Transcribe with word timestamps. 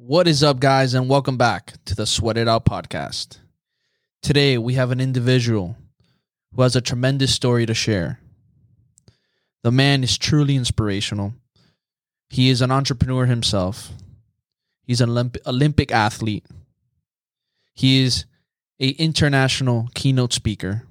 What 0.00 0.28
is 0.28 0.44
up, 0.44 0.60
guys, 0.60 0.94
and 0.94 1.08
welcome 1.08 1.36
back 1.36 1.72
to 1.86 1.94
the 1.96 2.06
Sweat 2.06 2.36
It 2.36 2.46
Out 2.46 2.64
podcast. 2.64 3.38
Today, 4.22 4.56
we 4.56 4.74
have 4.74 4.92
an 4.92 5.00
individual 5.00 5.76
who 6.54 6.62
has 6.62 6.76
a 6.76 6.80
tremendous 6.80 7.34
story 7.34 7.66
to 7.66 7.74
share. 7.74 8.20
The 9.64 9.72
man 9.72 10.04
is 10.04 10.16
truly 10.16 10.54
inspirational. 10.54 11.34
He 12.30 12.48
is 12.48 12.62
an 12.62 12.70
entrepreneur 12.70 13.26
himself. 13.26 13.90
He's 14.84 15.00
an 15.00 15.10
Olymp- 15.10 15.44
Olympic 15.44 15.90
athlete. 15.90 16.46
He 17.74 18.04
is 18.04 18.24
a 18.78 18.90
international 18.90 19.88
keynote 19.96 20.32
speaker. 20.32 20.84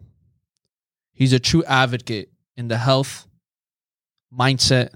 He's 1.13 1.31
a 1.31 1.39
true 1.39 1.63
advocate 1.63 2.29
in 2.57 2.67
the 2.67 2.77
health, 2.77 3.25
mindset, 4.37 4.89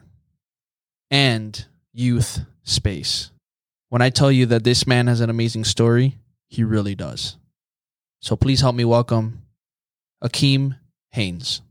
and 1.10 1.66
youth 1.94 2.42
space. 2.64 3.32
When 3.92 4.02
I 4.02 4.10
tell 4.10 4.32
you 4.32 4.46
that 4.46 4.64
this 4.64 4.88
man 4.88 5.08
has 5.08 5.20
an 5.20 5.30
amazing 5.30 5.66
story, 5.66 6.16
he 6.48 6.64
really 6.64 6.96
does. 6.96 7.36
So 8.22 8.38
please 8.38 8.62
help 8.62 8.74
me 8.74 8.86
welcome 8.86 9.42
Akeem 10.24 10.78
Haynes. 11.10 11.62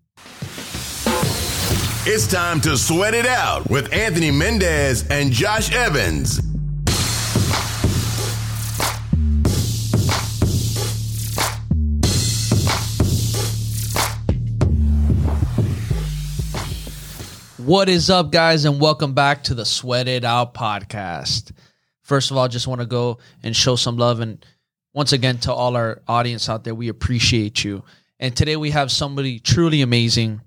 It's 2.05 2.27
time 2.30 2.60
to 2.60 2.77
sweat 2.77 3.15
it 3.15 3.24
out 3.24 3.70
with 3.70 3.91
Anthony 3.95 4.30
Mendez 4.30 5.09
and 5.09 5.33
Josh 5.33 5.74
Evans. 5.74 6.43
What 17.57 17.88
is 17.88 18.10
up, 18.10 18.30
guys, 18.30 18.66
and 18.66 18.79
welcome 18.79 19.15
back 19.15 19.45
to 19.45 19.55
the 19.55 19.65
Sweat 19.65 20.07
It 20.07 20.24
Out 20.24 20.52
podcast. 20.52 21.52
First 22.10 22.32
of 22.32 22.37
all, 22.37 22.48
just 22.48 22.66
want 22.66 22.80
to 22.80 22.88
go 22.88 23.19
and 23.45 23.55
show 23.55 23.77
some 23.77 23.96
love. 23.96 24.18
And 24.18 24.45
once 24.92 25.12
again, 25.12 25.38
to 25.42 25.52
all 25.52 25.77
our 25.77 26.02
audience 26.09 26.48
out 26.48 26.65
there, 26.65 26.74
we 26.74 26.88
appreciate 26.88 27.62
you. 27.62 27.85
And 28.18 28.37
today 28.37 28.57
we 28.57 28.71
have 28.73 28.90
somebody 28.90 29.38
truly 29.38 29.80
amazing. 29.80 30.40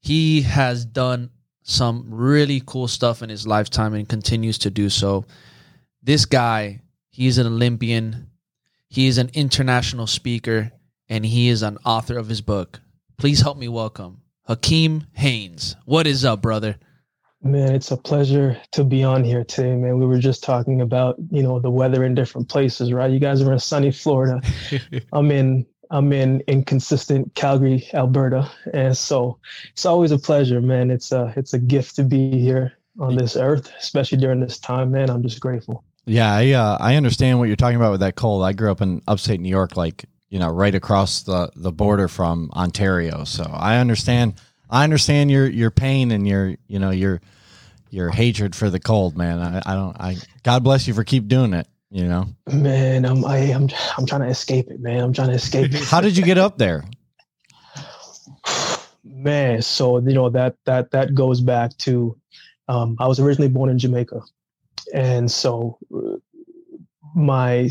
He 0.00 0.42
has 0.42 0.84
done 0.84 1.30
some 1.62 2.04
really 2.10 2.62
cool 2.66 2.86
stuff 2.86 3.22
in 3.22 3.30
his 3.30 3.46
lifetime 3.46 3.94
and 3.94 4.06
continues 4.06 4.58
to 4.58 4.70
do 4.70 4.90
so. 4.90 5.24
This 6.02 6.26
guy, 6.26 6.82
he's 7.08 7.38
an 7.38 7.46
Olympian, 7.46 8.28
he 8.90 9.06
is 9.06 9.16
an 9.16 9.30
international 9.32 10.06
speaker, 10.06 10.70
and 11.08 11.24
he 11.24 11.48
is 11.48 11.62
an 11.62 11.78
author 11.82 12.18
of 12.18 12.28
his 12.28 12.42
book. 12.42 12.78
Please 13.16 13.40
help 13.40 13.56
me 13.56 13.68
welcome 13.68 14.20
Hakeem 14.42 15.06
Haynes. 15.14 15.76
What 15.86 16.06
is 16.06 16.26
up, 16.26 16.42
brother? 16.42 16.76
Man, 17.44 17.74
it's 17.74 17.90
a 17.90 17.96
pleasure 17.96 18.56
to 18.70 18.84
be 18.84 19.02
on 19.02 19.24
here 19.24 19.42
today, 19.42 19.74
man. 19.74 19.98
We 19.98 20.06
were 20.06 20.18
just 20.18 20.44
talking 20.44 20.80
about, 20.80 21.16
you 21.30 21.42
know, 21.42 21.58
the 21.58 21.70
weather 21.70 22.04
in 22.04 22.14
different 22.14 22.48
places, 22.48 22.92
right? 22.92 23.10
You 23.10 23.18
guys 23.18 23.42
are 23.42 23.52
in 23.52 23.58
sunny 23.58 23.90
Florida. 23.90 24.40
I'm 25.12 25.30
in 25.32 25.66
I'm 25.90 26.12
in 26.12 26.42
inconsistent 26.46 27.34
Calgary, 27.34 27.86
Alberta. 27.92 28.50
And 28.72 28.96
so 28.96 29.38
it's 29.72 29.84
always 29.84 30.10
a 30.10 30.18
pleasure, 30.18 30.60
man. 30.60 30.90
It's 30.90 31.10
a 31.10 31.34
it's 31.36 31.52
a 31.52 31.58
gift 31.58 31.96
to 31.96 32.04
be 32.04 32.38
here 32.38 32.72
on 33.00 33.16
this 33.16 33.36
earth, 33.36 33.70
especially 33.78 34.18
during 34.18 34.40
this 34.40 34.58
time, 34.58 34.92
man. 34.92 35.10
I'm 35.10 35.22
just 35.22 35.40
grateful. 35.40 35.84
Yeah, 36.06 36.32
I 36.32 36.52
uh, 36.52 36.78
I 36.80 36.94
understand 36.94 37.40
what 37.40 37.48
you're 37.48 37.56
talking 37.56 37.76
about 37.76 37.90
with 37.90 38.00
that 38.00 38.14
cold. 38.14 38.44
I 38.44 38.52
grew 38.52 38.70
up 38.70 38.80
in 38.80 39.02
upstate 39.08 39.40
New 39.40 39.48
York, 39.48 39.76
like 39.76 40.04
you 40.30 40.38
know, 40.38 40.48
right 40.48 40.74
across 40.74 41.22
the 41.22 41.50
the 41.56 41.72
border 41.72 42.08
from 42.08 42.50
Ontario. 42.54 43.24
So 43.24 43.44
I 43.44 43.78
understand 43.78 44.34
I 44.72 44.84
understand 44.84 45.30
your 45.30 45.48
your 45.48 45.70
pain 45.70 46.10
and 46.10 46.26
your 46.26 46.56
you 46.66 46.78
know 46.78 46.90
your 46.90 47.20
your 47.90 48.08
hatred 48.08 48.56
for 48.56 48.70
the 48.70 48.80
cold, 48.80 49.16
man. 49.16 49.38
I, 49.38 49.62
I 49.66 49.74
don't. 49.74 50.00
I 50.00 50.16
God 50.42 50.64
bless 50.64 50.88
you 50.88 50.94
for 50.94 51.04
keep 51.04 51.28
doing 51.28 51.52
it. 51.52 51.68
You 51.90 52.08
know, 52.08 52.28
man. 52.50 53.04
I'm 53.04 53.22
I, 53.24 53.36
am 53.36 53.68
i 53.70 53.92
I'm 53.98 54.06
trying 54.06 54.22
to 54.22 54.28
escape 54.28 54.70
it, 54.70 54.80
man. 54.80 55.04
I'm 55.04 55.12
trying 55.12 55.28
to 55.28 55.34
escape 55.34 55.74
it. 55.74 55.84
How 55.84 56.00
did 56.00 56.16
you 56.16 56.24
get 56.24 56.38
up 56.38 56.56
there? 56.56 56.84
man, 59.04 59.60
so 59.60 59.98
you 59.98 60.14
know 60.14 60.30
that 60.30 60.56
that 60.64 60.90
that 60.92 61.14
goes 61.14 61.42
back 61.42 61.76
to 61.78 62.18
um, 62.68 62.96
I 62.98 63.06
was 63.06 63.20
originally 63.20 63.50
born 63.50 63.68
in 63.68 63.78
Jamaica, 63.78 64.22
and 64.94 65.30
so 65.30 65.78
uh, 65.94 66.16
my 67.14 67.70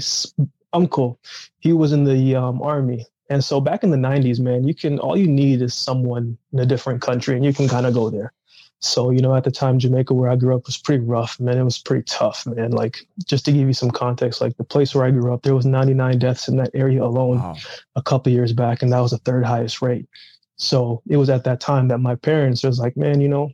uncle 0.71 1.19
he 1.59 1.73
was 1.73 1.93
in 1.93 2.03
the 2.03 2.35
um, 2.35 2.61
army 2.61 3.07
and 3.31 3.41
so 3.41 3.61
back 3.61 3.81
in 3.81 3.91
the 3.91 3.97
90s, 3.97 4.41
man, 4.41 4.67
you 4.67 4.75
can 4.75 4.99
all 4.99 5.15
you 5.15 5.25
need 5.25 5.61
is 5.61 5.73
someone 5.73 6.37
in 6.51 6.59
a 6.59 6.65
different 6.65 7.01
country 7.01 7.33
and 7.37 7.45
you 7.45 7.53
can 7.53 7.69
kind 7.69 7.85
of 7.85 7.93
go 7.93 8.09
there. 8.09 8.33
So, 8.79 9.09
you 9.09 9.21
know, 9.21 9.33
at 9.33 9.45
the 9.45 9.51
time 9.51 9.79
Jamaica 9.79 10.13
where 10.13 10.29
I 10.29 10.35
grew 10.35 10.53
up 10.53 10.65
was 10.65 10.77
pretty 10.77 11.01
rough, 11.01 11.39
man. 11.39 11.57
It 11.57 11.63
was 11.63 11.77
pretty 11.77 12.03
tough, 12.03 12.45
man. 12.45 12.71
Like 12.71 13.07
just 13.25 13.45
to 13.45 13.53
give 13.53 13.67
you 13.67 13.73
some 13.73 13.89
context, 13.89 14.41
like 14.41 14.57
the 14.57 14.65
place 14.65 14.93
where 14.93 15.05
I 15.05 15.11
grew 15.11 15.33
up, 15.33 15.43
there 15.43 15.55
was 15.55 15.65
99 15.65 16.19
deaths 16.19 16.49
in 16.49 16.57
that 16.57 16.71
area 16.73 17.01
alone 17.01 17.39
wow. 17.39 17.55
a 17.95 18.01
couple 18.01 18.33
years 18.33 18.51
back 18.51 18.81
and 18.81 18.91
that 18.91 18.99
was 18.99 19.11
the 19.11 19.19
third 19.19 19.45
highest 19.45 19.81
rate. 19.81 20.09
So, 20.57 21.01
it 21.07 21.15
was 21.15 21.29
at 21.29 21.45
that 21.45 21.61
time 21.61 21.87
that 21.87 21.99
my 21.99 22.15
parents 22.15 22.65
was 22.65 22.79
like, 22.79 22.97
man, 22.97 23.21
you 23.21 23.29
know, 23.29 23.51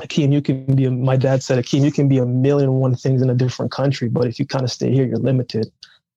Akeem, 0.00 0.32
you 0.32 0.42
can 0.42 0.74
be, 0.74 0.86
a, 0.86 0.90
my 0.90 1.16
dad 1.16 1.44
said, 1.44 1.62
Akeem, 1.62 1.84
you 1.84 1.92
can 1.92 2.08
be 2.08 2.18
a 2.18 2.26
million 2.26 2.70
and 2.70 2.80
one 2.80 2.96
things 2.96 3.22
in 3.22 3.30
a 3.30 3.34
different 3.34 3.70
country, 3.70 4.08
but 4.08 4.26
if 4.26 4.40
you 4.40 4.46
kind 4.46 4.64
of 4.64 4.72
stay 4.72 4.92
here, 4.92 5.06
you're 5.06 5.18
limited. 5.18 5.70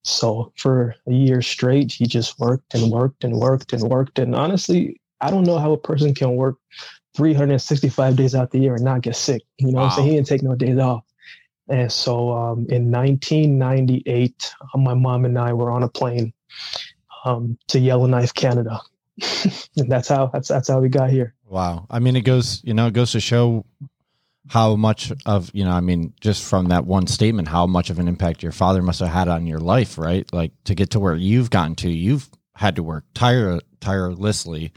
So 0.04 0.52
for 0.56 0.94
a 1.06 1.12
year 1.12 1.42
straight, 1.42 1.92
he 1.92 2.06
just 2.06 2.38
worked 2.38 2.74
and 2.74 2.90
worked 2.90 3.24
and 3.24 3.38
worked 3.38 3.72
and 3.72 3.82
worked. 3.82 4.18
And 4.18 4.34
honestly, 4.34 5.00
I 5.20 5.30
don't 5.30 5.44
know 5.44 5.58
how 5.58 5.72
a 5.72 5.78
person 5.78 6.14
can 6.14 6.34
work 6.34 6.56
365 7.14 8.16
days 8.16 8.34
out 8.34 8.50
the 8.50 8.58
year 8.58 8.74
and 8.74 8.84
not 8.84 9.02
get 9.02 9.16
sick. 9.16 9.42
You 9.58 9.72
know 9.72 9.78
wow. 9.78 9.84
I'm 9.86 9.90
saying? 9.92 10.08
He 10.08 10.14
didn't 10.16 10.26
take 10.26 10.42
no 10.42 10.54
days 10.54 10.78
off. 10.78 11.04
And 11.68 11.90
so 11.92 12.32
um, 12.32 12.66
in 12.68 12.90
1998, 12.90 14.54
uh, 14.60 14.78
my 14.78 14.94
mom 14.94 15.24
and 15.24 15.38
I 15.38 15.52
were 15.52 15.70
on 15.70 15.82
a 15.82 15.88
plane 15.88 16.32
um, 17.24 17.56
to 17.68 17.78
Yellowknife, 17.78 18.34
Canada. 18.34 18.80
and 19.76 19.90
that's 19.90 20.08
how 20.08 20.26
that's 20.26 20.48
that's 20.48 20.68
how 20.68 20.80
we 20.80 20.88
got 20.88 21.10
here. 21.10 21.34
Wow. 21.46 21.86
I 21.90 21.98
mean, 21.98 22.16
it 22.16 22.22
goes, 22.22 22.60
you 22.64 22.74
know, 22.74 22.86
it 22.86 22.94
goes 22.94 23.12
to 23.12 23.20
show 23.20 23.64
how 24.48 24.74
much 24.74 25.12
of 25.24 25.50
you 25.54 25.64
know 25.64 25.70
i 25.70 25.80
mean 25.80 26.12
just 26.20 26.44
from 26.44 26.66
that 26.66 26.84
one 26.84 27.06
statement 27.06 27.48
how 27.48 27.66
much 27.66 27.90
of 27.90 27.98
an 27.98 28.08
impact 28.08 28.42
your 28.42 28.52
father 28.52 28.82
must 28.82 29.00
have 29.00 29.08
had 29.08 29.28
on 29.28 29.46
your 29.46 29.60
life 29.60 29.98
right? 29.98 30.30
Like 30.32 30.52
to 30.64 30.74
get 30.74 30.90
to 30.90 31.00
where 31.00 31.14
you've 31.14 31.50
gotten 31.50 31.74
to 31.76 31.90
you've 31.90 32.28
had 32.54 32.76
to 32.76 32.82
work 32.82 33.04
tire 33.14 33.60
tirelessly 33.80 34.72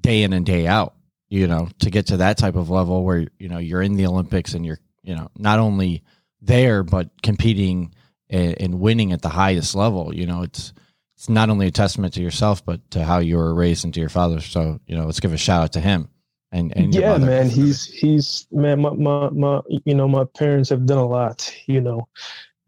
day 0.00 0.22
in 0.22 0.32
and 0.32 0.46
day 0.46 0.66
out 0.66 0.94
you 1.28 1.46
know 1.46 1.68
to 1.80 1.90
get 1.90 2.06
to 2.08 2.18
that 2.18 2.38
type 2.38 2.54
of 2.54 2.70
level 2.70 3.04
where 3.04 3.26
you 3.38 3.48
know 3.48 3.58
you're 3.58 3.82
in 3.82 3.94
the 3.94 4.06
olympics 4.06 4.54
and 4.54 4.64
you're 4.64 4.78
you 5.02 5.14
know 5.14 5.28
not 5.36 5.58
only 5.58 6.02
there 6.40 6.82
but 6.82 7.10
competing 7.22 7.94
and, 8.28 8.80
winning 8.80 9.12
at 9.12 9.22
the 9.22 9.28
highest 9.28 9.74
level 9.74 10.14
you 10.14 10.26
know 10.26 10.42
it's 10.42 10.72
it's 11.16 11.28
not 11.28 11.48
only 11.48 11.66
a 11.66 11.70
testament 11.70 12.14
to 12.14 12.22
yourself 12.22 12.64
but 12.64 12.88
to 12.90 13.02
how 13.02 13.18
you 13.18 13.36
were 13.36 13.54
raised 13.54 13.84
and 13.84 13.94
to 13.94 14.00
your 14.00 14.10
father. 14.10 14.40
So 14.40 14.80
you 14.86 14.96
know 14.96 15.06
let's 15.06 15.20
give 15.20 15.32
a 15.32 15.38
shout 15.38 15.62
out 15.62 15.72
to 15.72 15.80
him 15.80 16.08
and, 16.52 16.76
and 16.76 16.94
yeah 16.94 17.18
man 17.18 17.48
he's 17.48 17.86
he's 17.86 18.46
man 18.50 18.80
my, 18.80 18.90
my 18.90 19.30
my 19.30 19.60
you 19.84 19.94
know 19.94 20.08
my 20.08 20.24
parents 20.24 20.70
have 20.70 20.86
done 20.86 20.98
a 20.98 21.06
lot 21.06 21.52
you 21.66 21.80
know. 21.80 22.08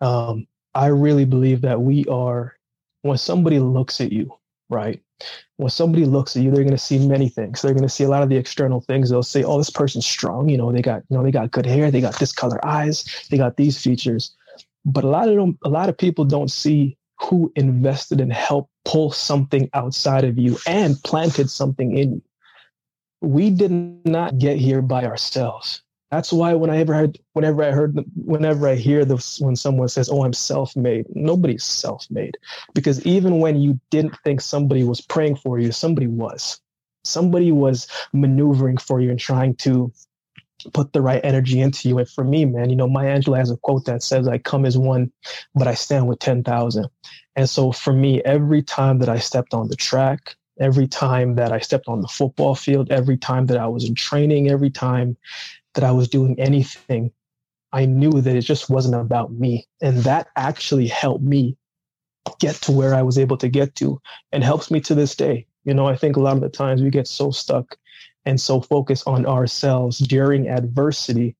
Um 0.00 0.46
i 0.74 0.86
really 0.86 1.24
believe 1.24 1.62
that 1.62 1.80
we 1.80 2.04
are 2.06 2.56
when 3.02 3.18
somebody 3.18 3.58
looks 3.58 4.00
at 4.00 4.12
you 4.12 4.32
right 4.68 5.00
when 5.56 5.70
somebody 5.70 6.04
looks 6.04 6.36
at 6.36 6.42
you 6.42 6.50
they're 6.50 6.62
going 6.62 6.70
to 6.70 6.78
see 6.78 7.04
many 7.06 7.28
things. 7.28 7.60
They're 7.60 7.72
going 7.72 7.82
to 7.82 7.88
see 7.88 8.04
a 8.04 8.08
lot 8.08 8.22
of 8.22 8.28
the 8.28 8.36
external 8.36 8.80
things. 8.80 9.10
They'll 9.10 9.22
say 9.22 9.42
oh 9.42 9.58
this 9.58 9.70
person's 9.70 10.06
strong 10.06 10.48
you 10.48 10.56
know 10.56 10.72
they 10.72 10.82
got 10.82 11.02
you 11.08 11.16
know 11.16 11.22
they 11.22 11.30
got 11.30 11.50
good 11.50 11.66
hair 11.66 11.90
they 11.90 12.00
got 12.00 12.18
this 12.18 12.32
color 12.32 12.64
eyes 12.64 13.26
they 13.30 13.36
got 13.36 13.56
these 13.56 13.80
features. 13.80 14.34
But 14.84 15.04
a 15.04 15.08
lot 15.08 15.28
of 15.28 15.36
them 15.36 15.58
a 15.64 15.68
lot 15.68 15.88
of 15.88 15.98
people 15.98 16.24
don't 16.24 16.50
see 16.50 16.96
who 17.20 17.52
invested 17.56 18.20
and 18.20 18.32
helped 18.32 18.70
pull 18.84 19.10
something 19.10 19.68
outside 19.74 20.24
of 20.24 20.38
you 20.38 20.56
and 20.66 21.02
planted 21.02 21.50
something 21.50 21.96
in 21.96 22.12
you 22.12 22.22
we 23.20 23.50
did 23.50 23.70
not 24.04 24.38
get 24.38 24.56
here 24.58 24.82
by 24.82 25.04
ourselves. 25.04 25.82
That's 26.10 26.32
why 26.32 26.54
when 26.54 26.70
I 26.70 26.78
ever 26.78 26.94
heard, 26.94 27.18
whenever 27.34 27.62
I 27.62 27.70
heard, 27.70 28.02
whenever 28.14 28.66
I 28.66 28.76
hear 28.76 29.04
this, 29.04 29.38
when 29.40 29.56
someone 29.56 29.88
says, 29.88 30.08
"Oh, 30.08 30.25
I'm 30.25 30.32
self-made," 30.32 31.04
nobody's 31.14 31.64
self-made, 31.64 32.38
because 32.72 33.04
even 33.04 33.40
when 33.40 33.60
you 33.60 33.78
didn't 33.90 34.16
think 34.25 34.40
somebody 34.40 34.84
was 34.84 35.02
praying 35.02 35.37
for 35.37 35.58
you, 35.58 35.70
somebody 35.70 36.06
was. 36.06 36.60
Somebody 37.04 37.52
was 37.52 37.87
maneuvering 38.12 38.78
for 38.78 39.00
you 39.00 39.10
and 39.10 39.20
trying 39.20 39.54
to 39.56 39.93
put 40.72 40.93
the 40.93 41.02
right 41.02 41.20
energy 41.25 41.60
into 41.60 41.88
you. 41.88 41.98
And 41.98 42.08
for 42.08 42.25
me, 42.25 42.44
man, 42.44 42.70
you 42.70 42.76
know, 42.76 42.88
Maya 42.88 43.19
Angelou 43.19 43.37
has 43.37 43.50
a 43.50 43.56
quote 43.58 43.84
that 43.84 44.02
says, 44.02 44.26
"I 44.26 44.38
come 44.38 44.64
as 44.64 44.78
one, 44.78 45.12
but 45.54 45.69
I 45.69 45.75
stand 45.75 46.08
with 46.08 46.19
ten 46.20 46.43
ten 46.43 46.44
thousand. 46.44 46.88
And 47.37 47.50
so 47.50 47.70
for 47.70 47.93
me, 47.93 48.22
every 48.22 48.62
time 48.62 48.98
that 49.00 49.08
I 49.08 49.19
stepped 49.19 49.54
on 49.54 49.69
the 49.69 49.76
track, 49.76 50.37
every 50.60 50.87
time 50.87 51.34
that 51.37 51.52
I 51.52 51.58
stepped 51.58 51.88
on 51.88 52.00
the 52.00 52.08
football 52.08 52.55
field, 52.55 52.90
every 52.90 53.16
time 53.16 53.46
that 53.46 53.58
I 53.58 53.66
was 53.66 53.84
in 53.84 53.94
training, 53.94 54.50
every 54.50 54.70
time 54.70 55.16
that 55.75 55.84
I 55.84 55.90
was 55.90 56.08
doing 56.08 56.38
anything, 56.38 57.12
I 57.72 57.84
knew 57.84 58.20
that 58.20 58.37
it 58.37 58.43
just 58.43 58.70
wasn't 58.70 58.94
about 58.94 59.32
me. 59.32 59.66
And 59.81 59.99
that 59.99 60.28
actually 60.37 60.87
helped 60.87 61.25
me 61.25 61.56
get 62.38 62.56
to 62.56 62.72
where 62.72 62.94
I 62.94 63.02
was 63.02 63.19
able 63.19 63.37
to 63.38 63.49
get 63.49 63.75
to 63.76 64.00
and 64.32 64.43
helps 64.43 64.70
me 64.70 64.81
to 64.82 64.94
this 64.94 65.14
day. 65.14 65.46
You 65.64 65.75
know, 65.75 65.87
I 65.87 65.96
think 65.96 66.16
a 66.16 66.20
lot 66.20 66.37
of 66.37 66.43
the 66.43 66.49
times 66.49 66.82
we 66.82 66.90
get 66.90 67.06
so 67.06 67.31
stuck 67.31 67.76
and 68.25 68.40
so 68.40 68.60
focused 68.60 69.06
on 69.06 69.26
ourselves 69.26 69.99
during 69.99 70.49
adversity 70.49 71.37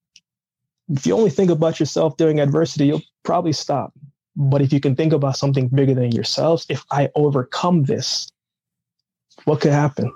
if 0.91 1.07
you 1.07 1.15
only 1.15 1.31
think 1.31 1.51
about 1.51 1.79
yourself 1.79 2.17
during 2.17 2.41
adversity, 2.41 2.87
you'll 2.87 3.03
probably 3.23 3.53
stop. 3.53 3.93
But 4.37 4.63
if 4.63 4.73
you 4.73 4.81
can 4.81 4.97
think 4.97 5.13
about 5.13 5.37
something 5.37 5.69
bigger 5.69 5.95
than 5.95 6.13
yourselves, 6.13 6.65
if 6.69 6.85
I 6.91 7.11
overcome 7.15 7.85
this, 7.85 8.29
what 9.49 9.61
could 9.61 9.73
happen? 9.73 10.13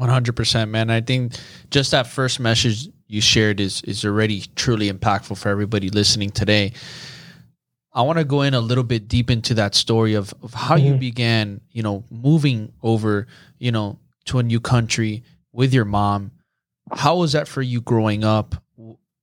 100% 0.00 0.68
man. 0.70 0.90
I 0.90 1.00
think 1.00 1.34
just 1.70 1.90
that 1.90 2.06
first 2.06 2.40
message 2.40 2.88
you 3.06 3.20
shared 3.20 3.60
is 3.60 3.82
is 3.82 4.04
already 4.04 4.44
truly 4.56 4.90
impactful 4.90 5.36
for 5.36 5.48
everybody 5.48 5.90
listening 5.90 6.30
today. 6.30 6.72
I 7.92 8.02
want 8.02 8.18
to 8.18 8.24
go 8.24 8.42
in 8.42 8.54
a 8.54 8.60
little 8.60 8.84
bit 8.84 9.08
deep 9.08 9.30
into 9.30 9.52
that 9.54 9.74
story 9.74 10.14
of, 10.14 10.32
of 10.42 10.54
how 10.54 10.76
you 10.76 10.94
Mhm. 10.94 11.00
began 11.00 11.60
you 11.72 11.82
know 11.82 12.04
moving 12.10 12.72
over 12.82 13.26
you 13.58 13.72
know 13.72 13.98
to 14.26 14.38
a 14.38 14.42
new 14.42 14.60
country 14.60 15.22
with 15.52 15.74
your 15.74 15.84
mom. 15.84 16.30
How 16.92 17.16
was 17.16 17.32
that 17.32 17.48
for 17.48 17.62
you 17.62 17.80
growing 17.80 18.24
up? 18.24 18.54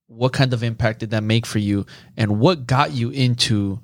What 0.06 0.32
kind 0.32 0.52
of 0.52 0.62
impact 0.62 1.00
did 1.00 1.10
that 1.10 1.22
make 1.22 1.44
for 1.46 1.58
you? 1.58 1.86
And 2.16 2.38
what 2.40 2.66
got 2.66 2.92
you 2.92 3.10
into 3.10 3.80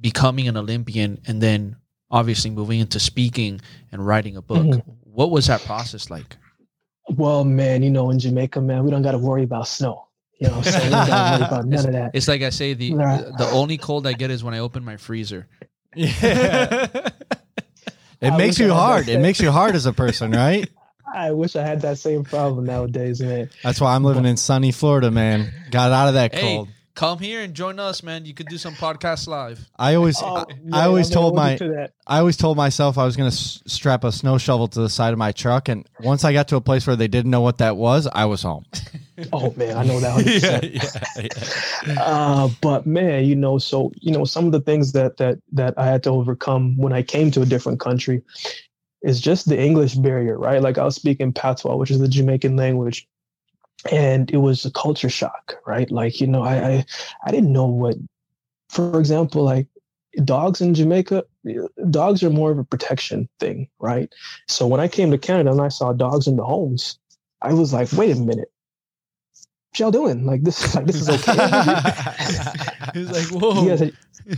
becoming 0.00 0.48
an 0.48 0.56
olympian 0.56 1.20
and 1.26 1.40
then 1.40 1.76
obviously 2.10 2.50
moving 2.50 2.80
into 2.80 3.00
speaking 3.00 3.60
and 3.92 4.06
writing 4.06 4.36
a 4.36 4.42
book 4.42 4.64
Mhm. 4.66 4.82
what 5.04 5.30
was 5.30 5.46
that 5.46 5.60
process 5.62 6.10
like 6.10 6.36
Well, 7.10 7.44
man, 7.44 7.82
you 7.82 7.90
know, 7.90 8.08
in 8.10 8.18
Jamaica, 8.18 8.60
man, 8.62 8.82
we 8.84 8.90
don't 8.90 9.02
got 9.02 9.12
to 9.12 9.18
worry 9.18 9.42
about 9.42 9.68
snow. 9.68 10.06
You 10.40 10.48
know, 10.48 10.62
so 10.62 10.78
we 10.82 10.88
don't 10.90 11.06
got 11.06 11.06
to 11.06 11.38
worry 11.38 11.46
about 11.48 11.66
none 11.68 11.86
of 11.86 11.92
that. 11.92 12.10
It's 12.14 12.26
like 12.28 12.42
I 12.42 12.50
say 12.50 12.74
the 12.74 12.94
Right. 12.94 13.22
the 13.38 13.46
only 13.50 13.76
cold 13.78 14.06
I 14.06 14.14
get 14.14 14.30
is 14.30 14.42
when 14.42 14.54
I 14.54 14.58
open 14.60 14.84
my 14.84 14.96
freezer. 14.96 15.46
Yeah. 15.94 16.88
it 18.20 18.32
I 18.32 18.36
makes 18.36 18.58
wish 18.58 18.62
I 18.62 18.64
you 18.66 18.72
hard. 18.74 19.08
It 19.08 19.20
makes 19.20 19.40
you 19.40 19.50
hard 19.52 19.74
as 19.76 19.86
a 19.86 19.92
person, 19.92 20.30
right? 20.44 20.68
I 21.14 21.30
wish 21.32 21.54
I 21.56 21.62
had 21.64 21.82
that 21.82 21.98
same 21.98 22.24
problem 22.24 22.64
nowadays, 22.64 23.20
man. 23.20 23.48
That's 23.62 23.80
why 23.80 23.94
I'm 23.94 24.02
living 24.02 24.24
in 24.24 24.36
sunny 24.36 24.72
Florida, 24.72 25.10
man. 25.12 25.52
Got 25.70 25.92
out 25.92 26.08
of 26.08 26.14
that 26.14 26.34
Hey, 26.34 26.40
cold. 26.40 26.68
Come 26.94 27.18
here 27.18 27.42
and 27.42 27.54
join 27.54 27.78
us, 27.78 28.02
man. 28.02 28.24
You 28.24 28.34
could 28.34 28.48
do 28.48 28.58
some 28.58 28.74
podcasts 28.74 29.26
live. 29.26 29.68
I 29.76 29.94
always, 29.94 30.20
Oh, 30.22 30.36
I, 30.48 30.54
man, 30.62 30.74
I 30.74 30.84
always 30.86 31.08
I'm 31.08 31.14
told 31.14 31.34
my, 31.36 31.56
to. 31.56 31.90
I 32.06 32.18
always 32.18 32.36
told 32.36 32.56
myself 32.56 32.98
I 32.98 33.04
was 33.04 33.16
going 33.16 33.30
to 33.30 33.34
s- 33.36 33.62
strap 33.66 34.04
a 34.04 34.12
snow 34.12 34.38
shovel 34.38 34.68
to 34.68 34.80
the 34.80 34.88
side 34.88 35.12
of 35.12 35.18
my 35.18 35.32
truck, 35.32 35.68
and 35.68 35.88
once 36.00 36.24
I 36.24 36.32
got 36.32 36.48
to 36.48 36.56
a 36.56 36.60
place 36.60 36.86
where 36.86 36.96
they 36.96 37.08
didn't 37.08 37.30
know 37.30 37.40
what 37.40 37.58
that 37.58 37.76
was, 37.76 38.06
I 38.12 38.24
was 38.26 38.42
home. 38.42 38.64
Oh 39.32 39.54
man, 39.56 39.76
I 39.76 39.84
know 39.84 40.00
that 40.00 40.24
100%. 40.24 41.86
yeah, 41.86 42.02
uh, 42.02 42.48
but 42.60 42.84
man, 42.84 43.24
you 43.24 43.36
know, 43.36 43.58
so 43.58 43.92
you 44.00 44.10
know, 44.10 44.24
some 44.24 44.44
of 44.44 44.50
the 44.50 44.60
things 44.60 44.90
that 44.90 45.18
that 45.18 45.38
that 45.52 45.74
I 45.78 45.86
had 45.86 46.02
to 46.02 46.10
overcome 46.10 46.76
when 46.76 46.92
I 46.92 47.02
came 47.02 47.30
to 47.30 47.42
a 47.42 47.46
different 47.46 47.78
country 47.78 48.22
is 49.02 49.20
just 49.20 49.48
the 49.48 49.56
English 49.56 49.94
barrier, 49.94 50.36
right? 50.36 50.60
Like 50.60 50.78
I 50.78 50.84
was 50.84 50.96
speaking 50.96 51.32
Patois, 51.32 51.76
which 51.76 51.92
is 51.92 52.00
the 52.00 52.08
Jamaican 52.08 52.56
language, 52.56 53.06
and 53.90 54.30
it 54.30 54.38
was 54.38 54.64
a 54.64 54.70
culture 54.70 55.10
shock, 55.10 55.56
right? 55.66 55.90
Like 55.90 56.20
you 56.20 56.26
know, 56.26 56.42
I 56.42 56.56
I, 56.68 56.84
I 57.26 57.30
didn't 57.30 57.52
know 57.52 57.66
what, 57.66 57.96
for 58.68 58.98
example, 58.98 59.42
like 59.42 59.66
dogs 60.24 60.60
in 60.60 60.74
Jamaica, 60.74 61.24
dogs 61.90 62.22
are 62.22 62.30
more 62.30 62.50
of 62.52 62.58
a 62.58 62.64
protection 62.64 63.28
thing, 63.40 63.68
right? 63.80 64.12
So 64.48 64.66
when 64.66 64.80
I 64.80 64.88
came 64.88 65.10
to 65.10 65.18
Canada 65.18 65.50
and 65.50 65.60
I 65.60 65.68
saw 65.68 65.92
dogs 65.92 66.26
in 66.26 66.36
the 66.36 66.44
homes, 66.44 66.98
I 67.42 67.52
was 67.52 67.72
like, 67.72 67.92
wait 67.92 68.16
a 68.16 68.20
minute. 68.20 68.50
What 69.70 69.80
y'all 69.80 69.90
doing? 69.90 70.24
Like 70.24 70.42
this, 70.44 70.72
like 70.76 70.86
this 70.86 70.96
is 71.00 71.08
okay. 71.08 71.32
He's 72.94 73.10
like, 73.10 73.28
you 73.32 73.38
whoa. 73.38 73.66
guys, 73.66 73.90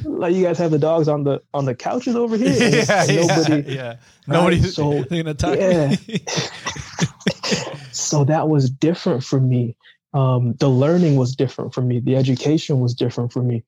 like 0.04 0.34
you 0.34 0.42
guys 0.42 0.56
have 0.58 0.70
the 0.70 0.78
dogs 0.78 1.08
on 1.08 1.24
the 1.24 1.42
on 1.52 1.66
the 1.66 1.74
couches 1.74 2.16
over 2.16 2.36
here. 2.42 2.52
yeah, 2.58 3.04
nobody. 3.06 3.74
yeah. 3.74 3.88
right? 3.88 3.98
Nobody. 4.26 4.62
So 4.62 5.02
They're 5.02 5.22
gonna 5.22 5.30
attack 5.32 5.58
Yeah. 5.58 5.94
So 7.96 8.24
that 8.24 8.48
was 8.48 8.70
different 8.70 9.24
for 9.24 9.40
me. 9.40 9.76
Um, 10.14 10.54
the 10.54 10.68
learning 10.68 11.16
was 11.16 11.36
different 11.36 11.74
for 11.74 11.82
me. 11.82 12.00
The 12.00 12.16
education 12.16 12.80
was 12.80 12.94
different 12.94 13.32
for 13.32 13.42
me. 13.42 13.64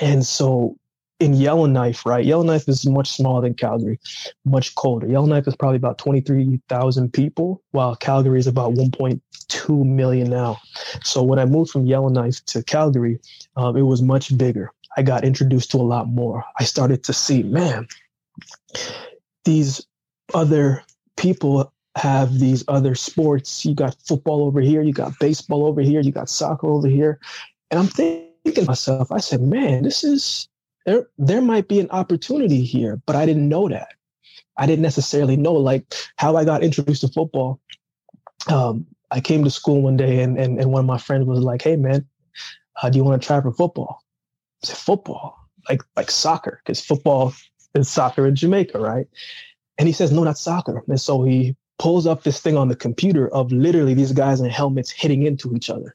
And 0.00 0.24
so 0.26 0.76
in 1.22 1.34
Yellowknife, 1.34 2.04
right? 2.04 2.24
Yellowknife 2.24 2.68
is 2.68 2.84
much 2.84 3.10
smaller 3.10 3.42
than 3.42 3.54
Calgary, 3.54 4.00
much 4.44 4.74
colder. 4.74 5.06
Yellowknife 5.06 5.46
is 5.46 5.54
probably 5.54 5.76
about 5.76 5.98
23,000 5.98 7.12
people, 7.12 7.62
while 7.70 7.94
Calgary 7.94 8.40
is 8.40 8.48
about 8.48 8.74
1.2 8.74 9.86
million 9.86 10.30
now. 10.30 10.58
So 11.04 11.22
when 11.22 11.38
I 11.38 11.44
moved 11.44 11.70
from 11.70 11.86
Yellowknife 11.86 12.44
to 12.46 12.62
Calgary, 12.64 13.20
um, 13.56 13.76
it 13.76 13.82
was 13.82 14.02
much 14.02 14.36
bigger. 14.36 14.72
I 14.96 15.02
got 15.02 15.24
introduced 15.24 15.70
to 15.70 15.76
a 15.76 15.82
lot 15.82 16.08
more. 16.08 16.44
I 16.58 16.64
started 16.64 17.04
to 17.04 17.12
see, 17.12 17.44
man, 17.44 17.86
these 19.44 19.86
other 20.34 20.82
people 21.16 21.72
have 21.96 22.38
these 22.38 22.64
other 22.68 22.94
sports. 22.94 23.64
You 23.64 23.74
got 23.74 23.96
football 24.06 24.44
over 24.44 24.60
here, 24.60 24.82
you 24.82 24.92
got 24.92 25.18
baseball 25.18 25.66
over 25.66 25.80
here, 25.80 26.00
you 26.00 26.12
got 26.12 26.28
soccer 26.28 26.66
over 26.66 26.88
here. 26.88 27.18
And 27.70 27.78
I'm 27.78 27.86
thinking 27.86 28.54
to 28.54 28.64
myself, 28.64 29.12
I 29.12 29.18
said, 29.18 29.42
man, 29.42 29.82
this 29.82 30.04
is 30.04 30.48
there 30.86 31.08
there 31.18 31.42
might 31.42 31.68
be 31.68 31.80
an 31.80 31.90
opportunity 31.90 32.64
here, 32.64 33.00
but 33.06 33.16
I 33.16 33.26
didn't 33.26 33.48
know 33.48 33.68
that. 33.68 33.94
I 34.56 34.66
didn't 34.66 34.82
necessarily 34.82 35.36
know 35.36 35.54
like 35.54 35.94
how 36.16 36.36
I 36.36 36.44
got 36.44 36.62
introduced 36.62 37.02
to 37.02 37.08
football. 37.08 37.60
Um, 38.48 38.86
I 39.10 39.20
came 39.20 39.44
to 39.44 39.50
school 39.50 39.82
one 39.82 39.96
day 39.96 40.22
and, 40.22 40.38
and, 40.38 40.58
and 40.58 40.72
one 40.72 40.80
of 40.80 40.86
my 40.86 40.98
friends 40.98 41.26
was 41.26 41.40
like, 41.40 41.62
hey 41.62 41.76
man, 41.76 42.06
uh, 42.82 42.90
do 42.90 42.98
you 42.98 43.04
want 43.04 43.20
to 43.20 43.26
try 43.26 43.40
for 43.40 43.52
football? 43.52 44.02
I 44.64 44.68
said, 44.68 44.78
football, 44.78 45.38
like 45.68 45.82
like 45.96 46.10
soccer, 46.10 46.60
because 46.64 46.84
football 46.84 47.34
is 47.74 47.90
soccer 47.90 48.26
in 48.26 48.34
Jamaica, 48.34 48.78
right? 48.78 49.06
And 49.78 49.86
he 49.86 49.92
says, 49.92 50.12
no, 50.12 50.24
not 50.24 50.38
soccer. 50.38 50.82
And 50.86 51.00
so 51.00 51.22
he 51.22 51.56
pulls 51.82 52.06
up 52.06 52.22
this 52.22 52.38
thing 52.38 52.56
on 52.56 52.68
the 52.68 52.76
computer 52.76 53.26
of 53.34 53.50
literally 53.50 53.92
these 53.92 54.12
guys 54.12 54.40
in 54.40 54.48
helmets 54.48 54.88
hitting 54.88 55.24
into 55.24 55.52
each 55.56 55.68
other. 55.68 55.92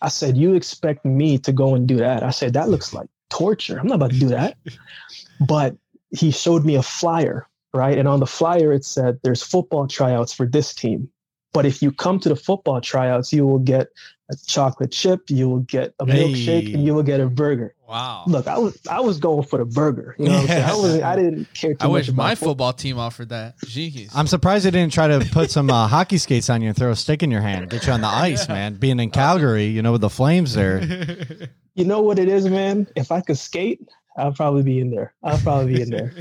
I 0.00 0.08
said, 0.08 0.38
you 0.38 0.54
expect 0.54 1.04
me 1.04 1.36
to 1.36 1.52
go 1.52 1.74
and 1.74 1.86
do 1.86 1.98
that? 1.98 2.22
I 2.22 2.30
said, 2.30 2.54
that 2.54 2.70
looks 2.70 2.94
like 2.94 3.10
torture. 3.28 3.78
I'm 3.78 3.86
not 3.86 3.96
about 3.96 4.12
to 4.12 4.18
do 4.18 4.28
that. 4.28 4.56
But 5.46 5.76
he 6.10 6.30
showed 6.30 6.64
me 6.64 6.76
a 6.76 6.82
flyer, 6.82 7.46
right? 7.74 7.98
And 7.98 8.08
on 8.08 8.20
the 8.20 8.26
flyer, 8.26 8.72
it 8.72 8.86
said, 8.86 9.18
there's 9.22 9.42
football 9.42 9.86
tryouts 9.86 10.32
for 10.32 10.46
this 10.46 10.72
team. 10.74 11.10
But 11.52 11.66
if 11.66 11.82
you 11.82 11.92
come 11.92 12.18
to 12.20 12.30
the 12.30 12.36
football 12.36 12.80
tryouts, 12.80 13.34
you 13.34 13.46
will 13.46 13.58
get 13.58 13.88
a 14.32 14.46
chocolate 14.46 14.90
chip, 14.92 15.20
you 15.28 15.48
will 15.48 15.60
get 15.60 15.94
a 16.00 16.06
milkshake, 16.06 16.66
Hey. 16.68 16.72
and 16.74 16.84
you 16.84 16.94
will 16.94 17.02
get 17.02 17.20
a 17.20 17.26
burger. 17.28 17.74
Wow. 17.88 18.24
Look, 18.26 18.46
I 18.46 18.56
was 18.58 18.78
I 18.90 19.00
was 19.00 19.18
going 19.18 19.46
for 19.46 19.58
the 19.58 19.64
burger. 19.66 20.16
You 20.18 20.24
know 20.26 20.32
what 20.32 20.40
I'm 20.42 20.46
saying? 20.48 20.64
I 20.64 20.74
was 20.74 21.00
I 21.02 21.16
didn't 21.16 21.52
care 21.52 21.72
too 21.74 21.78
I 21.80 21.84
much 21.88 21.92
wish 21.92 22.08
about 22.08 22.16
my 22.22 22.34
football. 22.34 22.48
football 22.52 22.72
team 22.72 22.98
offered 22.98 23.28
that. 23.28 23.58
Jeez. 23.66 24.10
I'm 24.14 24.26
surprised 24.26 24.64
they 24.64 24.70
didn't 24.70 24.92
try 24.94 25.08
to 25.08 25.20
put 25.30 25.50
some 25.50 25.68
uh, 25.70 25.86
hockey 25.96 26.16
skates 26.18 26.48
on 26.48 26.62
you 26.62 26.68
and 26.68 26.76
throw 26.76 26.90
a 26.90 26.96
stick 26.96 27.22
in 27.22 27.30
your 27.30 27.42
hand, 27.42 27.68
get 27.70 27.86
you 27.86 27.92
on 27.92 28.00
the 28.00 28.06
ice, 28.28 28.48
man. 28.48 28.74
Being 28.76 28.98
in 28.98 29.10
Calgary, 29.10 29.66
you 29.66 29.82
know, 29.82 29.92
with 29.92 30.00
the 30.00 30.10
flames 30.10 30.54
there. 30.54 30.80
You 31.74 31.86
know 31.86 32.02
what 32.02 32.18
it 32.18 32.28
is, 32.28 32.46
man? 32.46 32.86
If 32.96 33.10
I 33.10 33.22
could 33.22 33.38
skate, 33.38 33.80
I'll 34.18 34.34
probably 34.34 34.62
be 34.62 34.78
in 34.78 34.90
there. 34.90 35.14
I'll 35.22 35.38
probably 35.38 35.74
be 35.76 35.80
in 35.80 35.88
there. 35.88 36.12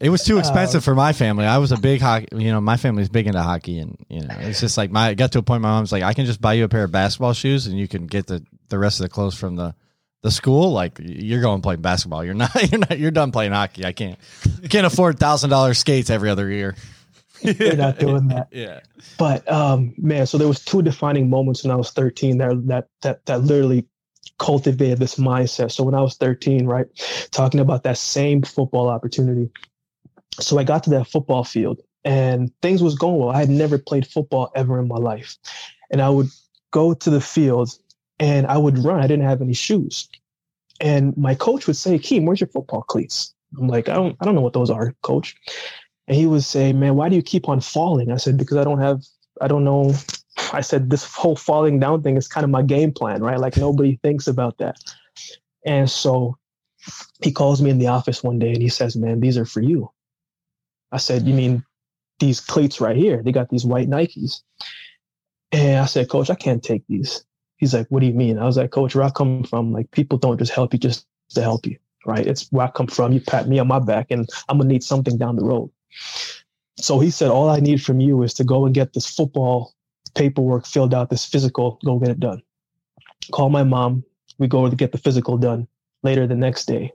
It 0.00 0.10
was 0.10 0.24
too 0.24 0.38
expensive 0.38 0.84
for 0.84 0.94
my 0.94 1.12
family. 1.12 1.44
I 1.44 1.58
was 1.58 1.72
a 1.72 1.76
big 1.76 2.00
hockey, 2.00 2.28
you 2.32 2.50
know, 2.50 2.60
my 2.60 2.76
family's 2.76 3.08
big 3.08 3.26
into 3.26 3.42
hockey, 3.42 3.78
and 3.78 3.96
you 4.08 4.20
know, 4.20 4.34
it's 4.40 4.60
just 4.60 4.76
like 4.76 4.90
my. 4.90 5.10
It 5.10 5.16
got 5.16 5.32
to 5.32 5.38
a 5.38 5.42
point. 5.42 5.62
My 5.62 5.70
mom's 5.70 5.92
like, 5.92 6.02
I 6.02 6.14
can 6.14 6.26
just 6.26 6.40
buy 6.40 6.54
you 6.54 6.64
a 6.64 6.68
pair 6.68 6.84
of 6.84 6.92
basketball 6.92 7.32
shoes, 7.32 7.66
and 7.66 7.78
you 7.78 7.88
can 7.88 8.06
get 8.06 8.26
the 8.26 8.44
the 8.68 8.78
rest 8.78 9.00
of 9.00 9.04
the 9.04 9.10
clothes 9.10 9.34
from 9.36 9.56
the 9.56 9.74
the 10.22 10.30
school. 10.30 10.72
Like 10.72 10.98
you're 11.00 11.42
going 11.42 11.62
playing 11.62 11.82
basketball. 11.82 12.24
You're 12.24 12.34
not. 12.34 12.54
You're 12.70 12.80
not. 12.80 12.98
You're 12.98 13.10
done 13.10 13.30
playing 13.30 13.52
hockey. 13.52 13.84
I 13.84 13.92
can't. 13.92 14.18
Can't 14.70 14.86
afford 14.86 15.18
thousand 15.18 15.50
dollars 15.50 15.78
skates 15.78 16.10
every 16.10 16.30
other 16.30 16.50
year. 16.50 16.74
You're 17.42 17.76
not 17.76 17.98
doing 17.98 18.28
that. 18.28 18.48
Yeah. 18.52 18.80
But 19.18 19.50
um, 19.50 19.94
man, 19.98 20.26
so 20.26 20.38
there 20.38 20.48
was 20.48 20.64
two 20.64 20.80
defining 20.80 21.28
moments 21.28 21.62
when 21.62 21.70
I 21.70 21.76
was 21.76 21.90
13 21.90 22.38
that 22.38 22.66
that 22.66 22.88
that 23.02 23.26
that 23.26 23.42
literally 23.42 23.86
cultivated 24.38 24.98
this 24.98 25.16
mindset. 25.16 25.72
So 25.72 25.84
when 25.84 25.94
I 25.94 26.00
was 26.00 26.16
13, 26.16 26.66
right, 26.66 26.86
talking 27.30 27.60
about 27.60 27.82
that 27.84 27.98
same 27.98 28.42
football 28.42 28.88
opportunity. 28.88 29.50
So 30.40 30.58
I 30.58 30.64
got 30.64 30.82
to 30.84 30.90
that 30.90 31.06
football 31.06 31.44
field 31.44 31.80
and 32.04 32.50
things 32.60 32.82
was 32.82 32.94
going 32.94 33.18
well. 33.18 33.30
I 33.30 33.38
had 33.38 33.48
never 33.48 33.78
played 33.78 34.06
football 34.06 34.50
ever 34.54 34.78
in 34.78 34.88
my 34.88 34.96
life. 34.96 35.36
And 35.90 36.02
I 36.02 36.10
would 36.10 36.28
go 36.70 36.94
to 36.94 37.10
the 37.10 37.20
field 37.20 37.76
and 38.18 38.46
I 38.46 38.58
would 38.58 38.78
run. 38.78 39.00
I 39.00 39.06
didn't 39.06 39.24
have 39.24 39.40
any 39.40 39.54
shoes. 39.54 40.08
And 40.80 41.16
my 41.16 41.34
coach 41.34 41.66
would 41.66 41.76
say, 41.76 41.98
Keem, 41.98 42.26
where's 42.26 42.40
your 42.40 42.48
football 42.48 42.82
cleats? 42.82 43.34
I'm 43.58 43.68
like, 43.68 43.88
I 43.88 43.94
don't 43.94 44.16
I 44.20 44.24
don't 44.24 44.34
know 44.34 44.40
what 44.40 44.52
those 44.52 44.70
are, 44.70 44.94
coach. 45.02 45.36
And 46.08 46.16
he 46.16 46.26
would 46.26 46.42
say, 46.42 46.72
Man, 46.72 46.96
why 46.96 47.08
do 47.08 47.16
you 47.16 47.22
keep 47.22 47.48
on 47.48 47.60
falling? 47.60 48.10
I 48.10 48.16
said, 48.16 48.36
Because 48.36 48.56
I 48.56 48.64
don't 48.64 48.80
have 48.80 49.02
I 49.40 49.48
don't 49.48 49.64
know. 49.64 49.94
I 50.54 50.60
said, 50.60 50.90
this 50.90 51.04
whole 51.04 51.36
falling 51.36 51.80
down 51.80 52.02
thing 52.02 52.16
is 52.16 52.28
kind 52.28 52.44
of 52.44 52.50
my 52.50 52.62
game 52.62 52.92
plan, 52.92 53.22
right? 53.22 53.38
Like 53.38 53.56
nobody 53.56 53.98
thinks 54.02 54.26
about 54.26 54.58
that. 54.58 54.78
And 55.64 55.90
so 55.90 56.36
he 57.22 57.32
calls 57.32 57.62
me 57.62 57.70
in 57.70 57.78
the 57.78 57.88
office 57.88 58.22
one 58.22 58.38
day 58.38 58.52
and 58.52 58.62
he 58.62 58.68
says, 58.68 58.96
Man, 58.96 59.20
these 59.20 59.38
are 59.38 59.46
for 59.46 59.60
you. 59.60 59.90
I 60.92 60.98
said, 60.98 61.26
You 61.26 61.34
mm. 61.34 61.36
mean 61.36 61.64
these 62.18 62.40
cleats 62.40 62.80
right 62.80 62.96
here? 62.96 63.22
They 63.22 63.32
got 63.32 63.50
these 63.50 63.64
white 63.64 63.88
Nikes. 63.88 64.42
And 65.52 65.78
I 65.78 65.86
said, 65.86 66.08
Coach, 66.08 66.30
I 66.30 66.34
can't 66.34 66.62
take 66.62 66.86
these. 66.88 67.24
He's 67.56 67.74
like, 67.74 67.86
What 67.88 68.00
do 68.00 68.06
you 68.06 68.14
mean? 68.14 68.38
I 68.38 68.44
was 68.44 68.56
like, 68.56 68.70
Coach, 68.70 68.94
where 68.94 69.04
I 69.04 69.10
come 69.10 69.44
from, 69.44 69.72
like 69.72 69.90
people 69.90 70.18
don't 70.18 70.38
just 70.38 70.52
help 70.52 70.72
you 70.72 70.78
just 70.78 71.06
to 71.30 71.42
help 71.42 71.66
you, 71.66 71.78
right? 72.06 72.26
It's 72.26 72.50
where 72.52 72.66
I 72.66 72.70
come 72.70 72.86
from. 72.86 73.12
You 73.12 73.20
pat 73.20 73.48
me 73.48 73.58
on 73.58 73.68
my 73.68 73.78
back 73.78 74.08
and 74.10 74.28
I'm 74.48 74.58
gonna 74.58 74.68
need 74.68 74.84
something 74.84 75.16
down 75.16 75.36
the 75.36 75.44
road. 75.44 75.70
So 76.76 76.98
he 76.98 77.10
said, 77.10 77.30
All 77.30 77.48
I 77.48 77.60
need 77.60 77.82
from 77.82 78.00
you 78.00 78.22
is 78.22 78.34
to 78.34 78.44
go 78.44 78.66
and 78.66 78.74
get 78.74 78.92
this 78.92 79.06
football 79.06 79.73
paperwork 80.14 80.66
filled 80.66 80.94
out, 80.94 81.10
this 81.10 81.24
physical, 81.24 81.78
go 81.84 81.98
get 81.98 82.10
it 82.10 82.20
done. 82.20 82.42
Call 83.32 83.50
my 83.50 83.64
mom. 83.64 84.04
We 84.38 84.48
go 84.48 84.68
to 84.68 84.76
get 84.76 84.92
the 84.92 84.98
physical 84.98 85.38
done 85.38 85.68
later 86.02 86.26
the 86.26 86.34
next 86.34 86.66
day. 86.66 86.92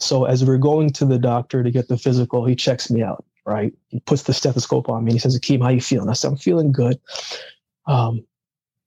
So 0.00 0.24
as 0.24 0.44
we're 0.44 0.58
going 0.58 0.90
to 0.90 1.04
the 1.04 1.18
doctor 1.18 1.62
to 1.62 1.70
get 1.70 1.88
the 1.88 1.96
physical, 1.96 2.44
he 2.44 2.56
checks 2.56 2.90
me 2.90 3.02
out, 3.02 3.24
right? 3.46 3.72
He 3.88 4.00
puts 4.00 4.22
the 4.22 4.34
stethoscope 4.34 4.88
on 4.88 5.04
me 5.04 5.10
and 5.10 5.14
he 5.14 5.18
says, 5.18 5.38
Akeem, 5.38 5.62
how 5.62 5.68
you 5.68 5.80
feeling? 5.80 6.08
I 6.08 6.14
said, 6.14 6.28
I'm 6.28 6.36
feeling 6.36 6.72
good. 6.72 6.98
Um, 7.86 8.24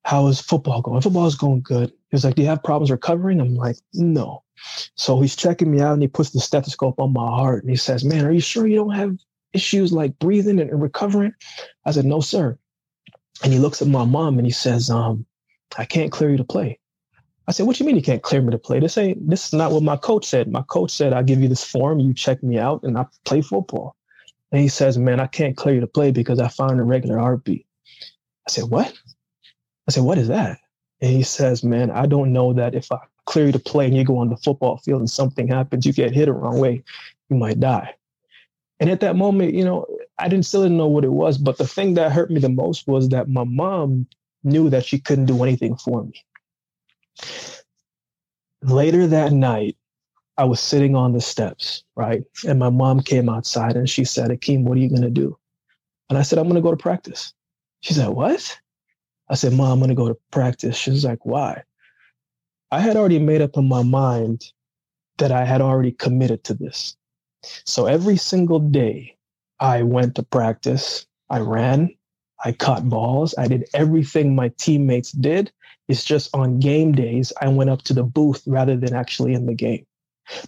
how 0.04 0.28
is 0.28 0.40
football 0.40 0.82
going? 0.82 1.02
Football 1.02 1.28
is 1.28 1.36
going 1.36 1.62
good. 1.62 1.90
He 1.90 2.14
was 2.14 2.24
like, 2.24 2.36
Do 2.36 2.42
you 2.42 2.48
have 2.48 2.64
problems 2.64 2.92
recovering? 2.92 3.42
I'm 3.42 3.56
like, 3.56 3.78
No. 3.94 4.44
So 4.96 5.20
he's 5.20 5.36
checking 5.36 5.70
me 5.70 5.82
out 5.82 5.94
and 5.94 6.02
he 6.02 6.08
puts 6.08 6.32
the 6.32 6.40
stethoscope 6.40 7.00
on 7.00 7.14
my 7.14 7.28
heart 7.28 7.64
and 7.64 7.70
he 7.70 7.76
says, 7.76 8.06
Man, 8.06 8.26
are 8.26 8.32
you 8.32 8.40
sure 8.40 8.68
you 8.68 8.78
don't 8.78 8.96
have 8.96 9.18
issues 9.54 9.92
like 9.92 10.18
breathing 10.20 10.60
and 10.60 10.82
recovering? 10.82 11.34
I 11.86 11.92
said, 11.92 12.06
No, 12.06 12.22
sir. 12.22 12.58
And 13.44 13.54
he 13.54 13.60
looks 13.60 13.82
at 13.82 13.88
my 13.88 14.06
mom 14.06 14.38
and 14.40 14.48
he 14.48 14.52
says, 14.52 14.90
um, 14.90 15.26
I 15.78 15.86
can't 15.86 16.12
clear 16.12 16.32
you 16.32 16.38
to 16.38 16.44
play. 16.44 16.80
I 17.48 17.54
said, 17.54 17.66
What 17.66 17.78
do 17.78 17.84
you 17.84 17.88
mean 17.88 17.96
you 17.96 18.02
can't 18.02 18.22
clear 18.22 18.42
me 18.42 18.52
to 18.52 18.58
play? 18.58 18.80
This 18.80 18.98
ain't 18.98 19.30
this 19.30 19.48
is 19.48 19.54
not 19.54 19.72
what 19.72 19.84
my 19.84 19.96
coach 19.96 20.26
said. 20.26 20.52
My 20.52 20.64
coach 20.64 20.92
said 20.92 21.14
I 21.14 21.24
give 21.24 21.42
you 21.42 21.48
this 21.48 21.64
form, 21.64 22.00
you 22.00 22.14
check 22.14 22.44
me 22.44 22.58
out, 22.58 22.84
and 22.84 22.98
I 22.98 23.06
play 23.26 23.42
football. 23.42 23.96
And 24.52 24.62
he 24.62 24.68
says, 24.68 24.98
Man, 24.98 25.20
I 25.20 25.28
can't 25.28 25.56
clear 25.56 25.76
you 25.76 25.82
to 25.82 25.88
play 25.88 26.12
because 26.12 26.40
I 26.40 26.50
found 26.50 26.80
a 26.80 26.84
regular 26.84 27.20
heartbeat. 27.20 27.66
I 28.48 28.52
said, 28.52 28.66
What? 28.66 28.94
I 29.88 29.92
said, 29.92 30.04
What 30.04 30.18
is 30.18 30.28
that? 30.28 30.60
And 31.02 31.12
he 31.12 31.24
says, 31.24 31.64
Man, 31.64 31.90
I 31.90 32.06
don't 32.06 32.34
know 32.34 32.54
that 32.54 32.76
if 32.76 32.92
I 32.92 32.98
clear 33.26 33.48
you 33.48 33.52
to 33.54 33.60
play 33.60 33.86
and 33.86 33.96
you 33.96 34.04
go 34.04 34.18
on 34.18 34.30
the 34.30 34.38
football 34.38 34.78
field 34.78 35.00
and 35.00 35.10
something 35.10 35.48
happens, 35.48 35.86
you 35.86 35.94
get 35.94 36.14
hit 36.14 36.26
the 36.26 36.34
wrong 36.34 36.60
way, 36.60 36.84
you 37.30 37.38
might 37.38 37.60
die. 37.60 37.96
And 38.80 38.90
at 38.90 39.00
that 39.00 39.16
moment, 39.16 39.54
you 39.54 39.66
know, 39.66 39.86
I 40.20 40.28
didn't 40.28 40.46
still 40.46 40.64
didn't 40.64 40.78
know 40.78 40.88
what 40.88 41.04
it 41.04 41.12
was. 41.14 41.38
But 41.38 41.58
the 41.58 41.68
thing 41.68 41.96
that 41.96 42.12
hurt 42.12 42.30
me 42.32 42.40
the 42.40 42.50
most 42.50 42.88
was 42.88 43.10
that 43.10 43.30
my 43.30 43.44
mom 43.44 44.08
knew 44.44 44.70
that 44.70 44.86
she 44.86 45.00
couldn't 45.00 45.26
do 45.26 45.44
anything 45.44 45.76
for 45.78 46.04
me. 46.04 46.24
Later 48.62 49.08
that 49.08 49.32
night, 49.32 49.78
I 50.38 50.44
was 50.44 50.60
sitting 50.60 50.96
on 50.96 51.14
the 51.14 51.22
steps, 51.22 51.84
right? 51.96 52.24
And 52.48 52.60
my 52.60 52.70
mom 52.70 53.02
came 53.02 53.30
outside 53.30 53.76
and 53.76 53.90
she 53.90 54.06
said, 54.06 54.30
Akeem, 54.30 54.64
what 54.64 54.78
are 54.78 54.82
you 54.82 54.90
going 54.90 55.02
to 55.02 55.10
do? 55.10 55.38
And 56.10 56.18
I 56.18 56.22
said, 56.22 56.38
I'm 56.38 56.46
going 56.46 56.56
to 56.56 56.62
go 56.62 56.72
to 56.72 56.78
practice. 56.78 57.34
She 57.82 57.94
said, 57.94 58.10
What? 58.10 58.60
I 59.30 59.36
said, 59.36 59.54
Mom, 59.54 59.72
I'm 59.72 59.80
going 59.80 59.90
to 59.90 59.96
go 59.96 60.08
to 60.08 60.18
practice. 60.32 60.78
She's 60.78 61.06
like, 61.06 61.26
Why? 61.26 61.64
I 62.72 62.82
had 62.82 62.98
already 62.98 63.20
made 63.20 63.42
up 63.42 63.58
in 63.58 63.68
my 63.68 63.84
mind 63.84 64.52
that 65.18 65.32
I 65.32 65.46
had 65.46 65.62
already 65.62 65.94
committed 65.94 66.44
to 66.46 66.54
this. 66.54 66.97
So 67.66 67.86
every 67.86 68.18
single 68.18 68.60
day 68.60 69.16
I 69.60 69.84
went 69.84 70.16
to 70.16 70.24
practice, 70.24 71.06
I 71.30 71.40
ran, 71.40 71.90
I 72.44 72.52
caught 72.52 72.88
balls, 72.88 73.34
I 73.38 73.48
did 73.48 73.66
everything 73.74 74.36
my 74.36 74.50
teammates 74.58 75.12
did. 75.12 75.52
It's 75.88 76.04
just 76.04 76.36
on 76.36 76.60
game 76.60 76.92
days, 76.92 77.34
I 77.42 77.48
went 77.48 77.70
up 77.70 77.82
to 77.84 77.94
the 77.94 78.04
booth 78.04 78.44
rather 78.46 78.76
than 78.76 78.94
actually 78.94 79.34
in 79.34 79.46
the 79.46 79.56
game 79.56 79.86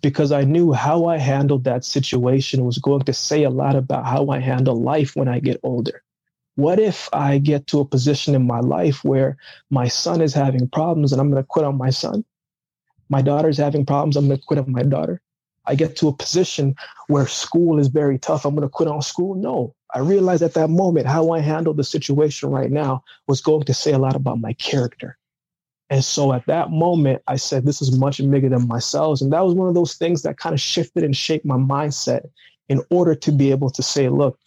because 0.01 0.31
I 0.31 0.43
knew 0.43 0.73
how 0.73 1.05
I 1.05 1.17
handled 1.17 1.63
that 1.63 1.85
situation 1.85 2.65
was 2.65 2.77
going 2.77 3.03
to 3.03 3.13
say 3.13 3.43
a 3.43 3.49
lot 3.49 3.75
about 3.75 4.05
how 4.05 4.29
I 4.29 4.39
handle 4.39 4.81
life 4.81 5.15
when 5.15 5.27
I 5.27 5.39
get 5.39 5.59
older. 5.63 6.03
What 6.55 6.79
if 6.79 7.07
I 7.13 7.37
get 7.37 7.67
to 7.67 7.79
a 7.79 7.85
position 7.85 8.35
in 8.35 8.45
my 8.45 8.59
life 8.59 9.03
where 9.05 9.37
my 9.69 9.87
son 9.87 10.21
is 10.21 10.33
having 10.33 10.67
problems 10.67 11.13
and 11.13 11.21
I'm 11.21 11.31
going 11.31 11.41
to 11.41 11.47
quit 11.47 11.65
on 11.65 11.77
my 11.77 11.89
son? 11.89 12.25
My 13.09 13.21
daughter's 13.21 13.57
having 13.57 13.85
problems, 13.85 14.17
I'm 14.17 14.27
going 14.27 14.39
to 14.39 14.45
quit 14.45 14.59
on 14.59 14.71
my 14.71 14.83
daughter. 14.83 15.21
I 15.69 15.75
get 15.75 15.95
to 15.97 16.07
a 16.07 16.13
position 16.13 16.75
where 17.07 17.27
school 17.27 17.77
is 17.77 17.87
very 17.87 18.17
tough, 18.17 18.43
I'm 18.43 18.55
going 18.55 18.67
to 18.67 18.69
quit 18.69 18.89
on 18.89 19.03
school. 19.03 19.35
No, 19.35 19.75
I 19.93 19.99
realized 19.99 20.41
at 20.41 20.55
that 20.55 20.69
moment 20.69 21.05
how 21.05 21.29
I 21.29 21.39
handled 21.39 21.77
the 21.77 21.83
situation 21.83 22.49
right 22.49 22.71
now 22.71 23.03
was 23.27 23.39
going 23.39 23.63
to 23.65 23.73
say 23.73 23.91
a 23.91 23.99
lot 23.99 24.15
about 24.15 24.41
my 24.41 24.53
character. 24.53 25.15
And 25.91 26.03
so 26.03 26.33
at 26.33 26.45
that 26.47 26.71
moment, 26.71 27.21
I 27.27 27.35
said, 27.35 27.65
this 27.65 27.83
is 27.83 27.97
much 27.97 28.17
bigger 28.17 28.49
than 28.49 28.67
myself. 28.67 29.21
And 29.21 29.31
that 29.31 29.45
was 29.45 29.53
one 29.53 29.67
of 29.67 29.75
those 29.75 29.93
things 29.93 30.23
that 30.23 30.37
kind 30.39 30.53
of 30.53 30.59
shifted 30.59 31.03
and 31.03 31.15
shaped 31.15 31.45
my 31.45 31.55
mindset 31.55 32.29
in 32.67 32.81
order 32.89 33.13
to 33.13 33.31
be 33.31 33.51
able 33.51 33.69
to 33.69 33.83
say, 33.83 34.09
look, 34.09 34.39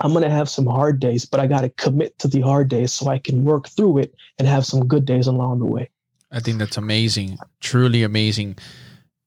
I'm 0.00 0.12
going 0.12 0.24
to 0.24 0.30
have 0.30 0.48
some 0.48 0.66
hard 0.66 1.00
days, 1.00 1.24
but 1.24 1.40
I 1.40 1.48
got 1.48 1.62
to 1.62 1.70
commit 1.70 2.18
to 2.20 2.28
the 2.28 2.40
hard 2.40 2.68
days 2.68 2.92
so 2.92 3.08
I 3.08 3.18
can 3.18 3.44
work 3.44 3.68
through 3.68 3.98
it 3.98 4.14
and 4.38 4.46
have 4.46 4.64
some 4.64 4.86
good 4.86 5.06
days 5.06 5.26
along 5.26 5.58
the 5.58 5.66
way. 5.66 5.90
I 6.30 6.38
think 6.38 6.58
that's 6.58 6.76
amazing, 6.76 7.38
truly 7.60 8.02
amazing. 8.02 8.58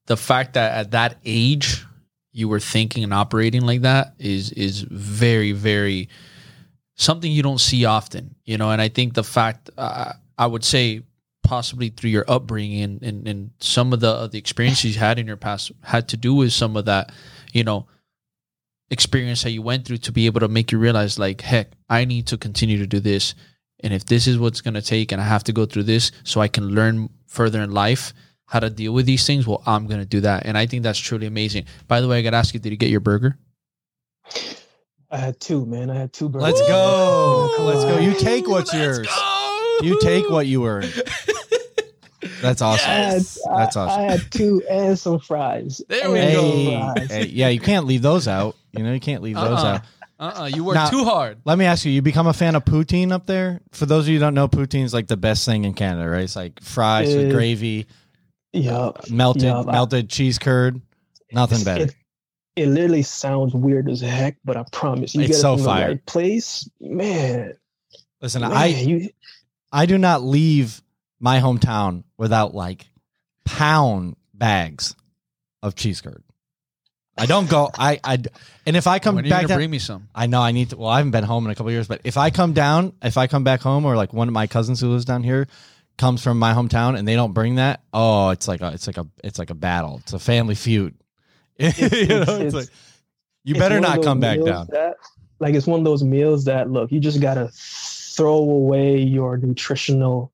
The 0.09 0.17
fact 0.17 0.55
that 0.55 0.73
at 0.73 0.91
that 0.91 1.17
age 1.23 1.85
you 2.31 2.47
were 2.47 2.59
thinking 2.59 3.03
and 3.03 3.13
operating 3.13 3.61
like 3.61 3.81
that 3.81 4.15
is 4.17 4.51
is 4.51 4.81
very 4.81 5.51
very 5.51 6.09
something 6.95 7.31
you 7.31 7.43
don't 7.43 7.61
see 7.61 7.85
often, 7.85 8.35
you 8.43 8.57
know. 8.57 8.71
And 8.71 8.81
I 8.81 8.89
think 8.89 9.13
the 9.13 9.23
fact 9.23 9.69
uh, 9.77 10.13
I 10.37 10.45
would 10.45 10.65
say 10.65 11.03
possibly 11.43 11.89
through 11.89 12.11
your 12.11 12.25
upbringing 12.27 12.81
and, 12.81 13.01
and, 13.01 13.27
and 13.27 13.51
some 13.59 13.93
of 13.93 13.99
the 14.01 14.27
the 14.27 14.37
experiences 14.37 14.95
you 14.95 14.99
had 14.99 15.19
in 15.19 15.27
your 15.27 15.37
past 15.37 15.71
had 15.83 16.09
to 16.09 16.17
do 16.17 16.33
with 16.35 16.51
some 16.51 16.75
of 16.75 16.85
that, 16.85 17.11
you 17.53 17.63
know, 17.63 17.87
experience 18.91 19.43
that 19.43 19.51
you 19.51 19.61
went 19.61 19.85
through 19.85 19.97
to 19.97 20.11
be 20.11 20.25
able 20.25 20.39
to 20.39 20.47
make 20.47 20.71
you 20.71 20.79
realize 20.79 21.17
like, 21.19 21.41
heck, 21.41 21.71
I 21.89 22.05
need 22.05 22.27
to 22.27 22.37
continue 22.37 22.77
to 22.79 22.87
do 22.87 22.99
this. 22.99 23.35
And 23.81 23.93
if 23.93 24.05
this 24.05 24.27
is 24.27 24.37
what's 24.37 24.61
gonna 24.61 24.81
take 24.81 25.11
and 25.11 25.21
I 25.21 25.25
have 25.25 25.45
to 25.45 25.53
go 25.53 25.65
through 25.65 25.83
this 25.83 26.11
so 26.23 26.41
I 26.41 26.47
can 26.47 26.67
learn 26.67 27.09
further 27.27 27.61
in 27.61 27.71
life 27.71 28.13
how 28.49 28.59
to 28.59 28.69
deal 28.69 28.93
with 28.93 29.05
these 29.05 29.25
things, 29.27 29.45
well, 29.47 29.61
I'm 29.65 29.87
gonna 29.87 30.05
do 30.05 30.21
that. 30.21 30.45
And 30.45 30.57
I 30.57 30.65
think 30.65 30.83
that's 30.83 30.99
truly 30.99 31.27
amazing. 31.27 31.65
By 31.87 32.01
the 32.01 32.07
way, 32.07 32.17
I 32.19 32.21
gotta 32.21 32.37
ask 32.37 32.53
you, 32.53 32.59
did 32.59 32.71
you 32.71 32.77
get 32.77 32.89
your 32.89 32.99
burger? 32.99 33.37
I 35.11 35.17
had 35.17 35.39
two, 35.39 35.65
man. 35.65 35.89
I 35.89 35.95
had 35.95 36.13
two 36.13 36.29
burgers. 36.29 36.43
Let's 36.53 36.61
go. 36.67 37.53
Come 37.57 37.65
Let's 37.65 37.83
go. 37.83 37.97
You 37.99 38.13
take 38.19 38.47
what's 38.47 38.73
yours. 38.73 39.07
You 39.81 39.99
take 40.01 40.29
what 40.29 40.45
you 40.45 40.65
earn. 40.67 40.85
That's 42.41 42.61
awesome. 42.61 42.89
I 42.89 42.93
had, 42.93 43.13
That's 43.21 43.75
awesome. 43.75 43.87
I 43.87 44.01
had 44.03 44.31
two 44.31 44.61
and 44.69 44.97
some 44.97 45.19
fries. 45.19 45.81
There 45.87 46.09
we 46.11 46.17
go. 46.19 46.93
Hey, 46.97 47.05
hey, 47.09 47.25
yeah, 47.27 47.49
you 47.49 47.59
can't 47.59 47.85
leave 47.85 48.01
those 48.01 48.27
out. 48.27 48.55
You 48.71 48.83
know, 48.83 48.93
you 48.93 48.99
can't 48.99 49.21
leave 49.23 49.35
those 49.35 49.59
Uh-uh. 49.63 49.79
out. 50.19 50.37
Uh-uh. 50.37 50.45
You 50.47 50.63
work 50.65 50.75
Now- 50.75 50.89
too 50.89 51.05
hard. 51.05 51.37
Let 51.45 51.57
me 51.57 51.65
ask 51.65 51.85
you: 51.85 51.91
You 51.91 52.01
become 52.01 52.27
a 52.27 52.33
fan 52.33 52.55
of 52.55 52.65
poutine 52.65 53.11
up 53.11 53.25
there? 53.25 53.61
For 53.71 53.85
those 53.85 54.03
of 54.05 54.09
you 54.09 54.15
who 54.15 54.19
don't 54.19 54.33
know, 54.33 54.47
poutine 54.49 54.83
is 54.83 54.93
like 54.93 55.07
the 55.07 55.17
best 55.17 55.45
thing 55.45 55.63
in 55.63 55.73
Canada, 55.73 56.09
right? 56.09 56.23
It's 56.23 56.35
like 56.35 56.61
fries 56.61 57.13
with 57.15 57.29
Uh, 57.29 57.33
gravy, 57.33 57.87
Yup. 58.53 59.09
melted 59.09 59.43
yeah, 59.43 59.59
I- 59.61 59.71
melted 59.71 60.09
cheese 60.09 60.39
curd. 60.39 60.81
Nothing 61.31 61.63
better. 61.63 61.83
It, 61.85 61.95
it 62.55 62.67
literally 62.67 63.03
sounds 63.03 63.53
weird 63.53 63.89
as 63.89 64.01
heck, 64.01 64.37
but 64.43 64.57
I 64.57 64.65
promise 64.71 65.13
you 65.13 65.21
It's 65.21 65.31
get 65.33 65.37
so 65.37 65.53
it 65.53 65.57
from 65.57 65.65
fire. 65.65 65.87
the 65.87 65.93
right 65.93 66.05
place, 66.05 66.67
man. 66.81 67.53
Listen, 68.21 68.41
man, 68.41 68.51
I 68.51 68.65
you, 68.67 69.09
I 69.71 69.85
do 69.85 69.97
not 69.97 70.23
leave 70.23 70.81
my 71.19 71.39
hometown 71.39 72.03
without 72.17 72.53
like 72.55 72.87
pound 73.45 74.15
bags 74.33 74.95
of 75.61 75.75
cheese 75.75 76.01
curd. 76.01 76.23
I 77.17 77.25
don't 77.27 77.49
go. 77.49 77.69
I 77.77 77.99
I 78.03 78.17
and 78.65 78.75
if 78.77 78.87
I 78.87 78.99
come 78.99 79.15
when 79.15 79.25
are 79.25 79.27
you 79.27 79.31
back 79.31 79.41
gonna 79.41 79.47
down, 79.49 79.57
bring 79.59 79.69
me 79.71 79.79
some? 79.79 80.07
I 80.15 80.25
know 80.27 80.41
I 80.41 80.51
need 80.51 80.69
to. 80.71 80.77
Well, 80.77 80.89
I 80.89 80.97
haven't 80.97 81.11
been 81.11 81.25
home 81.25 81.45
in 81.45 81.51
a 81.51 81.55
couple 81.55 81.67
of 81.67 81.73
years, 81.73 81.87
but 81.87 82.01
if 82.05 82.17
I 82.17 82.29
come 82.29 82.53
down, 82.53 82.93
if 83.03 83.17
I 83.17 83.27
come 83.27 83.43
back 83.43 83.61
home, 83.61 83.85
or 83.85 83.95
like 83.95 84.13
one 84.13 84.27
of 84.27 84.33
my 84.33 84.47
cousins 84.47 84.79
who 84.81 84.89
lives 84.89 85.05
down 85.05 85.21
here 85.23 85.47
comes 85.99 86.23
from 86.23 86.39
my 86.39 86.53
hometown 86.53 86.97
and 86.97 87.07
they 87.07 87.13
don't 87.15 87.33
bring 87.33 87.55
that, 87.55 87.81
oh, 87.93 88.29
it's 88.29 88.47
like 88.47 88.61
a, 88.61 88.69
it's 88.73 88.87
like 88.87 88.97
a, 88.97 89.05
it's 89.23 89.37
like 89.37 89.51
a 89.51 89.55
battle. 89.55 89.99
It's 90.01 90.13
a 90.13 90.19
family 90.19 90.55
feud. 90.55 90.95
you 91.59 91.67
know, 91.67 91.73
it's, 91.75 92.29
it's- 92.29 92.53
like 92.53 92.69
you 93.43 93.53
it's 93.55 93.59
better 93.59 93.79
not 93.79 94.01
come 94.01 94.19
back 94.19 94.43
down. 94.43 94.67
That, 94.71 94.95
like 95.39 95.53
it's 95.53 95.67
one 95.67 95.79
of 95.79 95.85
those 95.85 96.03
meals 96.03 96.45
that 96.45 96.71
look, 96.71 96.91
you 96.91 96.99
just 96.99 97.21
gotta 97.21 97.49
throw 97.53 98.37
away 98.37 98.97
your 98.97 99.37
nutritional 99.37 100.31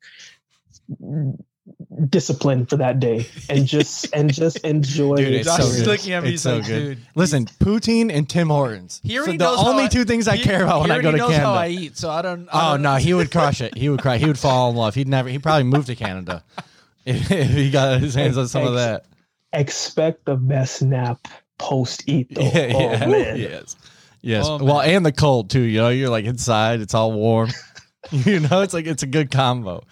discipline 2.09 2.65
for 2.65 2.77
that 2.77 2.99
day 2.99 3.25
and 3.49 3.65
just 3.65 4.13
and 4.13 4.31
just 4.33 4.57
enjoy 4.59 5.15
Dude, 5.15 5.33
it's 5.33 5.47
Josh 5.47 5.59
is 5.61 5.77
good. 5.77 5.87
looking 5.87 6.13
at 6.13 6.23
me. 6.23 6.33
It's 6.33 6.43
so 6.43 6.57
like, 6.57 6.67
good. 6.67 6.79
dude. 6.97 6.97
Listen, 7.15 7.45
poutine 7.45 8.11
and 8.13 8.29
Tim 8.29 8.49
Hortons. 8.49 9.01
He 9.03 9.15
So 9.17 9.25
the 9.25 9.33
knows 9.37 9.63
only 9.63 9.85
I- 9.85 9.87
two 9.87 10.05
things 10.05 10.27
I 10.27 10.35
he- 10.35 10.43
care 10.43 10.63
about 10.63 10.81
when 10.81 10.91
I 10.91 11.01
go 11.01 11.11
to 11.11 11.17
knows 11.17 11.29
Canada. 11.31 11.45
how 11.47 11.53
I 11.53 11.67
eat, 11.69 11.97
so 11.97 12.09
I 12.09 12.21
don't. 12.21 12.47
I 12.53 12.69
Oh 12.69 12.73
don't- 12.73 12.81
no, 12.83 12.95
he 12.95 13.13
would 13.13 13.31
crush 13.31 13.61
it. 13.61 13.77
He 13.77 13.89
would 13.89 14.01
cry. 14.01 14.17
He 14.17 14.25
would 14.25 14.37
fall 14.39 14.69
in 14.71 14.75
love. 14.75 14.95
He'd 14.95 15.07
never. 15.07 15.29
He 15.29 15.39
probably 15.39 15.63
moved 15.63 15.87
to 15.87 15.95
Canada 15.95 16.43
if, 17.05 17.31
if 17.31 17.49
he 17.49 17.71
got 17.71 17.99
his 18.01 18.13
hands 18.15 18.37
on 18.37 18.47
some 18.47 18.65
of 18.67 18.73
that. 18.75 19.05
Expect 19.53 20.25
the 20.25 20.35
best 20.35 20.81
nap 20.81 21.27
post 21.57 22.03
eat 22.07 22.27
though. 22.35 22.41
Yeah, 22.53 22.71
oh 22.75 22.79
yeah, 22.91 23.05
man. 23.05 23.37
yes, 23.37 23.75
yes. 24.21 24.45
Oh, 24.47 24.63
well, 24.63 24.79
man. 24.79 24.89
and 24.97 25.05
the 25.05 25.11
cold 25.13 25.49
too. 25.49 25.61
You 25.61 25.79
know, 25.79 25.89
you're 25.89 26.09
like 26.09 26.25
inside. 26.25 26.81
It's 26.81 26.93
all 26.93 27.13
warm. 27.13 27.49
you 28.11 28.41
know, 28.41 28.61
it's 28.61 28.73
like 28.73 28.85
it's 28.85 29.03
a 29.03 29.07
good 29.07 29.31
combo. 29.31 29.83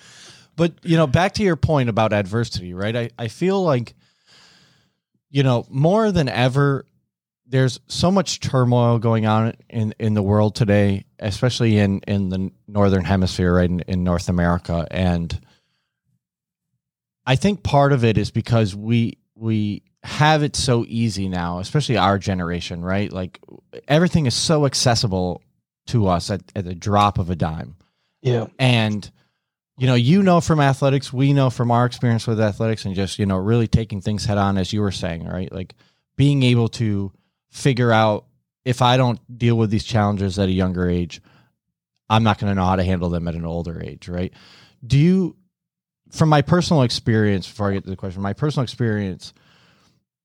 But 0.55 0.73
you 0.83 0.97
know, 0.97 1.07
back 1.07 1.33
to 1.35 1.43
your 1.43 1.55
point 1.55 1.89
about 1.89 2.13
adversity, 2.13 2.73
right? 2.73 2.95
I 2.95 3.09
I 3.17 3.27
feel 3.27 3.63
like, 3.63 3.93
you 5.29 5.43
know, 5.43 5.65
more 5.69 6.11
than 6.11 6.29
ever, 6.29 6.85
there's 7.47 7.79
so 7.87 8.11
much 8.11 8.39
turmoil 8.39 8.99
going 8.99 9.25
on 9.25 9.53
in 9.69 9.93
in 9.99 10.13
the 10.13 10.21
world 10.21 10.55
today, 10.55 11.05
especially 11.19 11.77
in 11.77 11.99
in 12.07 12.29
the 12.29 12.51
northern 12.67 13.03
hemisphere, 13.03 13.55
right 13.55 13.69
in, 13.69 13.79
in 13.81 14.03
North 14.03 14.29
America, 14.29 14.87
and 14.91 15.39
I 17.25 17.35
think 17.35 17.63
part 17.63 17.93
of 17.93 18.03
it 18.03 18.17
is 18.17 18.31
because 18.31 18.75
we 18.75 19.17
we 19.35 19.83
have 20.03 20.43
it 20.43 20.55
so 20.55 20.85
easy 20.87 21.29
now, 21.29 21.59
especially 21.59 21.97
our 21.97 22.19
generation, 22.19 22.81
right? 22.81 23.11
Like 23.11 23.39
everything 23.87 24.25
is 24.25 24.35
so 24.35 24.65
accessible 24.65 25.41
to 25.87 26.07
us 26.07 26.29
at, 26.29 26.41
at 26.55 26.65
the 26.65 26.75
drop 26.75 27.17
of 27.17 27.29
a 27.29 27.35
dime. 27.35 27.75
Yeah. 28.21 28.47
And 28.59 29.09
you 29.77 29.87
know, 29.87 29.95
you 29.95 30.21
know 30.21 30.39
from 30.39 30.59
athletics, 30.59 31.11
we 31.11 31.33
know 31.33 31.49
from 31.49 31.71
our 31.71 31.85
experience 31.85 32.27
with 32.27 32.39
athletics 32.39 32.85
and 32.85 32.95
just, 32.95 33.17
you 33.17 33.25
know, 33.25 33.37
really 33.37 33.67
taking 33.67 34.01
things 34.01 34.25
head 34.25 34.37
on 34.37 34.57
as 34.57 34.71
you 34.71 34.81
were 34.81 34.91
saying, 34.91 35.25
right? 35.25 35.51
Like 35.51 35.73
being 36.15 36.43
able 36.43 36.67
to 36.69 37.11
figure 37.49 37.91
out 37.91 38.25
if 38.65 38.81
I 38.81 38.97
don't 38.97 39.19
deal 39.37 39.55
with 39.57 39.71
these 39.71 39.83
challenges 39.83 40.37
at 40.37 40.47
a 40.49 40.51
younger 40.51 40.87
age, 40.89 41.21
I'm 42.09 42.23
not 42.23 42.37
going 42.37 42.51
to 42.51 42.55
know 42.55 42.65
how 42.65 42.75
to 42.75 42.83
handle 42.83 43.09
them 43.09 43.27
at 43.27 43.35
an 43.35 43.45
older 43.45 43.81
age, 43.81 44.07
right? 44.07 44.31
Do 44.85 44.99
you 44.99 45.35
from 46.11 46.29
my 46.29 46.43
personal 46.43 46.83
experience 46.83 47.47
before 47.47 47.71
I 47.71 47.73
get 47.73 47.85
to 47.85 47.89
the 47.89 47.95
question, 47.95 48.21
my 48.21 48.33
personal 48.33 48.63
experience, 48.63 49.33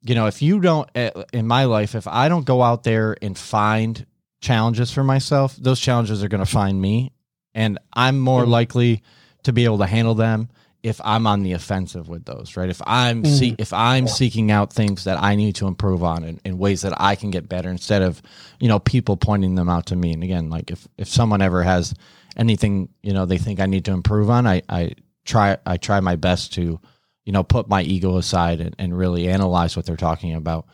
you 0.03 0.15
know, 0.15 0.27
if 0.27 0.43
you 0.43 0.61
don't 0.61 0.89
eh, 0.95 1.11
in 1.33 1.47
my 1.47 1.65
life, 1.65 1.95
if 1.95 2.07
I 2.07 2.29
don't 2.29 2.45
go 2.45 2.63
out 2.63 2.85
there 2.85 3.17
and 3.23 3.37
find 3.37 4.05
challenges 4.43 4.93
for 4.93 5.03
myself, 5.03 5.57
those 5.57 5.81
challenges 5.81 6.23
are 6.23 6.29
going 6.29 6.45
to 6.45 6.51
find 6.51 6.79
me 6.79 7.13
and 7.55 7.79
I'm 7.93 8.19
more 8.19 8.47
likely 8.47 9.03
to 9.49 9.53
be 9.55 9.65
able 9.65 9.79
to 9.79 9.87
handle 9.87 10.15
them 10.15 10.49
if 10.83 11.01
I'm 11.03 11.27
on 11.27 11.43
the 11.43 11.53
offensive 11.55 12.09
with 12.09 12.25
those, 12.27 12.57
right? 12.57 12.69
If 12.69 12.81
I'm 12.87 13.23
Mhm. 13.23 13.27
see, 13.39 13.55
if 13.59 13.73
I'm 13.73 14.07
seeking 14.07 14.51
out 14.51 14.73
things 14.73 15.05
that 15.05 15.21
I 15.21 15.35
need 15.35 15.57
to 15.57 15.67
improve 15.67 16.05
on 16.05 16.23
in, 16.23 16.39
in 16.45 16.59
ways 16.59 16.83
that 16.83 16.93
I 17.01 17.17
can 17.17 17.31
get 17.31 17.49
better 17.49 17.69
instead 17.71 18.03
of, 18.03 18.23
you 18.61 18.69
know, 18.69 18.79
people 18.79 19.17
pointing 19.17 19.55
them 19.57 19.69
out 19.69 19.87
to 19.87 19.97
me. 19.97 20.13
And 20.13 20.23
again, 20.23 20.51
like 20.51 20.71
if 20.71 20.87
if 20.99 21.09
someone 21.09 21.43
ever 21.43 21.63
has 21.65 21.95
anything, 22.37 22.91
you 23.03 23.13
know, 23.13 23.27
they 23.27 23.39
think 23.39 23.59
I 23.59 23.67
need 23.67 23.85
to 23.87 23.93
improve 23.93 24.31
on, 24.31 24.47
I 24.47 24.63
I 24.69 24.93
try 25.25 25.57
I 25.67 25.79
try 25.79 25.99
my 26.01 26.15
best 26.15 26.53
to, 26.55 26.79
you 27.25 27.33
know, 27.33 27.43
put 27.43 27.69
my 27.69 27.83
ego 27.83 28.17
aside 28.17 28.61
and, 28.61 28.77
and 28.79 28.97
really 28.97 29.29
analyze 29.29 29.77
what 29.77 29.85
they're 29.87 29.97
talking 29.97 30.35
about. 30.35 30.67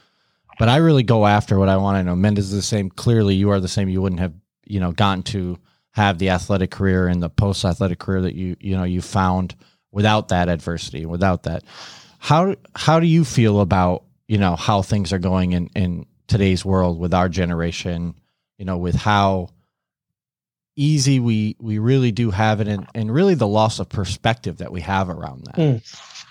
But 0.58 0.68
I 0.68 0.76
really 0.76 1.02
go 1.02 1.26
after 1.26 1.58
what 1.58 1.68
I 1.68 1.76
want 1.78 1.96
to 1.98 2.02
know. 2.04 2.14
Mendez 2.14 2.46
is 2.46 2.52
the 2.52 2.62
same. 2.62 2.90
Clearly, 2.90 3.34
you 3.36 3.50
are 3.50 3.58
the 3.60 3.68
same. 3.68 3.88
You 3.88 4.02
wouldn't 4.02 4.20
have, 4.20 4.34
you 4.66 4.80
know, 4.80 4.92
gotten 4.92 5.22
to 5.24 5.58
have 5.94 6.18
the 6.18 6.30
athletic 6.30 6.72
career 6.72 7.06
and 7.06 7.22
the 7.22 7.30
post 7.30 7.64
athletic 7.64 8.00
career 8.00 8.22
that 8.22 8.34
you 8.34 8.56
you 8.60 8.76
know 8.76 8.84
you 8.84 9.00
found 9.00 9.54
without 9.92 10.28
that 10.28 10.48
adversity, 10.48 11.06
without 11.06 11.44
that. 11.44 11.62
How 12.18 12.56
how 12.74 13.00
do 13.00 13.06
you 13.06 13.24
feel 13.24 13.60
about 13.60 14.02
you 14.26 14.38
know 14.38 14.56
how 14.56 14.82
things 14.82 15.12
are 15.12 15.18
going 15.18 15.52
in 15.52 15.68
in 15.74 16.06
today's 16.26 16.64
world 16.64 16.98
with 16.98 17.14
our 17.14 17.28
generation? 17.28 18.14
You 18.58 18.64
know, 18.64 18.76
with 18.76 18.96
how 18.96 19.50
easy 20.76 21.20
we 21.20 21.56
we 21.60 21.78
really 21.78 22.10
do 22.10 22.30
have 22.32 22.60
it, 22.60 22.66
and 22.66 22.88
and 22.94 23.12
really 23.12 23.34
the 23.34 23.46
loss 23.46 23.78
of 23.78 23.88
perspective 23.88 24.58
that 24.58 24.72
we 24.72 24.80
have 24.80 25.08
around 25.08 25.44
that. 25.44 25.82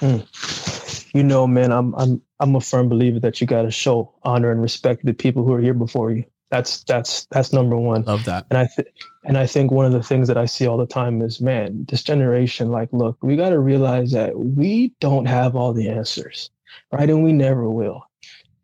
Mm. 0.01 1.09
You 1.15 1.23
know, 1.23 1.47
man, 1.47 1.71
I'm 1.71 1.95
I'm 1.95 2.21
I'm 2.39 2.55
a 2.55 2.61
firm 2.61 2.89
believer 2.89 3.21
that 3.21 3.39
you 3.39 3.47
got 3.47 3.61
to 3.61 3.71
show 3.71 4.13
honor 4.23 4.51
and 4.51 4.61
respect 4.61 5.01
to 5.01 5.05
the 5.05 5.13
people 5.13 5.45
who 5.45 5.53
are 5.53 5.61
here 5.61 5.73
before 5.73 6.11
you. 6.11 6.25
That's 6.53 6.83
that's 6.83 7.25
that's 7.31 7.51
number 7.51 7.75
one. 7.75 8.03
Love 8.03 8.25
that. 8.25 8.45
And 8.51 8.59
I 8.59 8.67
th- 8.67 8.87
and 9.23 9.39
I 9.39 9.47
think 9.47 9.71
one 9.71 9.87
of 9.87 9.91
the 9.91 10.03
things 10.03 10.27
that 10.27 10.37
I 10.37 10.45
see 10.45 10.67
all 10.67 10.77
the 10.77 10.85
time 10.85 11.19
is, 11.23 11.41
man, 11.41 11.83
this 11.89 12.03
generation, 12.03 12.69
like, 12.69 12.89
look, 12.91 13.17
we 13.23 13.35
got 13.35 13.49
to 13.49 13.59
realize 13.59 14.11
that 14.11 14.37
we 14.37 14.93
don't 14.99 15.25
have 15.25 15.55
all 15.55 15.73
the 15.73 15.89
answers, 15.89 16.51
right? 16.91 17.09
And 17.09 17.23
we 17.23 17.33
never 17.33 17.67
will. 17.67 18.05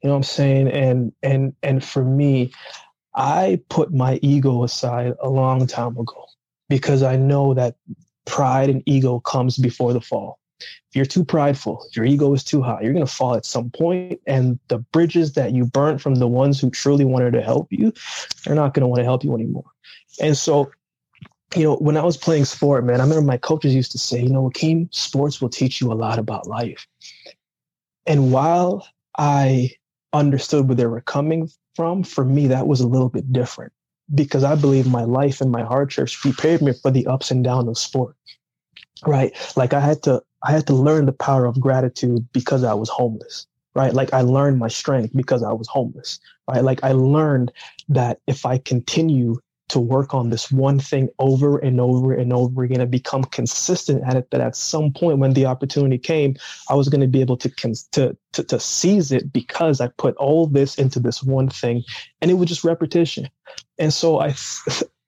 You 0.03 0.09
know 0.09 0.11
what 0.11 0.17
I'm 0.17 0.23
saying? 0.23 0.67
And 0.67 1.13
and 1.23 1.55
and 1.63 1.83
for 1.83 2.05
me, 2.05 2.51
I 3.15 3.59
put 3.69 3.91
my 3.91 4.19
ego 4.21 4.63
aside 4.63 5.15
a 5.23 5.29
long 5.29 5.65
time 5.65 5.97
ago 5.97 6.25
because 6.69 7.01
I 7.01 7.15
know 7.15 7.55
that 7.55 7.75
pride 8.27 8.69
and 8.69 8.83
ego 8.85 9.19
comes 9.19 9.57
before 9.57 9.93
the 9.93 10.01
fall. 10.01 10.37
If 10.59 10.95
you're 10.95 11.05
too 11.05 11.23
prideful, 11.23 11.85
your 11.93 12.05
ego 12.05 12.33
is 12.33 12.43
too 12.43 12.61
high, 12.61 12.81
you're 12.81 12.93
going 12.93 13.05
to 13.05 13.11
fall 13.11 13.35
at 13.35 13.45
some 13.45 13.69
point, 13.69 14.19
and 14.27 14.59
the 14.67 14.79
bridges 14.79 15.33
that 15.33 15.53
you 15.53 15.65
burnt 15.65 16.01
from 16.01 16.15
the 16.15 16.27
ones 16.27 16.59
who 16.59 16.69
truly 16.69 17.05
wanted 17.05 17.33
to 17.33 17.41
help 17.41 17.67
you, 17.71 17.93
they're 18.43 18.55
not 18.55 18.73
going 18.73 18.81
to 18.81 18.87
want 18.87 18.99
to 18.99 19.05
help 19.05 19.23
you 19.23 19.33
anymore. 19.33 19.69
And 20.19 20.37
so, 20.37 20.71
you 21.55 21.63
know, 21.63 21.75
when 21.77 21.97
I 21.97 22.03
was 22.03 22.17
playing 22.17 22.45
sport, 22.45 22.85
man, 22.85 22.99
I 22.99 23.03
remember 23.03 23.25
my 23.25 23.37
coaches 23.37 23.73
used 23.73 23.91
to 23.93 23.97
say, 23.97 24.21
you 24.21 24.29
know, 24.29 24.49
Akeem, 24.49 24.93
sports 24.93 25.41
will 25.41 25.49
teach 25.49 25.81
you 25.81 25.91
a 25.91 25.95
lot 25.95 26.19
about 26.19 26.47
life. 26.47 26.87
And 28.05 28.31
while 28.31 28.87
I 29.17 29.71
understood 30.13 30.67
where 30.67 30.75
they 30.75 30.85
were 30.85 31.01
coming 31.01 31.49
from, 31.75 32.03
for 32.03 32.25
me, 32.25 32.47
that 32.47 32.67
was 32.67 32.81
a 32.81 32.87
little 32.87 33.09
bit 33.09 33.31
different 33.31 33.71
because 34.13 34.43
I 34.43 34.55
believe 34.55 34.87
my 34.87 35.03
life 35.03 35.41
and 35.41 35.51
my 35.51 35.63
hardships 35.63 36.15
prepared 36.15 36.61
me 36.61 36.73
for 36.73 36.91
the 36.91 37.05
ups 37.07 37.29
and 37.31 37.43
downs 37.43 37.67
of 37.67 37.77
sport. 37.77 38.15
Right. 39.05 39.33
Like 39.55 39.73
I 39.73 39.79
had 39.79 40.03
to, 40.03 40.21
I 40.43 40.51
had 40.51 40.67
to 40.67 40.73
learn 40.73 41.05
the 41.05 41.13
power 41.13 41.45
of 41.45 41.59
gratitude 41.59 42.27
because 42.33 42.63
I 42.63 42.73
was 42.73 42.89
homeless. 42.89 43.47
Right. 43.75 43.93
Like 43.93 44.13
I 44.13 44.21
learned 44.21 44.59
my 44.59 44.67
strength 44.67 45.15
because 45.15 45.43
I 45.43 45.53
was 45.53 45.67
homeless. 45.67 46.19
Right. 46.49 46.63
Like 46.63 46.83
I 46.83 46.91
learned 46.91 47.51
that 47.87 48.19
if 48.27 48.45
I 48.45 48.57
continue 48.57 49.39
to 49.69 49.79
work 49.79 50.13
on 50.13 50.31
this 50.31 50.51
one 50.51 50.79
thing 50.79 51.09
over 51.19 51.59
and 51.59 51.79
over 51.79 52.11
and 52.13 52.33
over 52.33 52.63
again 52.63 52.81
and 52.81 52.91
become 52.91 53.23
consistent 53.23 54.03
at 54.03 54.15
it, 54.15 54.29
that 54.31 54.41
at 54.41 54.55
some 54.55 54.91
point 54.91 55.19
when 55.19 55.33
the 55.33 55.45
opportunity 55.45 55.97
came, 55.97 56.35
I 56.69 56.73
was 56.73 56.89
going 56.89 57.01
to 57.01 57.07
be 57.07 57.21
able 57.21 57.37
to, 57.37 57.49
to, 57.91 58.17
to, 58.33 58.43
to 58.43 58.59
seize 58.59 59.11
it 59.11 59.31
because 59.31 59.79
I 59.79 59.89
put 59.97 60.15
all 60.15 60.47
this 60.47 60.75
into 60.75 60.99
this 60.99 61.23
one 61.23 61.49
thing 61.49 61.83
and 62.21 62.31
it 62.31 62.33
was 62.33 62.49
just 62.49 62.63
repetition. 62.63 63.29
And 63.77 63.93
so 63.93 64.19
I, 64.19 64.33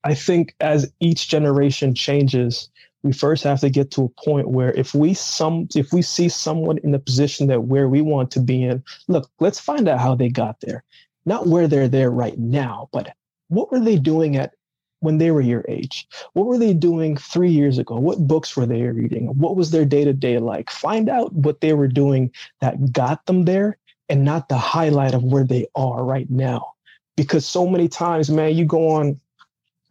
I 0.03 0.13
think 0.13 0.55
as 0.59 0.91
each 0.99 1.27
generation 1.27 1.95
changes, 1.95 2.69
we 3.03 3.11
first 3.11 3.43
have 3.43 3.59
to 3.61 3.69
get 3.69 3.91
to 3.91 4.03
a 4.03 4.23
point 4.23 4.49
where 4.49 4.71
if 4.73 4.93
we 4.93 5.13
some 5.13 5.67
if 5.75 5.91
we 5.91 6.01
see 6.01 6.29
someone 6.29 6.77
in 6.79 6.91
the 6.91 6.99
position 6.99 7.47
that 7.47 7.63
where 7.63 7.89
we 7.89 8.01
want 8.01 8.31
to 8.31 8.39
be 8.39 8.63
in, 8.63 8.83
look, 9.07 9.29
let's 9.39 9.59
find 9.59 9.87
out 9.87 9.99
how 9.99 10.15
they 10.15 10.29
got 10.29 10.59
there. 10.61 10.83
Not 11.25 11.47
where 11.47 11.67
they're 11.67 11.87
there 11.87 12.11
right 12.11 12.37
now, 12.37 12.89
but 12.91 13.13
what 13.49 13.71
were 13.71 13.79
they 13.79 13.97
doing 13.97 14.37
at 14.37 14.53
when 15.01 15.17
they 15.17 15.31
were 15.31 15.41
your 15.41 15.65
age? 15.67 16.07
What 16.33 16.45
were 16.45 16.57
they 16.57 16.73
doing 16.73 17.17
three 17.17 17.51
years 17.51 17.77
ago? 17.77 17.95
What 17.95 18.27
books 18.27 18.55
were 18.55 18.65
they 18.65 18.83
reading? 18.83 19.27
What 19.37 19.55
was 19.55 19.71
their 19.71 19.85
day 19.85 20.05
to 20.05 20.13
day 20.13 20.37
like? 20.37 20.69
Find 20.69 21.09
out 21.09 21.33
what 21.33 21.61
they 21.61 21.73
were 21.73 21.87
doing 21.87 22.31
that 22.61 22.91
got 22.91 23.25
them 23.25 23.45
there 23.45 23.77
and 24.09 24.23
not 24.23 24.49
the 24.49 24.57
highlight 24.57 25.13
of 25.13 25.23
where 25.23 25.43
they 25.43 25.67
are 25.75 26.03
right 26.03 26.29
now. 26.29 26.73
Because 27.17 27.45
so 27.45 27.67
many 27.67 27.87
times, 27.87 28.29
man, 28.29 28.55
you 28.55 28.65
go 28.65 28.89
on. 28.89 29.19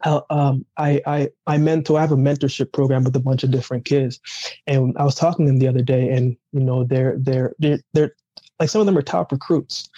Um, 0.03 0.65
I, 0.77 1.01
I 1.05 1.29
I 1.47 1.57
mentor. 1.57 1.97
I 1.97 2.01
have 2.01 2.11
a 2.11 2.17
mentorship 2.17 2.71
program 2.73 3.03
with 3.03 3.15
a 3.15 3.19
bunch 3.19 3.43
of 3.43 3.51
different 3.51 3.85
kids, 3.85 4.19
and 4.67 4.97
I 4.97 5.03
was 5.03 5.15
talking 5.15 5.45
to 5.45 5.51
them 5.51 5.59
the 5.59 5.67
other 5.67 5.83
day, 5.83 6.09
and 6.09 6.35
you 6.51 6.61
know 6.61 6.83
they're 6.83 7.15
they're 7.17 7.53
they're, 7.59 7.79
they're 7.93 8.15
like 8.59 8.69
some 8.69 8.81
of 8.81 8.87
them 8.87 8.97
are 8.97 9.03
top 9.03 9.31
recruits, 9.31 9.89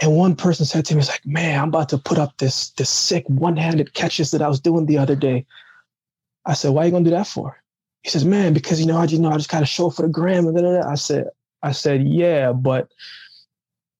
and 0.00 0.16
one 0.16 0.36
person 0.36 0.66
said 0.66 0.84
to 0.86 0.94
me, 0.94 1.00
"It's 1.00 1.08
like, 1.08 1.24
man, 1.26 1.60
I'm 1.60 1.68
about 1.68 1.88
to 1.90 1.98
put 1.98 2.18
up 2.18 2.36
this 2.38 2.70
this 2.70 2.90
sick 2.90 3.24
one-handed 3.28 3.94
catches 3.94 4.30
that 4.30 4.42
I 4.42 4.48
was 4.48 4.60
doing 4.60 4.86
the 4.86 4.98
other 4.98 5.16
day." 5.16 5.46
I 6.46 6.54
said, 6.54 6.70
"Why 6.70 6.82
are 6.82 6.84
you 6.86 6.92
gonna 6.92 7.04
do 7.04 7.10
that 7.10 7.26
for?" 7.26 7.62
He 8.02 8.10
says, 8.10 8.24
"Man, 8.24 8.52
because 8.52 8.80
you 8.80 8.86
know, 8.86 8.98
I 8.98 9.04
you 9.04 9.18
know, 9.18 9.30
I 9.30 9.36
just 9.36 9.50
gotta 9.50 9.66
show 9.66 9.90
for 9.90 10.02
the 10.02 10.08
gram." 10.08 10.46
And 10.46 10.56
da. 10.56 10.82
I 10.88 10.94
said, 10.94 11.28
"I 11.62 11.72
said, 11.72 12.06
yeah, 12.06 12.52
but 12.52 12.88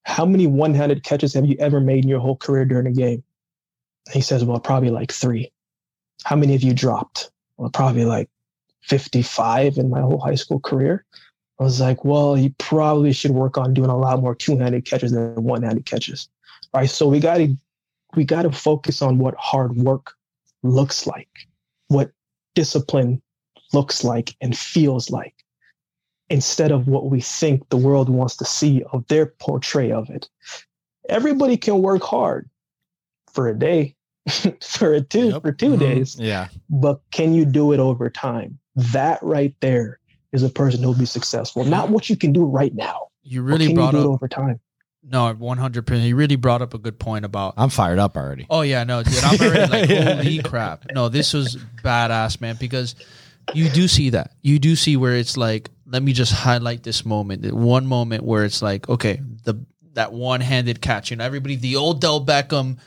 how 0.03 0.25
many 0.25 0.47
one-handed 0.47 1.03
catches 1.03 1.33
have 1.33 1.45
you 1.45 1.55
ever 1.59 1.79
made 1.79 2.03
in 2.03 2.09
your 2.09 2.19
whole 2.19 2.37
career 2.37 2.65
during 2.65 2.87
a 2.87 2.91
game?" 2.91 3.23
He 4.11 4.21
says, 4.21 4.43
"Well, 4.43 4.59
probably 4.59 4.89
like 4.89 5.11
three. 5.11 5.51
How 6.23 6.35
many 6.35 6.55
of 6.55 6.63
you 6.63 6.73
dropped?" 6.73 7.31
Well, 7.57 7.69
probably 7.69 8.05
like 8.05 8.29
fifty-five 8.81 9.77
in 9.77 9.89
my 9.89 10.01
whole 10.01 10.19
high 10.19 10.35
school 10.35 10.59
career. 10.59 11.05
I 11.59 11.63
was 11.63 11.81
like, 11.81 12.05
well, 12.05 12.37
you 12.37 12.53
probably 12.57 13.11
should 13.11 13.31
work 13.31 13.57
on 13.57 13.73
doing 13.73 13.89
a 13.89 13.97
lot 13.97 14.21
more 14.21 14.33
two-handed 14.33 14.85
catches 14.85 15.11
than 15.11 15.43
one-handed 15.43 15.85
catches. 15.85 16.29
Right. 16.73 16.89
So 16.89 17.07
we 17.07 17.19
gotta 17.19 17.55
we 18.15 18.23
gotta 18.23 18.51
focus 18.51 19.01
on 19.01 19.17
what 19.17 19.35
hard 19.35 19.75
work 19.75 20.13
looks 20.63 21.05
like, 21.05 21.29
what 21.89 22.11
discipline 22.55 23.21
looks 23.73 24.03
like 24.03 24.35
and 24.39 24.57
feels 24.57 25.09
like, 25.09 25.35
instead 26.29 26.71
of 26.71 26.87
what 26.87 27.09
we 27.09 27.21
think 27.21 27.67
the 27.69 27.77
world 27.77 28.09
wants 28.09 28.37
to 28.37 28.45
see 28.45 28.83
of 28.93 29.05
their 29.07 29.25
portray 29.25 29.91
of 29.91 30.09
it. 30.09 30.29
Everybody 31.09 31.57
can 31.57 31.81
work 31.81 32.03
hard 32.03 32.49
for 33.33 33.47
a 33.47 33.57
day, 33.57 33.95
for 34.61 34.93
a 34.93 35.01
two, 35.01 35.29
Yep. 35.29 35.41
for 35.41 35.51
2 35.51 35.71
Mhm. 35.75 35.79
days, 35.79 36.17
Yeah. 36.19 36.47
but 36.69 37.01
can 37.11 37.33
you 37.33 37.45
do 37.45 37.71
it 37.73 37.79
over 37.79 38.09
time? 38.09 38.59
That 38.75 39.19
right 39.23 39.53
there 39.61 39.99
is 40.31 40.43
a 40.43 40.49
person 40.49 40.83
who'll 40.83 40.93
be 40.93 41.05
successful. 41.05 41.63
Not 41.65 41.89
what 41.89 42.09
you 42.09 42.15
can 42.15 42.31
do 42.33 42.45
right 42.45 42.73
now. 42.73 43.07
You 43.23 43.41
really 43.41 43.67
can 43.67 43.75
brought 43.75 43.93
you 43.93 43.99
do 43.99 44.05
it 44.05 44.05
up 44.07 44.13
over 44.13 44.27
time. 44.27 44.59
no, 45.03 45.33
one 45.33 45.57
hundred 45.57 45.87
percent. 45.87 46.05
You 46.07 46.15
really 46.15 46.35
brought 46.35 46.61
up 46.61 46.73
a 46.73 46.77
good 46.77 46.99
point 46.99 47.25
about. 47.25 47.53
I'm 47.57 47.69
fired 47.69 47.99
up 47.99 48.15
already. 48.17 48.45
Oh 48.49 48.61
yeah, 48.61 48.83
no, 48.83 49.01
dude, 49.03 49.23
I'm 49.23 49.39
already 49.41 49.71
like, 49.71 49.89
Yeah, 49.89 50.15
holy 50.15 50.29
yeah. 50.31 50.41
crap! 50.43 50.85
No, 50.93 51.09
this 51.09 51.33
was 51.33 51.57
badass, 51.83 52.39
man. 52.41 52.57
Because 52.59 52.95
you 53.53 53.69
do 53.69 53.87
see 53.87 54.11
that. 54.11 54.31
You 54.41 54.59
do 54.59 54.75
see 54.75 54.95
where 54.97 55.15
it's 55.15 55.35
like, 55.37 55.69
let 55.87 56.03
me 56.03 56.13
just 56.13 56.31
highlight 56.31 56.83
this 56.83 57.05
moment. 57.05 57.41
the 57.41 57.55
One 57.55 57.87
moment 57.87 58.23
where 58.23 58.43
it's 58.45 58.61
like, 58.61 58.87
okay, 58.89 59.21
the 59.43 59.55
that 59.93 60.13
one-handed 60.13 60.81
catch. 60.81 61.09
You 61.11 61.17
know, 61.17 61.25
everybody, 61.25 61.55
the 61.55 61.75
Odell 61.77 62.23
Beckham, 62.23 62.77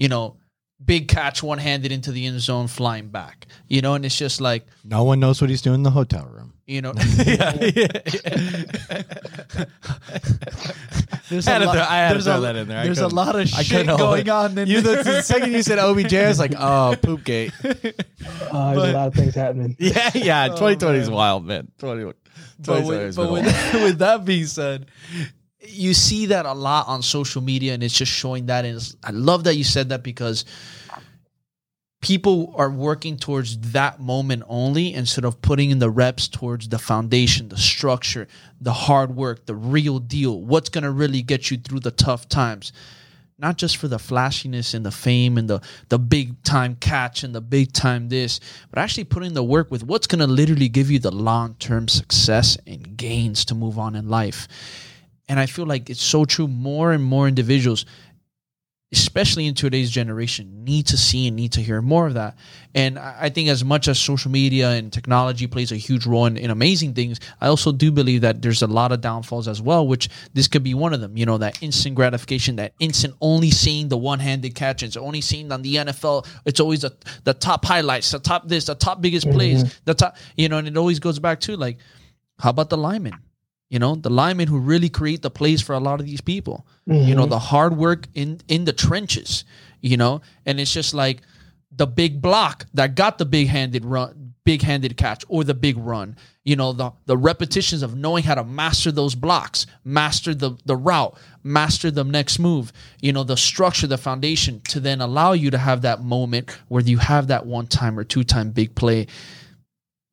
you 0.00 0.08
know, 0.08 0.36
big 0.84 1.06
catch, 1.08 1.40
one-handed 1.42 1.92
into 1.92 2.10
the 2.10 2.26
end 2.26 2.40
zone, 2.40 2.66
flying 2.66 3.08
back. 3.10 3.46
You 3.68 3.82
know, 3.82 3.94
and 3.94 4.04
it's 4.04 4.16
just 4.18 4.40
like, 4.40 4.66
No 4.82 5.04
one 5.04 5.20
knows 5.20 5.40
what 5.40 5.50
he's 5.50 5.62
doing 5.62 5.76
in 5.76 5.82
the 5.84 5.90
hotel 5.90 6.24
room. 6.26 6.54
you 6.66 6.80
know, 6.80 6.92
there's 11.28 11.46
I 11.46 11.52
had 11.52 11.62
a 11.62 11.66
lot. 11.66 11.72
throw- 11.74 11.82
I 11.82 11.96
had 11.98 12.12
to 12.14 12.22
throw 12.22 12.38
a, 12.38 12.40
that 12.40 12.56
in 12.56 12.68
there. 12.68 12.84
There's 12.84 12.98
a 13.00 13.08
lot 13.08 13.38
of 13.38 13.48
shit 13.48 13.68
couldn't 13.86 13.96
going 13.98 14.28
on. 14.28 14.58
In 14.58 14.68
You 14.68 14.80
the, 14.80 14.90
there. 14.94 15.04
the 15.04 15.22
second 15.22 15.52
you 15.52 15.62
said 15.62 15.78
OBJ, 15.78 16.14
I 16.14 16.28
was 16.28 16.38
like, 16.38 16.54
oh, 16.58 16.96
poop 17.00 17.24
gate. 17.24 17.52
Uh, 17.62 17.72
there's 17.72 17.94
But- 18.50 18.50
a 18.50 18.92
lot 18.92 19.08
of 19.08 19.14
things 19.14 19.34
happening. 19.34 19.76
Yeah, 19.78 20.10
yeah. 20.14 20.44
Oh, 20.50 20.56
2020 20.56 20.98
is 20.98 21.10
wild, 21.10 21.46
man. 21.46 21.68
20, 21.78 22.04
but 22.04 22.16
2020 22.64 22.88
with, 23.06 23.16
but 23.16 23.32
with, 23.32 23.46
wild. 23.46 23.84
with 23.84 23.98
that 23.98 24.24
being 24.24 24.46
said, 24.46 24.86
you 25.62 25.94
see 25.94 26.26
that 26.26 26.46
a 26.46 26.52
lot 26.52 26.88
on 26.88 27.02
social 27.02 27.42
media, 27.42 27.74
and 27.74 27.82
it's 27.82 27.96
just 27.96 28.12
showing 28.12 28.46
that. 28.46 28.64
And 28.64 28.94
I 29.04 29.10
love 29.10 29.44
that 29.44 29.56
you 29.56 29.64
said 29.64 29.90
that 29.90 30.02
because 30.02 30.44
people 32.00 32.54
are 32.56 32.70
working 32.70 33.16
towards 33.16 33.58
that 33.72 34.00
moment 34.00 34.42
only 34.48 34.94
instead 34.94 35.24
of 35.24 35.40
putting 35.42 35.70
in 35.70 35.78
the 35.78 35.90
reps 35.90 36.28
towards 36.28 36.68
the 36.68 36.78
foundation, 36.78 37.48
the 37.48 37.58
structure, 37.58 38.26
the 38.60 38.72
hard 38.72 39.14
work, 39.14 39.46
the 39.46 39.54
real 39.54 39.98
deal. 39.98 40.40
What's 40.40 40.70
going 40.70 40.84
to 40.84 40.90
really 40.90 41.22
get 41.22 41.50
you 41.50 41.58
through 41.58 41.80
the 41.80 41.90
tough 41.90 42.28
times. 42.28 42.72
Not 43.38 43.56
just 43.56 43.78
for 43.78 43.88
the 43.88 43.98
flashiness 43.98 44.74
and 44.74 44.84
the 44.84 44.90
fame 44.90 45.38
and 45.38 45.48
the 45.48 45.62
the 45.88 45.98
big 45.98 46.42
time 46.42 46.76
catch 46.76 47.24
and 47.24 47.34
the 47.34 47.40
big 47.40 47.72
time 47.72 48.10
this, 48.10 48.38
but 48.68 48.78
actually 48.78 49.04
putting 49.04 49.32
the 49.32 49.42
work 49.42 49.70
with 49.70 49.82
what's 49.82 50.06
going 50.06 50.18
to 50.18 50.26
literally 50.26 50.68
give 50.68 50.90
you 50.90 50.98
the 50.98 51.10
long 51.10 51.54
term 51.54 51.88
success 51.88 52.58
and 52.66 52.98
gains 52.98 53.46
to 53.46 53.54
move 53.54 53.78
on 53.78 53.94
in 53.94 54.10
life. 54.10 54.46
And 55.30 55.38
I 55.38 55.46
feel 55.46 55.64
like 55.64 55.88
it's 55.88 56.02
so 56.02 56.24
true. 56.24 56.48
More 56.48 56.90
and 56.90 57.04
more 57.04 57.28
individuals, 57.28 57.86
especially 58.90 59.46
in 59.46 59.54
today's 59.54 59.88
generation, 59.88 60.64
need 60.64 60.88
to 60.88 60.96
see 60.96 61.28
and 61.28 61.36
need 61.36 61.52
to 61.52 61.60
hear 61.60 61.80
more 61.80 62.08
of 62.08 62.14
that. 62.14 62.36
And 62.74 62.98
I 62.98 63.28
think 63.28 63.48
as 63.48 63.64
much 63.64 63.86
as 63.86 63.96
social 63.96 64.32
media 64.32 64.70
and 64.70 64.92
technology 64.92 65.46
plays 65.46 65.70
a 65.70 65.76
huge 65.76 66.04
role 66.04 66.26
in, 66.26 66.36
in 66.36 66.50
amazing 66.50 66.94
things, 66.94 67.20
I 67.40 67.46
also 67.46 67.70
do 67.70 67.92
believe 67.92 68.22
that 68.22 68.42
there's 68.42 68.62
a 68.62 68.66
lot 68.66 68.90
of 68.90 69.02
downfalls 69.02 69.46
as 69.46 69.62
well, 69.62 69.86
which 69.86 70.08
this 70.34 70.48
could 70.48 70.64
be 70.64 70.74
one 70.74 70.92
of 70.92 71.00
them. 71.00 71.16
You 71.16 71.26
know, 71.26 71.38
that 71.38 71.62
instant 71.62 71.94
gratification, 71.94 72.56
that 72.56 72.74
instant 72.80 73.14
only 73.20 73.52
seeing 73.52 73.88
the 73.88 73.98
one-handed 73.98 74.56
catch, 74.56 74.82
it's 74.82 74.96
only 74.96 75.20
seen 75.20 75.52
on 75.52 75.62
the 75.62 75.76
NFL. 75.76 76.26
It's 76.44 76.58
always 76.58 76.80
the, 76.80 76.92
the 77.22 77.34
top 77.34 77.64
highlights, 77.64 78.10
the 78.10 78.18
top 78.18 78.48
this, 78.48 78.64
the 78.64 78.74
top 78.74 79.00
biggest 79.00 79.30
plays, 79.30 79.62
mm-hmm. 79.62 79.78
the 79.84 79.94
top, 79.94 80.16
you 80.36 80.48
know, 80.48 80.58
and 80.58 80.66
it 80.66 80.76
always 80.76 80.98
goes 80.98 81.20
back 81.20 81.38
to 81.42 81.56
like, 81.56 81.78
how 82.40 82.50
about 82.50 82.68
the 82.68 82.76
linemen? 82.76 83.14
You 83.70 83.78
know, 83.78 83.94
the 83.94 84.10
linemen 84.10 84.48
who 84.48 84.58
really 84.58 84.88
create 84.88 85.22
the 85.22 85.30
plays 85.30 85.62
for 85.62 85.74
a 85.74 85.78
lot 85.78 86.00
of 86.00 86.06
these 86.06 86.20
people. 86.20 86.66
You 86.86 87.14
know, 87.14 87.22
mm-hmm. 87.22 87.30
the 87.30 87.38
hard 87.38 87.76
work 87.76 88.08
in 88.14 88.40
in 88.48 88.64
the 88.64 88.72
trenches. 88.72 89.44
You 89.80 89.96
know, 89.96 90.20
and 90.44 90.60
it's 90.60 90.74
just 90.74 90.92
like 90.92 91.22
the 91.70 91.86
big 91.86 92.20
block 92.20 92.66
that 92.74 92.96
got 92.96 93.18
the 93.18 93.24
big 93.24 93.46
handed 93.46 93.84
run, 93.84 94.34
big 94.44 94.62
handed 94.62 94.96
catch, 94.96 95.24
or 95.28 95.44
the 95.44 95.54
big 95.54 95.78
run. 95.78 96.16
You 96.42 96.56
know, 96.56 96.72
the 96.72 96.90
the 97.06 97.16
repetitions 97.16 97.84
of 97.84 97.96
knowing 97.96 98.24
how 98.24 98.34
to 98.34 98.42
master 98.42 98.90
those 98.90 99.14
blocks, 99.14 99.66
master 99.84 100.34
the 100.34 100.58
the 100.64 100.76
route, 100.76 101.16
master 101.44 101.92
the 101.92 102.02
next 102.02 102.40
move. 102.40 102.72
You 103.00 103.12
know, 103.12 103.22
the 103.22 103.36
structure, 103.36 103.86
the 103.86 103.98
foundation 103.98 104.62
to 104.62 104.80
then 104.80 105.00
allow 105.00 105.32
you 105.32 105.52
to 105.52 105.58
have 105.58 105.82
that 105.82 106.02
moment 106.02 106.50
where 106.66 106.82
you 106.82 106.98
have 106.98 107.28
that 107.28 107.46
one 107.46 107.68
time 107.68 107.96
or 107.96 108.02
two 108.02 108.24
time 108.24 108.50
big 108.50 108.74
play 108.74 109.06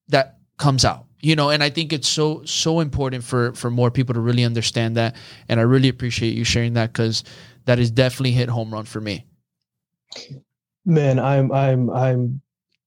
that 0.09 0.37
comes 0.59 0.85
out 0.85 1.06
you 1.19 1.35
know 1.35 1.49
and 1.49 1.63
i 1.63 1.69
think 1.69 1.91
it's 1.91 2.07
so 2.07 2.43
so 2.43 2.79
important 2.79 3.23
for 3.23 3.53
for 3.53 3.69
more 3.69 3.91
people 3.91 4.13
to 4.13 4.19
really 4.19 4.43
understand 4.43 4.95
that 4.95 5.15
and 5.49 5.59
i 5.59 5.63
really 5.63 5.89
appreciate 5.89 6.35
you 6.35 6.43
sharing 6.43 6.73
that 6.73 6.93
because 6.93 7.23
that 7.65 7.79
is 7.79 7.91
definitely 7.91 8.31
hit 8.31 8.49
home 8.49 8.73
run 8.73 8.85
for 8.85 9.01
me 9.01 9.25
Man, 10.85 11.19
I'm 11.19 11.51
I'm 11.51 11.89
I'm 11.89 12.41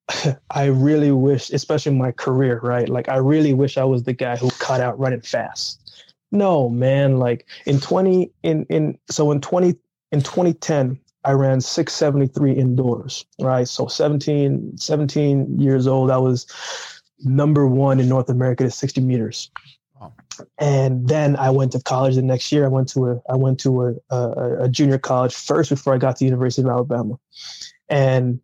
I 0.50 0.64
really 0.66 1.12
wish, 1.12 1.50
especially 1.50 1.94
my 1.94 2.12
career, 2.12 2.60
right? 2.62 2.88
Like 2.88 3.08
I 3.08 3.16
really 3.16 3.54
wish 3.54 3.76
I 3.76 3.84
was 3.84 4.04
the 4.04 4.12
guy 4.12 4.36
who 4.36 4.50
cut 4.52 4.80
out 4.80 4.98
running 4.98 5.20
fast. 5.20 5.78
No, 6.32 6.68
man, 6.68 7.18
like 7.18 7.46
in 7.66 7.80
20 7.80 8.30
in 8.42 8.64
in 8.70 8.98
so 9.10 9.30
in 9.32 9.40
20 9.40 9.74
in 10.12 10.22
2010, 10.22 10.98
I 11.24 11.32
ran 11.32 11.60
673 11.60 12.52
indoors, 12.52 13.26
right? 13.38 13.68
So 13.68 13.86
17 13.86 14.78
17 14.78 15.60
years 15.60 15.86
old, 15.86 16.10
I 16.10 16.16
was 16.16 16.46
number 17.24 17.66
1 17.66 18.00
in 18.00 18.08
North 18.08 18.28
America 18.28 18.64
to 18.64 18.70
60 18.70 19.00
meters. 19.00 19.50
Wow. 20.00 20.14
And 20.58 21.08
then 21.08 21.36
I 21.36 21.50
went 21.50 21.72
to 21.72 21.82
college 21.82 22.14
the 22.14 22.22
next 22.22 22.50
year. 22.50 22.64
I 22.64 22.68
went 22.68 22.88
to 22.90 23.10
a 23.10 23.20
I 23.28 23.36
went 23.36 23.60
to 23.60 23.86
a, 23.86 24.14
a, 24.14 24.64
a 24.64 24.68
junior 24.68 24.98
college 24.98 25.34
first 25.34 25.68
before 25.70 25.94
I 25.94 25.98
got 25.98 26.16
to 26.16 26.20
the 26.20 26.24
University 26.26 26.62
of 26.62 26.70
Alabama. 26.70 27.18
And 27.88 28.40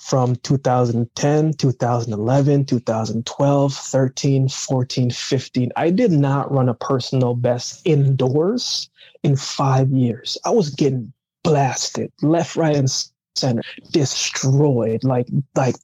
from 0.00 0.36
2010, 0.36 1.52
2011, 1.54 2.64
2012, 2.64 3.74
13, 3.74 4.48
14, 4.48 5.10
15, 5.10 5.72
I 5.76 5.90
did 5.90 6.10
not 6.10 6.50
run 6.50 6.68
a 6.68 6.74
personal 6.74 7.34
best 7.34 7.82
indoors 7.84 8.90
in 9.22 9.36
five 9.36 9.90
years. 9.90 10.38
I 10.44 10.50
was 10.50 10.70
getting 10.70 11.12
blasted 11.44 12.10
left, 12.22 12.56
right, 12.56 12.76
and 12.76 12.90
center, 13.36 13.62
destroyed. 13.90 15.04
Like, 15.04 15.28
like 15.54 15.76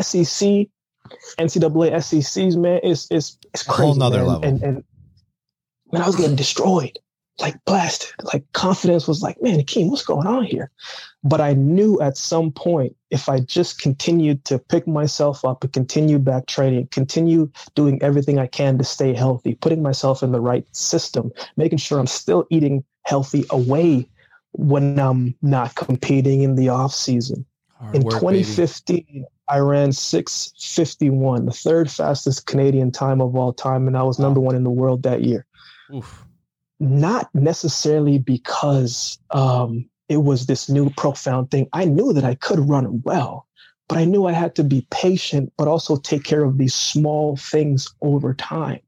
SEC, 0.00 0.66
NCAA 1.38 2.02
SECs, 2.02 2.56
man, 2.56 2.80
it's, 2.82 3.08
it's, 3.10 3.38
it's 3.54 3.66
A 3.66 3.72
whole 3.72 3.94
nother 3.94 4.18
man. 4.18 4.26
level. 4.26 4.44
And, 4.44 4.62
and, 4.62 4.84
man, 5.92 6.02
I 6.02 6.06
was 6.06 6.16
getting 6.16 6.36
destroyed, 6.36 6.98
like 7.40 7.56
blasted. 7.64 8.10
Like 8.22 8.44
confidence 8.52 9.08
was 9.08 9.22
like, 9.22 9.40
man, 9.42 9.60
Akeem, 9.60 9.90
what's 9.90 10.04
going 10.04 10.26
on 10.26 10.44
here? 10.44 10.70
But 11.22 11.40
I 11.40 11.52
knew 11.52 12.00
at 12.00 12.16
some 12.16 12.50
point, 12.50 12.96
if 13.10 13.28
I 13.28 13.40
just 13.40 13.80
continued 13.80 14.44
to 14.46 14.58
pick 14.58 14.86
myself 14.86 15.44
up 15.44 15.64
and 15.64 15.72
continue 15.72 16.18
back 16.18 16.46
training, 16.46 16.88
continue 16.90 17.50
doing 17.74 18.02
everything 18.02 18.38
I 18.38 18.46
can 18.46 18.78
to 18.78 18.84
stay 18.84 19.12
healthy, 19.14 19.54
putting 19.54 19.82
myself 19.82 20.22
in 20.22 20.32
the 20.32 20.40
right 20.40 20.64
system, 20.74 21.30
making 21.56 21.78
sure 21.78 21.98
I'm 21.98 22.06
still 22.06 22.46
eating 22.50 22.84
healthy 23.04 23.44
away 23.50 24.08
when 24.52 24.98
I'm 24.98 25.34
not 25.42 25.74
competing 25.74 26.42
in 26.42 26.54
the 26.56 26.68
off 26.70 26.94
season. 26.94 27.44
Hard 27.80 27.94
In 27.96 28.02
work, 28.02 28.20
baby. 28.20 28.42
2015, 28.42 29.24
I 29.48 29.58
ran 29.58 29.92
651, 29.92 31.46
the 31.46 31.52
third 31.52 31.90
fastest 31.90 32.46
Canadian 32.46 32.90
time 32.90 33.22
of 33.22 33.34
all 33.34 33.54
time, 33.54 33.86
and 33.86 33.96
I 33.96 34.02
was 34.02 34.18
number 34.18 34.38
one 34.38 34.54
in 34.54 34.64
the 34.64 34.70
world 34.70 35.02
that 35.04 35.24
year 35.24 35.46
Oof. 35.94 36.26
not 36.78 37.34
necessarily 37.34 38.18
because 38.18 39.18
um, 39.30 39.88
it 40.10 40.18
was 40.18 40.44
this 40.44 40.68
new 40.68 40.90
profound 40.90 41.50
thing. 41.50 41.68
I 41.72 41.86
knew 41.86 42.12
that 42.12 42.24
I 42.24 42.34
could 42.34 42.58
run 42.68 43.00
well, 43.02 43.46
but 43.88 43.96
I 43.96 44.04
knew 44.04 44.26
I 44.26 44.32
had 44.32 44.54
to 44.56 44.64
be 44.64 44.86
patient, 44.90 45.50
but 45.56 45.66
also 45.66 45.96
take 45.96 46.24
care 46.24 46.44
of 46.44 46.58
these 46.58 46.74
small 46.74 47.36
things 47.36 47.88
over 48.02 48.34
time. 48.34 48.80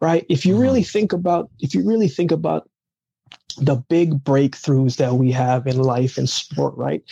Right? 0.00 0.24
If 0.30 0.46
you 0.46 0.56
Mhm. 0.56 0.60
really 0.60 0.82
think 0.82 1.12
about, 1.12 1.50
if 1.58 1.74
you 1.74 1.86
really 1.86 2.08
think 2.08 2.30
about 2.30 2.70
the 3.58 3.76
big 3.90 4.24
breakthroughs 4.24 4.96
that 4.96 5.14
we 5.14 5.30
have 5.32 5.66
in 5.66 5.82
life 5.82 6.16
and 6.16 6.26
sport, 6.28 6.74
right? 6.78 7.02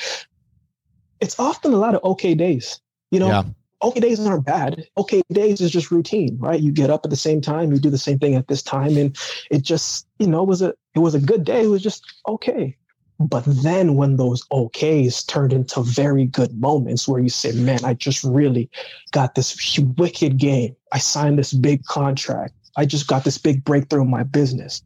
It's 1.20 1.38
often 1.38 1.72
a 1.72 1.76
lot 1.76 1.94
of 1.94 2.02
okay 2.04 2.35
days. 2.35 2.81
You 3.11 3.20
know, 3.20 3.28
Yeah. 3.28 3.42
okay 3.83 4.00
days 4.00 4.20
aren't 4.24 4.44
bad. 4.44 4.85
Okay 4.96 5.22
days 5.33 5.61
is 5.61 5.70
just 5.70 5.90
routine, 5.90 6.37
right? 6.38 6.61
You 6.61 6.72
get 6.72 6.90
up 6.90 7.04
at 7.04 7.11
the 7.11 7.16
same 7.16 7.40
time, 7.40 7.72
you 7.72 7.78
do 7.78 7.90
the 7.90 7.98
same 7.98 8.18
thing 8.18 8.35
at 8.35 8.48
this 8.48 8.62
time, 8.62 8.96
and 8.96 9.16
it 9.50 9.62
just, 9.62 10.07
you 10.18 10.26
know, 10.26 10.42
was 10.44 10.62
a 10.62 10.74
it 10.94 11.00
was 11.00 11.14
a 11.14 11.20
good 11.20 11.44
day. 11.44 11.64
It 11.64 11.68
was 11.68 11.83
just 11.83 12.04
okay. 12.28 12.76
But 13.20 13.44
then 13.46 13.96
when 13.96 14.16
those 14.16 14.46
okays 14.52 15.26
turned 15.26 15.52
into 15.52 15.83
very 15.83 16.24
good 16.24 16.61
moments 16.61 17.09
where 17.09 17.20
you 17.20 17.28
say, 17.28 17.50
man, 17.52 17.85
I 17.85 17.94
just 17.94 18.22
really 18.22 18.70
got 19.11 19.35
this 19.35 19.76
wicked 19.96 20.37
game. 20.37 20.76
I 20.92 20.98
signed 20.98 21.37
this 21.37 21.52
big 21.52 21.83
contract. 21.85 22.54
I 22.76 22.87
just 22.87 23.09
got 23.09 23.24
this 23.24 23.37
big 23.37 23.64
breakthrough 23.64 24.02
in 24.02 24.11
my 24.11 24.22
business. 24.22 24.83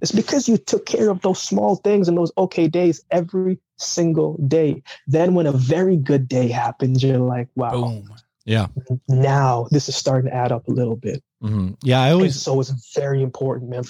It's 0.00 0.10
because 0.10 0.48
you 0.48 0.56
took 0.56 0.84
care 0.84 1.10
of 1.10 1.22
those 1.22 1.40
small 1.40 1.76
things 1.76 2.08
and 2.08 2.18
those 2.18 2.32
okay 2.36 2.66
days 2.66 3.04
every 3.12 3.58
single 3.76 4.36
day. 4.48 4.82
Then 5.06 5.34
when 5.34 5.46
a 5.46 5.52
very 5.52 5.96
good 5.96 6.28
day 6.28 6.48
happens, 6.48 7.02
you're 7.02 7.18
like, 7.18 7.48
wow, 7.56 7.70
Boom. 7.70 8.14
Yeah. 8.44 8.68
now 9.08 9.66
this 9.70 9.88
is 9.88 9.96
starting 9.96 10.30
to 10.30 10.36
add 10.36 10.52
up 10.52 10.68
a 10.68 10.70
little 10.70 10.96
bit. 10.96 11.22
hmm 11.40 11.70
Yeah. 11.82 12.00
I 12.00 12.06
And 12.06 12.14
always, 12.14 12.40
so 12.40 12.60
it's 12.60 12.92
very 12.94 13.22
important, 13.22 13.70
man. 13.70 13.84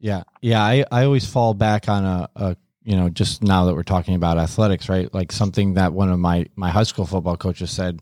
Yeah, 0.00 0.22
yeah. 0.40 0.62
I, 0.62 0.84
I 0.92 1.04
always 1.04 1.26
fall 1.26 1.54
back 1.54 1.88
on 1.88 2.04
a, 2.04 2.28
a 2.36 2.56
you 2.82 2.96
know 2.96 3.08
just 3.08 3.42
now 3.42 3.64
that 3.66 3.74
we're 3.74 3.82
talking 3.82 4.14
about 4.14 4.38
athletics, 4.38 4.88
right? 4.88 5.12
Like 5.12 5.32
something 5.32 5.74
that 5.74 5.92
one 5.92 6.08
of 6.10 6.18
my 6.18 6.46
my 6.56 6.70
high 6.70 6.84
school 6.84 7.06
football 7.06 7.36
coaches 7.36 7.70
said. 7.70 8.00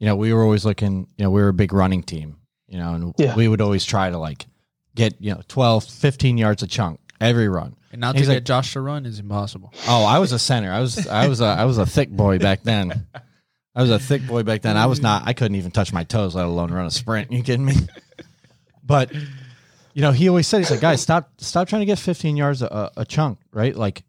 You 0.00 0.06
know, 0.08 0.16
we 0.16 0.34
were 0.34 0.42
always 0.42 0.64
looking. 0.64 1.06
You 1.16 1.24
know, 1.24 1.30
we 1.30 1.40
were 1.40 1.48
a 1.48 1.54
big 1.54 1.72
running 1.72 2.02
team. 2.02 2.36
You 2.66 2.78
know, 2.78 2.94
and 2.94 3.14
Yeah. 3.16 3.34
we 3.36 3.46
would 3.46 3.60
always 3.60 3.84
try 3.84 4.10
to 4.10 4.18
like 4.18 4.46
get 4.94 5.14
you 5.20 5.32
know 5.32 5.40
12, 5.48 5.84
15 5.84 6.36
yards 6.36 6.62
a 6.62 6.66
chunk 6.66 6.98
every 7.20 7.48
run. 7.48 7.76
And 7.94 8.00
now 8.00 8.10
to 8.10 8.18
He's 8.18 8.26
get 8.26 8.34
like- 8.34 8.44
Josh 8.44 8.72
to 8.72 8.80
run 8.80 9.06
is 9.06 9.20
impossible. 9.20 9.72
Oh, 9.86 10.04
I 10.04 10.18
was 10.18 10.32
a 10.32 10.38
center. 10.38 10.72
I 10.72 10.80
was 10.80 11.06
I 11.06 11.28
was 11.28 11.40
a 11.40 11.44
I 11.44 11.64
was 11.64 11.78
a 11.78 11.86
thick 11.86 12.10
boy 12.10 12.40
back 12.40 12.64
then. 12.64 13.06
I 13.72 13.82
was 13.82 13.90
a 13.90 14.00
thick 14.00 14.26
boy 14.26 14.42
back 14.42 14.62
then. 14.62 14.76
I 14.76 14.86
was 14.86 15.00
not. 15.00 15.22
I 15.26 15.32
couldn't 15.32 15.54
even 15.54 15.70
touch 15.70 15.92
my 15.92 16.02
toes, 16.02 16.34
let 16.34 16.44
alone 16.44 16.72
run 16.72 16.86
a 16.86 16.90
sprint. 16.90 17.30
You 17.30 17.42
kidding 17.44 17.64
me? 17.64 17.74
But 18.86 19.12
you 19.94 20.02
know, 20.02 20.10
he 20.12 20.28
always 20.28 20.46
said, 20.46 20.58
he's 20.58 20.70
like, 20.70 20.80
guys, 20.80 21.00
stop 21.00 21.30
stop 21.38 21.68
trying 21.68 21.80
to 21.82 21.86
get 21.86 21.98
15 21.98 22.36
yards 22.36 22.62
a, 22.62 22.90
a 22.96 23.04
chunk, 23.04 23.38
right? 23.52 23.74
Like, 23.74 24.02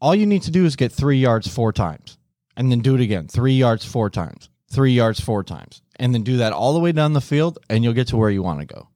all 0.00 0.14
you 0.14 0.26
need 0.26 0.42
to 0.42 0.50
do 0.50 0.64
is 0.64 0.74
get 0.76 0.90
three 0.92 1.18
yards 1.18 1.46
four 1.46 1.72
times, 1.72 2.18
and 2.56 2.72
then 2.72 2.80
do 2.80 2.94
it 2.94 3.00
again. 3.02 3.28
Three 3.28 3.52
yards 3.52 3.84
four 3.84 4.10
times, 4.10 4.48
three 4.72 4.92
yards 4.92 5.20
four 5.20 5.44
times, 5.44 5.82
and 5.96 6.12
then 6.14 6.22
do 6.22 6.38
that 6.38 6.52
all 6.52 6.72
the 6.72 6.80
way 6.80 6.90
down 6.92 7.12
the 7.12 7.20
field, 7.20 7.58
and 7.68 7.84
you'll 7.84 7.92
get 7.92 8.08
to 8.08 8.16
where 8.16 8.30
you 8.30 8.42
want 8.42 8.60
to 8.60 8.66
go. 8.66 8.88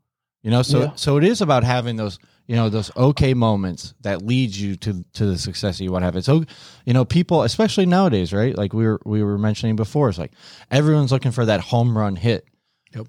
You 0.42 0.50
know, 0.50 0.62
so 0.62 0.80
Yeah. 0.80 0.90
so 0.94 1.16
it 1.18 1.24
is 1.24 1.40
about 1.42 1.64
having 1.64 1.96
those 1.96 2.18
you 2.46 2.56
know 2.56 2.68
those 2.68 2.90
okay 2.96 3.34
moments 3.34 3.94
that 4.00 4.22
leads 4.22 4.60
you 4.60 4.74
to 4.76 5.04
to 5.12 5.26
the 5.26 5.38
success 5.38 5.80
you 5.80 5.92
want 5.92 6.02
to 6.02 6.06
have. 6.06 6.16
It's 6.16 6.26
so 6.26 6.44
you 6.86 6.92
know 6.94 7.04
people, 7.04 7.42
especially 7.42 7.86
nowadays, 7.86 8.32
right? 8.32 8.56
Like 8.56 8.72
we 8.72 8.86
were 8.86 9.00
we 9.04 9.22
were 9.22 9.38
mentioning 9.38 9.76
before, 9.76 10.08
it's 10.08 10.18
like 10.18 10.32
everyone's 10.70 11.12
looking 11.12 11.30
for 11.32 11.44
that 11.46 11.60
home 11.60 11.96
run 11.96 12.16
hit. 12.16 12.46
Yep. 12.94 13.06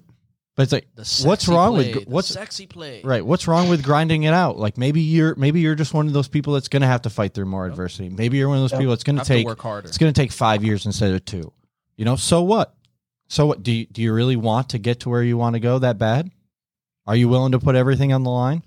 But 0.54 0.62
it's 0.64 0.72
like 0.72 0.86
what's 1.26 1.48
wrong 1.48 1.74
play, 1.76 1.94
with 1.94 2.06
what's 2.06 2.28
sexy 2.28 2.66
play? 2.66 3.00
Right. 3.02 3.24
What's 3.24 3.48
wrong 3.48 3.70
with 3.70 3.82
grinding 3.82 4.24
it 4.24 4.34
out? 4.34 4.58
Like 4.58 4.76
maybe 4.76 5.00
you're 5.00 5.34
maybe 5.36 5.60
you're 5.60 5.74
just 5.74 5.94
one 5.94 6.06
of 6.06 6.12
those 6.12 6.28
people 6.28 6.52
that's 6.52 6.68
going 6.68 6.82
to 6.82 6.86
have 6.86 7.02
to 7.02 7.10
fight 7.10 7.32
through 7.32 7.46
more 7.46 7.66
adversity. 7.66 8.10
Maybe 8.10 8.36
you're 8.36 8.48
one 8.48 8.58
of 8.58 8.62
those 8.64 8.72
Yep. 8.72 8.80
people 8.80 8.92
that's 8.92 9.04
going 9.04 9.16
to 9.16 9.24
to 9.24 9.28
take 9.28 9.46
work 9.46 9.60
harder. 9.62 9.88
it's 9.88 9.96
going 9.98 10.12
to 10.12 10.20
take 10.20 10.30
5 10.30 10.62
years 10.62 10.84
instead 10.84 11.12
of 11.14 11.24
2. 11.24 11.50
You 11.96 12.04
know, 12.04 12.16
so 12.16 12.42
what? 12.42 12.74
So 13.28 13.46
what 13.46 13.62
do 13.62 13.72
you 13.72 13.86
do 13.86 14.02
you 14.02 14.12
really 14.12 14.36
want 14.36 14.68
to 14.68 14.78
get 14.78 15.00
to 15.00 15.08
where 15.08 15.22
you 15.22 15.38
want 15.38 15.54
to 15.54 15.60
go 15.60 15.78
that 15.78 15.96
bad? 15.96 16.30
Are 17.06 17.16
you 17.16 17.28
willing 17.28 17.52
to 17.52 17.58
put 17.58 17.74
everything 17.74 18.12
on 18.12 18.22
the 18.22 18.30
line? 18.30 18.62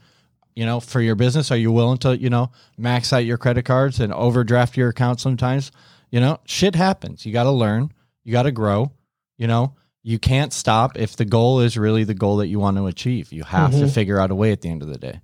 You 0.55 0.65
know, 0.65 0.79
for 0.79 1.01
your 1.01 1.15
business, 1.15 1.51
are 1.51 1.57
you 1.57 1.71
willing 1.71 1.97
to, 1.99 2.17
you 2.17 2.29
know, 2.29 2.51
max 2.77 3.11
out 3.11 3.25
your 3.25 3.37
credit 3.37 3.65
cards 3.65 3.99
and 3.99 4.13
overdraft 4.13 4.77
your 4.77 4.89
account 4.89 5.19
sometimes? 5.19 5.71
You 6.11 6.19
know, 6.21 6.39
shit 6.45 6.75
happens. 6.75 7.25
You 7.25 7.33
got 7.33 7.43
to 7.43 7.51
learn. 7.51 7.91
You 8.23 8.31
got 8.31 8.43
to 8.43 8.51
grow. 8.51 8.91
You 9.37 9.47
know, 9.47 9.75
you 10.01 10.17
can't 10.17 10.53
stop 10.53 10.97
if 10.97 11.17
the 11.17 11.25
goal 11.25 11.59
is 11.59 11.77
really 11.77 12.03
the 12.05 12.13
goal 12.13 12.37
that 12.37 12.47
you 12.47 12.59
want 12.59 12.77
to 12.77 12.87
achieve. 12.87 13.33
You 13.33 13.43
have 13.43 13.71
to 13.71 13.85
Mhm. 13.85 13.93
figure 13.93 14.19
out 14.19 14.31
a 14.31 14.35
way 14.35 14.51
at 14.53 14.61
the 14.61 14.69
end 14.69 14.81
of 14.81 14.87
the 14.87 14.97
day. 14.97 15.19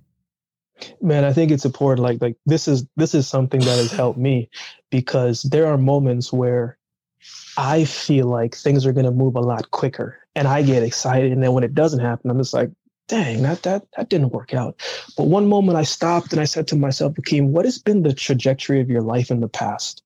man 1.00 1.24
i 1.24 1.32
think 1.32 1.52
it's 1.52 1.64
important 1.64 2.02
like 2.02 2.20
like 2.20 2.36
this 2.44 2.66
is 2.66 2.84
this 2.96 3.14
is 3.14 3.28
something 3.28 3.60
that 3.60 3.78
has 3.78 3.92
helped 3.92 4.18
me 4.18 4.48
because 4.90 5.42
there 5.44 5.66
are 5.68 5.78
moments 5.78 6.32
where 6.32 6.76
i 7.56 7.84
feel 7.84 8.26
like 8.26 8.52
things 8.56 8.84
are 8.84 8.92
going 8.92 9.04
to 9.04 9.12
move 9.12 9.36
a 9.36 9.40
lot 9.40 9.70
quicker 9.70 10.18
and 10.34 10.48
i 10.48 10.60
get 10.60 10.82
excited 10.82 11.30
and 11.30 11.40
then 11.40 11.52
when 11.52 11.62
it 11.62 11.72
doesn't 11.72 12.00
happen 12.00 12.30
i'm 12.30 12.38
just 12.38 12.52
like 12.52 12.68
dang 13.08 13.42
that 13.42 13.62
that 13.62 13.84
that 13.96 14.08
didn't 14.08 14.32
work 14.32 14.54
out 14.54 14.80
but 15.16 15.24
one 15.24 15.46
moment 15.46 15.78
i 15.78 15.82
stopped 15.82 16.32
and 16.32 16.40
i 16.40 16.44
said 16.44 16.66
to 16.66 16.76
myself 16.76 17.14
Akeem, 17.14 17.48
what 17.48 17.64
has 17.64 17.78
been 17.78 18.02
the 18.02 18.14
trajectory 18.14 18.80
of 18.80 18.90
your 18.90 19.02
life 19.02 19.30
in 19.30 19.40
the 19.40 19.48
past 19.48 20.02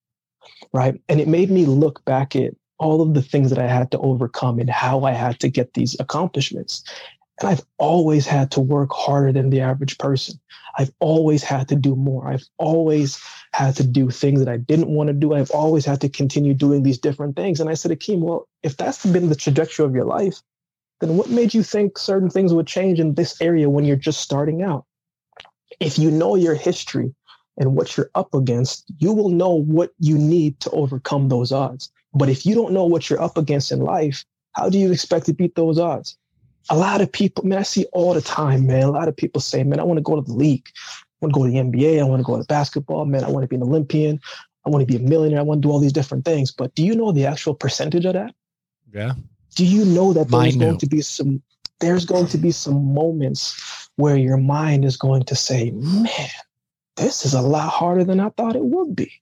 right 0.73 1.01
and 1.09 1.21
it 1.21 1.29
made 1.29 1.51
me 1.51 1.67
look 1.67 2.05
back 2.05 2.35
at 2.35 2.55
all 2.79 3.01
of 3.01 3.15
the 3.15 3.23
things 3.23 3.51
that 3.51 3.59
i 3.59 3.67
had 3.67 3.91
to 3.91 3.99
overcome 3.99 4.59
and 4.59 4.71
how 4.71 5.05
i 5.05 5.13
had 5.13 5.39
to 5.41 5.49
get 5.49 5.75
these 5.75 5.97
accomplishments 6.01 6.83
and 7.41 7.49
i've 7.49 7.65
always 7.79 8.27
had 8.27 8.51
to 8.51 8.61
work 8.61 8.91
harder 8.93 9.33
than 9.33 9.51
the 9.51 9.61
average 9.61 9.99
person 9.99 10.39
I've 10.79 10.93
always 11.01 11.43
had 11.43 11.69
to 11.69 11.77
do 11.77 11.97
more. 11.97 12.29
I've 12.29 12.47
always 12.59 13.19
had 13.53 13.77
to 13.77 13.87
do 13.87 14.11
things 14.11 14.41
that 14.41 14.49
I 14.49 14.59
didn't 14.59 14.89
want 14.89 15.09
to 15.09 15.15
do. 15.15 15.33
I've 15.33 15.51
always 15.51 15.85
had 15.87 16.01
to 16.03 16.09
continue 16.09 16.55
doing 16.55 16.83
these 16.83 16.99
different 16.99 17.37
things. 17.37 17.61
And 17.61 17.71
I 17.71 17.75
said, 17.75 17.93
Akeem, 17.93 18.21
well, 18.21 18.47
if 18.63 18.77
that's 18.77 19.05
been 19.05 19.29
the 19.29 19.35
trajectory 19.35 19.87
of 19.87 19.95
your 19.95 20.05
life, 20.05 20.43
then 21.01 21.17
what 21.17 21.31
made 21.31 21.55
you 21.55 21.63
think 21.63 21.99
certain 21.99 22.31
things 22.31 22.55
would 22.55 22.67
change 22.67 23.01
in 23.01 23.15
this 23.15 23.41
area 23.41 23.69
when 23.69 23.85
you're 23.85 23.97
just 23.97 24.21
starting 24.21 24.63
out? 24.63 24.85
If 25.81 25.99
you 25.99 26.11
know 26.11 26.37
your 26.37 26.55
history 26.55 27.15
and 27.59 27.77
what 27.77 27.97
you're 27.97 28.11
up 28.15 28.35
against, 28.35 28.85
you 28.99 29.13
will 29.13 29.29
know 29.29 29.51
what 29.51 29.93
you 29.99 30.17
need 30.17 30.61
to 30.61 30.71
overcome 30.71 31.29
those 31.29 31.53
odds. 31.53 31.91
But 32.15 32.29
if 32.29 32.47
you 32.47 32.55
don't 32.55 32.73
know 32.73 32.85
what 32.85 33.11
you're 33.11 33.21
up 33.21 33.37
against 33.37 33.73
in 33.73 33.81
life, 33.81 34.25
how 34.53 34.69
do 34.69 34.79
you 34.79 34.91
expect 34.91 35.27
to 35.27 35.35
beat 35.35 35.55
those 35.55 35.79
odds? 35.79 36.17
a 36.71 36.77
lot 36.77 37.01
of 37.01 37.11
people, 37.11 37.45
man, 37.45 37.59
I 37.59 37.63
see 37.63 37.87
all 37.93 38.15
the 38.15 38.21
time, 38.21 38.67
man. 38.67 38.83
A 38.83 38.91
lot 38.91 39.09
of 39.09 39.17
people 39.17 39.41
say, 39.41 39.63
man, 39.63 39.81
I 39.81 39.85
want 39.85 39.99
to 39.99 40.03
go 40.03 40.17
to 40.17 40.23
the 40.23 40.33
league. 40.33 40.67
I 40.77 41.19
want 41.21 41.35
to 41.35 41.41
go 41.41 41.47
to 41.47 41.51
the 41.51 41.59
NBA. 41.59 42.01
I 42.01 42.05
want 42.05 42.21
to 42.21 42.25
go 42.25 42.37
to 42.37 42.45
basketball. 42.45 43.05
Man, 43.07 43.25
I 43.25 43.31
want 43.31 43.45
to 43.45 43.49
be 43.49 43.57
an 43.57 43.63
Olympian. 43.63 44.21
I 44.65 44.71
want 44.71 44.83
to 44.83 44.87
be 44.87 44.97
a 44.97 45.09
millionaire. 45.09 45.39
I 45.39 45.43
want 45.43 45.63
to 45.63 45.69
do 45.69 45.73
all 45.73 45.79
these 45.79 45.93
different 45.93 46.25
things. 46.25 46.51
But 46.51 46.75
do 46.75 46.85
you 46.85 46.95
know 46.95 47.13
the 47.13 47.27
actual 47.27 47.55
percentage 47.55 48.05
of 48.05 48.15
that? 48.15 48.35
Yeah. 48.93 49.15
Do 49.57 49.67
you 49.67 49.85
know 49.85 50.13
that 50.13 50.29
there's 50.29 50.57
Minute. 50.57 50.65
going 50.65 50.79
to 50.79 50.87
be 50.87 51.01
some 51.01 51.43
there's 51.81 52.05
going 52.05 52.27
to 52.29 52.39
be 52.39 52.53
some 52.53 52.95
moments 52.95 53.91
where 53.97 54.17
your 54.17 54.37
mind 54.37 54.85
is 54.85 54.97
going 54.97 55.25
to 55.25 55.35
say, 55.35 55.73
man, 55.73 56.31
this 56.97 57.27
is 57.27 57.35
a 57.35 57.43
lot 57.43 57.69
harder 57.69 58.05
than 58.05 58.21
I 58.21 58.31
thought 58.31 58.57
it 58.57 58.65
would 58.65 58.97
be. 58.97 59.13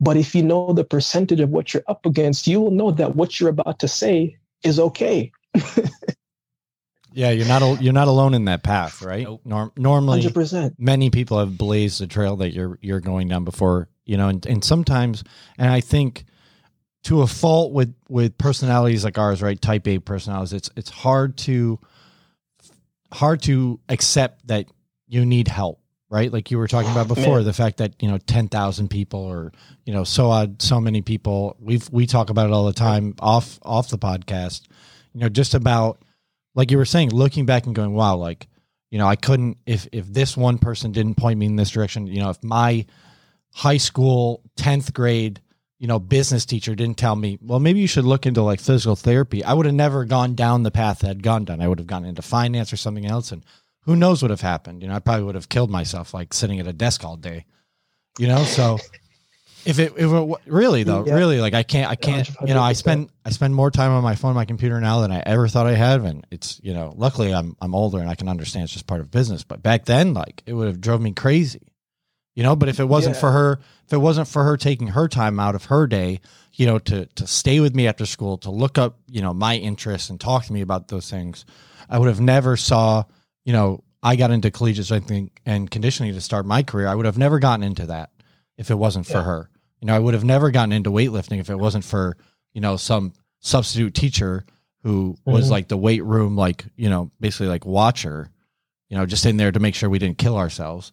But 0.00 0.16
if 0.16 0.34
you 0.34 0.42
know 0.42 0.72
the 0.72 0.84
percentage 0.84 1.40
of 1.40 1.50
what 1.50 1.72
you're 1.72 1.82
up 1.88 2.04
against, 2.06 2.46
you 2.46 2.60
will 2.60 2.70
know 2.70 2.90
that 2.92 3.16
what 3.16 3.40
you're 3.40 3.50
about 3.50 3.78
to 3.80 3.88
say 3.88 4.36
is 4.62 4.78
okay. 4.78 5.32
Yeah, 7.14 7.30
you're 7.30 7.46
not 7.46 7.82
you're 7.82 7.92
not 7.92 8.08
alone 8.08 8.34
in 8.34 8.46
that 8.46 8.62
path, 8.62 9.02
right? 9.02 9.24
Nope. 9.24 9.42
Norm- 9.44 9.72
normally 9.76 10.22
100%. 10.22 10.74
many 10.78 11.10
people 11.10 11.38
have 11.38 11.58
blazed 11.58 12.00
the 12.00 12.06
trail 12.06 12.36
that 12.36 12.52
you're 12.52 12.78
you're 12.80 13.00
going 13.00 13.28
down 13.28 13.44
before 13.44 13.88
you 14.04 14.16
know 14.16 14.28
and, 14.28 14.44
and 14.46 14.64
sometimes 14.64 15.22
and 15.58 15.70
i 15.70 15.80
think 15.80 16.24
to 17.04 17.22
a 17.22 17.26
fault 17.26 17.72
with 17.72 17.94
with 18.08 18.36
personalities 18.38 19.04
like 19.04 19.18
ours 19.18 19.42
right? 19.42 19.60
Type 19.60 19.86
a 19.88 19.98
personalities. 19.98 20.52
It's 20.52 20.70
it's 20.76 20.90
hard 20.90 21.36
to 21.38 21.78
hard 23.12 23.42
to 23.42 23.80
accept 23.88 24.46
that 24.48 24.66
you 25.08 25.26
need 25.26 25.48
help 25.48 25.78
right? 26.08 26.30
Like 26.30 26.50
you 26.50 26.58
were 26.58 26.68
talking 26.68 26.92
about 26.92 27.08
before 27.08 27.36
Man. 27.36 27.44
the 27.46 27.54
fact 27.54 27.78
that 27.78 27.94
you 28.02 28.06
know 28.06 28.18
10,000 28.18 28.88
people 28.88 29.20
or 29.20 29.50
you 29.86 29.94
know 29.94 30.04
so 30.04 30.30
odd 30.30 30.60
so 30.60 30.80
many 30.80 31.00
people. 31.00 31.56
We've 31.58 31.88
we 31.90 32.06
talk 32.06 32.28
about 32.28 32.46
it 32.46 32.52
all 32.52 32.66
the 32.66 32.74
time 32.74 33.14
off 33.18 33.58
off 33.62 33.88
the 33.88 33.98
podcast. 33.98 34.68
You 35.14 35.20
know 35.20 35.28
just 35.28 35.54
about 35.54 36.02
like 36.54 36.70
you 36.70 36.76
were 36.76 36.84
saying 36.84 37.10
looking 37.10 37.46
back 37.46 37.66
and 37.66 37.74
going 37.74 37.92
wow 37.92 38.16
like 38.16 38.46
you 38.90 38.98
know 38.98 39.06
i 39.06 39.16
couldn't 39.16 39.58
if 39.66 39.88
if 39.92 40.06
this 40.06 40.36
one 40.36 40.58
person 40.58 40.92
didn't 40.92 41.16
point 41.16 41.38
me 41.38 41.46
in 41.46 41.56
this 41.56 41.70
direction 41.70 42.06
you 42.06 42.20
know 42.20 42.30
if 42.30 42.42
my 42.42 42.84
high 43.52 43.76
school 43.76 44.42
10th 44.56 44.92
grade 44.92 45.40
you 45.82 45.88
know 45.88 45.98
business 45.98 46.46
teacher 46.46 46.74
didn't 46.76 46.96
tell 46.96 47.16
me 47.16 47.38
well 47.42 47.58
maybe 47.58 47.80
you 47.80 47.88
should 47.88 48.04
look 48.04 48.24
into 48.24 48.40
like 48.40 48.60
physical 48.60 48.94
therapy. 48.96 49.42
I 49.44 49.52
would 49.52 49.66
have 49.66 49.74
never 49.74 50.04
gone 50.04 50.34
down 50.36 50.62
the 50.62 50.70
path 50.70 51.00
that 51.00 51.08
had 51.08 51.22
gone 51.22 51.44
down. 51.44 51.60
I 51.60 51.66
would 51.66 51.78
have 51.80 51.88
gone 51.88 52.04
into 52.04 52.22
finance 52.22 52.72
or 52.72 52.76
something 52.76 53.04
else 53.04 53.32
and 53.32 53.44
who 53.82 53.96
knows 53.96 54.22
what 54.22 54.28
would 54.30 54.38
have 54.38 54.40
happened. 54.52 54.80
You 54.80 54.88
know 54.88 54.94
i 54.94 55.00
probably 55.00 55.24
would 55.24 55.34
have 55.34 55.48
killed 55.48 55.70
myself 55.70 56.14
like 56.14 56.32
sitting 56.32 56.60
at 56.60 56.66
a 56.68 56.72
desk 56.72 57.04
all 57.04 57.16
day 57.16 57.44
you 58.18 58.28
know? 58.28 58.44
So 58.44 58.78
if 59.64 59.78
it, 59.78 59.92
if 59.96 60.10
it 60.12 60.38
really 60.46 60.82
though 60.82 61.04
Yeah. 61.06 61.14
really 61.14 61.40
like 61.40 61.54
i 61.54 61.62
can't 61.62 61.90
i 61.90 61.94
can't 61.96 62.28
you 62.46 62.52
know 62.54 62.62
i 62.62 62.72
spend 62.74 63.10
i 63.24 63.30
spend 63.30 63.54
more 63.54 63.70
time 63.70 63.92
on 63.92 64.02
my 64.02 64.14
phone 64.16 64.34
my 64.34 64.44
computer 64.44 64.80
now 64.80 65.00
than 65.00 65.12
i 65.12 65.20
ever 65.24 65.46
thought 65.48 65.66
i 65.66 65.74
had 65.74 66.00
and 66.00 66.26
it's 66.32 66.60
you 66.64 66.74
know 66.74 66.92
luckily 66.96 67.32
i'm 67.32 67.56
i'm 67.60 67.74
older 67.74 67.98
and 67.98 68.10
i 68.10 68.14
can 68.16 68.28
understand 68.28 68.64
it's 68.64 68.72
just 68.72 68.86
part 68.88 69.00
of 69.00 69.10
business 69.10 69.44
but 69.44 69.62
back 69.62 69.84
then 69.84 70.14
like 70.14 70.42
it 70.46 70.52
would 70.52 70.66
have 70.66 70.80
drove 70.80 71.00
me 71.00 71.12
crazy 71.12 71.60
you 72.34 72.42
know 72.42 72.56
but 72.56 72.68
if 72.68 72.80
it 72.80 72.84
wasn't 72.84 73.14
Yeah. 73.16 73.20
for 73.20 73.32
her 73.32 73.60
if 73.86 73.92
it 73.92 73.98
wasn't 73.98 74.28
for 74.28 74.44
her 74.44 74.56
taking 74.56 74.88
her 74.88 75.08
time 75.08 75.38
out 75.40 75.54
of 75.54 75.66
her 75.66 75.86
day 75.86 76.20
you 76.54 76.66
know 76.66 76.78
to 76.80 77.06
to 77.06 77.26
stay 77.26 77.60
with 77.60 77.74
me 77.74 77.86
after 77.86 78.06
school 78.06 78.38
to 78.38 78.50
look 78.50 78.78
up 78.78 78.98
you 79.08 79.20
know 79.22 79.32
my 79.34 79.56
interests 79.56 80.10
and 80.10 80.20
talk 80.20 80.44
to 80.46 80.52
me 80.52 80.60
about 80.60 80.88
those 80.88 81.10
things 81.10 81.44
i 81.88 81.98
would 81.98 82.08
have 82.08 82.20
never 82.20 82.56
saw 82.56 83.04
you 83.44 83.52
know 83.52 83.82
i 84.02 84.16
got 84.16 84.30
into 84.30 84.50
collegiate 84.50 84.86
strength 84.86 85.10
and 85.46 85.70
conditioning 85.70 86.12
to 86.14 86.20
start 86.20 86.46
my 86.46 86.62
career 86.62 86.88
i 86.88 86.94
would 86.94 87.06
have 87.06 87.18
never 87.18 87.38
gotten 87.38 87.62
into 87.62 87.86
that 87.86 88.10
if 88.56 88.70
it 88.70 88.76
wasn't 88.76 89.06
for 89.06 89.18
Yeah. 89.18 89.24
her 89.24 89.50
you 89.80 89.86
know 89.86 89.94
i 89.94 89.98
would 89.98 90.14
have 90.14 90.24
never 90.24 90.50
gotten 90.50 90.72
into 90.72 90.90
weightlifting 90.90 91.38
if 91.40 91.50
it 91.50 91.58
wasn't 91.58 91.84
for 91.84 92.16
you 92.54 92.60
know 92.60 92.76
some 92.76 93.12
substitute 93.40 93.94
teacher 93.94 94.44
who 94.84 95.16
was 95.24 95.48
Mhm. 95.48 95.50
like 95.50 95.68
the 95.68 95.76
weight 95.76 96.04
room 96.04 96.36
like 96.36 96.64
you 96.76 96.88
know 96.88 97.10
basically 97.20 97.48
like 97.48 97.66
watcher 97.66 98.30
you 98.88 98.96
know 98.96 99.04
just 99.06 99.26
in 99.26 99.36
there 99.36 99.52
to 99.52 99.60
make 99.60 99.74
sure 99.74 99.88
we 99.90 99.98
didn't 99.98 100.18
kill 100.18 100.36
ourselves 100.36 100.92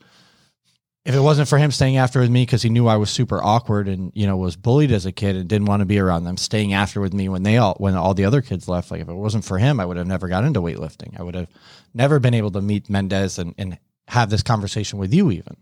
if 1.06 1.16
it 1.16 1.20
wasn't 1.20 1.48
for 1.48 1.58
him 1.58 1.72
staying 1.72 1.98
after 1.98 2.20
with 2.20 2.30
me 2.30 2.44
because 2.44 2.62
he 2.62 2.70
knew 2.70 2.88
I 2.88 2.98
was 2.98 3.10
super 3.10 3.42
awkward 3.44 3.88
and 3.88 4.12
you 4.14 4.28
know 4.28 4.38
was 4.38 4.56
bullied 4.56 4.92
as 4.92 5.06
a 5.06 5.12
kid 5.12 5.36
and 5.36 5.48
didn't 5.48 5.68
want 5.68 5.80
to 5.82 5.86
be 5.86 6.00
around 6.00 6.26
them, 6.26 6.38
staying 6.38 6.74
after 6.74 7.02
with 7.02 7.14
me 7.14 7.30
when 7.30 7.44
they 7.44 7.58
all 7.58 7.76
when 7.78 7.96
all 7.96 8.14
the 8.14 8.26
other 8.26 8.42
kids 8.42 8.68
left. 8.68 8.92
Like 8.92 9.02
if 9.02 9.10
it 9.10 9.14
wasn't 9.14 9.46
for 9.46 9.58
him, 9.58 9.80
I 9.80 9.86
would 9.86 9.98
have 9.98 10.08
never 10.08 10.28
got 10.28 10.44
into 10.44 10.62
weightlifting. 10.62 11.20
I 11.20 11.24
would 11.24 11.36
have 11.36 11.48
never 11.94 12.20
been 12.20 12.34
able 12.34 12.52
to 12.52 12.62
meet 12.62 12.90
Mendez 12.90 13.40
and, 13.40 13.56
and 13.58 13.80
have 14.08 14.30
this 14.30 14.44
conversation 14.44 15.00
with 15.00 15.14
you. 15.14 15.32
Even 15.32 15.56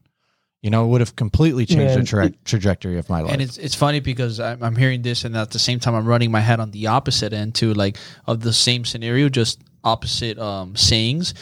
you 0.63 0.71
know, 0.71 0.85
it 0.85 0.87
would 0.87 1.01
have 1.01 1.15
completely 1.15 1.65
changed 1.65 1.93
Man, 1.93 1.99
the 1.99 2.05
tra- 2.05 2.31
trajectory 2.43 2.97
of 2.97 3.09
my 3.09 3.21
life. 3.21 3.31
and 3.31 3.41
it's 3.41 3.57
it's 3.57 3.75
funny 3.75 3.99
because 3.99 4.39
I'm, 4.39 4.61
I'm 4.63 4.75
hearing 4.75 5.03
this 5.03 5.23
and 5.23 5.37
at 5.37 5.51
the 5.51 5.59
same 5.59 5.79
time 5.79 5.93
I'm 5.93 6.05
running 6.07 6.31
my 6.31 6.41
head 6.41 6.59
on 6.59 6.71
the 6.71 6.87
opposite 6.87 7.31
end 7.31 7.53
too 7.55 7.73
like 7.73 7.97
of 8.25 8.41
the 8.41 8.51
same 8.53 8.83
scenario 8.83 9.29
just 9.29 9.61
opposite 9.83 10.37
um 10.39 10.75
sayings 10.75 11.33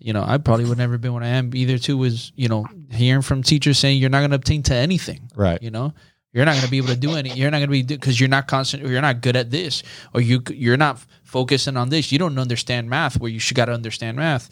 you 0.00 0.12
know 0.12 0.24
I 0.26 0.38
probably 0.38 0.64
would 0.64 0.78
never 0.78 0.98
been 0.98 1.12
what 1.12 1.22
I 1.22 1.28
am 1.28 1.54
either 1.54 1.78
too 1.78 1.96
was 1.96 2.32
you 2.34 2.48
know 2.48 2.66
hearing 2.90 3.22
from 3.22 3.42
teachers 3.42 3.78
saying 3.78 3.98
you're 3.98 4.10
not 4.10 4.20
going 4.20 4.30
to 4.30 4.36
obtain 4.36 4.62
to 4.64 4.74
anything 4.74 5.30
right. 5.36 5.62
you 5.62 5.70
know 5.70 5.92
you're 6.32 6.44
not 6.44 6.52
going 6.52 6.64
to 6.64 6.70
be 6.70 6.78
able 6.78 6.88
to 6.88 6.96
do 6.96 7.12
any 7.14 7.32
you're 7.34 7.50
not 7.50 7.58
going 7.58 7.68
to 7.68 7.72
be 7.72 7.82
because 7.82 8.18
you're 8.18 8.28
not 8.28 8.48
constant 8.48 8.82
or 8.82 8.88
you're 8.88 9.02
not 9.02 9.20
good 9.20 9.36
at 9.36 9.50
this 9.50 9.82
or 10.14 10.20
you 10.20 10.42
you're 10.50 10.76
not 10.76 11.04
focusing 11.22 11.76
on 11.76 11.88
this 11.88 12.10
you 12.10 12.18
don't 12.18 12.38
understand 12.38 12.88
math 12.88 13.20
where 13.20 13.30
you 13.30 13.38
should 13.38 13.56
got 13.56 13.66
to 13.66 13.72
understand 13.72 14.16
math 14.16 14.48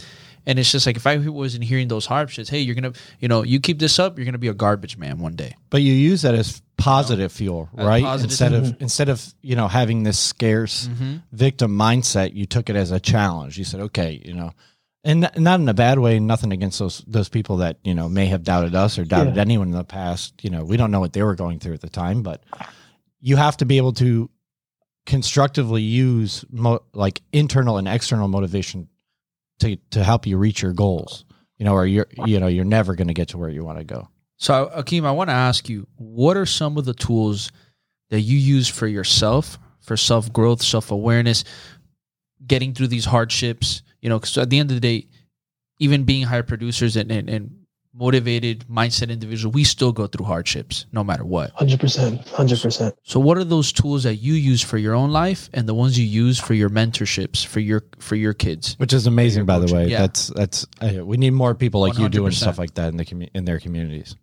and 0.49 0.59
it's 0.59 0.73
just 0.73 0.87
like 0.87 0.97
if 0.97 1.07
I 1.07 1.19
wasn't 1.19 1.65
hearing 1.65 1.89
those 1.89 2.07
hardships, 2.07 2.49
hey, 2.49 2.61
you're 2.61 2.75
gonna, 2.75 2.95
you 3.21 3.29
know, 3.29 3.43
you 3.43 3.61
keep 3.61 3.79
this 3.79 3.99
up, 3.99 4.17
you're 4.17 4.25
gonna 4.25 4.39
be 4.39 4.49
a 4.49 4.55
garbage 4.55 4.97
man 4.97 5.19
one 5.19 5.37
day. 5.37 5.55
But 5.69 5.83
you 5.83 5.93
use 5.93 6.23
that 6.23 6.35
as 6.35 6.63
positive 6.79 7.31
fuel, 7.31 7.69
As 7.77 7.87
right? 7.87 8.03
positive- 8.03 8.31
Instead 8.31 8.53
of 8.55 8.77
instead 8.81 9.09
of 9.11 9.35
you 9.43 9.57
know 9.57 9.69
having 9.69 10.05
this 10.05 10.19
scarce 10.19 10.89
mm-hmm. 10.89 11.17
victim 11.33 11.77
mindset, 11.77 12.33
you 12.33 12.47
took 12.47 12.71
it 12.71 12.77
as 12.77 12.93
a 12.93 12.99
challenge. 12.99 13.59
You 13.59 13.65
said, 13.65 13.81
okay, 13.81 14.23
you 14.25 14.33
know, 14.33 14.53
and 15.05 15.25
n- 15.25 15.43
not 15.43 15.61
in 15.61 15.69
a 15.69 15.75
bad 15.75 15.99
way. 15.99 16.19
Nothing 16.19 16.53
against 16.53 16.79
those 16.79 17.03
those 17.07 17.29
people 17.29 17.59
that 17.59 17.79
you 17.85 17.95
know 17.95 18.09
may 18.09 18.27
have 18.27 18.43
doubted 18.43 18.75
us 18.75 18.99
or 18.99 19.05
doubted 19.05 19.37
Yeah. 19.37 19.43
anyone 19.43 19.69
in 19.69 19.75
the 19.75 19.85
past. 19.85 20.35
You 20.43 20.51
know, 20.51 20.65
we 20.65 20.77
don't 20.77 20.91
know 20.91 21.01
what 21.01 21.13
they 21.13 21.23
were 21.23 21.35
going 21.35 21.59
through 21.61 21.75
at 21.75 21.81
the 21.81 21.89
time, 21.91 22.23
but 22.23 22.43
you 23.21 23.37
have 23.37 23.57
to 23.59 23.65
be 23.67 23.77
able 23.77 23.93
to 23.95 24.31
constructively 25.07 25.83
use 25.83 26.45
mo- 26.51 26.83
like 26.93 27.23
internal 27.33 27.79
and 27.79 27.89
external 27.89 28.29
motivation 28.29 28.89
to 29.61 29.77
to 29.91 30.05
help 30.05 30.27
you 30.27 30.37
reach 30.39 30.63
your 30.63 30.73
goals. 30.73 31.25
You 31.59 31.65
know, 31.65 31.73
or 31.75 31.87
you're 31.87 32.07
you 32.27 32.39
know 32.39 32.47
you're 32.47 32.65
never 32.65 32.95
going 32.95 33.09
to 33.09 33.15
get 33.15 33.29
to 33.29 33.39
where 33.39 33.49
you 33.49 33.65
want 33.65 33.79
to 33.79 33.85
go. 33.85 34.09
So, 34.37 34.71
Akeem, 34.77 35.05
I 35.05 35.11
want 35.11 35.31
to 35.31 35.35
ask 35.35 35.69
you, 35.69 35.89
what 35.97 36.37
are 36.37 36.47
some 36.47 36.77
of 36.77 36.85
the 36.85 36.95
tools 36.95 37.51
that 38.11 38.21
you 38.21 38.39
use 38.39 38.69
for 38.69 38.87
yourself, 38.87 39.59
for 39.81 39.97
self 39.97 40.33
growth, 40.33 40.63
self 40.63 40.93
awareness, 40.93 41.43
getting 42.47 42.75
through 42.75 42.87
these 42.89 43.05
hardships? 43.05 43.83
You 44.01 44.09
know, 44.09 44.19
because 44.19 44.37
at 44.39 44.51
the 44.51 44.59
end 44.59 44.71
of 44.71 44.77
the 44.77 44.81
day, 44.81 45.09
even 45.79 46.05
being 46.05 46.25
higher 46.25 46.43
producers 46.43 46.97
and, 46.97 47.11
and, 47.11 47.29
and 47.29 47.59
motivated 47.95 48.65
mindset 48.69 49.11
individual, 49.11 49.51
we 49.51 49.65
still 49.65 49.93
go 49.93 50.07
through 50.07 50.25
hardships 50.25 50.87
no 50.93 51.03
matter 51.03 51.25
what. 51.25 51.55
100%. 51.57 52.27
100%. 52.29 52.93
So 53.03 53.19
what 53.19 53.37
are 53.39 53.45
those 53.45 53.73
tools 53.73 54.05
that 54.05 54.17
you 54.17 54.35
use 54.35 54.63
for 54.63 54.79
your 54.79 54.95
own 54.95 55.11
life 55.11 55.51
and 55.53 55.69
the 55.69 55.75
ones 55.75 55.99
you 55.99 56.07
use 56.07 56.39
for 56.39 56.55
your 56.55 56.71
mentorships 56.71 57.45
for 57.45 57.61
your 57.61 57.85
for 57.99 58.15
your 58.15 58.35
kids? 58.35 58.75
Which 58.79 58.93
is 58.93 59.07
amazing, 59.07 59.47
by 59.47 59.59
the 59.59 59.73
way. 59.73 59.89
Yeah. 59.89 60.01
That's 60.01 60.29
that's 60.29 60.67
uh, 60.81 61.05
we 61.05 61.17
need 61.17 61.33
more 61.33 61.55
people 61.55 61.81
like 61.81 61.99
you 61.99 62.09
doing 62.09 62.33
stuff 62.33 62.59
like 62.59 62.75
that 62.75 62.89
in 62.89 62.97
the 62.97 63.05
commu- 63.05 63.31
in 63.35 63.45
their 63.45 63.59
communities. 63.59 64.15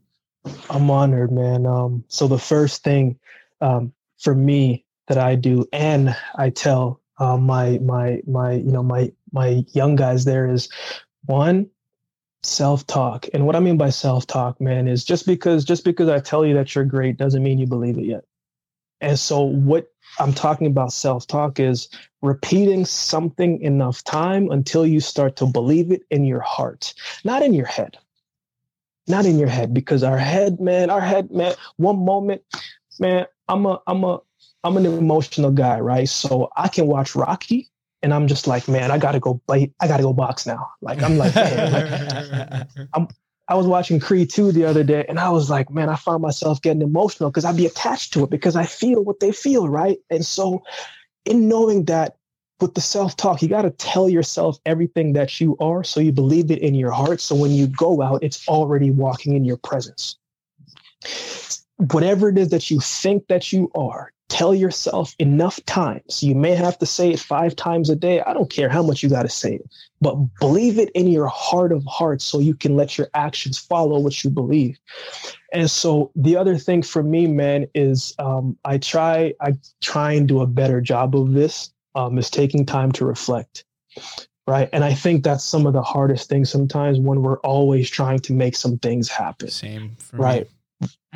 I'm 0.70 0.90
honored, 0.90 1.32
man. 1.32 1.66
Um, 1.66 2.04
so 2.08 2.28
the 2.28 2.38
first 2.38 2.84
thing 2.84 3.18
um, 3.62 3.94
for 4.20 4.36
me 4.36 4.86
that 5.08 5.18
I 5.18 5.36
do, 5.36 5.66
and 5.74 6.16
I 6.36 6.50
tell 6.52 7.02
uh, 7.18 7.38
my 7.38 7.80
my 7.80 8.22
my 8.28 8.54
you 8.54 8.72
know 8.72 8.84
my 8.84 9.12
my 9.36 9.64
young 9.74 9.96
guys 9.96 10.26
there 10.26 10.50
is 10.50 10.70
one 11.26 11.70
self 12.44 12.88
talk. 12.88 13.28
And 13.34 13.46
what 13.46 13.56
I 13.56 13.60
mean 13.60 13.78
by 13.78 13.90
self 13.90 14.26
talk, 14.26 14.60
man, 14.60 14.88
is 14.88 15.04
just 15.04 15.28
because 15.28 15.64
just 15.64 15.84
because 15.84 16.10
I 16.10 16.20
tell 16.20 16.46
you 16.46 16.56
that 16.56 16.74
you're 16.74 16.86
great 16.86 17.18
doesn't 17.18 17.44
mean 17.44 17.60
you 17.60 17.68
believe 17.68 18.00
it 18.00 18.06
yet. 18.06 18.24
And 19.02 19.20
so 19.20 19.42
what 19.42 19.92
I'm 20.18 20.34
talking 20.34 20.68
about 20.68 20.94
self 20.94 21.28
talk 21.28 21.60
is 21.60 21.90
repeating 22.24 22.86
something 22.86 23.62
enough 23.62 24.04
time 24.04 24.50
until 24.50 24.88
you 24.88 25.00
start 25.00 25.36
to 25.36 25.46
believe 25.46 25.92
it 25.92 26.02
in 26.10 26.26
your 26.26 26.40
heart, 26.40 26.94
not 27.24 27.44
in 27.44 27.54
your 27.54 27.68
head 27.68 27.98
not 29.08 29.26
in 29.26 29.38
your 29.38 29.48
head 29.48 29.74
because 29.74 30.04
our 30.04 30.18
head 30.18 30.60
man 30.60 30.90
our 30.90 31.02
head 31.02 31.32
man 31.32 31.54
one 31.78 32.04
moment 32.04 32.42
man 33.00 33.26
i'm 33.48 33.66
a 33.66 33.80
i'm 33.88 34.04
a 34.04 34.20
i'm 34.64 34.78
an 34.78 34.86
emotional 34.86 35.52
guy 35.52 35.80
right 35.80 36.10
so 36.10 36.50
i 36.56 36.68
can 36.68 36.88
watch 36.88 37.16
rocky 37.16 37.70
and 38.06 38.14
i'm 38.14 38.28
just 38.28 38.46
like 38.46 38.68
man 38.68 38.92
i 38.92 38.98
gotta 38.98 39.20
go 39.20 39.42
bite 39.48 39.74
i 39.82 39.88
gotta 39.88 40.04
go 40.04 40.14
box 40.14 40.46
now 40.46 40.70
like 40.82 41.02
i'm 41.02 41.18
like, 41.18 41.34
man, 41.34 42.68
like 42.94 43.10
i 43.50 43.56
was 43.56 43.66
watching 43.66 44.00
creed 44.00 44.30
2 44.30 44.52
the 44.52 44.64
other 44.64 44.84
day 44.84 45.04
and 45.10 45.20
i 45.20 45.30
was 45.30 45.50
like 45.50 45.72
man 45.72 45.90
i 45.90 45.96
found 45.96 46.22
myself 46.22 46.62
getting 46.62 46.84
emotional 46.84 47.32
because 47.32 47.44
i'd 47.44 47.58
be 47.58 47.66
attached 47.66 48.14
to 48.14 48.24
it 48.24 48.30
because 48.30 48.56
i 48.56 48.64
feel 48.64 49.04
what 49.04 49.20
they 49.20 49.32
feel 49.32 49.68
right 49.68 49.98
and 50.12 50.24
so 50.24 50.64
in 51.26 51.50
knowing 51.50 51.86
that 51.86 52.16
with 52.62 52.74
the 52.74 52.82
self 52.82 53.18
talk, 53.18 53.42
you 53.42 53.50
got 53.50 53.64
to 53.64 53.72
tell 53.72 54.08
yourself 54.08 54.58
everything 54.66 55.12
that 55.12 55.42
you 55.42 55.58
are 55.60 55.84
so 55.84 56.00
you 56.00 56.14
believe 56.14 56.50
it 56.52 56.60
in 56.60 56.74
your 56.74 56.92
heart. 56.92 57.20
So 57.20 57.36
when 57.36 57.52
you 57.52 57.68
go 57.68 58.02
out, 58.02 58.24
it's 58.24 58.48
already 58.48 58.92
walking 58.92 59.36
in 59.36 59.44
your 59.44 59.58
presence. 59.58 60.18
Whatever 61.78 62.30
it 62.30 62.38
is 62.38 62.50
that 62.50 62.72
you 62.72 62.80
think 62.80 63.28
that 63.28 63.52
you 63.52 63.70
are, 63.76 64.12
tell 64.30 64.54
yourself 64.54 65.16
enough 65.20 65.64
times. 65.66 66.24
You 66.24 66.36
may 66.36 66.56
have 66.56 66.78
to 66.80 66.86
say 66.86 67.12
it 67.12 67.20
five 67.20 67.56
times 67.56 67.90
a 67.90 67.96
day. 67.96 68.22
I 68.22 68.34
don't 68.34 68.50
care 68.50 68.70
how 68.70 68.82
much 68.82 69.04
you 69.04 69.10
got 69.10 69.24
to 69.24 69.30
say 69.30 69.56
it, 69.56 69.70
but 70.02 70.16
believe 70.40 70.80
it 70.80 70.90
in 70.92 71.08
your 71.08 71.28
heart 71.28 71.72
of 71.72 71.84
hearts 71.86 72.24
so 72.24 72.40
you 72.40 72.56
can 72.56 72.76
let 72.76 72.98
your 72.98 73.08
actions 73.14 73.58
follow 73.58 74.00
what 74.00 74.24
you 74.24 74.30
believe. 74.30 74.78
And 75.54 75.70
so 75.70 76.12
the 76.16 76.38
other 76.38 76.58
thing 76.58 76.82
for 76.82 77.04
me, 77.04 77.28
man, 77.28 77.68
is 77.76 78.16
um, 78.20 78.58
I 78.66 78.78
try 78.78 79.34
I 79.42 79.54
try 79.82 80.14
and 80.14 80.28
do 80.28 80.42
a 80.42 80.48
better 80.48 80.82
job 80.82 81.16
of 81.16 81.34
this 81.34 81.72
um, 81.96 82.18
is 82.18 82.30
taking 82.30 82.66
time 82.66 82.92
to 82.94 83.06
reflect 83.06 83.66
right 84.48 84.70
and 84.74 84.84
i 84.84 84.94
think 84.94 85.24
that's 85.24 85.44
some 85.44 85.66
of 85.66 85.74
the 85.74 85.82
hardest 85.82 86.30
things 86.30 86.50
sometimes 86.50 87.00
when 87.00 87.22
we're 87.22 87.40
always 87.40 87.90
trying 87.90 88.20
to 88.20 88.34
make 88.34 88.56
some 88.56 88.78
things 88.80 89.10
happen 89.10 89.50
Same 89.50 89.96
for 89.98 90.18
right 90.18 90.48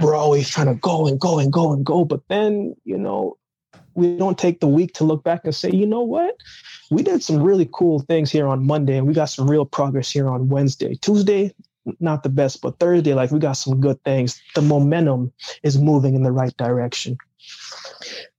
we're 0.02 0.15
always 0.15 0.50
trying 0.50 0.67
to 0.67 0.76
go 0.76 1.08
and 1.08 1.19
go 1.19 1.39
and 1.39 1.52
go 1.52 1.74
and 1.74 1.86
go 1.86 2.06
but 2.06 2.22
then 2.30 2.76
you 2.86 2.98
know 2.98 3.38
we 3.93 4.15
don't 4.17 4.38
take 4.38 4.60
the 4.60 4.67
week 4.67 4.93
to 4.93 5.04
look 5.04 5.24
back 5.24 5.41
and 5.43 5.54
say 5.54 5.69
you 5.72 5.86
know 5.86 6.02
what? 6.02 6.38
We 6.89 7.04
did 7.04 7.22
some 7.22 7.41
really 7.43 7.69
cool 7.72 8.00
things 8.00 8.32
here 8.32 8.48
on 8.48 8.65
monday 8.65 8.98
and 8.98 9.08
we 9.08 9.13
got 9.13 9.30
some 9.30 9.50
real 9.50 9.65
progress 9.65 10.10
here 10.12 10.28
on 10.28 10.50
wednesday. 10.50 10.95
Tuesday 10.95 11.54
not 12.00 12.22
the 12.24 12.30
best 12.30 12.62
but 12.62 12.78
thursday 12.78 13.13
like 13.13 13.32
we 13.32 13.39
got 13.39 13.54
some 13.54 13.80
good 13.82 14.02
things. 14.04 14.41
The 14.56 14.62
momentum 14.62 15.32
is 15.63 15.78
moving 15.78 16.15
in 16.15 16.24
the 16.24 16.32
right 16.32 16.56
direction. 16.58 17.17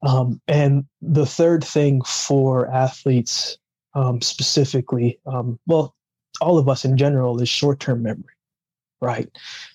Um, 0.02 0.40
and 0.48 0.86
the 1.02 1.26
third 1.26 1.62
thing 1.64 2.02
for 2.02 2.70
athletes 2.70 3.58
um, 3.94 4.20
specifically, 4.20 5.18
um, 5.26 5.58
well, 5.66 5.94
all 6.40 6.58
of 6.58 6.68
us 6.68 6.84
in 6.84 6.96
general, 6.96 7.40
is 7.40 7.48
short 7.48 7.80
term 7.80 8.02
memory, 8.02 8.34
right? 9.00 9.28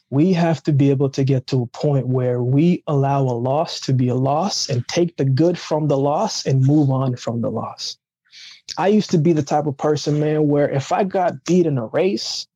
We 0.10 0.34
have 0.34 0.62
to 0.63 0.72
be 0.72 0.91
able 0.91 1.10
to 1.10 1.24
get 1.24 1.48
to 1.48 1.63
a 1.63 1.68
point 1.68 2.08
where 2.08 2.41
we 2.41 2.84
allow 2.88 3.22
a 3.22 3.34
loss 3.34 3.80
to 3.82 3.94
be 3.94 4.08
a 4.08 4.15
loss 4.15 4.70
and 4.70 4.88
take 4.88 5.18
the 5.18 5.26
good 5.26 5.58
from 5.58 5.88
the 5.88 5.98
loss 5.98 6.46
and 6.46 6.65
move 6.65 6.89
on 6.89 7.15
from 7.15 7.41
the 7.41 7.50
loss. 7.50 7.98
I 8.78 8.88
used 8.88 9.12
to 9.12 9.18
be 9.18 9.34
the 9.34 9.44
type 9.44 9.65
of 9.65 9.78
person, 9.78 10.20
man, 10.20 10.48
where 10.48 10.70
if 10.70 10.91
I 10.91 11.04
got 11.04 11.44
beat 11.46 11.65
in 11.65 11.78
a 11.78 11.88
race, 11.88 12.48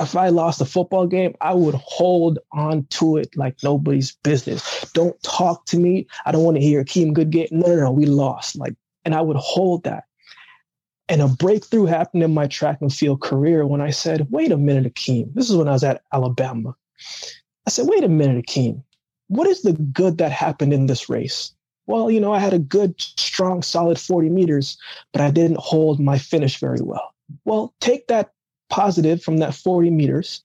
if 0.00 0.16
I 0.16 0.28
lost 0.28 0.60
a 0.60 0.64
football 0.64 1.06
game, 1.06 1.34
I 1.40 1.52
would 1.54 1.74
hold 1.74 2.38
on 2.52 2.86
to 2.90 3.16
it 3.16 3.36
like 3.36 3.56
nobody's 3.62 4.12
business. 4.22 4.90
Don't 4.94 5.20
talk 5.22 5.66
to 5.66 5.78
me. 5.78 6.06
I 6.24 6.32
don't 6.32 6.44
want 6.44 6.56
to 6.56 6.62
hear 6.62 6.84
Keem 6.84 7.12
good 7.12 7.30
game. 7.30 7.48
No, 7.50 7.66
no, 7.66 7.76
no, 7.76 7.92
we 7.92 8.06
lost. 8.06 8.56
Like, 8.56 8.74
and 9.04 9.14
I 9.14 9.20
would 9.20 9.36
hold 9.36 9.84
that. 9.84 10.04
And 11.10 11.20
a 11.20 11.26
breakthrough 11.26 11.86
happened 11.86 12.22
in 12.22 12.32
my 12.32 12.46
track 12.46 12.78
and 12.80 12.94
field 12.94 13.20
career 13.20 13.66
when 13.66 13.80
I 13.80 13.90
said, 13.90 14.28
wait 14.30 14.52
a 14.52 14.56
minute, 14.56 14.94
Akeem. 14.94 15.34
This 15.34 15.50
is 15.50 15.56
when 15.56 15.66
I 15.66 15.72
was 15.72 15.82
at 15.82 16.02
Alabama. 16.12 16.76
I 17.66 17.70
said, 17.70 17.88
wait 17.88 18.04
a 18.04 18.08
minute, 18.08 18.46
Akeem. 18.46 18.84
What 19.26 19.48
is 19.48 19.62
the 19.62 19.72
good 19.72 20.18
that 20.18 20.30
happened 20.30 20.72
in 20.72 20.86
this 20.86 21.08
race? 21.08 21.52
Well, 21.88 22.12
you 22.12 22.20
know, 22.20 22.32
I 22.32 22.38
had 22.38 22.52
a 22.52 22.60
good, 22.60 22.94
strong, 23.00 23.60
solid 23.62 23.98
40 23.98 24.28
meters, 24.28 24.78
but 25.12 25.20
I 25.20 25.32
didn't 25.32 25.58
hold 25.58 25.98
my 25.98 26.16
finish 26.16 26.60
very 26.60 26.80
well. 26.80 27.12
Well, 27.44 27.74
take 27.80 28.06
that 28.06 28.32
positive 28.68 29.20
from 29.20 29.38
that 29.38 29.52
40 29.52 29.90
meters, 29.90 30.44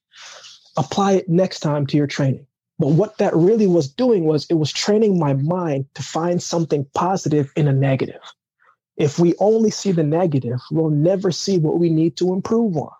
apply 0.77 1.11
it 1.13 1.29
next 1.29 1.59
time 1.59 1.85
to 1.87 1.97
your 1.97 2.07
training. 2.07 2.47
But 2.79 2.89
what 2.89 3.19
that 3.19 3.35
really 3.35 3.67
was 3.67 3.87
doing 3.87 4.25
was 4.25 4.47
it 4.49 4.55
was 4.55 4.71
training 4.71 5.19
my 5.19 5.35
mind 5.35 5.85
to 5.93 6.01
find 6.01 6.41
something 6.41 6.87
positive 6.95 7.51
in 7.55 7.67
a 7.67 7.73
negative. 7.73 8.21
If 8.97 9.19
we 9.19 9.35
only 9.39 9.71
see 9.71 9.91
the 9.91 10.03
negative, 10.03 10.59
we'll 10.71 10.89
never 10.89 11.31
see 11.31 11.57
what 11.57 11.79
we 11.79 11.89
need 11.89 12.15
to 12.17 12.33
improve 12.33 12.77
on. 12.77 12.91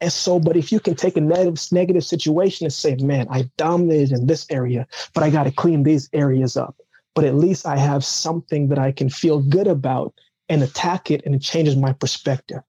And 0.00 0.12
so, 0.12 0.38
but 0.38 0.56
if 0.56 0.72
you 0.72 0.80
can 0.80 0.94
take 0.94 1.16
a 1.16 1.20
negative, 1.20 1.60
negative 1.72 2.04
situation 2.04 2.66
and 2.66 2.72
say, 2.72 2.96
man, 2.96 3.26
I 3.30 3.50
dominated 3.56 4.12
in 4.12 4.26
this 4.26 4.46
area, 4.50 4.86
but 5.14 5.22
I 5.22 5.30
got 5.30 5.44
to 5.44 5.50
clean 5.50 5.82
these 5.82 6.08
areas 6.12 6.56
up. 6.56 6.76
But 7.14 7.24
at 7.24 7.34
least 7.34 7.66
I 7.66 7.78
have 7.78 8.04
something 8.04 8.68
that 8.68 8.78
I 8.78 8.92
can 8.92 9.08
feel 9.08 9.40
good 9.40 9.66
about 9.66 10.14
and 10.48 10.62
attack 10.62 11.10
it, 11.10 11.22
and 11.24 11.34
it 11.34 11.40
changes 11.40 11.76
my 11.76 11.92
perspective. 11.92 12.60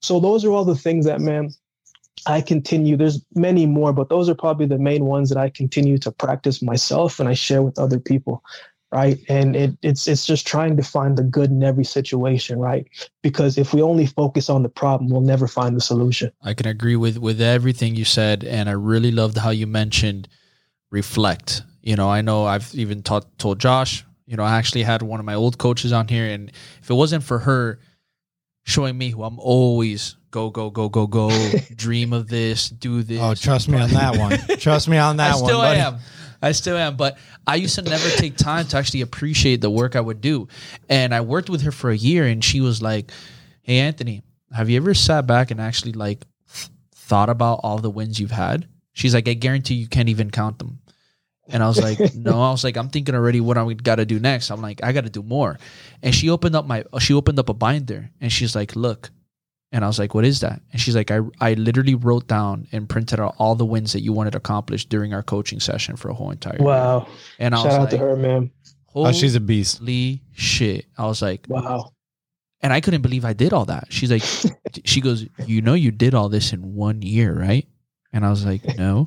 So 0.00 0.20
those 0.20 0.44
are 0.44 0.50
all 0.50 0.64
the 0.64 0.74
things 0.74 1.04
that, 1.04 1.20
man, 1.20 1.50
I 2.26 2.40
continue. 2.40 2.96
There's 2.96 3.24
many 3.34 3.66
more, 3.66 3.92
but 3.92 4.08
those 4.08 4.28
are 4.28 4.34
probably 4.34 4.66
the 4.66 4.78
main 4.78 5.04
ones 5.04 5.28
that 5.28 5.38
I 5.38 5.50
continue 5.50 5.98
to 5.98 6.10
practice 6.10 6.60
myself 6.60 7.20
and 7.20 7.28
I 7.28 7.34
share 7.34 7.62
with 7.62 7.78
other 7.78 7.98
people. 7.98 8.42
Right. 8.92 9.18
And 9.28 9.54
it, 9.54 9.76
it's 9.82 10.08
it's 10.08 10.26
just 10.26 10.48
trying 10.48 10.76
to 10.76 10.82
find 10.82 11.16
the 11.16 11.22
good 11.22 11.50
in 11.50 11.62
every 11.62 11.84
situation, 11.84 12.58
right? 12.58 12.88
Because 13.22 13.56
if 13.56 13.72
we 13.72 13.82
only 13.82 14.06
focus 14.06 14.50
on 14.50 14.64
the 14.64 14.68
problem, 14.68 15.10
we'll 15.10 15.20
never 15.20 15.46
find 15.46 15.76
the 15.76 15.80
solution. 15.80 16.32
I 16.42 16.54
can 16.54 16.66
agree 16.66 16.96
with 16.96 17.18
with 17.18 17.40
everything 17.40 17.94
you 17.94 18.04
said, 18.04 18.42
and 18.42 18.68
I 18.68 18.72
really 18.72 19.12
loved 19.12 19.38
how 19.38 19.50
you 19.50 19.68
mentioned 19.68 20.26
reflect. 20.90 21.62
You 21.82 21.94
know, 21.94 22.08
I 22.08 22.20
know 22.20 22.46
I've 22.46 22.74
even 22.74 23.02
taught 23.02 23.38
told 23.38 23.60
Josh. 23.60 24.04
You 24.26 24.36
know, 24.36 24.42
I 24.42 24.56
actually 24.56 24.82
had 24.82 25.02
one 25.02 25.20
of 25.20 25.26
my 25.26 25.34
old 25.34 25.56
coaches 25.58 25.92
on 25.92 26.08
here, 26.08 26.26
and 26.26 26.50
if 26.82 26.90
it 26.90 26.94
wasn't 26.94 27.22
for 27.22 27.38
her 27.38 27.78
showing 28.64 28.98
me 28.98 29.10
who 29.10 29.22
I'm 29.22 29.38
always 29.38 30.16
go 30.30 30.50
go 30.50 30.70
go 30.70 30.88
go 30.88 31.06
go, 31.06 31.30
dream 31.74 32.12
of 32.12 32.28
this, 32.28 32.68
do 32.68 33.02
this. 33.02 33.20
Oh, 33.20 33.34
trust 33.34 33.68
me 33.68 33.78
on 33.78 33.90
that 33.90 34.16
one. 34.16 34.38
Trust 34.58 34.88
me 34.88 34.96
on 34.98 35.16
that 35.18 35.32
I 35.32 35.34
one. 35.36 35.44
still 35.44 35.58
buddy. 35.58 35.80
am. 35.80 35.98
I 36.42 36.52
still 36.52 36.76
am. 36.76 36.96
But 36.96 37.18
I 37.46 37.56
used 37.56 37.74
to 37.76 37.82
never 37.82 38.08
take 38.10 38.36
time 38.36 38.66
to 38.68 38.76
actually 38.76 39.02
appreciate 39.02 39.60
the 39.60 39.70
work 39.70 39.96
I 39.96 40.00
would 40.00 40.20
do. 40.20 40.48
And 40.88 41.14
I 41.14 41.20
worked 41.20 41.50
with 41.50 41.62
her 41.62 41.72
for 41.72 41.90
a 41.90 41.96
year 41.96 42.26
and 42.26 42.42
she 42.44 42.60
was 42.60 42.82
like, 42.82 43.10
Hey 43.62 43.78
Anthony, 43.78 44.22
have 44.52 44.70
you 44.70 44.76
ever 44.76 44.94
sat 44.94 45.26
back 45.26 45.50
and 45.50 45.60
actually 45.60 45.92
like 45.92 46.24
th- 46.52 46.68
thought 46.94 47.28
about 47.30 47.60
all 47.62 47.78
the 47.78 47.90
wins 47.90 48.18
you've 48.18 48.30
had? 48.30 48.66
She's 48.92 49.14
like, 49.14 49.28
I 49.28 49.34
guarantee 49.34 49.74
you 49.74 49.88
can't 49.88 50.08
even 50.08 50.30
count 50.30 50.58
them. 50.58 50.80
And 51.48 51.62
I 51.62 51.68
was 51.68 51.80
like, 51.80 51.98
no, 52.14 52.42
I 52.42 52.50
was 52.50 52.64
like, 52.64 52.76
I'm 52.76 52.88
thinking 52.88 53.14
already 53.14 53.40
what 53.40 53.58
I 53.58 53.72
got 53.74 53.96
to 53.96 54.06
do 54.06 54.18
next. 54.18 54.50
I'm 54.50 54.62
like, 54.62 54.82
I 54.82 54.92
got 54.92 55.04
to 55.04 55.10
do 55.10 55.22
more. 55.22 55.58
And 56.02 56.14
she 56.14 56.30
opened 56.30 56.56
up 56.56 56.66
my, 56.66 56.84
she 56.98 57.14
opened 57.14 57.38
up 57.38 57.48
a 57.48 57.54
binder 57.54 58.10
and 58.20 58.32
she's 58.32 58.54
like, 58.54 58.76
look. 58.76 59.10
And 59.72 59.84
I 59.84 59.86
was 59.86 59.98
like, 60.00 60.14
what 60.14 60.24
is 60.24 60.40
that? 60.40 60.60
And 60.72 60.80
she's 60.80 60.96
like, 60.96 61.10
I, 61.12 61.20
I 61.40 61.54
literally 61.54 61.94
wrote 61.94 62.26
down 62.26 62.66
and 62.72 62.88
printed 62.88 63.20
out 63.20 63.36
all 63.38 63.54
the 63.54 63.64
wins 63.64 63.92
that 63.92 64.00
you 64.00 64.12
wanted 64.12 64.32
to 64.32 64.38
accomplish 64.38 64.84
during 64.86 65.14
our 65.14 65.22
coaching 65.22 65.60
session 65.60 65.94
for 65.96 66.08
a 66.10 66.14
whole 66.14 66.32
entire 66.32 66.56
year. 66.58 66.66
Wow. 66.66 67.06
And 67.38 67.54
I 67.54 67.58
Shout 67.58 67.66
was 67.66 67.74
out 67.74 67.80
like, 67.82 67.90
to 67.90 67.98
her, 67.98 68.16
man. 68.16 68.50
Oh, 68.94 69.12
she's 69.12 69.36
a 69.36 69.40
beast. 69.40 69.78
holy 69.78 70.22
shit. 70.32 70.86
I 70.98 71.06
was 71.06 71.22
like, 71.22 71.46
Wow. 71.48 71.92
And 72.62 72.72
I 72.72 72.80
couldn't 72.80 73.00
believe 73.02 73.24
I 73.24 73.32
did 73.32 73.52
all 73.52 73.64
that. 73.66 73.86
She's 73.90 74.10
like, 74.10 74.24
she 74.84 75.00
goes, 75.00 75.24
you 75.46 75.62
know, 75.62 75.74
you 75.74 75.90
did 75.92 76.14
all 76.14 76.28
this 76.28 76.52
in 76.52 76.74
one 76.74 77.00
year, 77.00 77.32
right? 77.32 77.66
And 78.12 78.26
I 78.26 78.30
was 78.30 78.44
like, 78.44 78.76
no. 78.76 79.06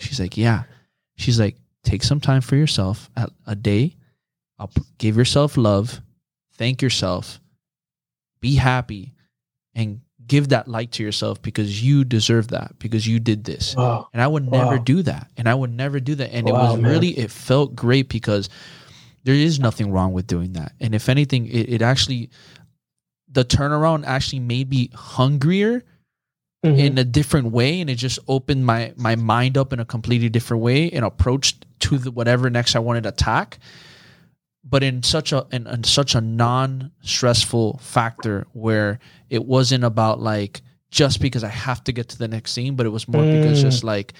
She's 0.00 0.18
like, 0.18 0.36
yeah. 0.36 0.64
She's 1.16 1.38
like, 1.38 1.56
take 1.84 2.02
some 2.02 2.20
time 2.20 2.40
for 2.40 2.56
yourself 2.56 3.08
a, 3.16 3.28
a 3.46 3.54
day. 3.54 3.96
I'll 4.58 4.68
p- 4.68 4.82
give 4.98 5.16
yourself 5.16 5.56
love, 5.56 6.00
thank 6.54 6.82
yourself, 6.82 7.40
be 8.40 8.56
happy, 8.56 9.14
and 9.80 10.00
give 10.26 10.50
that 10.50 10.68
light 10.68 10.92
to 10.92 11.02
yourself 11.02 11.42
because 11.42 11.82
you 11.82 12.04
deserve 12.04 12.48
that 12.48 12.78
because 12.78 13.06
you 13.06 13.18
did 13.18 13.44
this. 13.44 13.74
Wow. 13.76 14.08
And 14.12 14.22
I 14.22 14.26
would 14.28 14.48
never 14.50 14.76
Wow. 14.76 14.82
do 14.84 15.02
that. 15.02 15.28
And 15.36 15.48
I 15.48 15.54
would 15.54 15.72
never 15.72 15.98
do 15.98 16.14
that. 16.16 16.32
And 16.32 16.48
it 16.48 16.52
was 16.52 16.76
man. 16.78 16.90
really, 16.90 17.18
it 17.18 17.30
felt 17.30 17.74
great 17.74 18.08
because 18.08 18.48
there 19.24 19.34
is 19.34 19.58
nothing 19.58 19.90
wrong 19.90 20.12
with 20.12 20.26
doing 20.28 20.52
that. 20.52 20.72
And 20.80 20.94
if 20.94 21.08
anything, 21.08 21.46
it, 21.48 21.68
it 21.68 21.82
actually, 21.82 22.30
the 23.28 23.44
turnaround 23.44 24.04
actually 24.06 24.40
made 24.40 24.70
me 24.70 24.90
hungrier 24.94 25.82
Mhm. 26.64 26.78
in 26.78 26.98
a 26.98 27.04
different 27.04 27.50
way. 27.52 27.80
And 27.80 27.88
it 27.90 27.96
just 27.96 28.18
opened 28.28 28.64
my, 28.66 28.92
my 28.96 29.16
mind 29.16 29.58
up 29.58 29.72
in 29.72 29.80
a 29.80 29.84
completely 29.84 30.28
different 30.28 30.62
way 30.62 30.90
and 30.90 31.04
approached 31.04 31.64
to 31.80 31.98
the, 31.98 32.10
whatever 32.10 32.50
next 32.50 32.76
I 32.76 32.78
wanted 32.80 33.02
to 33.04 33.08
attack. 33.08 33.58
But 34.62 34.82
in 34.82 35.02
such 35.02 35.32
a 35.32 35.46
in, 35.50 35.66
in 35.66 35.84
such 35.84 36.14
a 36.14 36.20
non 36.20 36.92
stressful 37.02 37.78
factor 37.78 38.46
where 38.52 38.98
it 39.28 39.44
wasn't 39.44 39.84
about 39.84 40.20
like 40.20 40.60
just 40.90 41.20
because 41.20 41.44
I 41.44 41.48
have 41.48 41.82
to 41.84 41.92
get 41.92 42.08
to 42.10 42.18
the 42.18 42.28
next 42.28 42.52
scene, 42.52 42.76
but 42.76 42.84
it 42.86 42.90
was 42.90 43.08
more 43.08 43.22
because 43.22 43.58
Mm. 43.58 43.62
just 43.62 43.84
like 43.84 44.12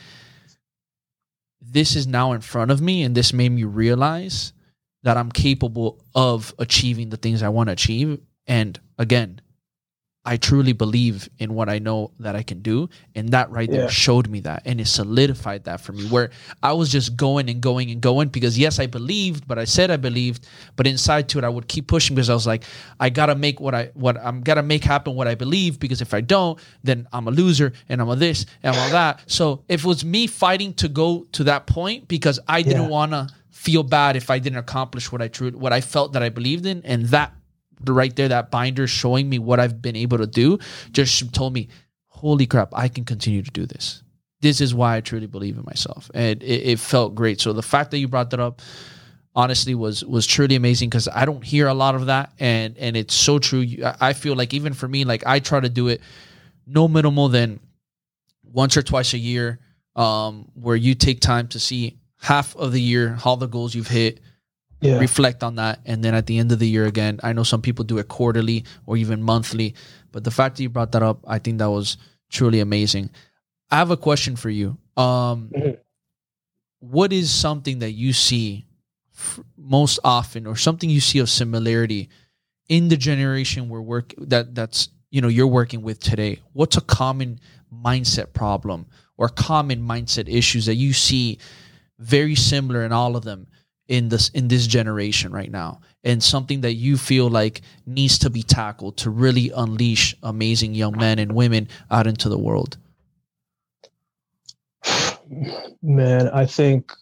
this 1.61 1.95
is 1.95 2.07
now 2.07 2.33
in 2.33 2.41
front 2.41 2.71
of 2.71 2.81
me 2.81 3.03
and 3.03 3.15
this 3.15 3.33
made 3.33 3.51
me 3.53 3.65
realize 3.65 4.53
that 5.03 5.17
I'm 5.17 5.31
capable 5.31 6.03
of 6.15 6.55
achieving 6.59 7.11
the 7.11 7.17
things 7.17 7.43
I 7.43 7.49
want 7.49 7.69
to 7.69 7.73
achieve. 7.73 8.21
And 8.47 8.79
again, 8.99 9.41
I 10.23 10.37
truly 10.37 10.75
believe 10.75 11.31
in 11.39 11.55
what 11.55 11.71
I 11.71 11.79
know 11.79 12.11
that 12.21 12.37
I 12.37 12.43
can 12.43 12.61
do. 12.61 12.91
And 13.15 13.31
that 13.31 13.51
right 13.51 13.71
there 13.71 13.85
Yeah. 13.85 13.89
showed 13.89 14.29
me 14.29 14.41
that 14.41 14.63
and 14.67 14.79
it 14.79 14.87
solidified 14.87 15.65
that 15.65 15.81
for 15.81 15.93
me 15.93 16.05
where 16.05 16.31
I 16.63 16.75
was 16.75 16.91
just 16.93 17.17
going 17.17 17.49
and 17.49 17.61
going 17.63 17.91
and 17.91 18.03
going 18.03 18.29
because 18.29 18.59
yes, 18.59 18.79
I 18.79 18.87
believed, 18.87 19.49
but 19.49 19.59
I 19.59 19.65
said 19.65 19.91
I 19.91 19.97
believed, 19.97 20.47
but 20.77 20.87
inside 20.87 21.31
to 21.31 21.39
it, 21.39 21.45
I 21.45 21.49
would 21.49 21.69
keep 21.69 21.87
pushing 21.87 22.15
because 22.17 22.29
I 22.29 22.35
was 22.35 22.47
like, 22.47 22.65
I 23.01 23.09
gotta 23.09 23.35
make 23.35 23.61
what 23.61 23.75
I 23.75 23.87
what 23.95 24.19
I'm 24.19 24.43
gotta 24.43 24.63
make 24.63 24.85
happen 24.85 25.15
what 25.15 25.27
I 25.27 25.35
believe 25.35 25.81
because 25.81 26.03
if 26.03 26.13
I 26.13 26.21
don't, 26.21 26.59
then 26.85 27.09
I'm 27.15 27.27
a 27.27 27.31
loser 27.31 27.73
and 27.89 28.03
I'm 28.03 28.09
a 28.11 28.17
this 28.17 28.45
and 28.63 28.77
I'm 28.77 28.89
a 28.89 28.91
that. 28.91 29.21
So 29.27 29.65
if 29.69 29.85
it 29.85 29.87
was 29.89 30.05
me 30.05 30.27
fighting 30.27 30.75
to 30.75 30.89
go 30.89 31.25
to 31.33 31.45
that 31.45 31.67
point 31.67 32.09
because 32.09 32.39
I 32.47 32.61
didn't 32.61 32.83
Yeah. 32.83 32.89
wanna 32.89 33.29
feel 33.49 33.83
bad 33.83 34.17
if 34.17 34.29
I 34.31 34.39
didn't 34.39 34.59
accomplish 34.59 35.11
what 35.11 35.23
I 35.23 35.29
true 35.29 35.51
what 35.53 35.73
I 35.73 35.81
felt 35.81 36.13
that 36.13 36.23
I 36.23 36.29
believed 36.29 36.67
in, 36.67 36.83
and 36.85 37.07
that 37.07 37.33
right 37.87 38.15
there, 38.15 38.29
that 38.29 38.51
binder 38.51 38.87
showing 38.87 39.29
me 39.29 39.39
what 39.39 39.61
I've 39.61 39.81
been 39.81 39.97
able 39.97 40.19
to 40.19 40.27
do, 40.27 40.59
just 40.93 41.33
told 41.33 41.53
me, 41.53 41.69
"Holy 42.09 42.47
crap, 42.47 42.71
I 42.75 42.89
can 42.89 43.05
continue 43.05 43.43
to 43.43 43.51
do 43.51 43.67
this." 43.67 44.03
This 44.41 44.61
is 44.61 44.75
why 44.75 44.97
I 44.97 45.01
truly 45.01 45.27
believe 45.27 45.57
in 45.57 45.65
myself, 45.65 46.11
and 46.15 46.43
it, 46.43 46.47
it 46.73 46.79
felt 46.79 47.15
great. 47.15 47.41
So 47.41 47.53
the 47.53 47.63
fact 47.63 47.91
that 47.91 47.99
you 47.99 48.09
brought 48.09 48.31
that 48.31 48.41
up, 48.41 48.63
honestly, 49.35 49.75
was 49.75 50.05
was 50.05 50.27
truly 50.27 50.55
amazing 50.57 50.89
because 50.89 51.09
I 51.09 51.25
don't 51.25 51.45
hear 51.45 51.69
a 51.69 51.75
lot 51.75 51.95
of 51.95 52.07
that, 52.07 52.33
and 52.39 52.77
and 52.79 52.97
it's 52.97 53.15
so 53.15 53.39
true. 53.39 53.67
I 54.01 54.13
feel 54.15 54.35
like 54.35 54.55
even 54.55 54.73
for 54.73 54.89
me, 54.89 55.05
like 55.05 55.27
I 55.27 55.41
try 55.41 55.61
to 55.61 55.69
do 55.69 55.89
it 55.89 56.01
no 56.67 56.89
minimal 56.89 57.29
than 57.29 57.61
once 58.43 58.77
or 58.77 58.83
twice 58.83 59.13
a 59.15 59.19
year, 59.19 59.61
um, 59.97 60.51
where 60.55 60.77
you 60.77 60.95
take 60.95 61.21
time 61.21 61.49
to 61.49 61.61
see 61.61 61.99
half 62.21 62.57
of 62.57 62.73
the 62.73 62.81
year 62.81 63.15
how 63.15 63.37
the 63.37 63.47
goals 63.47 63.75
you've 63.75 63.89
hit, 63.89 64.21
yeah. 64.81 64.99
reflect 64.99 65.43
on 65.43 65.57
that. 65.57 65.81
And 65.87 66.03
then 66.03 66.15
at 66.15 66.27
the 66.27 66.39
end 66.39 66.53
of 66.53 66.59
the 66.59 66.69
year 66.69 66.87
again 66.87 67.21
i 67.23 67.33
know 67.33 67.43
some 67.45 67.63
people 67.63 67.85
do 67.85 67.99
it 67.99 68.09
quarterly 68.09 68.65
or 68.87 68.97
even 68.97 69.23
monthly 69.23 69.75
but 70.13 70.25
the 70.25 70.31
fact 70.31 70.57
that 70.57 70.63
you 70.63 70.69
brought 70.69 70.93
that 70.93 71.03
up 71.03 71.19
i 71.29 71.39
think 71.39 71.59
that 71.59 71.71
was 71.71 71.97
truly 72.31 72.61
amazing. 72.61 73.11
I 73.71 73.77
have 73.77 73.91
a 73.91 73.97
question 73.97 74.37
for 74.37 74.51
you. 74.51 74.79
Um 74.97 75.51
Mhm. 75.55 75.77
what 76.81 77.13
is 77.13 77.31
something 77.31 77.81
that 77.81 77.93
you 77.93 78.13
see 78.13 78.65
f- 79.15 79.41
most 79.57 79.99
often 80.05 80.47
or 80.47 80.57
something 80.57 80.89
you 80.91 81.01
see 81.01 81.19
of 81.19 81.29
similarity 81.29 82.09
in 82.69 82.89
the 82.89 82.97
generation 82.97 83.69
we're 83.69 83.81
work 83.83 84.15
that 84.19 84.55
that's 84.55 84.89
you 85.11 85.21
know 85.21 85.29
you're 85.29 85.47
working 85.61 85.83
with 85.83 85.99
today? 86.01 86.41
What's 86.53 86.77
a 86.77 86.81
common 86.81 87.41
mindset 87.73 88.33
problem 88.33 88.87
or 89.17 89.29
common 89.29 89.83
mindset 89.83 90.29
issues 90.29 90.67
that 90.67 90.77
you 90.77 90.93
see 90.93 91.39
very 91.99 92.35
similar 92.35 92.85
in 92.85 92.93
all 92.93 93.15
of 93.17 93.25
them 93.25 93.47
in 93.91 94.09
this 94.09 94.29
in 94.31 94.49
this 94.49 94.67
generation 94.67 95.33
right 95.33 95.51
now. 95.51 95.81
And 96.05 96.23
something 96.23 96.63
that 96.63 96.75
you 96.75 96.97
feel 96.97 97.29
like 97.29 97.61
needs 97.85 98.19
to 98.21 98.31
be 98.31 98.43
tackled 98.43 98.97
to 98.99 99.11
really 99.11 99.51
unleash 99.55 100.17
amazing 100.23 100.75
young 100.75 100.97
men 100.97 101.19
and 101.19 101.33
women 101.33 101.69
out 101.91 102.07
into 102.07 102.31
the 102.31 102.39
world. 102.39 102.79
Man 105.83 106.29
i 106.31 106.47
think 106.47 106.93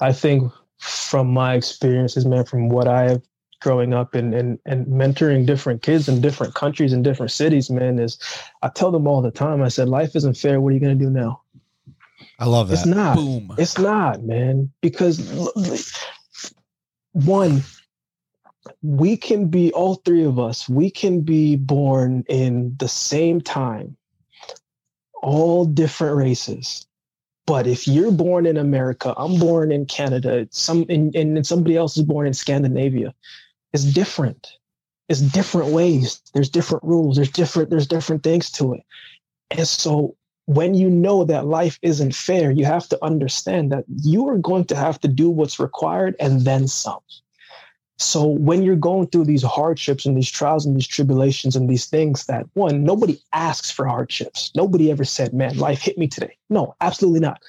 i 0.00 0.12
think 0.12 0.50
from 0.78 1.32
my 1.32 1.54
experiences 1.54 2.26
man 2.26 2.44
from 2.44 2.68
what 2.68 2.88
i 2.88 3.02
have 3.10 3.22
growing 3.60 3.94
up 3.94 4.14
and, 4.14 4.34
and 4.34 4.58
and 4.66 4.86
mentoring 4.86 5.46
different 5.46 5.82
kids 5.82 6.08
in 6.08 6.20
different 6.20 6.54
countries 6.54 6.92
and 6.92 7.04
different 7.04 7.30
cities 7.30 7.70
man 7.70 8.00
is 8.00 8.18
i 8.62 8.68
tell 8.68 8.90
them 8.90 9.06
all 9.06 9.22
the 9.22 9.30
time 9.30 9.62
i 9.62 9.68
said 9.68 9.88
life 9.88 10.16
isn't 10.16 10.36
fair. 10.36 10.60
What 10.60 10.70
are 10.70 10.74
you 10.74 10.80
going 10.80 10.98
to 10.98 11.04
do 11.04 11.10
now 11.10 11.41
I 12.38 12.46
love 12.46 12.68
that. 12.70 12.74
it's 12.74 12.86
not. 12.86 13.16
Boom. 13.16 13.54
It's 13.58 13.78
not 13.78 14.22
man 14.24 14.72
because 14.82 15.32
l- 15.36 15.52
l- 15.56 15.78
one 17.12 17.62
we 18.82 19.16
can 19.16 19.48
be 19.48 19.72
all 19.72 19.96
three 19.96 20.24
of 20.24 20.38
us 20.38 20.68
we 20.68 20.90
can 20.90 21.22
be 21.22 21.56
born 21.56 22.24
in 22.28 22.76
the 22.78 22.88
same 22.88 23.40
time 23.40 23.96
all 25.22 25.64
different 25.66 26.16
races. 26.16 26.86
But 27.46 27.66
if 27.66 27.88
you're 27.88 28.12
born 28.12 28.46
in 28.46 28.56
america 28.58 29.14
i'm 29.18 29.38
born 29.38 29.72
in 29.72 29.86
canada 29.86 30.48
some 30.52 30.86
and, 30.88 31.14
and 31.16 31.46
somebody 31.46 31.76
else 31.76 31.96
is 31.96 32.04
born 32.04 32.26
in 32.26 32.34
scandinavia 32.34 33.06
it's 33.74 33.84
different. 33.84 34.48
It's 35.08 35.22
different 35.22 35.72
ways. 35.72 36.22
There's 36.34 36.50
different 36.50 36.84
rules. 36.84 37.16
There's 37.16 37.32
different 37.32 37.70
there's 37.70 37.88
different 37.88 38.24
things 38.24 38.50
to 38.52 38.74
it. 38.74 38.82
And 39.50 39.68
so 39.68 40.16
when 40.46 40.74
you 40.74 40.90
know 40.90 41.24
that 41.24 41.46
life 41.46 41.78
isn't 41.82 42.14
fair, 42.14 42.50
you 42.50 42.64
have 42.64 42.88
to 42.88 43.04
understand 43.04 43.70
that 43.72 43.84
you 44.02 44.28
are 44.28 44.38
going 44.38 44.64
to 44.66 44.76
have 44.76 45.00
to 45.00 45.08
do 45.08 45.30
what's 45.30 45.60
required 45.60 46.16
and 46.18 46.42
then 46.42 46.66
some. 46.66 47.00
So 47.98 48.26
when 48.26 48.62
you're 48.62 48.74
going 48.74 49.06
through 49.08 49.26
these 49.26 49.44
hardships 49.44 50.04
and 50.04 50.16
these 50.16 50.30
trials 50.30 50.66
and 50.66 50.74
these 50.74 50.88
tribulations 50.88 51.54
and 51.54 51.70
these 51.70 51.86
things 51.86 52.26
that 52.26 52.46
one, 52.54 52.82
nobody 52.82 53.20
asks 53.32 53.70
for 53.70 53.86
hardships. 53.86 54.50
Nobody 54.56 54.90
ever 54.90 55.04
said, 55.04 55.32
man, 55.32 55.56
life 55.56 55.80
hit 55.80 55.96
me 55.98 56.08
today. 56.08 56.36
No, 56.50 56.74
absolutely 56.80 57.20
not. 57.20 57.40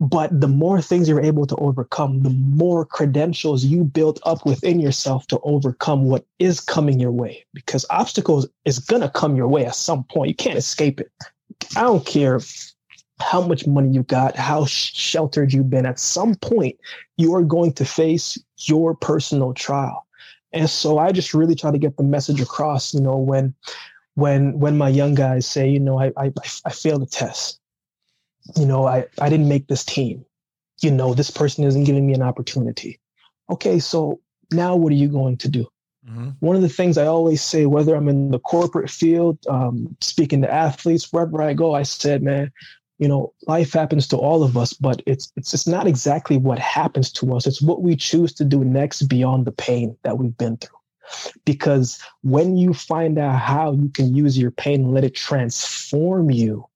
But 0.00 0.40
the 0.40 0.48
more 0.48 0.80
things 0.80 1.08
you're 1.08 1.20
able 1.20 1.46
to 1.46 1.56
overcome, 1.56 2.22
the 2.22 2.30
more 2.30 2.86
credentials 2.86 3.64
you 3.64 3.82
build 3.84 4.20
up 4.22 4.46
within 4.46 4.80
yourself 4.80 5.26
to 5.26 5.40
overcome 5.40 6.04
what 6.04 6.24
is 6.38 6.60
coming 6.60 7.00
your 7.00 7.10
way. 7.10 7.44
Because 7.52 7.84
obstacles 7.90 8.46
is 8.64 8.78
gonna 8.78 9.10
come 9.10 9.36
your 9.36 9.48
way 9.48 9.66
at 9.66 9.74
some 9.74 10.04
point. 10.04 10.28
You 10.28 10.36
can't 10.36 10.56
escape 10.56 11.00
it. 11.00 11.10
I 11.76 11.82
don't 11.82 12.04
care 12.04 12.40
how 13.20 13.40
much 13.40 13.66
money 13.66 13.90
you 13.90 14.02
got, 14.04 14.36
how 14.36 14.64
sheltered 14.66 15.52
you've 15.52 15.70
been. 15.70 15.86
At 15.86 15.98
some 15.98 16.34
point, 16.36 16.76
you 17.16 17.34
are 17.34 17.42
going 17.42 17.72
to 17.74 17.84
face 17.84 18.38
your 18.58 18.94
personal 18.94 19.52
trial. 19.54 20.06
And 20.52 20.70
so 20.70 20.98
I 20.98 21.12
just 21.12 21.34
really 21.34 21.54
try 21.54 21.70
to 21.70 21.78
get 21.78 21.96
the 21.96 22.02
message 22.02 22.40
across. 22.40 22.94
You 22.94 23.00
know, 23.00 23.16
when 23.16 23.54
when 24.14 24.58
when 24.58 24.78
my 24.78 24.88
young 24.88 25.14
guys 25.14 25.46
say, 25.46 25.68
you 25.68 25.80
know, 25.80 26.00
I 26.00 26.12
I, 26.16 26.32
I 26.64 26.70
failed 26.70 27.02
a 27.02 27.06
test. 27.06 27.60
You 28.56 28.66
know, 28.66 28.86
I 28.86 29.06
I 29.20 29.28
didn't 29.28 29.48
make 29.48 29.66
this 29.66 29.84
team. 29.84 30.24
You 30.80 30.90
know, 30.90 31.12
this 31.12 31.30
person 31.30 31.64
isn't 31.64 31.84
giving 31.84 32.06
me 32.06 32.14
an 32.14 32.22
opportunity. 32.22 33.00
Okay, 33.50 33.78
so 33.78 34.20
now 34.52 34.76
what 34.76 34.92
are 34.92 34.96
you 34.96 35.08
going 35.08 35.36
to 35.38 35.48
do? 35.48 35.66
Mhm. 36.08 36.36
one 36.40 36.56
of 36.56 36.62
the 36.62 36.68
things 36.68 36.96
I 36.96 37.06
always 37.06 37.42
say, 37.42 37.66
whether 37.66 37.94
I'm 37.94 38.08
in 38.08 38.30
the 38.30 38.38
corporate 38.38 38.90
field, 38.90 39.38
um, 39.48 39.96
speaking 40.00 40.42
to 40.42 40.52
athletes, 40.52 41.12
wherever 41.12 41.42
I 41.42 41.52
go, 41.54 41.74
I 41.74 41.82
said, 41.82 42.22
man, 42.22 42.50
you 42.98 43.08
know, 43.08 43.32
life 43.46 43.72
happens 43.72 44.08
to 44.08 44.16
all 44.16 44.42
of 44.42 44.56
us, 44.56 44.72
but 44.72 45.02
it's 45.06 45.32
it's 45.36 45.54
it's 45.54 45.66
not 45.66 45.86
exactly 45.86 46.36
what 46.36 46.58
happens 46.58 47.12
to 47.12 47.34
us. 47.34 47.46
It's 47.46 47.62
what 47.62 47.82
we 47.82 47.94
choose 47.96 48.32
to 48.34 48.44
do 48.44 48.64
next 48.64 49.02
beyond 49.02 49.46
the 49.46 49.52
pain 49.52 49.96
that 50.02 50.18
we've 50.18 50.36
been 50.36 50.56
through. 50.56 50.76
Because 51.46 51.98
when 52.22 52.56
you 52.56 52.74
find 52.74 53.18
out 53.18 53.38
how 53.38 53.72
you 53.72 53.88
can 53.88 54.14
use 54.14 54.36
your 54.36 54.50
pain 54.50 54.84
and 54.84 54.94
let 54.94 55.04
it 55.04 55.14
transform 55.14 56.30
you, 56.30 56.66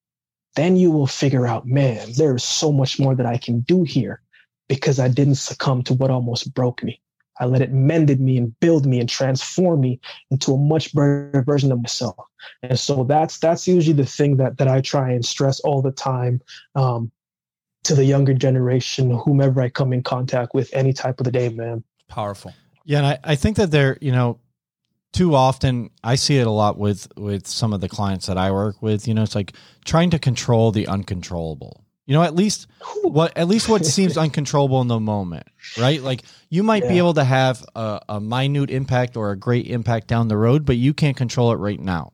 then 0.54 0.76
you 0.76 0.90
will 0.90 1.06
figure 1.06 1.46
out, 1.46 1.66
man, 1.66 2.12
there's 2.16 2.44
so 2.44 2.72
much 2.72 2.98
more 2.98 3.14
that 3.14 3.26
I 3.26 3.36
can 3.36 3.60
do 3.60 3.82
here 3.82 4.22
because 4.68 4.98
I 4.98 5.08
didn't 5.08 5.34
succumb 5.34 5.82
to 5.84 5.94
what 5.94 6.10
almost 6.10 6.54
broke 6.54 6.82
me. 6.82 7.01
I 7.42 7.46
let 7.46 7.60
it 7.60 7.72
mended 7.72 8.20
me 8.20 8.38
and 8.38 8.58
build 8.60 8.86
me 8.86 9.00
and 9.00 9.08
transform 9.08 9.80
me 9.80 9.98
into 10.30 10.54
a 10.54 10.56
much 10.56 10.94
better 10.94 11.42
version 11.44 11.72
of 11.72 11.82
myself. 11.82 12.16
And 12.62 12.78
so 12.78 13.02
that's 13.02 13.38
that's 13.38 13.66
usually 13.66 13.96
the 13.96 14.06
thing 14.06 14.36
that 14.36 14.58
that 14.58 14.68
I 14.68 14.80
try 14.80 15.10
and 15.10 15.24
stress 15.24 15.58
all 15.60 15.82
the 15.82 15.90
time 15.90 16.40
um, 16.76 17.10
to 17.82 17.96
the 17.96 18.04
younger 18.04 18.32
generation, 18.32 19.10
whomever 19.10 19.60
I 19.60 19.70
come 19.70 19.92
in 19.92 20.04
contact 20.04 20.54
with, 20.54 20.70
any 20.72 20.92
type 20.92 21.18
of 21.18 21.24
the 21.24 21.32
day, 21.32 21.48
man. 21.48 21.82
powerful 22.08 22.54
Yeah, 22.84 22.98
and 22.98 23.06
I, 23.08 23.18
I 23.24 23.34
think 23.34 23.56
that 23.56 23.72
they're 23.72 23.98
you 24.00 24.12
know, 24.12 24.38
too 25.12 25.34
often 25.34 25.90
I 26.04 26.14
see 26.14 26.38
it 26.38 26.46
a 26.46 26.50
lot 26.50 26.78
with 26.78 27.08
with 27.16 27.48
some 27.48 27.72
of 27.72 27.80
the 27.80 27.88
clients 27.88 28.26
that 28.26 28.38
I 28.38 28.52
work 28.52 28.80
with. 28.80 29.08
You 29.08 29.14
know, 29.14 29.24
it's 29.24 29.34
like 29.34 29.54
trying 29.84 30.10
to 30.10 30.20
control 30.20 30.70
the 30.70 30.86
uncontrollable. 30.86 31.81
You 32.06 32.14
know, 32.14 32.22
at 32.22 32.34
least 32.34 32.66
what 33.02 33.36
at 33.36 33.46
least 33.48 33.68
what 33.68 33.86
seems 33.96 34.16
uncontrollable 34.18 34.80
in 34.80 34.88
the 34.88 34.98
moment, 34.98 35.46
right? 35.78 36.02
Like 36.02 36.22
you 36.50 36.62
might 36.62 36.88
be 36.88 36.98
able 36.98 37.14
to 37.14 37.24
have 37.24 37.64
a, 37.76 38.00
a 38.08 38.20
minute 38.20 38.70
impact 38.70 39.16
or 39.16 39.30
a 39.30 39.36
great 39.36 39.66
impact 39.68 40.08
down 40.08 40.28
the 40.28 40.36
road, 40.36 40.64
but 40.66 40.76
you 40.76 40.94
can't 40.94 41.16
control 41.16 41.52
it 41.52 41.56
right 41.56 41.78
now. 41.80 42.12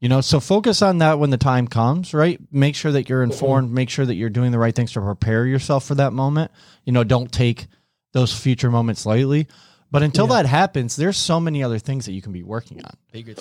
You 0.00 0.08
know, 0.08 0.20
so 0.20 0.38
focus 0.38 0.80
on 0.82 0.98
that 0.98 1.18
when 1.18 1.30
the 1.30 1.36
time 1.36 1.66
comes, 1.66 2.14
right? 2.14 2.38
Make 2.52 2.76
sure 2.76 2.92
that 2.92 3.08
you're 3.08 3.24
informed, 3.24 3.72
make 3.72 3.90
sure 3.90 4.06
that 4.06 4.14
you're 4.14 4.30
doing 4.30 4.52
the 4.52 4.58
right 4.58 4.72
things 4.74 4.92
to 4.92 5.00
prepare 5.00 5.44
yourself 5.44 5.84
for 5.84 5.96
that 5.96 6.12
moment. 6.12 6.52
You 6.84 6.92
know, 6.92 7.02
don't 7.02 7.32
take 7.32 7.66
those 8.12 8.32
future 8.32 8.70
moments 8.70 9.04
lightly. 9.04 9.48
But 9.90 10.04
until 10.04 10.28
Yeah. 10.28 10.42
that 10.42 10.46
happens, 10.48 10.94
there's 10.94 11.16
so 11.16 11.40
many 11.40 11.64
other 11.64 11.80
things 11.80 12.06
that 12.06 12.12
you 12.12 12.22
can 12.22 12.30
be 12.32 12.44
working 12.44 12.84
on. 12.84 12.92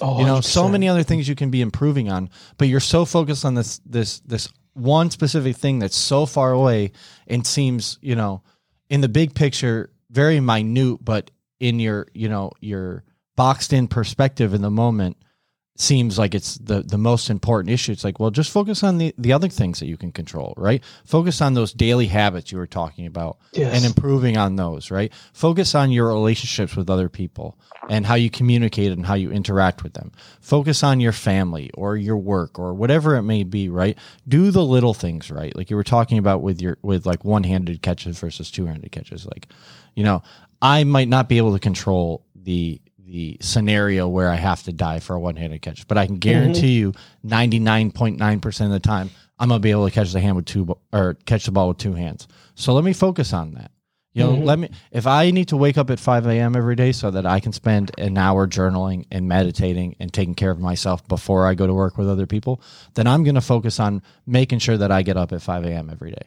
Oh, 0.01 0.19
You 0.19 0.25
know, 0.25 0.41
so 0.41 0.63
100%. 0.63 0.71
many 0.71 0.87
other 0.89 1.03
things 1.03 1.27
you 1.27 1.35
can 1.35 1.51
be 1.51 1.61
improving 1.61 2.09
on, 2.09 2.29
but 2.57 2.67
you're 2.69 2.79
so 2.79 3.05
focused 3.05 3.45
on 3.45 3.53
this 3.53 3.79
this 3.85 4.21
this 4.21 4.49
one 4.77 5.09
specific 5.11 5.55
thing 5.55 5.79
that's 5.79 5.95
so 5.95 6.25
far 6.25 6.51
away 6.51 6.91
and 7.27 7.45
seems, 7.45 7.97
you 8.01 8.15
know, 8.15 8.43
in 8.89 9.01
the 9.01 9.09
big 9.09 9.33
picture 9.33 9.89
very 10.09 10.39
minute, 10.39 10.99
but 11.01 11.31
in 11.59 11.79
your, 11.79 12.07
you 12.13 12.29
know, 12.29 12.51
your 12.61 13.03
boxed 13.35 13.73
in 13.73 13.87
perspective 13.87 14.53
in 14.53 14.61
the 14.61 14.71
moment 14.71 15.17
seems 15.79 16.17
like 16.17 16.33
it's 16.33 16.57
the 16.57 16.81
the 16.81 16.97
most 16.97 17.29
important 17.29 17.71
issue. 17.71 17.91
It's 17.91 18.03
like, 18.03 18.19
well, 18.19 18.31
just 18.31 18.51
focus 18.51 18.83
on 18.83 18.97
the 18.97 19.13
the 19.17 19.31
other 19.31 19.47
things 19.47 19.79
that 19.79 19.85
you 19.85 19.95
can 19.95 20.11
control, 20.11 20.53
right? 20.57 20.83
Focus 21.05 21.39
on 21.41 21.53
those 21.53 21.71
daily 21.71 22.07
habits 22.07 22.51
you 22.51 22.57
were 22.57 22.67
talking 22.67 23.05
about 23.05 23.37
Yes. 23.53 23.75
and 23.75 23.85
improving 23.85 24.37
on 24.37 24.55
those, 24.55 24.89
right? 24.91 25.13
Focus 25.33 25.75
on 25.75 25.91
your 25.91 26.07
relationships 26.07 26.75
with 26.75 26.89
other 26.89 27.09
people 27.09 27.57
and 27.89 28.05
how 28.05 28.15
you 28.15 28.29
communicate 28.29 28.91
and 28.91 29.05
how 29.05 29.13
you 29.13 29.31
interact 29.31 29.83
with 29.83 29.93
them. 29.93 30.11
Focus 30.41 30.83
on 30.83 30.99
your 30.99 31.11
family 31.13 31.69
or 31.75 31.95
your 31.95 32.17
work 32.17 32.57
or 32.59 32.73
whatever 32.73 33.15
it 33.15 33.21
may 33.23 33.43
be, 33.43 33.69
right? 33.69 33.97
Do 34.27 34.49
the 34.51 34.63
little 34.65 34.93
things, 34.95 35.29
right? 35.31 35.55
Like 35.55 35.69
you 35.69 35.75
were 35.75 35.83
talking 35.83 36.17
about 36.17 36.41
with 36.41 36.59
your 36.61 36.77
with 36.81 37.05
like 37.05 37.23
one-handed 37.23 37.81
catches 37.83 38.19
versus 38.19 38.49
two-handed 38.51 38.91
catches. 38.91 39.25
Like, 39.25 39.47
you 39.95 40.03
know, 40.03 40.23
I 40.59 40.83
might 40.85 41.07
not 41.07 41.29
be 41.29 41.37
able 41.37 41.53
to 41.53 41.59
control 41.59 42.25
the 42.35 42.81
the 43.07 43.37
scenario 43.41 44.07
where 44.07 44.29
I 44.29 44.35
have 44.35 44.63
to 44.63 44.73
die 44.73 44.99
for 44.99 45.15
a 45.15 45.19
one-handed 45.19 45.61
catch, 45.61 45.87
but 45.87 45.97
I 45.97 46.05
can 46.05 46.15
mm-hmm. 46.15 46.29
guarantee 46.29 46.73
you 46.73 46.93
99.9% 47.25 48.65
of 48.65 48.71
the 48.71 48.79
time 48.79 49.09
I'm 49.39 49.49
to 49.49 49.59
be 49.59 49.71
able 49.71 49.87
to 49.87 49.93
catch 49.93 50.11
the 50.11 50.19
hand 50.19 50.35
with 50.35 50.45
two 50.45 50.75
or 50.91 51.15
catch 51.25 51.45
the 51.45 51.51
ball 51.51 51.69
with 51.69 51.77
two 51.77 51.93
hands. 51.93 52.27
So 52.55 52.73
let 52.73 52.83
me 52.83 52.93
focus 52.93 53.33
on 53.33 53.53
that. 53.53 53.71
You 54.13 54.23
know, 54.23 54.31
mm-hmm. 54.31 54.43
let 54.45 54.57
me 54.59 54.69
if 54.91 55.05
I 55.05 55.29
need 55.29 55.49
to 55.49 55.57
wake 55.57 55.77
up 55.77 55.91
at 55.91 55.99
5 55.99 56.25
a.m. 56.25 56.55
every 56.55 56.75
day 56.75 56.91
so 56.91 57.11
that 57.11 57.27
I 57.27 57.39
can 57.39 57.51
spend 57.53 57.91
an 57.99 58.17
hour 58.17 58.47
journaling 58.47 59.05
and 59.11 59.27
meditating 59.27 59.95
and 59.99 60.11
taking 60.11 60.33
care 60.33 60.49
of 60.49 60.59
myself 60.59 61.07
before 61.07 61.45
I 61.45 61.53
go 61.53 61.67
to 61.67 61.73
work 61.73 61.99
with 61.99 62.09
other 62.09 62.25
people, 62.25 62.59
then 62.95 63.05
I'm 63.05 63.23
to 63.35 63.41
focus 63.41 63.79
on 63.79 64.01
making 64.25 64.57
sure 64.57 64.75
that 64.75 64.91
I 64.91 65.03
get 65.03 65.17
up 65.17 65.33
at 65.33 65.43
5 65.43 65.65
a.m. 65.65 65.91
every 65.91 66.09
day. 66.09 66.23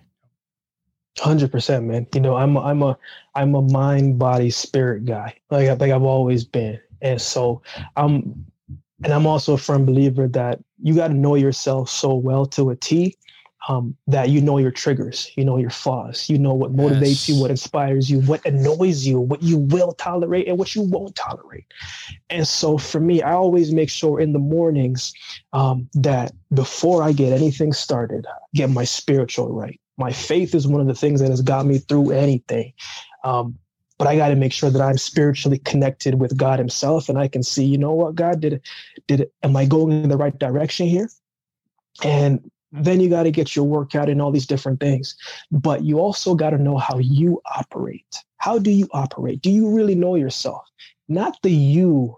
Hundred 1.18 1.52
percent, 1.52 1.84
man. 1.84 2.06
You 2.14 2.20
know, 2.20 2.36
I'm 2.36 2.56
a, 2.56 2.60
I'm 2.60 2.82
a 2.82 2.96
I'm 3.34 3.54
a 3.54 3.62
mind, 3.62 4.18
body, 4.18 4.50
spirit 4.50 5.04
guy. 5.04 5.36
Like 5.50 5.68
I 5.68 5.72
like 5.74 5.90
I've 5.90 6.02
always 6.02 6.44
been, 6.44 6.80
and 7.02 7.20
so 7.20 7.62
I'm, 7.96 8.46
and 9.04 9.12
I'm 9.12 9.26
also 9.26 9.54
a 9.54 9.58
firm 9.58 9.84
believer 9.84 10.28
that 10.28 10.60
you 10.82 10.94
got 10.94 11.08
to 11.08 11.14
know 11.14 11.34
yourself 11.34 11.90
so 11.90 12.14
well 12.14 12.46
to 12.46 12.70
a 12.70 12.76
T, 12.76 13.16
um, 13.68 13.96
that 14.06 14.30
you 14.30 14.40
know 14.40 14.58
your 14.58 14.70
triggers, 14.70 15.30
you 15.36 15.44
know 15.44 15.56
your 15.58 15.70
flaws, 15.70 16.30
you 16.30 16.38
know 16.38 16.54
what 16.54 16.72
motivates 16.74 17.28
Yes. 17.28 17.28
you, 17.28 17.34
what 17.36 17.50
inspires 17.50 18.10
you, 18.10 18.20
what 18.20 18.44
annoys 18.46 19.06
you, 19.06 19.20
what 19.20 19.42
you 19.42 19.58
will 19.58 19.92
tolerate, 19.92 20.48
and 20.48 20.58
what 20.58 20.74
you 20.74 20.82
won't 20.82 21.14
tolerate. 21.16 21.66
And 22.30 22.46
so 22.46 22.78
for 22.78 23.00
me, 23.00 23.22
I 23.22 23.32
always 23.32 23.72
make 23.72 23.90
sure 23.90 24.20
in 24.20 24.32
the 24.32 24.38
mornings 24.38 25.12
um, 25.52 25.88
that 25.94 26.32
before 26.54 27.02
I 27.02 27.12
get 27.12 27.32
anything 27.32 27.72
started, 27.72 28.26
get 28.54 28.70
my 28.70 28.84
spiritual 28.84 29.52
right. 29.52 29.79
My 30.00 30.12
faith 30.12 30.54
is 30.54 30.66
one 30.66 30.80
of 30.80 30.86
the 30.86 30.94
things 30.94 31.20
that 31.20 31.28
has 31.28 31.42
got 31.42 31.66
me 31.66 31.78
through 31.78 32.10
anything. 32.10 32.72
Um, 33.22 33.58
but 33.98 34.08
I 34.08 34.16
got 34.16 34.28
to 34.28 34.34
make 34.34 34.52
sure 34.52 34.70
that 34.70 34.80
I'm 34.80 34.96
spiritually 34.96 35.58
connected 35.58 36.14
with 36.14 36.34
God 36.38 36.58
Himself, 36.58 37.10
and 37.10 37.18
I 37.18 37.28
can 37.28 37.42
see, 37.42 37.66
you 37.66 37.76
know 37.76 37.92
what, 37.92 38.14
God 38.14 38.40
did, 38.40 38.62
did? 39.06 39.30
Am 39.42 39.54
I 39.54 39.66
going 39.66 39.92
in 39.92 40.08
the 40.08 40.16
right 40.16 40.36
direction 40.38 40.86
here? 40.86 41.10
And 42.02 42.50
then 42.72 43.00
you 43.00 43.10
got 43.10 43.24
to 43.24 43.30
get 43.30 43.54
your 43.54 43.66
workout 43.66 44.08
and 44.08 44.22
all 44.22 44.30
these 44.30 44.46
different 44.46 44.80
things. 44.80 45.14
But 45.50 45.84
you 45.84 45.98
also 45.98 46.34
got 46.34 46.50
to 46.50 46.58
know 46.58 46.78
how 46.78 46.96
you 46.98 47.42
operate. 47.54 48.16
How 48.38 48.58
do 48.58 48.70
you 48.70 48.88
operate? 48.92 49.42
Do 49.42 49.50
you 49.50 49.68
really 49.68 49.94
know 49.94 50.14
yourself? 50.14 50.62
Not 51.08 51.36
the 51.42 51.52
you 51.52 52.16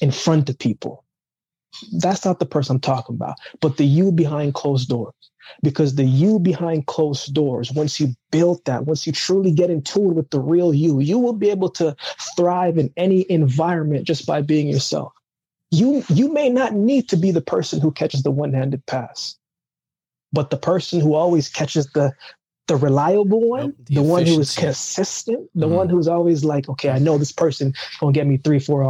in 0.00 0.12
front 0.12 0.48
of 0.48 0.58
people. 0.58 1.04
That's 1.98 2.24
not 2.24 2.38
the 2.38 2.46
person 2.46 2.76
I'm 2.76 2.80
talking 2.80 3.16
about, 3.16 3.36
but 3.60 3.76
the 3.76 3.84
you 3.84 4.12
behind 4.12 4.54
closed 4.54 4.88
doors. 4.88 5.14
Because 5.62 5.94
the 5.94 6.04
you 6.04 6.38
behind 6.38 6.86
closed 6.86 7.32
doors, 7.32 7.72
once 7.72 7.98
you 7.98 8.14
build 8.30 8.64
that, 8.66 8.86
once 8.86 9.06
you 9.06 9.12
truly 9.12 9.50
get 9.50 9.70
in 9.70 9.82
tune 9.82 10.14
with 10.14 10.28
the 10.30 10.40
real 10.40 10.74
you, 10.74 11.00
you 11.00 11.18
will 11.18 11.32
be 11.32 11.50
able 11.50 11.70
to 11.70 11.96
thrive 12.36 12.76
in 12.76 12.92
any 12.96 13.24
environment 13.30 14.06
just 14.06 14.26
by 14.26 14.42
being 14.42 14.68
yourself. 14.68 15.12
You 15.70 16.04
you 16.08 16.32
may 16.32 16.48
not 16.50 16.74
need 16.74 17.08
to 17.10 17.16
be 17.16 17.30
the 17.30 17.40
person 17.40 17.80
who 17.80 17.90
catches 17.92 18.22
the 18.22 18.30
one-handed 18.30 18.84
pass, 18.86 19.36
but 20.32 20.50
the 20.50 20.56
person 20.56 21.00
who 21.00 21.14
always 21.14 21.48
catches 21.48 21.86
the 21.88 22.12
the 22.68 22.76
reliable 22.76 23.40
one, 23.48 23.74
the 23.78 23.94
the, 23.94 24.02
one 24.02 24.26
who 24.26 24.38
is 24.38 24.54
consistent, 24.54 25.48
the 25.54 25.66
Mhm. 25.66 25.72
one 25.72 25.88
who's 25.88 26.08
always 26.08 26.44
like, 26.44 26.68
okay, 26.68 26.90
I 26.90 26.98
know 26.98 27.16
this 27.16 27.32
person 27.32 27.72
gonna 28.00 28.12
get 28.12 28.26
me 28.26 28.36
three, 28.36 28.58
four 28.58 28.84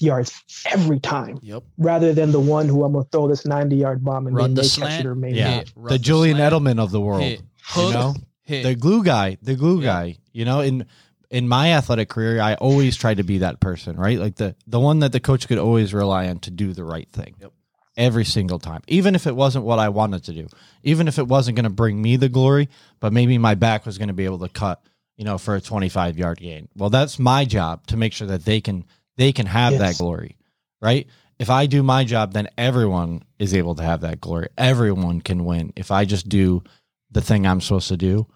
yards 0.00 0.32
every 0.70 0.98
time, 1.00 1.38
Yep. 1.42 1.62
rather 1.78 2.12
than 2.12 2.32
the 2.32 2.40
one 2.40 2.68
who 2.68 2.84
I'm 2.84 2.92
gonna 2.92 3.04
throw 3.12 3.28
this 3.28 3.46
90 3.46 3.76
yard 3.76 4.04
bomb 4.04 4.26
and 4.26 4.36
Run 4.36 4.54
they 4.54 4.62
the 4.62 4.62
may 4.62 4.68
catch 4.68 4.72
slant. 4.74 5.04
it 5.04 5.08
or 5.08 5.14
may 5.14 5.32
Yeah. 5.34 5.56
not. 5.56 5.72
Run 5.76 5.92
the 5.92 5.98
Julian 5.98 6.36
slant, 6.38 6.54
Edelman 6.54 6.78
of 6.78 6.90
the 6.90 7.00
world. 7.00 7.22
Hit. 7.22 7.42
You 7.76 7.92
know? 7.92 8.14
Hit. 8.46 8.62
the 8.62 8.74
glue 8.74 9.02
guy, 9.02 9.38
the 9.40 9.54
glue 9.54 9.80
Yeah. 9.80 9.86
guy. 9.86 10.16
You 10.32 10.44
know, 10.44 10.60
in 10.60 10.84
in 11.30 11.48
my 11.48 11.72
athletic 11.72 12.08
career, 12.10 12.40
I 12.40 12.54
always 12.54 12.96
tried 12.96 13.16
to 13.16 13.24
be 13.24 13.38
that 13.38 13.58
person, 13.58 13.96
right? 13.96 14.18
Like 14.20 14.36
the 14.36 14.54
the 14.66 14.78
one 14.78 14.98
that 15.00 15.12
the 15.12 15.20
coach 15.20 15.48
could 15.48 15.58
always 15.58 15.94
rely 15.94 16.28
on 16.28 16.38
to 16.40 16.50
do 16.50 16.72
the 16.72 16.84
right 16.84 17.08
thing. 17.10 17.34
Yep. 17.40 17.52
Every 17.96 18.24
single 18.24 18.58
time, 18.58 18.82
even 18.88 19.14
if 19.14 19.26
it 19.26 19.36
wasn't 19.36 19.64
what 19.64 19.78
I 19.78 19.88
wanted 19.88 20.24
to 20.24 20.32
do, 20.32 20.48
even 20.82 21.06
if 21.08 21.16
it 21.18 21.28
wasn't 21.28 21.54
going 21.56 21.64
to 21.64 21.70
bring 21.70 22.02
me 22.02 22.16
the 22.16 22.28
glory, 22.28 22.68
but 22.98 23.12
maybe 23.12 23.38
my 23.38 23.54
back 23.54 23.86
was 23.86 23.98
going 23.98 24.08
to 24.08 24.14
be 24.14 24.24
able 24.24 24.40
to 24.40 24.48
cut, 24.48 24.82
you 25.16 25.24
know, 25.24 25.38
for 25.38 25.54
a 25.54 25.60
25 25.60 26.18
yard 26.18 26.38
gain. 26.38 26.68
Well, 26.76 26.90
that's 26.90 27.20
my 27.20 27.44
job 27.44 27.86
to 27.86 27.96
make 27.96 28.12
sure 28.12 28.26
that 28.26 28.44
they 28.44 28.60
can 28.60 28.84
they 29.16 29.32
can 29.32 29.46
have 29.46 29.78
that 29.78 29.98
glory, 29.98 30.36
right? 30.80 31.06
If 31.38 31.50
I 31.50 31.66
do 31.66 31.82
my 31.82 32.04
job, 32.04 32.32
then 32.32 32.48
everyone 32.56 33.22
is 33.38 33.54
able 33.54 33.74
to 33.76 33.82
have 33.82 34.02
that 34.02 34.20
glory. 34.20 34.48
Everyone 34.56 35.20
can 35.20 35.44
win 35.44 35.72
if 35.76 35.90
I 35.90 36.04
just 36.04 36.28
do 36.28 36.62
the 37.10 37.20
thing 37.20 37.46
I'm 37.46 37.60
supposed 37.60 37.88
to 37.88 37.96
do 37.96 38.26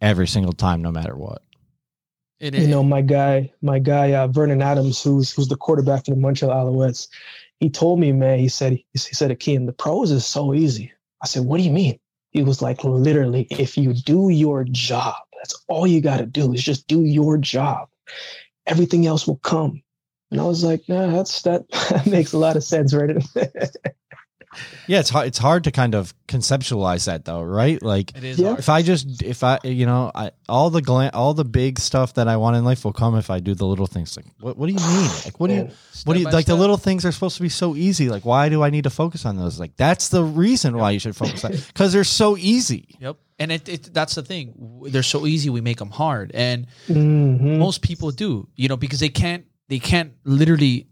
every 0.00 0.26
single 0.26 0.52
time, 0.52 0.82
no 0.82 0.90
matter 0.90 1.16
what. 1.16 1.42
It 2.40 2.54
you 2.54 2.66
know, 2.66 2.82
my 2.82 3.02
guy, 3.02 3.52
my 3.62 3.78
guy, 3.78 4.14
uh, 4.14 4.26
Vernon 4.26 4.62
Adams, 4.62 5.00
who's 5.00 5.32
who's 5.32 5.46
the 5.46 5.56
quarterback 5.56 6.04
for 6.04 6.10
the 6.10 6.16
Montreal 6.16 6.50
Alouettes, 6.50 7.06
he 7.60 7.70
told 7.70 8.00
me, 8.00 8.10
man, 8.10 8.40
he 8.40 8.48
said, 8.48 8.72
he 8.72 8.98
said, 8.98 9.30
Akeem, 9.30 9.66
the 9.66 9.72
pros 9.72 10.10
is 10.10 10.26
so 10.26 10.52
easy. 10.52 10.92
I 11.22 11.26
said, 11.28 11.44
what 11.44 11.58
do 11.58 11.62
you 11.62 11.70
mean? 11.70 12.00
He 12.30 12.42
was 12.42 12.60
like, 12.60 12.82
literally, 12.82 13.46
if 13.50 13.78
you 13.78 13.94
do 13.94 14.30
your 14.30 14.64
job, 14.64 15.14
that's 15.36 15.54
all 15.68 15.86
you 15.86 16.00
got 16.00 16.16
to 16.16 16.26
do 16.26 16.52
is 16.52 16.62
just 16.62 16.88
do 16.88 17.04
your 17.04 17.38
job. 17.38 17.88
Everything 18.66 19.06
else 19.06 19.28
will 19.28 19.36
come. 19.36 19.80
And 20.32 20.40
I 20.40 20.44
was 20.44 20.64
like, 20.64 20.88
nah, 20.88 21.08
that's 21.08 21.42
that, 21.42 21.68
that 21.90 22.06
makes 22.06 22.32
a 22.32 22.38
lot 22.38 22.56
of 22.56 22.64
sense, 22.64 22.94
right? 22.94 23.16
Yeah, 24.86 25.00
it's 25.00 25.08
hard. 25.08 25.28
It's 25.28 25.38
hard 25.38 25.64
to 25.64 25.70
kind 25.70 25.94
of 25.94 26.12
conceptualize 26.26 27.06
that, 27.06 27.24
though, 27.24 27.42
right? 27.42 27.82
Like, 27.82 28.14
It 28.16 28.24
is. 28.24 28.38
Yeah. 28.38 28.56
if 28.58 28.68
I 28.68 28.82
just, 28.82 29.22
if 29.22 29.42
I, 29.42 29.58
you 29.64 29.86
know, 29.86 30.10
I 30.14 30.32
all 30.46 30.68
the 30.68 30.82
gla- 30.82 31.10
all 31.14 31.32
the 31.32 31.44
big 31.44 31.78
stuff 31.78 32.14
that 32.14 32.28
I 32.28 32.36
want 32.36 32.56
in 32.56 32.64
life 32.64 32.84
will 32.84 32.92
come 32.92 33.16
if 33.16 33.30
I 33.30 33.40
do 33.40 33.54
the 33.54 33.64
little 33.64 33.86
things. 33.86 34.14
Like, 34.14 34.26
what, 34.40 34.58
what 34.58 34.66
do 34.66 34.72
you 34.72 34.78
mean? 34.78 35.10
Like, 35.24 35.40
what 35.40 35.46
do 35.46 35.54
you, 35.54 35.70
what 36.04 36.14
do 36.14 36.20
you 36.20 36.24
Step 36.24 36.34
like? 36.34 36.46
The 36.46 36.54
little 36.54 36.76
things 36.76 37.06
are 37.06 37.12
supposed 37.12 37.36
to 37.36 37.42
be 37.42 37.48
so 37.48 37.76
easy. 37.76 38.10
Like, 38.10 38.26
why 38.26 38.50
do 38.50 38.62
I 38.62 38.68
need 38.68 38.84
to 38.84 38.90
focus 38.90 39.24
on 39.24 39.38
those? 39.38 39.58
Like, 39.58 39.76
that's 39.76 40.08
the 40.08 40.22
reason 40.22 40.76
why 40.76 40.90
you 40.90 40.98
should 40.98 41.16
focus 41.16 41.44
on 41.44 41.52
because 41.68 41.94
they're 41.94 42.04
so 42.04 42.36
easy. 42.36 42.96
Yep. 43.00 43.16
And 43.38 43.52
it, 43.52 43.68
it 43.68 43.94
that's 43.94 44.14
the 44.14 44.22
thing. 44.22 44.82
They're 44.88 45.02
so 45.02 45.26
easy. 45.26 45.48
We 45.48 45.62
make 45.62 45.78
them 45.78 45.90
hard, 45.90 46.30
and 46.34 46.66
mhm. 46.88 47.58
most 47.58 47.82
people 47.82 48.10
do. 48.10 48.48
You 48.54 48.68
know, 48.68 48.76
because 48.76 49.00
they 49.00 49.08
can't 49.08 49.46
they 49.68 49.78
can't 49.78 50.12
literally 50.24 50.88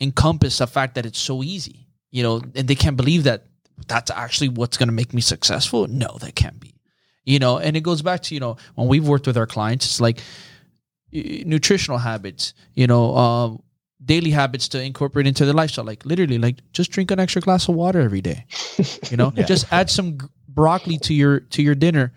encompass 0.00 0.58
the 0.58 0.66
fact 0.66 0.94
that 0.94 1.06
it's 1.06 1.18
so 1.18 1.42
easy. 1.42 1.86
You 2.10 2.22
know, 2.22 2.42
and 2.54 2.66
they 2.66 2.74
can't 2.74 2.96
believe 2.96 3.24
that 3.24 3.44
that's 3.86 4.10
actually 4.10 4.48
what's 4.48 4.76
going 4.76 4.88
to 4.88 4.94
make 4.94 5.14
me 5.14 5.20
successful. 5.20 5.86
No, 5.86 6.16
that 6.20 6.34
can't 6.34 6.58
be. 6.60 6.74
You 7.24 7.38
know, 7.38 7.58
and 7.58 7.76
it 7.76 7.82
goes 7.82 8.02
back 8.02 8.22
to 8.24 8.34
you 8.34 8.40
know 8.40 8.56
when 8.74 8.88
we've 8.88 9.06
worked 9.06 9.26
with 9.26 9.36
our 9.36 9.46
clients, 9.46 9.86
it's 9.86 10.00
like 10.00 10.20
nutritional 11.12 11.98
habits. 11.98 12.54
You 12.74 12.86
know, 12.86 13.16
um, 13.16 13.62
daily 14.04 14.30
habits 14.30 14.68
to 14.68 14.82
incorporate 14.82 15.26
into 15.26 15.44
their 15.44 15.54
lifestyle. 15.54 15.84
Like 15.84 16.04
literally, 16.04 16.38
like 16.38 16.56
just 16.72 16.90
drink 16.90 17.10
an 17.10 17.20
extra 17.20 17.42
glass 17.42 17.68
of 17.68 17.74
water 17.74 18.00
every 18.00 18.20
day. 18.20 18.46
You 19.10 19.16
know, 19.16 19.32
Yeah. 19.36 19.44
just 19.44 19.72
add 19.72 19.90
some 19.90 20.18
broccoli 20.48 20.98
to 20.98 21.14
your 21.14 21.40
to 21.40 21.62
your 21.62 21.74
dinner, 21.74 22.12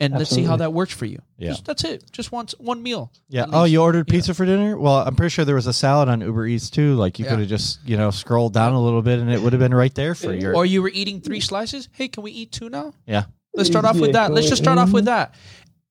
and 0.00 0.14
let's 0.14 0.30
see 0.30 0.42
how 0.42 0.56
that 0.56 0.72
works 0.72 0.92
for 0.92 1.04
you. 1.04 1.20
Yeah. 1.38 1.50
Just, 1.50 1.64
that's 1.66 1.84
it. 1.84 2.10
Just 2.10 2.32
once 2.32 2.54
one 2.58 2.82
meal. 2.82 3.12
Yeah. 3.28 3.42
at 3.42 3.48
Oh, 3.52 3.62
least. 3.62 3.72
you 3.72 3.82
ordered 3.82 4.08
Yeah. 4.08 4.12
pizza 4.14 4.34
for 4.34 4.46
dinner? 4.46 4.78
Well, 4.78 4.96
I'm 5.06 5.14
pretty 5.14 5.30
sure 5.30 5.44
there 5.44 5.54
was 5.54 5.66
a 5.66 5.72
salad 5.72 6.08
on 6.08 6.20
Uber 6.22 6.46
Eats 6.46 6.70
too. 6.70 6.94
Like 6.94 7.18
you 7.18 7.26
Yeah. 7.26 7.30
could 7.32 7.40
have 7.40 7.48
just, 7.48 7.78
you 7.86 7.96
know, 7.96 8.10
scrolled 8.10 8.54
down 8.54 8.72
a 8.72 8.82
little 8.82 9.02
bit 9.02 9.18
and 9.20 9.30
it 9.30 9.40
would 9.40 9.52
have 9.52 9.60
been 9.60 9.74
right 9.74 9.94
there 9.94 10.14
for 10.14 10.32
your. 10.32 10.56
Or 10.56 10.64
you 10.66 10.82
were 10.82 10.90
eating 10.92 11.20
three 11.20 11.40
slices. 11.40 11.88
Hey, 11.92 12.08
can 12.08 12.22
we 12.22 12.32
eat 12.32 12.50
two 12.52 12.68
now? 12.70 12.94
yeah. 13.06 13.24
Let's 13.54 13.68
start 13.68 13.84
off 13.84 13.98
with 13.98 14.12
that. 14.12 14.32
Let's 14.32 14.48
just 14.48 14.62
start 14.62 14.78
off 14.78 14.92
with 14.92 15.06
that. 15.06 15.34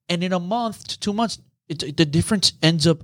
And 0.07 0.23
in 0.23 0.33
a 0.33 0.39
month 0.39 0.87
to 0.87 0.99
two 0.99 1.13
months, 1.13 1.39
it, 1.67 1.97
the 1.97 2.05
difference 2.05 2.53
ends 2.63 2.87
up 2.87 3.03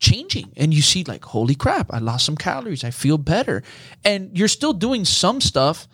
changing. 0.00 0.52
And 0.56 0.74
you 0.74 0.82
see, 0.82 1.04
like, 1.04 1.24
holy 1.24 1.54
crap, 1.54 1.86
I 1.94 1.98
lost 1.98 2.26
some 2.26 2.36
calories. 2.36 2.82
I 2.84 2.90
feel 2.90 3.16
better. 3.16 3.62
And 4.04 4.36
you're 4.36 4.48
still 4.48 4.72
doing 4.72 5.04
some 5.04 5.40
stuff, 5.40 5.86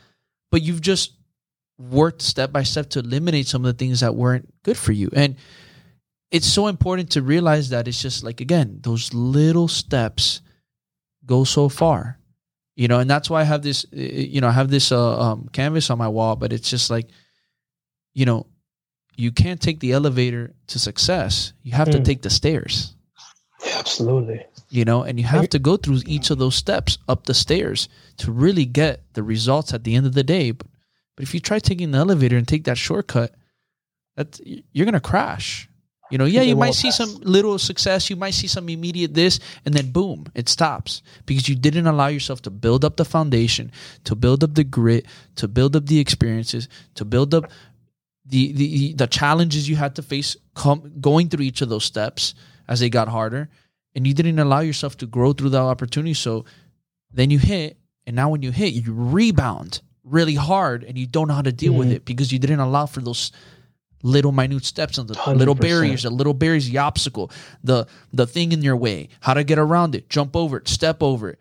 but 0.51 0.63
you've 0.63 0.81
just 0.81 1.13
worked 1.79 2.23
step 2.23 2.53
by 2.53 2.63
step 2.65 2.91
to 2.91 2.99
eliminate 2.99 3.47
some 3.47 3.65
of 3.65 3.73
the 3.77 3.85
things 3.85 4.01
that 4.01 4.15
weren't 4.15 4.53
good 4.65 4.77
for 4.77 4.93
you. 4.93 5.09
And 5.15 5.37
it's 6.31 6.47
so 6.47 6.67
important 6.67 7.11
to 7.13 7.23
realize 7.23 7.71
that 7.71 7.89
it's 7.89 8.03
just 8.03 8.25
like, 8.25 8.41
again, 8.41 8.81
those 8.83 9.15
little 9.15 9.69
steps 9.69 10.43
go 11.25 11.45
so 11.45 11.69
far. 11.69 12.19
You 12.75 12.87
know, 12.87 13.01
and 13.01 13.11
that's 13.11 13.29
why 13.29 13.41
I 13.41 13.45
have 13.45 13.63
this, 13.63 13.85
uh, 13.93 13.97
you 14.01 14.41
know, 14.41 14.49
I 14.49 14.53
have 14.53 14.71
this 14.71 14.93
uh, 14.93 15.21
um, 15.21 15.49
canvas 15.53 15.91
on 15.91 15.99
my 15.99 16.07
wall, 16.09 16.37
but 16.37 16.53
it's 16.53 16.71
just 16.71 16.91
like, 16.91 17.09
you 18.15 18.25
know, 18.25 18.47
you 19.17 19.33
can't 19.33 19.61
take 19.61 19.81
the 19.81 19.93
elevator 19.93 20.55
to 20.69 20.79
success. 20.79 21.53
You 21.63 21.73
have 21.73 21.91
to 21.91 21.99
Mm. 21.99 22.05
take 22.05 22.23
the 22.23 22.31
stairs, 22.31 22.95
Yeah, 23.65 23.79
absolutely. 23.79 24.45
you 24.71 24.85
know, 24.85 25.03
and 25.03 25.19
you 25.19 25.27
have 25.27 25.49
to 25.51 25.59
go 25.59 25.77
through 25.77 26.03
each 26.07 26.31
of 26.31 26.39
those 26.39 26.55
steps 26.55 26.99
up 27.09 27.25
the 27.27 27.35
stairs 27.35 27.89
to 28.19 28.31
really 28.31 28.65
get 28.65 29.03
the 29.15 29.25
results 29.25 29.75
at 29.75 29.83
the 29.83 29.97
end 29.97 30.07
of 30.07 30.15
the 30.15 30.23
day. 30.23 30.53
But, 30.53 30.69
but 31.19 31.25
if 31.25 31.35
you 31.35 31.41
try 31.41 31.59
taking 31.59 31.91
the 31.91 31.99
elevator 31.99 32.37
and 32.37 32.47
take 32.47 32.63
that 32.65 32.79
shortcut, 32.79 33.35
that 34.15 34.39
you're 34.73 34.85
gonna 34.85 35.01
crash. 35.01 35.69
You 36.13 36.19
know, 36.19 36.27
yeah, 36.27 36.43
you 36.43 36.55
might 36.55 36.75
see 36.75 36.93
some 36.93 37.13
little 37.23 37.59
success, 37.59 38.09
you 38.09 38.15
might 38.15 38.35
see 38.35 38.47
some 38.47 38.69
immediate 38.69 39.15
this, 39.15 39.41
and 39.65 39.75
then 39.75 39.91
boom, 39.91 40.27
it 40.37 40.49
stops 40.49 41.03
because 41.27 41.49
you 41.49 41.57
didn't 41.57 41.89
allow 41.89 42.07
yourself 42.07 42.43
to 42.43 42.51
build 42.51 42.85
up 42.85 42.99
the 42.99 43.05
foundation, 43.05 43.73
to 44.05 44.15
build 44.15 44.45
up 44.45 44.55
the 44.55 44.63
grit, 44.63 45.07
to 45.35 45.49
build 45.49 45.75
up 45.75 45.87
the 45.87 45.99
experiences, 45.99 46.69
to 46.95 47.05
build 47.05 47.35
up 47.35 47.51
the 48.25 48.53
the 48.53 48.93
the 48.93 49.09
challenges 49.09 49.69
you 49.69 49.75
had 49.75 49.97
to 49.97 50.03
face 50.03 50.37
come 50.55 50.93
going 51.01 51.29
through 51.29 51.47
each 51.47 51.63
of 51.63 51.69
those 51.69 51.85
steps 51.85 52.37
as 52.69 52.79
they 52.79 52.89
got 52.89 53.09
harder, 53.09 53.49
and 53.97 54.07
you 54.07 54.15
didn't 54.15 54.39
allow 54.39 54.61
yourself 54.61 54.97
to 54.99 55.07
grow 55.07 55.33
through 55.33 55.51
that 55.51 55.63
opportunity. 55.63 56.15
So 56.15 56.45
then 57.11 57.31
you 57.31 57.41
hit, 57.41 57.77
and 58.07 58.15
now 58.15 58.31
when 58.31 58.43
you 58.43 58.53
hit, 58.53 58.73
you 58.73 58.95
rebound 58.95 59.81
really 60.11 60.35
hard, 60.35 60.85
and 60.85 60.97
you 60.99 61.07
don't 61.07 61.29
know 61.29 61.35
how 61.35 61.43
to 61.43 61.53
deal 61.53 61.73
with 61.73 61.89
Mhm. 61.89 61.93
it 61.97 62.05
because 62.05 62.33
you 62.33 62.39
didn't 62.39 62.61
allow 62.61 62.87
for 62.87 63.01
those 63.01 63.33
little 64.03 64.33
minute 64.33 64.65
steps 64.65 64.97
and 64.99 65.09
the 65.09 65.15
little 65.35 65.55
100%. 65.55 65.61
barriers 65.61 66.03
the 66.05 66.11
little 66.11 66.33
barriers 66.35 66.69
the 66.69 66.79
obstacle 66.79 67.33
the 67.65 67.85
the 68.13 68.29
thing 68.29 68.53
in 68.53 68.63
your 68.63 68.77
way 68.77 69.09
how 69.21 69.35
to 69.35 69.43
get 69.43 69.59
around 69.59 69.93
it 69.97 70.09
jump 70.09 70.37
over 70.37 70.57
it 70.59 70.69
step 70.69 71.03
over 71.03 71.31
it 71.31 71.39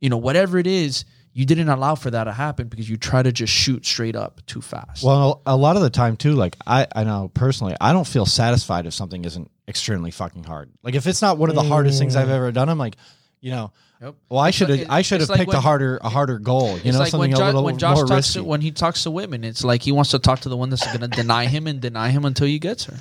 you 0.00 0.08
know 0.08 0.16
whatever 0.16 0.58
it 0.58 0.66
is 0.66 1.04
you 1.32 1.46
didn't 1.46 1.68
allow 1.68 1.94
for 1.94 2.10
that 2.10 2.24
to 2.24 2.32
happen 2.32 2.66
because 2.66 2.90
you 2.90 2.96
try 2.96 3.22
to 3.22 3.30
just 3.30 3.52
shoot 3.52 3.86
straight 3.86 4.16
up 4.16 4.40
too 4.46 4.60
fast 4.60 5.04
Well, 5.04 5.42
a 5.46 5.56
lot 5.56 5.76
of 5.76 5.82
the 5.82 5.90
time 5.90 6.16
too, 6.16 6.32
like 6.32 6.56
I, 6.66 6.86
I 6.94 7.04
know 7.04 7.30
personally, 7.32 7.74
I 7.80 7.92
don't 7.92 8.06
feel 8.06 8.26
satisfied 8.26 8.84
if 8.86 8.92
something 8.94 9.24
isn't 9.24 9.48
extremely 9.68 10.10
fucking 10.10 10.42
hard. 10.44 10.70
Like 10.82 10.94
if 10.96 11.06
it's 11.06 11.22
not 11.22 11.38
one 11.38 11.48
of 11.50 11.54
the 11.54 11.62
hardest 11.62 11.98
things 12.00 12.16
I've 12.16 12.28
ever 12.28 12.50
done, 12.52 12.68
I'm 12.68 12.76
like, 12.78 12.96
you 13.40 13.50
know, 13.52 13.72
Yep. 14.02 14.14
well, 14.28 14.40
I 14.40 14.50
should 14.50 14.68
have, 14.68 14.86
I 14.90 15.02
should 15.02 15.20
have 15.20 15.30
like 15.30 15.38
picked 15.38 15.54
a 15.54 15.60
harder, 15.60 15.98
a 16.02 16.08
harder 16.08 16.40
goal. 16.40 16.70
You 16.70 16.76
it's 16.76 16.84
know, 16.86 16.98
like 16.98 17.10
something 17.10 17.30
when, 17.30 17.40
a 17.40 17.44
little 17.46 17.62
when 17.62 17.78
Josh 17.78 17.96
more 17.96 18.06
talks 18.06 18.28
risky. 18.28 18.40
to, 18.40 18.44
when 18.44 18.60
he 18.60 18.72
talks 18.72 19.04
to 19.04 19.10
women 19.12 19.44
it's 19.44 19.62
like 19.62 19.82
he 19.82 19.92
wants 19.92 20.10
to 20.10 20.18
talk 20.18 20.40
to 20.40 20.48
the 20.48 20.56
one 20.56 20.70
that's 20.70 20.84
going 20.86 21.08
to 21.08 21.08
deny 21.08 21.46
him 21.46 21.68
and 21.68 21.80
deny 21.80 22.08
him 22.08 22.24
until 22.24 22.48
he 22.48 22.58
gets 22.58 22.84
her 22.86 22.96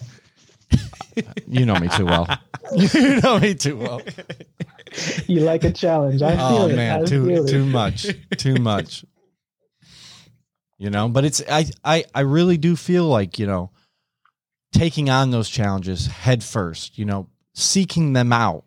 you 1.47 1.65
know 1.65 1.75
me 1.75 1.87
too 1.89 2.05
well. 2.05 2.27
you 2.75 3.21
know 3.21 3.39
me 3.39 3.53
too 3.53 3.77
well. 3.77 4.01
You 5.27 5.41
like 5.41 5.63
a 5.63 5.71
challenge. 5.71 6.21
I 6.21 6.35
feel 6.35 6.45
oh 6.45 6.67
it. 6.67 6.75
man, 6.75 7.01
I 7.01 7.05
too 7.05 7.25
feel 7.25 7.45
too 7.45 7.63
it. 7.63 7.65
much, 7.65 8.07
too 8.37 8.55
much. 8.55 9.05
You 10.77 10.89
know, 10.89 11.09
but 11.09 11.25
it's 11.25 11.41
I 11.49 11.65
I 11.83 12.05
I 12.13 12.21
really 12.21 12.57
do 12.57 12.75
feel 12.75 13.05
like 13.05 13.39
you 13.39 13.47
know, 13.47 13.71
taking 14.73 15.09
on 15.09 15.31
those 15.31 15.49
challenges 15.49 16.07
head 16.07 16.43
first. 16.43 16.97
You 16.97 17.05
know, 17.05 17.27
seeking 17.53 18.13
them 18.13 18.33
out 18.33 18.65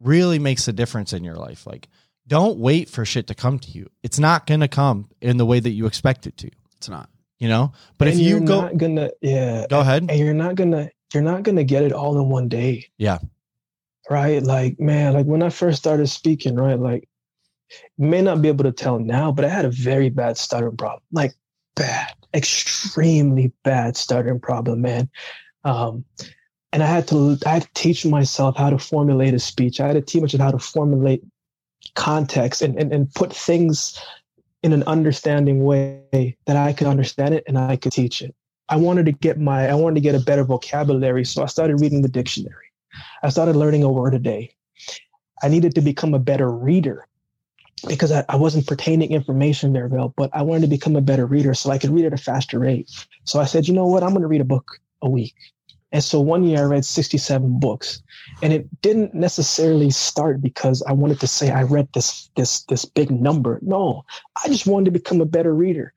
really 0.00 0.38
makes 0.38 0.68
a 0.68 0.72
difference 0.72 1.12
in 1.12 1.24
your 1.24 1.36
life. 1.36 1.66
Like, 1.66 1.88
don't 2.26 2.58
wait 2.58 2.88
for 2.88 3.04
shit 3.04 3.26
to 3.28 3.34
come 3.34 3.58
to 3.58 3.70
you. 3.70 3.88
It's 4.02 4.18
not 4.18 4.46
gonna 4.46 4.68
come 4.68 5.08
in 5.20 5.36
the 5.38 5.46
way 5.46 5.60
that 5.60 5.70
you 5.70 5.86
expect 5.86 6.26
it 6.26 6.36
to. 6.38 6.50
it's 6.76 6.88
not 6.88 7.08
You 7.38 7.48
know, 7.48 7.72
but 7.98 8.08
And 8.08 8.14
if 8.16 8.20
you 8.22 8.30
you're 8.30 8.40
go, 8.40 8.60
not 8.62 8.76
gonna, 8.76 9.10
yeah, 9.22 9.66
go 9.68 9.80
ahead. 9.80 10.06
and 10.08 10.18
you're 10.18 10.34
not 10.34 10.54
gonna, 10.54 10.90
you're 11.14 11.22
not 11.22 11.42
gonna 11.42 11.64
get 11.64 11.82
it 11.84 11.92
all 11.92 12.18
in 12.20 12.28
one 12.28 12.48
day. 12.48 12.86
Yeah. 12.98 13.18
Right. 14.10 14.42
Like, 14.42 14.78
man, 14.80 15.12
like 15.14 15.26
when 15.26 15.42
I 15.42 15.50
first 15.50 15.78
started 15.78 16.06
speaking, 16.08 16.54
right, 16.56 16.78
like 16.78 17.08
you 17.98 18.06
may 18.06 18.22
not 18.22 18.40
be 18.42 18.48
able 18.48 18.64
to 18.64 18.72
tell 18.72 18.98
now, 18.98 19.30
but 19.32 19.44
I 19.44 19.48
had 19.48 19.64
a 19.64 19.70
very 19.70 20.08
bad 20.10 20.36
stuttering 20.38 20.76
problem. 20.76 21.02
Like 21.12 21.34
bad, 21.76 22.12
extremely 22.34 23.52
bad 23.64 23.96
stuttering 23.96 24.40
problem, 24.40 24.80
man. 24.82 25.08
Um, 25.64 26.04
and 26.72 26.82
I 26.82 26.86
had 26.86 27.08
to 27.08 27.38
I 27.46 27.50
had 27.50 27.62
to 27.62 27.68
teach 27.74 28.04
myself 28.04 28.56
how 28.56 28.70
to 28.70 28.78
formulate 28.78 29.34
a 29.34 29.38
speech. 29.38 29.80
I 29.80 29.86
had 29.86 29.94
to 29.94 30.00
teach 30.00 30.22
myself 30.22 30.42
how 30.42 30.50
to 30.50 30.58
formulate 30.58 31.22
context 31.94 32.62
and, 32.62 32.78
and, 32.78 32.92
and 32.92 33.12
put 33.14 33.32
things 33.32 33.98
in 34.62 34.72
an 34.72 34.82
understanding 34.84 35.64
way 35.64 36.36
that 36.46 36.56
I 36.56 36.72
could 36.72 36.86
understand 36.86 37.34
it 37.34 37.44
and 37.46 37.58
I 37.58 37.76
could 37.76 37.92
teach 37.92 38.20
it. 38.22 38.34
I 38.68 38.76
wanted 38.76 39.06
to 39.06 39.12
get 39.12 39.38
my 39.38 39.68
I 39.68 39.74
wanted 39.74 39.94
to 39.96 40.00
get 40.00 40.14
a 40.14 40.20
better 40.20 40.44
vocabulary. 40.44 41.24
So 41.24 41.42
I 41.42 41.46
started 41.46 41.80
reading 41.80 42.02
the 42.02 42.08
dictionary. 42.08 42.66
I 43.22 43.30
started 43.30 43.56
learning 43.56 43.82
a 43.82 43.92
word 43.92 44.14
a 44.14 44.18
day. 44.18 44.54
I 45.42 45.48
needed 45.48 45.74
to 45.76 45.80
become 45.80 46.14
a 46.14 46.18
better 46.18 46.50
reader 46.50 47.06
because 47.86 48.10
I, 48.10 48.24
I 48.28 48.36
wasn't 48.36 48.66
pertaining 48.66 49.12
information 49.12 49.72
very 49.72 49.88
well, 49.88 50.12
but 50.16 50.30
I 50.32 50.42
wanted 50.42 50.62
to 50.62 50.66
become 50.66 50.96
a 50.96 51.00
better 51.00 51.26
reader 51.26 51.54
so 51.54 51.70
I 51.70 51.78
could 51.78 51.90
read 51.90 52.06
at 52.06 52.12
a 52.12 52.18
faster 52.18 52.58
rate. 52.58 52.90
So 53.24 53.38
I 53.38 53.44
said, 53.44 53.68
you 53.68 53.74
know 53.74 53.86
what, 53.86 54.02
I'm 54.02 54.10
going 54.10 54.22
to 54.22 54.28
read 54.28 54.40
a 54.40 54.44
book 54.44 54.80
a 55.00 55.08
week. 55.08 55.34
And 55.92 56.04
so 56.04 56.20
one 56.20 56.44
year 56.44 56.60
I 56.60 56.64
read 56.64 56.84
67 56.84 57.58
books. 57.60 58.02
And 58.42 58.52
it 58.52 58.68
didn't 58.82 59.14
necessarily 59.14 59.90
start 59.90 60.40
because 60.40 60.82
I 60.82 60.92
wanted 60.92 61.18
to 61.20 61.26
say 61.26 61.50
I 61.50 61.62
read 61.62 61.88
this 61.94 62.30
this 62.36 62.62
this 62.64 62.84
big 62.84 63.10
number. 63.10 63.58
No, 63.62 64.04
I 64.44 64.48
just 64.48 64.66
wanted 64.66 64.84
to 64.86 64.90
become 64.92 65.20
a 65.20 65.24
better 65.26 65.54
reader. 65.54 65.92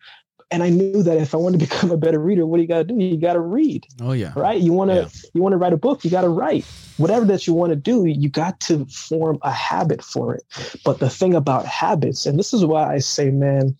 And 0.50 0.64
I 0.64 0.70
knew 0.70 1.02
that 1.04 1.18
if 1.18 1.34
I 1.34 1.38
wanted 1.38 1.60
to 1.60 1.66
become 1.70 1.92
a 1.92 1.98
better 1.98 2.20
reader, 2.20 2.46
what 2.46 2.58
do 2.58 2.62
you 2.64 2.68
got 2.68 2.80
to 2.80 2.84
do? 2.94 2.96
You 3.00 3.18
got 3.18 3.34
to 3.34 3.40
read 3.40 3.86
oh 4.02 4.14
yeah 4.14 4.34
right 4.36 4.60
you 4.62 4.74
want 4.74 4.90
to 4.92 4.96
Yeah. 5.02 5.08
you 5.34 5.42
want 5.42 5.54
to 5.54 5.58
write 5.58 5.74
a 5.74 5.78
book 5.78 6.04
you 6.04 6.10
got 6.12 6.22
to 6.22 6.30
write 6.30 6.66
whatever 6.98 7.26
that 7.26 7.46
you 7.48 7.54
want 7.54 7.72
to 7.72 7.76
do 7.76 8.06
you 8.06 8.30
got 8.30 8.60
to 8.62 8.86
form 8.86 9.38
a 9.44 9.52
habit 9.52 10.04
for 10.04 10.34
it 10.36 10.44
but 10.84 11.00
the 11.00 11.10
thing 11.10 11.34
about 11.36 11.66
habits 11.66 12.26
and 12.26 12.38
this 12.40 12.54
is 12.54 12.66
why 12.66 12.94
i 12.94 12.98
say 13.00 13.30
man 13.32 13.76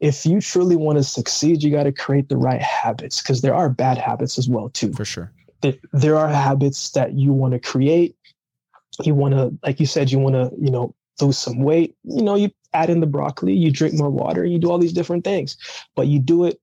if 0.00 0.24
you 0.26 0.40
truly 0.40 0.76
want 0.76 0.98
to 0.98 1.04
succeed 1.04 1.62
you 1.62 1.70
got 1.70 1.84
to 1.84 1.92
create 1.92 2.28
the 2.28 2.36
right 2.36 2.60
habits 2.62 3.20
because 3.22 3.40
there 3.42 3.54
are 3.54 3.68
bad 3.68 3.98
habits 3.98 4.38
as 4.38 4.48
well 4.48 4.68
too 4.70 4.92
for 4.92 5.04
sure 5.04 5.32
there, 5.60 5.74
there 5.92 6.16
are 6.16 6.28
habits 6.28 6.90
that 6.90 7.14
you 7.14 7.32
want 7.32 7.52
to 7.52 7.58
create 7.58 8.16
you 9.02 9.14
want 9.14 9.34
to 9.34 9.52
like 9.64 9.80
you 9.80 9.86
said 9.86 10.10
you 10.10 10.18
want 10.18 10.34
to 10.34 10.50
you 10.60 10.70
know 10.70 10.94
lose 11.20 11.38
some 11.38 11.60
weight 11.60 11.96
you 12.04 12.22
know 12.22 12.36
you 12.36 12.50
add 12.72 12.90
in 12.90 13.00
the 13.00 13.06
broccoli 13.06 13.52
you 13.52 13.70
drink 13.70 13.94
more 13.94 14.10
water 14.10 14.44
you 14.44 14.58
do 14.58 14.70
all 14.70 14.78
these 14.78 14.92
different 14.92 15.24
things 15.24 15.56
but 15.96 16.06
you 16.06 16.18
do 16.18 16.44
it 16.44 16.60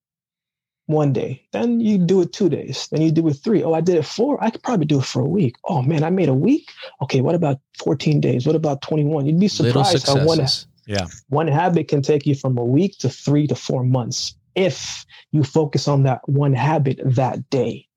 one 0.86 1.12
day 1.12 1.42
then 1.52 1.80
you 1.80 1.98
do 1.98 2.22
it 2.22 2.32
two 2.32 2.50
days 2.50 2.88
then 2.92 3.02
you 3.02 3.12
do 3.12 3.28
it 3.28 3.34
three. 3.34 3.64
Oh, 3.64 3.74
i 3.74 3.82
did 3.82 3.96
it 3.96 4.06
four 4.06 4.42
i 4.44 4.50
could 4.50 4.64
probably 4.64 4.86
do 4.86 5.00
it 5.00 5.06
for 5.06 5.22
a 5.22 5.28
week 5.28 5.56
oh 5.66 5.82
man 5.82 6.04
i 6.04 6.10
made 6.10 6.30
a 6.30 6.34
week 6.34 6.70
okay 7.02 7.22
what 7.22 7.36
about 7.36 7.60
14 7.84 8.20
days 8.22 8.46
what 8.46 8.56
about 8.56 8.82
21 8.82 9.26
you'd 9.26 9.40
be 9.40 9.48
surprised 9.48 10.08
how 10.08 10.26
one 10.26 10.46
yeah. 10.88 11.08
one 11.30 11.48
habit 11.48 11.88
can 11.88 12.02
take 12.02 12.26
you 12.26 12.36
from 12.36 12.58
a 12.58 12.64
week 12.64 12.98
to 13.00 13.10
three 13.10 13.48
to 13.48 13.56
four 13.56 13.84
months 13.84 14.36
if 14.56 15.06
you 15.32 15.44
focus 15.44 15.88
on 15.88 16.04
that 16.04 16.28
one 16.28 16.54
habit 16.54 17.00
that 17.04 17.50
day. 17.50 17.88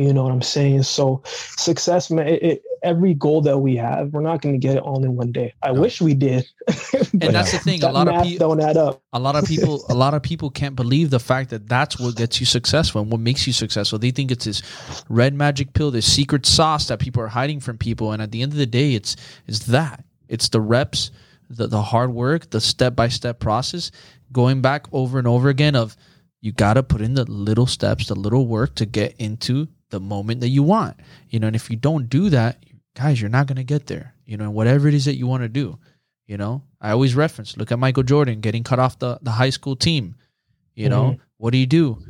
You 0.00 0.12
know 0.14 0.24
what 0.24 0.32
I'm 0.32 0.42
saying? 0.42 0.84
So 0.84 1.22
success, 1.26 2.10
man, 2.10 2.28
it, 2.28 2.42
it, 2.42 2.62
every 2.82 3.14
goal 3.14 3.42
that 3.42 3.58
we 3.58 3.76
have, 3.76 4.12
we're 4.12 4.22
not 4.22 4.42
going 4.42 4.54
to 4.54 4.58
get 4.58 4.76
it 4.76 4.82
all 4.82 5.04
in 5.04 5.16
one 5.16 5.32
day. 5.32 5.54
I 5.62 5.72
No. 5.72 5.82
wish 5.82 6.00
we 6.00 6.14
did. 6.14 6.46
and 7.20 7.34
that's 7.34 7.52
the 7.52 7.58
thing 7.58 7.82
a 7.84 7.88
that 7.88 7.92
lot 7.92 8.08
of 8.08 8.14
people 8.22 8.48
don't 8.48 8.60
add 8.60 8.76
up. 8.76 9.02
a 9.12 9.18
lot 9.20 9.36
of 9.36 9.44
people 9.44 9.84
a 9.88 9.94
lot 9.94 10.14
of 10.14 10.22
people 10.22 10.50
can't 10.50 10.76
believe 10.76 11.10
the 11.10 11.20
fact 11.20 11.50
that 11.50 11.68
that's 11.68 11.98
what 11.98 12.16
gets 12.16 12.40
you 12.40 12.46
successful 12.46 13.00
and 13.02 13.10
what 13.10 13.20
makes 13.20 13.46
you 13.46 13.52
successful 13.52 13.98
they 13.98 14.10
think 14.10 14.30
it's 14.30 14.44
this 14.46 14.62
red 15.08 15.34
magic 15.34 15.72
pill 15.74 15.90
this 15.90 16.10
secret 16.10 16.46
sauce 16.46 16.88
that 16.88 16.98
people 17.00 17.22
are 17.22 17.28
hiding 17.28 17.60
from 17.60 17.78
people 17.78 18.12
and 18.12 18.22
at 18.22 18.32
the 18.32 18.42
end 18.42 18.52
of 18.52 18.58
the 18.58 18.66
day 18.66 18.94
it's 18.94 19.16
it's 19.46 19.60
that 19.66 20.04
it's 20.28 20.48
the 20.50 20.60
reps 20.60 21.10
the, 21.50 21.66
the 21.66 21.82
hard 21.82 22.12
work 22.12 22.50
the 22.50 22.60
step-by-step 22.60 23.40
process 23.40 23.90
going 24.32 24.60
back 24.62 24.86
over 24.92 25.18
and 25.18 25.26
over 25.28 25.48
again 25.48 25.76
of 25.76 25.96
you 26.40 26.52
got 26.52 26.74
to 26.74 26.82
put 26.82 27.00
in 27.00 27.14
the 27.14 27.24
little 27.30 27.66
steps 27.66 28.08
the 28.08 28.14
little 28.14 28.46
work 28.46 28.74
to 28.76 28.86
get 28.86 29.14
into 29.18 29.68
the 29.90 30.00
moment 30.00 30.40
that 30.40 30.48
you 30.48 30.62
want 30.62 30.96
you 31.28 31.38
know 31.38 31.46
and 31.46 31.56
if 31.56 31.70
you 31.70 31.76
don't 31.76 32.08
do 32.08 32.30
that 32.30 32.64
guys 32.94 33.20
you're 33.20 33.30
not 33.30 33.46
going 33.46 33.56
to 33.56 33.64
get 33.64 33.86
there 33.86 34.14
you 34.24 34.36
know 34.36 34.44
and 34.44 34.54
whatever 34.54 34.88
it 34.88 34.94
is 34.94 35.04
that 35.04 35.16
you 35.16 35.26
want 35.26 35.42
to 35.42 35.48
do 35.48 35.78
you 36.30 36.36
know, 36.36 36.62
I 36.80 36.92
always 36.92 37.16
reference 37.16 37.56
look 37.56 37.72
at 37.72 37.80
Michael 37.80 38.04
Jordan 38.04 38.40
getting 38.40 38.62
cut 38.62 38.78
off 38.78 39.00
the, 39.00 39.18
the 39.20 39.32
high 39.32 39.50
school 39.50 39.74
team. 39.74 40.14
You 40.76 40.88
know, 40.88 41.04
mm-hmm. 41.06 41.22
what 41.38 41.50
do 41.50 41.58
you 41.58 41.66
do? 41.66 42.00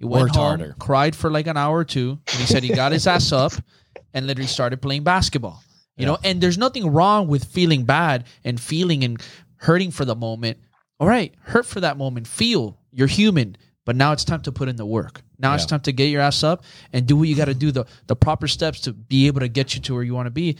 He 0.00 0.04
went 0.04 0.24
Worked 0.24 0.34
home, 0.34 0.58
harder. 0.58 0.74
cried 0.80 1.14
for 1.14 1.30
like 1.30 1.46
an 1.46 1.56
hour 1.56 1.78
or 1.78 1.84
two, 1.84 2.18
and 2.26 2.40
he 2.40 2.46
said 2.46 2.64
he 2.64 2.74
got 2.74 2.90
his 2.90 3.06
ass 3.14 3.30
up 3.30 3.52
and 4.12 4.26
literally 4.26 4.48
started 4.48 4.82
playing 4.82 5.04
basketball. 5.04 5.62
You 5.96 6.06
know, 6.06 6.18
and 6.24 6.40
there's 6.40 6.58
nothing 6.58 6.92
wrong 6.92 7.28
with 7.28 7.44
feeling 7.44 7.84
bad 7.84 8.24
and 8.42 8.60
feeling 8.60 9.04
and 9.04 9.22
hurting 9.58 9.92
for 9.92 10.04
the 10.04 10.16
moment. 10.16 10.58
All 10.98 11.06
right, 11.06 11.32
hurt 11.42 11.66
for 11.66 11.78
that 11.78 11.96
moment. 11.96 12.26
Feel 12.26 12.76
you're 12.90 13.06
human, 13.06 13.56
but 13.84 13.94
now 13.94 14.10
it's 14.10 14.24
time 14.24 14.42
to 14.42 14.50
put 14.50 14.68
in 14.68 14.74
the 14.74 14.84
work. 14.84 15.22
Now 15.38 15.54
it's 15.54 15.66
time 15.66 15.80
to 15.80 15.92
get 15.92 16.06
your 16.06 16.22
ass 16.22 16.42
up 16.42 16.64
and 16.92 17.06
do 17.06 17.16
what 17.16 17.28
you 17.28 17.36
got 17.36 17.46
to 17.46 17.54
do 17.54 17.70
the 17.70 17.84
the 18.06 18.16
proper 18.16 18.48
steps 18.48 18.80
to 18.82 18.92
be 18.92 19.26
able 19.26 19.40
to 19.40 19.48
get 19.48 19.74
you 19.74 19.80
to 19.82 19.94
where 19.94 20.02
you 20.02 20.14
want 20.14 20.26
to 20.26 20.30
be. 20.30 20.56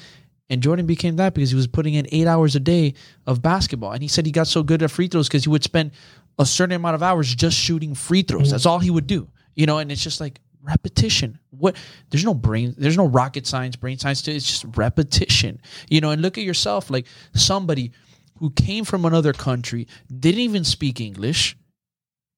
And 0.49 0.63
Jordan 0.63 0.87
became 0.87 1.17
that 1.17 1.35
because 1.35 1.51
he 1.51 1.57
was 1.57 1.67
putting 1.67 1.95
in 1.95 2.07
eight 2.13 2.27
hours 2.27 2.55
a 2.55 2.61
day 2.61 2.95
of 3.27 3.43
basketball. 3.43 3.93
And 3.93 4.03
he 4.03 4.09
said 4.09 4.27
he 4.27 4.33
got 4.33 4.47
so 4.47 4.63
good 4.63 4.83
at 4.83 4.91
free 4.91 5.09
throws 5.09 5.27
because 5.29 5.45
he 5.45 5.51
would 5.51 5.65
spend 5.65 5.91
a 6.39 6.47
certain 6.47 6.77
amount 6.77 6.95
of 6.95 7.03
hours 7.03 7.35
just 7.35 7.57
shooting 7.57 7.95
free 7.95 8.23
throws. 8.23 8.51
That's 8.51 8.67
all 8.67 8.79
he 8.79 8.91
would 8.91 9.07
do. 9.07 9.29
You 9.55 9.67
know, 9.67 9.79
and 9.79 9.91
it's 9.91 10.03
just 10.03 10.21
like 10.21 10.41
repetition. 10.63 11.39
What 11.51 11.77
there's 12.11 12.25
no 12.25 12.35
brain, 12.35 12.75
there's 12.77 12.97
no 12.97 13.07
rocket 13.07 13.47
science, 13.47 13.77
brain 13.77 13.99
science 13.99 14.23
to 14.23 14.31
it. 14.31 14.37
It's 14.37 14.47
just 14.47 14.77
repetition. 14.77 15.61
You 15.89 16.01
know, 16.01 16.11
and 16.11 16.23
look 16.23 16.39
at 16.39 16.45
yourself 16.45 16.91
like 16.91 17.07
somebody 17.35 17.93
who 18.39 18.51
came 18.51 18.85
from 18.85 19.05
another 19.05 19.33
country, 19.33 19.89
didn't 20.15 20.41
even 20.41 20.65
speak 20.65 21.01
English, 21.01 21.57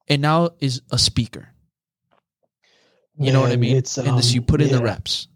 and 0.06 0.22
now 0.22 0.50
is 0.60 0.80
a 0.90 0.98
speaker. 0.98 1.48
You 3.18 3.32
know 3.32 3.40
what 3.40 3.50
I 3.50 3.56
mean? 3.56 3.76
It's, 3.76 3.98
and 3.98 4.16
this 4.16 4.30
um, 4.30 4.34
you 4.34 4.42
put 4.42 4.62
in 4.62 4.70
the 4.70 4.80
reps. 4.80 5.26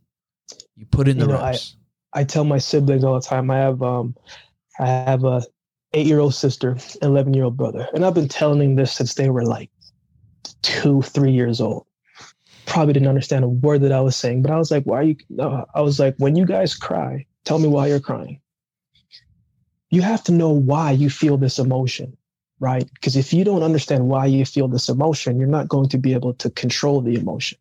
You 0.77 0.87
put 0.87 1.09
in 1.09 1.19
the 1.19 1.27
You 1.27 1.33
know, 1.33 1.39
I- 1.39 1.51
reps. 1.51 1.77
I 2.15 2.25
tell 2.25 2.45
my 2.45 2.59
siblings 2.59 3.05
all 3.05 3.15
the 3.15 3.27
time. 3.27 3.51
I 3.51 3.57
have 3.57 3.83
um, 3.83 4.15
I 4.79 4.87
have 4.87 5.25
a 5.25 5.43
eight 5.95 6.07
year 6.07 6.21
old 6.21 6.35
sister, 6.35 6.77
eleven 7.01 7.33
year 7.33 7.45
old 7.45 7.57
brother, 7.57 7.89
and 7.95 8.05
I've 8.05 8.15
been 8.15 8.29
telling 8.29 8.59
them 8.59 8.75
this 8.77 8.93
since 8.93 9.15
they 9.15 9.31
were 9.31 9.45
like 9.45 9.71
two, 10.61 11.01
three 11.01 11.33
years 11.33 11.61
old. 11.61 11.87
Probably 12.67 12.93
didn't 12.93 13.09
understand 13.09 13.45
a 13.45 13.49
word 13.49 13.81
that 13.81 13.93
I 13.93 14.01
was 14.03 14.15
saying, 14.15 14.43
but 14.43 14.51
I 14.51 14.59
was 14.59 14.71
like, 14.71 14.85
"Why 14.85 14.99
are 14.99 15.03
you?" 15.03 15.17
No, 15.31 15.65
I 15.75 15.81
was 15.81 15.99
like, 15.99 16.15
"When 16.19 16.37
you 16.37 16.45
guys 16.45 16.75
cry, 16.75 17.25
tell 17.45 17.59
me 17.59 17.69
why 17.69 17.87
you're 17.87 17.99
crying." 17.99 18.41
You 19.91 20.03
have 20.03 20.23
to 20.25 20.33
know 20.33 20.51
why 20.51 20.91
you 20.91 21.09
feel 21.09 21.39
this 21.39 21.59
emotion, 21.59 22.15
right? 22.61 22.89
Because 22.93 23.17
if 23.17 23.33
you 23.33 23.43
don't 23.43 23.63
understand 23.63 24.09
why 24.09 24.27
you 24.27 24.45
feel 24.45 24.69
this 24.69 24.91
emotion, 24.91 25.39
you're 25.39 25.49
not 25.49 25.69
going 25.69 25.89
to 25.89 25.99
be 25.99 26.13
able 26.13 26.35
to 26.35 26.51
control 26.51 27.01
the 27.01 27.15
emotion 27.15 27.59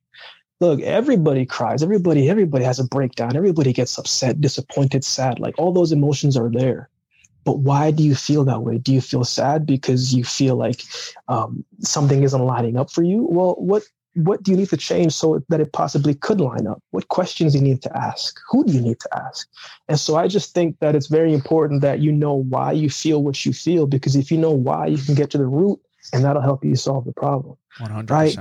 look 0.62 0.80
everybody 0.82 1.46
cries. 1.46 1.84
Everybody 1.84 2.30
everybody 2.30 2.64
has 2.64 2.80
a 2.80 2.86
breakdown. 2.86 3.36
Everybody 3.36 3.74
gets 3.74 3.98
upset 3.98 4.40
disappointed 4.40 5.04
sad. 5.04 5.40
Like 5.40 5.56
all 5.58 5.74
those 5.74 5.92
emotions 5.92 6.38
are 6.38 6.50
there. 6.50 6.90
But 7.44 7.60
why 7.60 7.90
do 7.90 8.04
you 8.04 8.14
feel 8.14 8.46
that 8.46 8.62
way? 8.62 8.78
Do 8.78 8.94
you 8.94 9.02
feel 9.02 9.24
sad 9.24 9.66
because 9.66 10.14
you 10.14 10.24
feel 10.24 10.56
like 10.56 10.84
um, 11.28 11.66
something 11.80 12.22
isn't 12.22 12.46
lining 12.46 12.78
up 12.78 12.92
for 12.92 13.04
you? 13.04 13.24
Well 13.24 13.56
what 13.58 13.84
what 14.14 14.44
do 14.44 14.52
you 14.52 14.58
need 14.58 14.70
to 14.70 14.78
change 14.78 15.14
so 15.14 15.42
that 15.48 15.62
it 15.62 15.72
possibly 15.72 16.14
could 16.14 16.42
line 16.42 16.68
up? 16.68 16.84
What 16.92 17.08
questions 17.08 17.54
do 17.54 17.60
you 17.60 17.64
need 17.64 17.82
to 17.84 17.98
ask? 17.98 18.38
Who 18.50 18.66
do 18.66 18.74
you 18.74 18.82
need 18.82 19.00
to 19.00 19.10
ask? 19.18 19.50
And 19.90 20.00
so 20.00 20.16
i 20.16 20.28
just 20.28 20.54
think 20.54 20.78
that 20.80 20.96
it's 20.96 21.08
very 21.08 21.34
important 21.34 21.82
that 21.82 22.00
you 22.00 22.12
know 22.12 22.36
why 22.36 22.72
you 22.72 22.90
feel 22.90 23.24
what 23.24 23.46
you 23.46 23.54
feel 23.54 23.88
because 23.88 24.16
if 24.16 24.32
you 24.32 24.38
know 24.38 24.52
why 24.52 24.86
you 24.88 24.98
can 24.98 25.16
get 25.16 25.32
to 25.32 25.38
the 25.38 25.48
root 25.48 25.80
and 26.14 26.24
that'll 26.24 26.42
help 26.42 26.64
you 26.64 26.76
solve 26.76 27.06
the 27.06 27.14
problem. 27.14 27.58
One 27.80 27.92
hundred 27.92 28.14
right. 28.14 28.38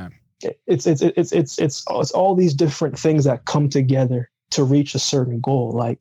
It's 0.67 0.87
it's 0.87 1.03
it's 1.03 1.33
it's 1.33 1.59
it's 1.59 1.85
it's 1.89 2.13
all 2.13 2.35
these 2.35 2.55
different 2.55 2.99
things 2.99 3.25
that 3.25 3.45
come 3.45 3.69
together 3.69 4.31
to 4.51 4.65
reach 4.65 4.95
a 4.95 4.99
certain 4.99 5.41
goal 5.41 5.73
like 5.73 6.01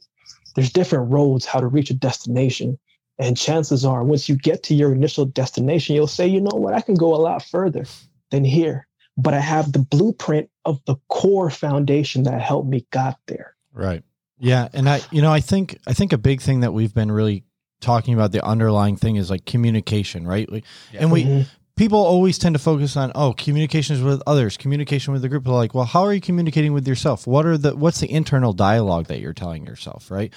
there's 0.56 0.72
different 0.72 1.12
roads 1.12 1.46
how 1.46 1.60
to 1.60 1.68
reach 1.68 1.90
a 1.90 1.94
destination 1.94 2.78
and 3.18 3.38
chances 3.38 3.86
are 3.86 4.04
once 4.04 4.30
you 4.30 4.36
get 4.36 4.64
to 4.64 4.74
your 4.74 4.94
initial 4.94 5.26
destination 5.26 5.96
you'll 5.96 6.08
say 6.08 6.28
you 6.28 6.42
know 6.42 6.56
what 6.58 6.74
i 6.74 6.82
can 6.82 6.96
go 6.96 7.14
a 7.14 7.18
lot 7.18 7.44
further 7.44 7.86
than 8.32 8.44
here 8.44 8.88
but 9.18 9.34
i 9.34 9.40
have 9.40 9.72
the 9.72 9.80
blueprint 9.80 10.50
of 10.66 10.80
the 10.86 10.96
core 11.10 11.50
foundation 11.50 12.24
that 12.24 12.42
helped 12.42 12.70
me 12.70 12.86
got 12.92 13.18
there 13.28 13.56
Right. 13.74 14.04
Yeah, 14.40 14.68
and 14.74 14.88
I 14.90 15.02
you 15.12 15.22
know, 15.22 15.32
I 15.32 15.42
think 15.42 15.78
I 15.86 15.94
think 15.94 16.14
a 16.14 16.18
big 16.18 16.42
thing 16.42 16.62
that 16.62 16.74
we've 16.74 16.94
been 16.94 17.12
really 17.12 17.44
talking 17.82 18.14
about 18.14 18.32
the 18.32 18.44
underlying 18.44 18.98
thing 18.98 19.16
is 19.16 19.30
like 19.30 19.46
communication, 19.46 20.28
right? 20.28 20.50
Like, 20.52 20.66
And 20.94 21.12
we 21.12 21.24
Mhm. 21.26 21.48
People 21.80 21.98
always 21.98 22.38
tend 22.38 22.54
to 22.54 22.60
focus 22.60 22.98
on 22.98 23.10
oh, 23.16 23.32
communications 23.32 24.02
with 24.02 24.22
others, 24.28 24.58
communication 24.58 25.14
with 25.14 25.22
the 25.22 25.30
group. 25.30 25.48
Like, 25.48 25.74
well, 25.74 25.86
how 25.86 26.04
are 26.04 26.14
you 26.14 26.20
communicating 26.20 26.74
with 26.74 26.86
yourself? 26.86 27.26
What 27.26 27.46
are 27.46 27.58
the 27.58 27.74
what's 27.74 28.02
the 28.02 28.12
internal 28.12 28.52
dialogue 28.52 29.08
that 29.08 29.22
you're 29.22 29.34
telling 29.34 29.66
yourself, 29.66 30.12
right? 30.12 30.34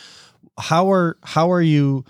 How 0.56 0.92
are 0.92 1.18
how 1.24 1.50
are 1.50 1.60
you 1.60 2.04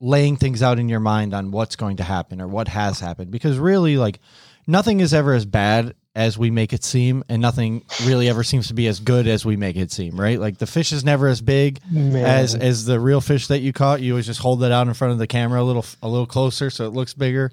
laying 0.00 0.36
things 0.36 0.62
out 0.62 0.78
in 0.78 0.90
your 0.90 1.00
mind 1.00 1.32
on 1.32 1.50
what's 1.50 1.76
going 1.76 1.96
to 1.96 2.02
happen 2.04 2.42
or 2.42 2.46
what 2.46 2.68
has 2.68 3.00
happened? 3.00 3.30
Because 3.30 3.58
really 3.58 3.96
like 3.96 4.20
nothing 4.66 5.00
is 5.00 5.14
ever 5.14 5.32
as 5.32 5.46
bad 5.46 5.94
as 6.14 6.36
we 6.36 6.50
make 6.50 6.74
it 6.74 6.84
seem 6.84 7.24
and 7.30 7.40
nothing 7.40 7.84
really 8.04 8.28
ever 8.28 8.44
seems 8.44 8.68
to 8.68 8.74
be 8.74 8.86
as 8.86 9.00
good 9.00 9.26
as 9.26 9.46
we 9.46 9.56
make 9.56 9.76
it 9.76 9.92
seem 9.92 10.18
right 10.18 10.40
like 10.40 10.58
the 10.58 10.66
fish 10.66 10.92
is 10.92 11.04
never 11.04 11.28
as 11.28 11.40
big 11.40 11.78
Man. 11.92 12.24
as 12.24 12.56
as 12.56 12.86
the 12.86 12.98
real 12.98 13.20
fish 13.20 13.46
that 13.48 13.60
you 13.60 13.72
caught 13.72 14.00
you 14.00 14.14
always 14.14 14.26
just 14.26 14.40
hold 14.40 14.60
that 14.60 14.72
out 14.72 14.88
in 14.88 14.94
front 14.94 15.12
of 15.12 15.18
the 15.18 15.28
camera 15.28 15.62
a 15.62 15.64
little 15.64 15.84
a 16.02 16.08
little 16.08 16.26
closer 16.26 16.70
so 16.70 16.86
it 16.86 16.92
looks 16.92 17.14
bigger 17.14 17.52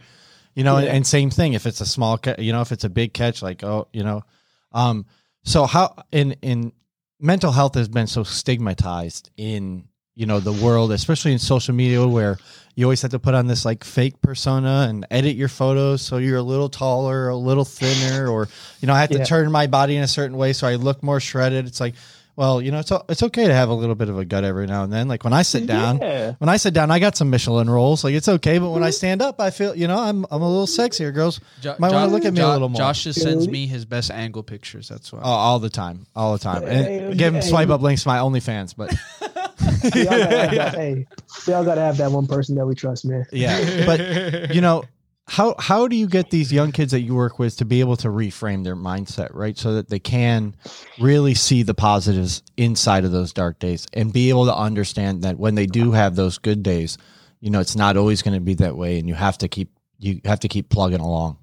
you 0.56 0.64
know 0.64 0.78
and, 0.78 0.86
Yeah. 0.88 0.94
and 0.94 1.06
same 1.08 1.30
thing 1.30 1.54
if 1.54 1.66
it's 1.66 1.82
a 1.82 1.86
small 1.86 2.18
ca- 2.18 2.36
you 2.40 2.52
know 2.54 2.62
if 2.62 2.72
it's 2.72 2.84
a 2.84 2.90
big 2.90 3.14
catch 3.14 3.42
like 3.42 3.64
oh 3.64 3.88
you 3.94 4.04
know 4.04 4.24
um 4.72 5.06
so 5.44 5.66
how 5.66 5.96
in 6.12 6.32
in 6.42 6.72
mental 7.20 7.52
health 7.52 7.76
has 7.76 7.88
been 7.88 8.08
so 8.08 8.24
stigmatized 8.24 9.30
in 9.38 9.86
you 10.16 10.26
know 10.26 10.40
the 10.40 10.54
world 10.54 10.92
especially 10.92 11.34
in 11.34 11.40
social 11.40 11.74
media 11.76 12.06
where 12.08 12.38
you 12.76 12.86
always 12.86 13.02
have 13.02 13.12
to 13.12 13.20
put 13.20 13.34
on 13.34 13.48
this 13.48 13.66
like 13.66 13.84
fake 13.84 14.22
persona 14.22 14.86
and 14.90 15.06
edit 15.12 15.36
your 15.36 15.48
photos 15.50 16.02
so 16.02 16.18
you're 16.18 16.38
a 16.38 16.44
little 16.44 16.70
taller 16.70 17.28
a 17.30 17.36
little 17.36 17.66
thinner 17.66 18.28
or 18.30 18.48
you 18.82 18.88
know 18.88 18.94
i 18.94 19.00
have 19.02 19.10
to 19.10 19.18
Yeah. 19.20 19.26
turn 19.26 19.52
my 19.52 19.68
body 19.68 19.96
in 19.98 20.04
a 20.04 20.08
certain 20.08 20.38
way 20.38 20.54
so 20.54 20.68
i 20.68 20.76
look 20.76 21.04
more 21.04 21.20
shredded 21.20 21.68
it's 21.68 21.80
like 21.82 21.96
well 22.36 22.62
you 22.62 22.72
know 22.72 22.80
it's, 22.80 22.92
it's 23.10 23.24
okay 23.24 23.48
to 23.48 23.54
have 23.54 23.70
a 23.70 23.74
little 23.74 23.96
bit 23.96 24.10
of 24.10 24.18
a 24.18 24.26
gut 24.26 24.44
every 24.44 24.68
now 24.68 24.84
and 24.84 24.92
then 24.92 25.08
like 25.08 25.24
when 25.24 25.34
i 25.34 25.42
sit 25.42 25.66
down 25.66 26.00
Yeah. 26.02 26.34
when 26.40 26.50
i 26.50 26.58
sit 26.58 26.74
down 26.74 26.92
i 26.92 27.00
got 27.00 27.16
some 27.16 27.30
michelin 27.30 27.70
rolls 27.70 28.04
like 28.04 28.14
it's 28.14 28.28
okay 28.28 28.58
but 28.60 28.70
when 28.72 28.84
i 28.84 28.88
mm-hmm. 28.88 28.94
stand 28.94 29.22
up 29.22 29.40
i 29.40 29.50
feel 29.50 29.76
you 29.76 29.88
know 29.88 29.98
i'm, 29.98 30.26
I'm 30.32 30.42
a 30.42 30.50
little 30.50 30.68
sexier 30.68 31.14
girls 31.14 31.40
Jo- 31.62 31.76
might 31.80 31.92
want 31.92 32.10
to 32.10 32.16
look 32.16 32.26
at 32.26 32.34
me 32.34 32.40
Jo- 32.40 32.52
a 32.52 32.54
little 32.54 32.70
more 32.70 32.78
Josh 32.78 33.04
just 33.04 33.22
sends 33.22 33.48
me 33.48 33.68
his 33.68 33.86
best 33.86 34.12
angle 34.12 34.44
pictures. 34.44 34.90
That's 34.90 35.12
why. 35.12 35.20
Oh, 35.20 35.30
all 35.30 35.60
the 35.60 35.70
time, 35.70 36.06
all 36.16 36.34
the 36.34 36.40
time. 36.40 36.64
Hey, 36.64 37.00
And 37.00 37.18
give 37.18 37.34
him 37.34 37.42
hey. 37.42 37.48
swipe 37.48 37.70
up 37.70 37.82
links 37.82 38.04
to 38.04 38.10
my 38.10 38.18
OnlyFans, 38.18 38.76
but 38.76 38.94
we 39.96 40.08
all 40.08 40.18
gotta 40.18 40.38
have 40.38 40.52
that, 40.52 40.76
hey 40.76 41.08
we 41.48 41.54
all 41.54 41.64
gotta 41.64 41.82
have 41.82 41.98
that 41.98 42.12
one 42.12 42.28
person 42.28 42.56
that 42.56 42.66
we 42.66 42.76
trust 42.76 43.06
man 43.06 43.26
yeah. 43.32 43.86
But 43.86 44.54
you 44.54 44.62
know, 44.62 44.84
how 45.28 45.56
how 45.58 45.88
do 45.88 45.96
you 45.96 46.08
get 46.08 46.30
these 46.30 46.54
young 46.54 46.72
kids 46.72 46.92
that 46.92 47.02
you 47.02 47.16
work 47.16 47.40
with 47.40 47.58
to 47.58 47.66
be 47.66 47.80
able 47.80 47.98
to 47.98 48.10
reframe 48.10 48.64
their 48.64 48.76
mindset, 48.76 49.30
right? 49.34 49.58
So 49.58 49.74
that 49.74 49.90
they 49.90 50.00
can 50.00 50.56
really 51.00 51.34
see 51.34 51.64
the 51.64 51.74
positives 51.74 52.44
inside 52.58 53.06
of 53.06 53.12
those 53.12 53.34
dark 53.34 53.60
days 53.60 53.88
and 53.94 54.14
be 54.14 54.30
able 54.30 54.46
to 54.46 54.56
understand 54.56 55.24
that 55.24 55.40
when 55.40 55.56
they 55.56 55.66
do 55.66 55.92
have 55.92 56.16
those 56.16 56.38
good 56.38 56.62
days, 56.62 56.98
you 57.40 57.50
know, 57.50 57.60
it's 57.60 57.76
not 57.76 57.98
always 57.98 58.22
going 58.22 58.36
to 58.36 58.40
be 58.40 58.54
that 58.56 58.78
way 58.78 59.00
and 59.00 59.08
you 59.08 59.16
have 59.16 59.38
to 59.40 59.48
keep 59.48 59.72
you 59.98 60.22
have 60.26 60.40
to 60.42 60.48
keep 60.48 60.70
plugging 60.70 61.00
along. 61.00 61.38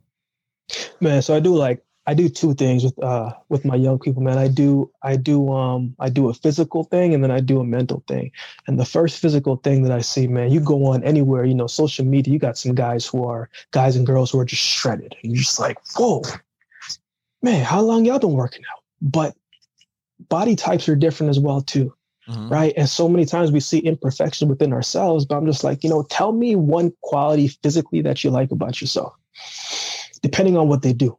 man 1.01 1.21
so 1.21 1.35
i 1.35 1.41
do 1.41 1.55
like 1.55 1.83
i 2.07 2.15
do 2.15 2.29
two 2.29 2.55
things 2.55 2.85
with 2.85 3.03
uh 3.03 3.33
with 3.49 3.65
my 3.65 3.77
young 3.77 3.99
people 3.99 4.23
man. 4.23 4.39
I 4.39 4.49
do 4.49 4.91
i 5.03 5.17
do 5.17 5.53
um 5.53 5.95
i 5.99 6.09
do 6.09 6.29
a 6.29 6.35
physical 6.35 6.85
thing 6.85 7.15
and 7.15 7.23
then 7.23 7.31
i 7.31 7.41
do 7.41 7.61
a 7.61 7.65
mental 7.65 8.03
thing. 8.09 8.33
And 8.67 8.79
the 8.79 8.85
first 8.85 9.21
physical 9.21 9.57
thing 9.57 9.83
that 9.85 9.93
i 9.93 10.01
see 10.01 10.27
man 10.27 10.51
you 10.51 10.61
go 10.61 10.87
on 10.87 11.03
anywhere 11.05 11.45
you 11.45 11.55
know 11.55 11.67
social 11.67 12.05
media 12.05 12.33
you 12.33 12.39
got 12.39 12.59
some 12.59 12.75
guys 12.75 13.07
who 13.07 13.25
are 13.25 13.49
guys 13.71 13.97
and 13.97 14.07
girls 14.07 14.31
who 14.31 14.41
are 14.41 14.45
just 14.45 14.63
shredded. 14.63 15.15
And 15.23 15.33
you're 15.33 15.43
just 15.43 15.61
like 15.61 15.79
whoa 15.97 16.23
man 17.43 17.65
how 17.65 17.81
long 17.81 18.05
y'all 18.05 18.19
been 18.19 18.33
working 18.33 18.63
out? 18.73 18.83
But 19.01 19.37
body 20.29 20.57
types 20.57 20.89
are 20.89 20.97
different 20.97 21.31
as 21.31 21.39
well 21.39 21.61
too 21.61 21.95
right? 22.29 22.73
And 22.77 22.89
so 22.89 23.09
many 23.09 23.25
times 23.25 23.51
we 23.51 23.61
see 23.61 23.79
imperfection 23.79 24.49
within 24.49 24.73
ourselves, 24.73 25.25
but 25.25 25.37
I'm 25.37 25.47
just 25.47 25.65
like, 25.65 25.83
you 25.83 25.91
know, 25.91 26.05
tell 26.05 26.33
me 26.33 26.55
one 26.55 26.93
quality 27.03 27.49
physically 27.49 28.01
that 28.03 28.23
you 28.23 28.31
like 28.31 28.51
about 28.51 28.81
yourself, 28.81 29.15
depending 30.23 30.57
on 30.57 30.69
what 30.69 30.83
they 30.83 30.93
do, 30.93 31.19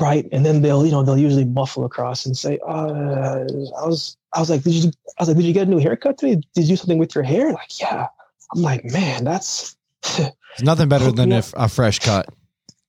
right? 0.00 0.26
And 0.32 0.44
then 0.44 0.62
they'll, 0.62 0.84
you 0.84 0.92
know, 0.92 1.02
they'll 1.02 1.18
usually 1.18 1.44
muffle 1.44 1.84
across 1.84 2.26
and 2.26 2.36
say, 2.36 2.58
uh, 2.66 3.44
I 3.44 3.86
was, 3.86 4.16
I 4.32 4.40
was 4.40 4.50
like, 4.50 4.62
did 4.62 4.72
you, 4.74 4.90
I 5.18 5.22
was 5.22 5.28
like, 5.28 5.36
did 5.36 5.46
you 5.46 5.52
get 5.52 5.66
a 5.68 5.70
new 5.70 5.78
haircut 5.78 6.18
today? 6.18 6.36
Did 6.54 6.62
you 6.62 6.68
do 6.68 6.76
something 6.76 6.98
with 6.98 7.14
your 7.14 7.24
hair? 7.24 7.52
Like, 7.52 7.80
yeah. 7.80 8.08
I'm 8.54 8.62
like, 8.62 8.84
man, 8.84 9.24
that's 9.24 9.76
It's 10.02 10.62
nothing 10.62 10.88
better 10.88 11.12
than 11.12 11.30
if 11.32 11.52
a 11.56 11.68
fresh 11.68 11.98
cut. 12.00 12.28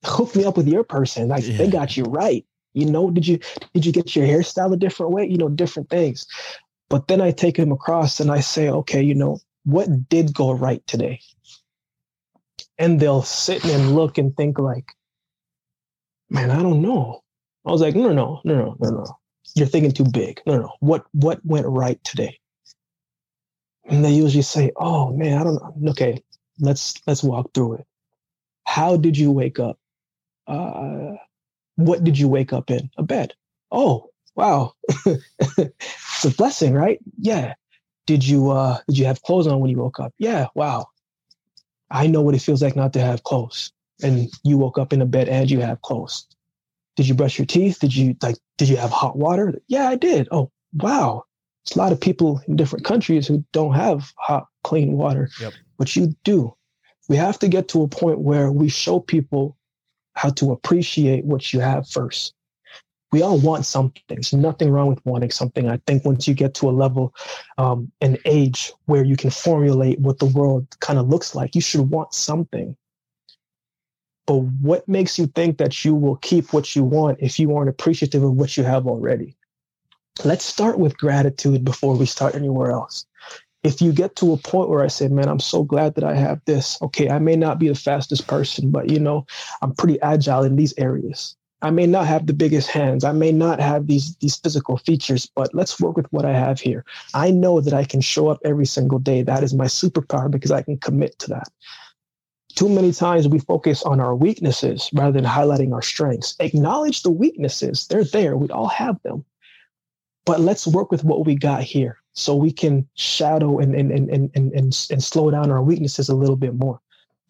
hook 0.04 0.34
me 0.34 0.44
up 0.44 0.56
with 0.56 0.66
your 0.66 0.82
person. 0.84 1.28
Like 1.28 1.46
Yeah. 1.46 1.58
they 1.58 1.68
got 1.68 1.96
you 1.96 2.04
right. 2.04 2.44
You 2.74 2.86
know, 2.86 3.10
did 3.10 3.26
you 3.26 3.38
did 3.74 3.84
you 3.86 3.92
get 3.92 4.16
your 4.16 4.26
hairstyle 4.26 4.72
a 4.72 4.76
different 4.76 5.12
way? 5.12 5.26
You 5.28 5.36
know, 5.36 5.48
different 5.48 5.90
things. 5.90 6.26
But 6.88 7.06
then 7.08 7.20
I 7.20 7.30
take 7.30 7.56
him 7.56 7.70
across 7.70 8.18
and 8.18 8.30
I 8.30 8.40
say, 8.40 8.68
okay, 8.68 9.02
you 9.02 9.14
know, 9.14 9.38
what 9.64 10.08
did 10.08 10.34
go 10.34 10.52
right 10.52 10.84
today? 10.86 11.20
And 12.78 12.98
they'll 12.98 13.22
sit 13.22 13.64
and 13.64 13.94
look 13.94 14.18
and 14.18 14.36
think 14.36 14.58
like, 14.58 14.92
man, 16.32 16.50
I 16.50 16.62
don't 16.62 16.82
know. 16.82 17.22
I 17.66 17.72
was 17.72 17.80
like, 17.80 17.94
no, 17.96 18.12
no, 18.12 18.40
no, 18.44 18.54
no, 18.56 18.76
no, 18.80 18.90
no. 18.90 19.18
You're 19.56 19.68
thinking 19.68 19.92
too 19.92 20.06
big. 20.10 20.40
No, 20.46 20.58
no. 20.58 20.72
What 20.80 21.06
what 21.12 21.44
went 21.44 21.66
right 21.66 22.02
today? 22.04 22.38
And 23.86 24.04
they 24.04 24.12
usually 24.12 24.42
say, 24.42 24.72
oh 24.76 25.12
man, 25.12 25.38
I 25.38 25.44
don't 25.44 25.54
know. 25.80 25.90
Okay, 25.92 26.22
let's 26.60 26.94
let's 27.06 27.22
walk 27.22 27.52
through 27.54 27.74
it. 27.74 27.86
How 28.66 28.96
did 28.96 29.18
you 29.18 29.30
wake 29.30 29.58
up? 29.60 29.78
uh, 30.46 31.12
What 31.76 32.04
did 32.04 32.18
you 32.18 32.28
wake 32.28 32.52
up 32.52 32.70
in? 32.70 32.90
A 32.98 33.02
bed. 33.02 33.34
Oh, 33.72 34.10
wow. 34.36 34.74
it's 35.06 36.24
a 36.24 36.30
blessing, 36.30 36.74
right? 36.74 37.00
Yeah. 37.18 37.54
Did 38.06 38.26
you 38.26 38.50
uh 38.50 38.78
did 38.88 38.98
you 38.98 39.06
have 39.06 39.22
clothes 39.22 39.46
on 39.46 39.60
when 39.60 39.70
you 39.70 39.78
woke 39.78 40.00
up? 40.00 40.12
Yeah, 40.18 40.48
wow. 40.54 40.86
I 41.90 42.06
know 42.08 42.22
what 42.22 42.34
it 42.34 42.42
feels 42.42 42.62
like 42.62 42.76
not 42.76 42.94
to 42.94 43.00
have 43.00 43.22
clothes. 43.24 43.72
And 44.02 44.28
you 44.44 44.58
woke 44.58 44.78
up 44.78 44.92
in 44.92 45.02
a 45.02 45.06
bed 45.06 45.28
and 45.28 45.50
you 45.50 45.60
have 45.60 45.82
clothes. 45.82 46.26
Did 46.96 47.08
you 47.08 47.14
brush 47.14 47.38
your 47.38 47.46
teeth? 47.46 47.78
Did 47.80 47.94
you 47.94 48.16
like 48.22 48.36
did 48.58 48.68
you 48.68 48.76
have 48.76 48.90
hot 48.90 49.16
water? 49.16 49.54
Yeah, 49.68 49.88
I 49.88 49.96
did. 49.96 50.28
Oh, 50.30 50.50
wow. 50.74 51.24
There's 51.64 51.76
a 51.76 51.78
lot 51.78 51.92
of 51.92 52.00
people 52.00 52.40
in 52.48 52.56
different 52.56 52.84
countries 52.84 53.26
who 53.26 53.44
don't 53.52 53.74
have 53.74 54.12
hot, 54.18 54.46
clean 54.64 54.92
water, 54.92 55.30
Yep. 55.40 55.52
but 55.78 55.94
you 55.96 56.14
do. 56.24 56.54
We 57.08 57.16
have 57.16 57.38
to 57.40 57.48
get 57.48 57.68
to 57.68 57.82
a 57.82 57.88
point 57.88 58.18
where 58.18 58.50
we 58.52 58.68
show 58.68 59.00
people 59.00 59.56
how 60.14 60.30
to 60.30 60.52
appreciate 60.52 61.24
what 61.24 61.52
you 61.52 61.60
have 61.60 61.88
first. 61.88 62.34
We 63.12 63.22
all 63.22 63.38
want 63.38 63.66
something. 63.66 64.02
There's 64.08 64.32
nothing 64.32 64.70
wrong 64.70 64.88
with 64.88 65.04
wanting 65.04 65.30
something. 65.30 65.68
I 65.68 65.78
think 65.86 66.04
once 66.04 66.26
you 66.26 66.34
get 66.34 66.54
to 66.54 66.70
a 66.70 66.72
level, 66.72 67.14
um, 67.58 67.92
an 68.00 68.16
age 68.24 68.72
where 68.86 69.04
you 69.04 69.16
can 69.16 69.30
formulate 69.30 70.00
what 70.00 70.18
the 70.18 70.26
world 70.26 70.66
kind 70.80 70.98
of 70.98 71.08
looks 71.08 71.34
like, 71.34 71.54
you 71.54 71.60
should 71.60 71.90
want 71.90 72.14
something. 72.14 72.76
But 74.26 74.36
what 74.36 74.88
makes 74.88 75.18
you 75.18 75.26
think 75.26 75.58
that 75.58 75.84
you 75.84 75.94
will 75.94 76.16
keep 76.16 76.52
what 76.52 76.76
you 76.76 76.84
want 76.84 77.18
if 77.20 77.38
you 77.38 77.54
aren't 77.56 77.70
appreciative 77.70 78.22
of 78.22 78.32
what 78.32 78.56
you 78.56 78.64
have 78.64 78.86
already? 78.86 79.36
Let's 80.24 80.44
start 80.44 80.78
with 80.78 80.98
gratitude 80.98 81.64
before 81.64 81.96
we 81.96 82.06
start 82.06 82.34
anywhere 82.34 82.70
else. 82.70 83.06
If 83.64 83.80
you 83.80 83.92
get 83.92 84.16
to 84.16 84.32
a 84.32 84.36
point 84.36 84.68
where 84.68 84.82
I 84.82 84.88
say, 84.88 85.08
man, 85.08 85.28
I'm 85.28 85.40
so 85.40 85.62
glad 85.62 85.94
that 85.94 86.04
I 86.04 86.14
have 86.14 86.40
this. 86.44 86.80
Okay, 86.82 87.08
I 87.08 87.18
may 87.18 87.36
not 87.36 87.58
be 87.58 87.68
the 87.68 87.74
fastest 87.74 88.26
person, 88.26 88.70
but 88.70 88.90
you 88.90 88.98
know, 88.98 89.26
I'm 89.62 89.74
pretty 89.74 90.00
agile 90.00 90.42
in 90.42 90.56
these 90.56 90.74
areas. 90.78 91.36
I 91.62 91.70
may 91.70 91.86
not 91.86 92.06
have 92.06 92.26
the 92.26 92.32
biggest 92.32 92.68
hands. 92.68 93.04
I 93.04 93.12
may 93.12 93.30
not 93.30 93.60
have 93.60 93.86
these 93.86 94.16
these 94.16 94.36
physical 94.36 94.78
features, 94.78 95.30
but 95.36 95.54
let's 95.54 95.80
work 95.80 95.96
with 95.96 96.12
what 96.12 96.24
I 96.24 96.32
have 96.32 96.58
here. 96.58 96.84
I 97.14 97.30
know 97.30 97.60
that 97.60 97.72
I 97.72 97.84
can 97.84 98.00
show 98.00 98.28
up 98.28 98.40
every 98.44 98.66
single 98.66 98.98
day. 98.98 99.22
That 99.22 99.44
is 99.44 99.54
my 99.54 99.66
superpower 99.66 100.28
because 100.28 100.50
I 100.50 100.62
can 100.62 100.76
commit 100.78 101.18
to 101.20 101.28
that. 101.30 101.48
Too 102.62 102.68
many 102.68 102.92
times 102.92 103.26
we 103.26 103.40
focus 103.40 103.82
on 103.82 103.98
our 103.98 104.14
weaknesses 104.14 104.88
rather 104.92 105.10
than 105.10 105.24
highlighting 105.24 105.72
our 105.72 105.82
strengths. 105.82 106.36
Acknowledge 106.38 107.02
the 107.02 107.10
weaknesses. 107.10 107.88
They're 107.88 108.04
there. 108.04 108.36
We 108.36 108.50
all 108.50 108.68
have 108.68 109.02
them. 109.02 109.24
But 110.24 110.38
let's 110.38 110.64
work 110.64 110.92
with 110.92 111.02
what 111.02 111.26
we 111.26 111.34
got 111.34 111.64
here 111.64 111.98
so 112.12 112.36
we 112.36 112.52
can 112.52 112.86
shadow 112.94 113.58
and 113.58 113.74
and 113.74 113.90
and 113.90 114.08
and 114.08 114.30
and, 114.36 114.52
and, 114.52 114.86
and 114.92 115.02
slow 115.02 115.28
down 115.32 115.50
our 115.50 115.60
weaknesses 115.60 116.08
a 116.08 116.14
little 116.14 116.36
bit 116.36 116.54
more. 116.54 116.80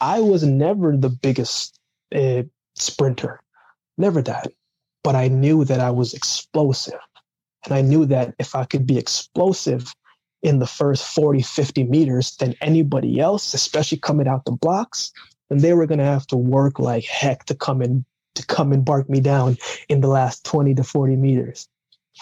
I 0.02 0.20
was 0.20 0.42
never 0.42 0.94
the 0.98 1.08
biggest 1.08 1.80
uh, 2.14 2.42
sprinter, 2.74 3.40
never 3.96 4.20
that. 4.20 4.52
But 5.02 5.16
I 5.16 5.28
knew 5.28 5.64
that 5.64 5.80
I 5.80 5.92
was 5.92 6.12
explosive. 6.12 7.00
And 7.64 7.72
I 7.72 7.80
knew 7.80 8.04
that 8.04 8.34
if 8.38 8.54
I 8.54 8.66
could 8.66 8.86
be 8.86 8.98
explosive 8.98 9.94
in 10.42 10.58
the 10.58 10.66
first 10.66 11.04
40, 11.14 11.42
50 11.42 11.84
meters 11.84 12.36
than 12.36 12.54
anybody 12.60 13.20
else, 13.20 13.54
especially 13.54 13.98
coming 13.98 14.26
out 14.26 14.44
the 14.44 14.52
blocks, 14.52 15.12
And 15.50 15.60
they 15.60 15.74
were 15.74 15.86
going 15.86 15.98
to 15.98 16.04
have 16.04 16.26
to 16.28 16.36
work 16.36 16.78
like 16.78 17.04
heck 17.04 17.44
to 17.46 17.54
come 17.54 17.82
in 17.82 18.04
to 18.34 18.46
come 18.46 18.72
and 18.72 18.84
bark 18.84 19.10
me 19.10 19.20
down 19.20 19.58
in 19.88 20.00
the 20.00 20.08
last 20.08 20.44
20 20.46 20.74
to 20.76 20.84
40 20.84 21.16
meters. 21.16 21.68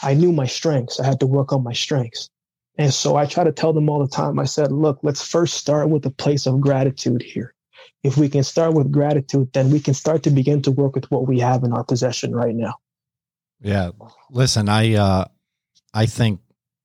I 0.02 0.14
knew 0.14 0.32
my 0.32 0.46
strengths. 0.46 0.98
I 0.98 1.06
had 1.06 1.20
to 1.20 1.26
work 1.26 1.52
on 1.52 1.62
my 1.62 1.72
strengths. 1.72 2.28
And 2.76 2.92
so 2.92 3.16
I 3.16 3.26
try 3.26 3.44
to 3.44 3.52
tell 3.52 3.72
them 3.72 3.88
all 3.88 4.04
the 4.04 4.10
time. 4.10 4.38
I 4.38 4.44
said, 4.44 4.72
look, 4.72 4.98
let's 5.02 5.22
first 5.22 5.54
start 5.54 5.88
with 5.88 6.04
a 6.06 6.10
place 6.10 6.46
of 6.46 6.60
gratitude 6.60 7.22
here. 7.22 7.54
If 8.02 8.16
we 8.16 8.28
can 8.28 8.42
start 8.42 8.74
with 8.74 8.90
gratitude, 8.90 9.52
then 9.52 9.70
we 9.70 9.80
can 9.80 9.94
start 9.94 10.22
to 10.24 10.30
begin 10.30 10.62
to 10.62 10.70
work 10.70 10.94
with 10.94 11.10
what 11.10 11.28
we 11.28 11.40
have 11.40 11.64
in 11.64 11.72
our 11.72 11.84
possession 11.84 12.34
right 12.34 12.54
now. 12.54 12.74
Yeah. 13.60 13.90
Listen, 14.30 14.68
I 14.68 14.94
uh 14.94 15.26
I 15.92 16.06
think 16.06 16.40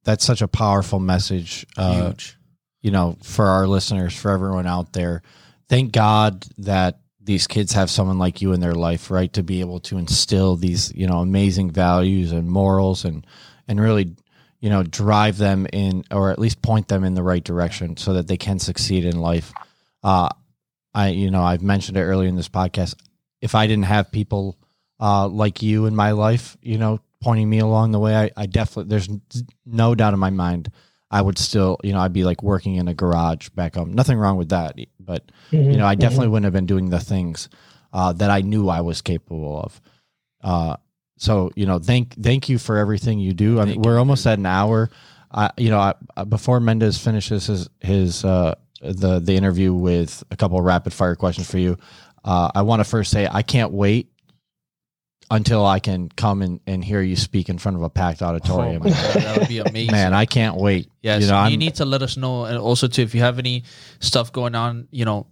that's 0.05 0.23
such 0.23 0.41
a 0.41 0.47
powerful 0.47 0.99
message 0.99 1.65
uh 1.77 2.07
Huge. 2.09 2.37
you 2.81 2.91
know, 2.91 3.17
for 3.23 3.45
our 3.45 3.67
listeners, 3.67 4.15
for 4.15 4.31
everyone 4.31 4.67
out 4.67 4.93
there. 4.93 5.21
Thank 5.67 5.91
God 5.91 6.45
that 6.59 6.99
these 7.19 7.47
kids 7.47 7.73
have 7.73 7.89
someone 7.89 8.19
like 8.19 8.41
you 8.41 8.53
in 8.53 8.59
their 8.59 8.75
life, 8.75 9.09
right? 9.09 9.33
To 9.33 9.41
be 9.41 9.59
able 9.61 9.79
to 9.81 9.97
instill 9.97 10.55
these, 10.55 10.93
you 10.93 11.07
know, 11.07 11.17
amazing 11.19 11.71
values 11.71 12.31
and 12.31 12.47
morals 12.49 13.03
and 13.03 13.25
and 13.67 13.81
really, 13.81 14.15
you 14.59 14.69
know, 14.69 14.83
drive 14.83 15.37
them 15.39 15.65
in 15.73 16.03
or 16.11 16.29
at 16.29 16.37
least 16.37 16.61
point 16.61 16.87
them 16.87 17.03
in 17.03 17.15
the 17.15 17.23
right 17.23 17.43
direction 17.43 17.97
so 17.97 18.13
that 18.13 18.27
they 18.27 18.37
can 18.37 18.59
succeed 18.59 19.03
in 19.05 19.19
life. 19.19 19.51
Uh 20.03 20.29
I 20.93 21.09
you 21.09 21.31
know, 21.31 21.43
I've 21.43 21.63
mentioned 21.63 21.97
it 21.97 22.03
earlier 22.03 22.29
in 22.29 22.35
this 22.35 22.49
podcast. 22.49 22.93
If 23.41 23.55
I 23.55 23.65
didn't 23.65 23.85
have 23.85 24.11
people 24.11 24.55
uh 24.99 25.27
like 25.27 25.63
you 25.63 25.87
in 25.87 25.95
my 25.95 26.11
life, 26.11 26.55
you 26.61 26.77
know, 26.77 26.99
pointing 27.21 27.49
me 27.49 27.59
along 27.59 27.91
the 27.91 27.99
way, 27.99 28.15
I, 28.15 28.31
I 28.37 28.45
definitely 28.45 28.89
there's 28.89 29.09
no 29.65 29.95
doubt 29.95 30.13
in 30.13 30.19
my 30.19 30.29
mind 30.29 30.71
I 31.11 31.21
would 31.21 31.37
still, 31.37 31.77
you 31.83 31.93
know, 31.93 31.99
I'd 31.99 32.13
be 32.13 32.23
like 32.23 32.41
working 32.43 32.75
in 32.75 32.87
a 32.87 32.93
garage 32.93 33.49
back 33.49 33.75
home. 33.75 33.93
Nothing 33.93 34.17
wrong 34.17 34.37
with 34.37 34.49
that, 34.49 34.75
but 34.99 35.31
you 35.51 35.77
know, 35.77 35.85
I 35.85 35.95
definitely 35.95 36.27
wouldn't 36.29 36.45
have 36.45 36.53
been 36.53 36.65
doing 36.65 36.89
the 36.89 36.99
things 36.99 37.47
uh, 37.93 38.11
that 38.13 38.29
I 38.29 38.41
knew 38.41 38.67
I 38.69 38.81
was 38.81 39.01
capable 39.01 39.61
of. 39.61 39.81
Uh, 40.43 40.75
so, 41.17 41.51
you 41.55 41.65
know, 41.65 41.79
thank 41.79 42.13
thank 42.21 42.49
you 42.49 42.57
for 42.57 42.77
everything 42.77 43.19
you 43.19 43.33
do. 43.33 43.59
I 43.59 43.65
mean, 43.65 43.73
Thank 43.75 43.85
we're 43.85 43.93
you. 43.93 43.99
almost 43.99 44.25
at 44.27 44.37
an 44.39 44.45
hour. 44.45 44.89
I, 45.31 45.51
you 45.57 45.69
know, 45.69 45.79
I, 45.79 45.93
I- 46.17 46.23
before 46.25 46.59
Mendez 46.59 46.97
finishes 46.97 47.47
his 47.47 47.69
his 47.79 48.25
uh, 48.25 48.55
the 48.81 49.19
the 49.19 49.35
interview 49.35 49.73
with 49.73 50.23
a 50.31 50.35
couple 50.35 50.57
of 50.59 50.65
rapid 50.65 50.91
fire 50.91 51.15
questions 51.15 51.49
for 51.49 51.57
you, 51.59 51.77
uh, 52.25 52.51
I 52.53 52.63
want 52.63 52.81
to 52.81 52.83
first 52.83 53.11
say 53.11 53.27
I 53.31 53.43
can't 53.43 53.71
wait 53.71 54.11
until 55.31 55.65
I 55.65 55.79
can 55.79 56.09
come 56.09 56.41
and, 56.41 56.59
and 56.67 56.83
hear 56.83 57.01
you 57.01 57.15
speak 57.15 57.49
in 57.49 57.57
front 57.57 57.77
of 57.77 57.83
a 57.83 57.89
packed 57.89 58.21
Oh 58.21 58.27
auditorium. 58.27 58.83
my 58.83 58.89
God, 58.89 59.13
that 59.15 59.39
would 59.39 59.47
be 59.47 59.59
amazing. 59.59 59.91
Man, 59.91 60.13
I 60.13 60.25
can't 60.25 60.55
wait. 60.57 60.89
Yes, 61.01 61.21
you 61.21 61.25
you, 61.27 61.31
know, 61.31 61.37
I'm, 61.37 61.55
need 61.55 61.75
to 61.75 61.85
let 61.85 62.01
us 62.01 62.17
know, 62.17 62.45
and 62.45 62.57
also 62.57 62.87
too, 62.87 63.01
if 63.01 63.15
you 63.15 63.21
have 63.21 63.39
any 63.39 63.63
stuff 63.99 64.31
going 64.31 64.55
on, 64.55 64.87
you 64.91 65.05
know, 65.05 65.27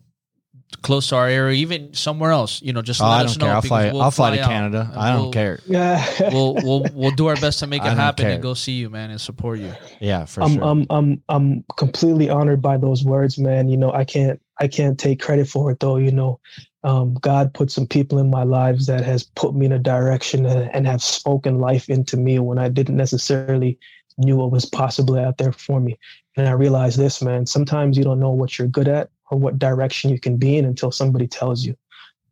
close 0.81 1.09
to 1.09 1.15
our 1.15 1.27
area, 1.27 1.55
even 1.57 1.93
somewhere 1.93 2.31
else, 2.31 2.61
you 2.61 2.73
know, 2.73 2.81
just 2.81 3.01
oh, 3.01 3.05
let 3.05 3.11
I 3.11 3.23
us 3.25 3.37
don't 3.37 3.39
know. 3.41 3.45
care. 3.45 3.55
I'll 3.55 3.61
fly. 3.61 3.91
we'll 3.91 4.01
I'll 4.01 4.11
fly, 4.11 4.35
to 4.35 4.43
Canada. 4.43 4.91
I 4.95 5.11
don't 5.11 5.21
we'll- 5.23 5.31
care. 5.31 5.59
Yeah. 5.67 6.03
We'll 6.31 6.55
we'll 6.55 6.85
we'll 6.93 7.11
do 7.11 7.27
our 7.27 7.35
best 7.35 7.59
to 7.59 7.67
make 7.67 7.81
it 7.85 7.93
happen 7.93 8.23
care. 8.23 8.33
and 8.33 8.41
go 8.43 8.53
see 8.55 8.73
you, 8.73 8.89
man, 8.89 9.11
and 9.11 9.21
support 9.21 9.59
you. 9.59 9.71
Yeah, 9.99 10.25
for 10.25 10.41
I'm, 10.43 10.53
sure. 10.55 10.63
I'm, 10.63 10.85
I'm, 10.89 11.23
I'm 11.29 11.65
completely 11.77 12.29
honored 12.29 12.61
by 12.61 12.77
those 12.77 13.03
words, 13.03 13.37
man. 13.37 13.69
You 13.69 13.77
know, 13.77 13.91
I 13.91 14.03
can't, 14.03 14.41
I 14.59 14.67
can't 14.67 14.99
take 14.99 15.21
credit 15.21 15.47
for 15.47 15.69
it 15.71 15.79
though. 15.79 15.97
You 15.97 16.11
know, 16.11 16.39
um, 16.84 17.13
God 17.15 17.53
put 17.53 17.71
some 17.71 17.88
people 17.88 18.19
in 18.19 18.29
my 18.29 18.43
lives 18.43 18.88
that 18.88 19.03
has 19.05 19.23
put 19.23 19.55
me 19.55 19.65
in 19.65 19.71
a 19.71 19.79
direction 19.79 20.45
and, 20.45 20.86
have 20.86 21.01
spoken 21.01 21.59
life 21.59 21.89
into 21.89 22.17
me 22.17 22.39
when 22.39 22.59
I 22.59 22.67
didn't 22.67 22.97
necessarily 22.97 23.79
knew 24.17 24.36
what 24.36 24.51
was 24.51 24.65
possibly 24.65 25.21
out 25.21 25.38
there 25.38 25.53
for 25.53 25.79
me. 25.79 25.97
And 26.36 26.47
I 26.47 26.51
realized 26.51 26.99
this, 26.99 27.21
man. 27.21 27.45
Sometimes 27.45 27.97
you 27.97 28.03
don't 28.03 28.19
know 28.19 28.31
what 28.31 28.59
you're 28.59 28.67
good 28.67 28.89
at 28.89 29.09
or 29.31 29.38
what 29.38 29.59
direction 29.59 30.11
you 30.11 30.19
can 30.19 30.38
be 30.38 30.57
in 30.57 30.65
until 30.65 30.91
somebody 30.91 31.25
tells 31.25 31.65
you, 31.65 31.75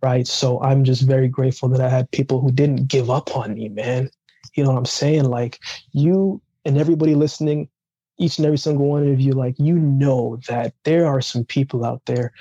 right? 0.03 0.27
So 0.27 0.61
I'm 0.61 0.83
just 0.83 1.03
very 1.03 1.29
grateful 1.29 1.69
that 1.69 1.81
I 1.81 1.89
had 1.89 2.11
people 2.11 2.41
who 2.41 2.51
didn't 2.51 2.87
give 2.87 3.09
up 3.09 3.35
on 3.37 3.53
me, 3.53 3.69
man. 3.69 4.09
You 4.55 4.63
know 4.63 4.71
what 4.71 4.79
I'm 4.79 4.85
saying? 4.85 5.25
Like 5.25 5.59
you 5.93 6.41
and 6.65 6.77
everybody 6.77 7.15
listening, 7.15 7.69
each 8.17 8.37
and 8.37 8.45
every 8.45 8.57
single 8.57 8.87
one 8.87 9.07
of 9.07 9.21
you, 9.21 9.31
like 9.31 9.55
you 9.57 9.75
know 9.75 10.39
that 10.49 10.73
there 10.83 11.07
are 11.07 11.21
some 11.21 11.45
people 11.45 11.85
out 11.85 12.01
there 12.05 12.33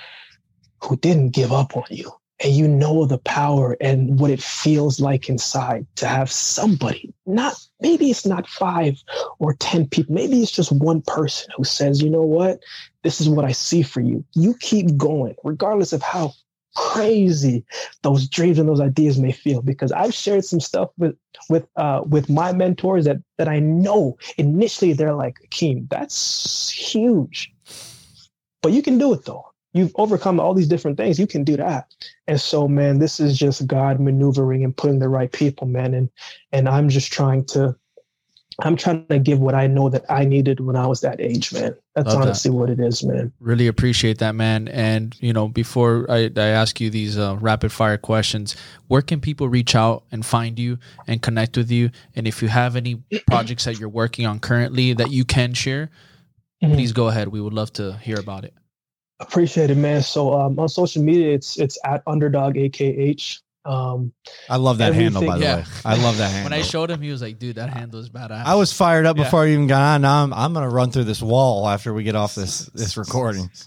who 0.83 0.97
didn't 0.97 1.29
give 1.29 1.51
up 1.51 1.75
on 1.77 1.85
you. 1.89 2.11
And 2.43 2.53
you 2.53 2.67
know 2.67 3.05
the 3.05 3.19
power 3.19 3.77
and 3.79 4.19
what 4.19 4.31
it 4.31 4.41
feels 4.41 4.99
like 4.99 5.29
inside 5.29 5.85
to 5.97 6.07
have 6.07 6.31
somebody, 6.31 7.13
not 7.27 7.53
maybe 7.81 8.09
it's 8.09 8.25
not 8.25 8.47
five 8.47 8.99
or 9.37 9.53
10 9.53 9.87
people, 9.89 10.15
maybe 10.15 10.41
it's 10.41 10.51
just 10.51 10.71
one 10.71 11.03
person 11.03 11.49
who 11.55 11.63
says, 11.63 12.01
you 12.01 12.09
know 12.09 12.23
what, 12.23 12.59
this 13.03 13.21
is 13.21 13.29
what 13.29 13.45
I 13.45 13.51
see 13.51 13.83
for 13.83 14.01
you. 14.01 14.25
You 14.33 14.55
keep 14.55 14.97
going, 14.97 15.35
regardless 15.43 15.93
of 15.93 16.01
how 16.01 16.33
crazy 16.75 17.65
those 18.01 18.27
dreams 18.27 18.57
and 18.57 18.67
those 18.67 18.79
ideas 18.79 19.19
may 19.19 19.31
feel. 19.31 19.61
Because 19.61 19.91
I've 19.91 20.13
shared 20.13 20.45
some 20.45 20.59
stuff 20.59 20.89
with 20.97 21.15
with 21.49 21.67
uh 21.75 22.01
with 22.05 22.29
my 22.29 22.53
mentors 22.53 23.05
that 23.05 23.17
that 23.37 23.47
I 23.47 23.59
know 23.59 24.17
initially 24.37 24.93
they're 24.93 25.15
like, 25.15 25.37
Akeem, 25.45 25.89
that's 25.89 26.69
huge. 26.69 27.53
But 28.61 28.71
you 28.73 28.81
can 28.81 28.97
do 28.97 29.13
it 29.13 29.25
though. 29.25 29.50
You've 29.73 29.91
overcome 29.95 30.39
all 30.39 30.53
these 30.53 30.67
different 30.67 30.97
things. 30.97 31.17
You 31.19 31.27
can 31.27 31.43
do 31.43 31.55
that. 31.57 31.93
And 32.27 32.39
so, 32.39 32.67
man, 32.67 32.99
this 32.99 33.19
is 33.19 33.37
just 33.37 33.67
God 33.67 33.99
maneuvering 33.99 34.63
and 34.65 34.75
putting 34.75 34.99
the 34.99 35.07
right 35.09 35.31
people, 35.31 35.65
man. 35.67 35.93
And 35.93 36.09
and 36.51 36.67
I'm 36.67 36.89
just 36.89 37.11
trying 37.13 37.45
to 37.45 37.75
I'm 38.59 38.75
trying 38.75 39.07
to 39.07 39.17
give 39.17 39.39
what 39.39 39.55
I 39.55 39.67
know 39.67 39.89
that 39.89 40.03
I 40.09 40.25
needed 40.25 40.59
when 40.59 40.75
I 40.75 40.85
was 40.85 41.01
that 41.01 41.21
age, 41.21 41.53
man. 41.53 41.73
That's 41.95 42.07
Love 42.07 42.17
that. 42.19 42.21
honestly 42.23 42.51
what 42.51 42.69
it 42.69 42.79
is, 42.79 43.01
man. 43.03 43.31
Really 43.39 43.67
appreciate 43.67 44.17
that, 44.19 44.35
man. 44.35 44.67
And 44.67 45.15
you 45.21 45.31
know, 45.31 45.47
before 45.47 46.05
I, 46.09 46.29
I 46.35 46.47
ask 46.47 46.79
you 46.81 46.89
these 46.89 47.17
uh, 47.17 47.37
rapid 47.39 47.71
fire 47.71 47.97
questions, 47.97 48.55
where 48.87 49.01
can 49.01 49.21
people 49.21 49.47
reach 49.47 49.73
out 49.73 50.03
and 50.11 50.25
find 50.25 50.59
you 50.59 50.79
and 51.07 51.21
connect 51.21 51.55
with 51.55 51.71
you? 51.71 51.91
And 52.15 52.27
if 52.27 52.41
you 52.41 52.49
have 52.49 52.75
any 52.75 53.01
projects 53.25 53.63
that 53.65 53.79
you're 53.79 53.89
working 53.89 54.25
on 54.25 54.39
currently 54.39 54.93
that 54.93 55.11
you 55.11 55.23
can 55.23 55.53
share, 55.53 55.89
Mhm. 56.61 56.73
please 56.73 56.91
go 56.91 57.07
ahead. 57.07 57.29
We 57.29 57.41
would 57.41 57.53
love 57.53 57.71
to 57.73 57.97
hear 57.97 58.19
about 58.19 58.43
it. 58.43 58.53
Appreciate 59.21 59.69
it, 59.69 59.77
man. 59.77 60.01
So 60.01 60.33
um, 60.33 60.59
on 60.59 60.67
social 60.67 61.01
media, 61.03 61.33
it's 61.33 61.57
it's 61.59 61.77
at 61.85 62.01
underdog 62.07 62.57
akh. 62.57 63.37
Um, 63.63 64.11
I 64.49 64.55
love 64.57 64.79
that 64.79 64.95
handle, 64.95 65.23
by 65.23 65.37
the 65.37 65.45
Everything- 65.45 65.73
way. 65.73 65.81
I 65.85 65.95
love 66.03 66.17
that 66.17 66.31
handle. 66.31 66.43
When 66.51 66.59
I 66.59 66.63
showed 66.63 66.89
him, 66.89 66.99
he 67.01 67.11
was 67.11 67.21
like, 67.21 67.37
"Dude, 67.37 67.57
that 67.57 67.69
handle 67.69 67.99
is 67.99 68.09
badass." 68.09 68.43
I 68.45 68.55
was 68.55 68.73
fired 68.73 69.05
up 69.05 69.17
Yeah. 69.17 69.23
before 69.25 69.43
I 69.43 69.49
even 69.49 69.67
got 69.67 69.81
on. 69.95 70.01
Now 70.01 70.23
I'm, 70.23 70.33
I'm 70.33 70.53
going 70.53 70.67
to 70.67 70.73
run 70.73 70.89
through 70.91 71.03
this 71.03 71.21
wall 71.21 71.69
after 71.69 71.93
we 71.93 72.01
get 72.03 72.15
off 72.15 72.33
this 72.33 72.65
this 72.73 72.97
recording. 72.97 73.51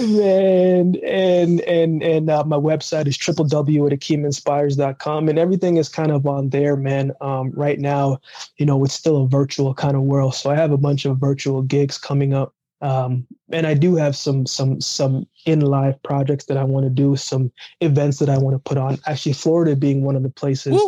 man 0.00 0.96
and 1.04 1.60
and 1.60 2.02
and 2.02 2.30
uh, 2.30 2.42
my 2.44 2.56
website 2.56 3.06
is 3.06 3.18
www.akeeminspires.com 3.18 5.28
and 5.28 5.38
everything 5.38 5.76
is 5.76 5.90
kind 5.90 6.10
of 6.10 6.26
on 6.26 6.48
there 6.48 6.76
man 6.76 7.12
um, 7.20 7.50
right 7.52 7.78
now 7.78 8.18
you 8.56 8.64
know 8.64 8.82
it's 8.84 8.94
still 8.94 9.24
a 9.24 9.28
virtual 9.28 9.74
kind 9.74 9.96
of 9.96 10.02
world 10.02 10.34
so 10.34 10.50
i 10.50 10.54
have 10.54 10.72
a 10.72 10.78
bunch 10.78 11.04
of 11.04 11.18
virtual 11.18 11.60
gigs 11.60 11.98
coming 11.98 12.32
up 12.32 12.54
um, 12.82 13.26
and 13.50 13.66
i 13.66 13.72
do 13.74 13.96
have 13.96 14.14
some 14.14 14.44
some 14.46 14.80
some 14.80 15.26
in 15.46 15.60
live 15.60 16.00
projects 16.02 16.44
that 16.44 16.56
i 16.56 16.64
want 16.64 16.84
to 16.84 16.90
do 16.90 17.16
some 17.16 17.50
events 17.80 18.18
that 18.18 18.28
i 18.28 18.36
want 18.36 18.54
to 18.54 18.58
put 18.58 18.76
on 18.76 18.98
actually 19.06 19.32
florida 19.32 19.74
being 19.74 20.02
one 20.04 20.14
of 20.16 20.22
the 20.22 20.30
places 20.30 20.78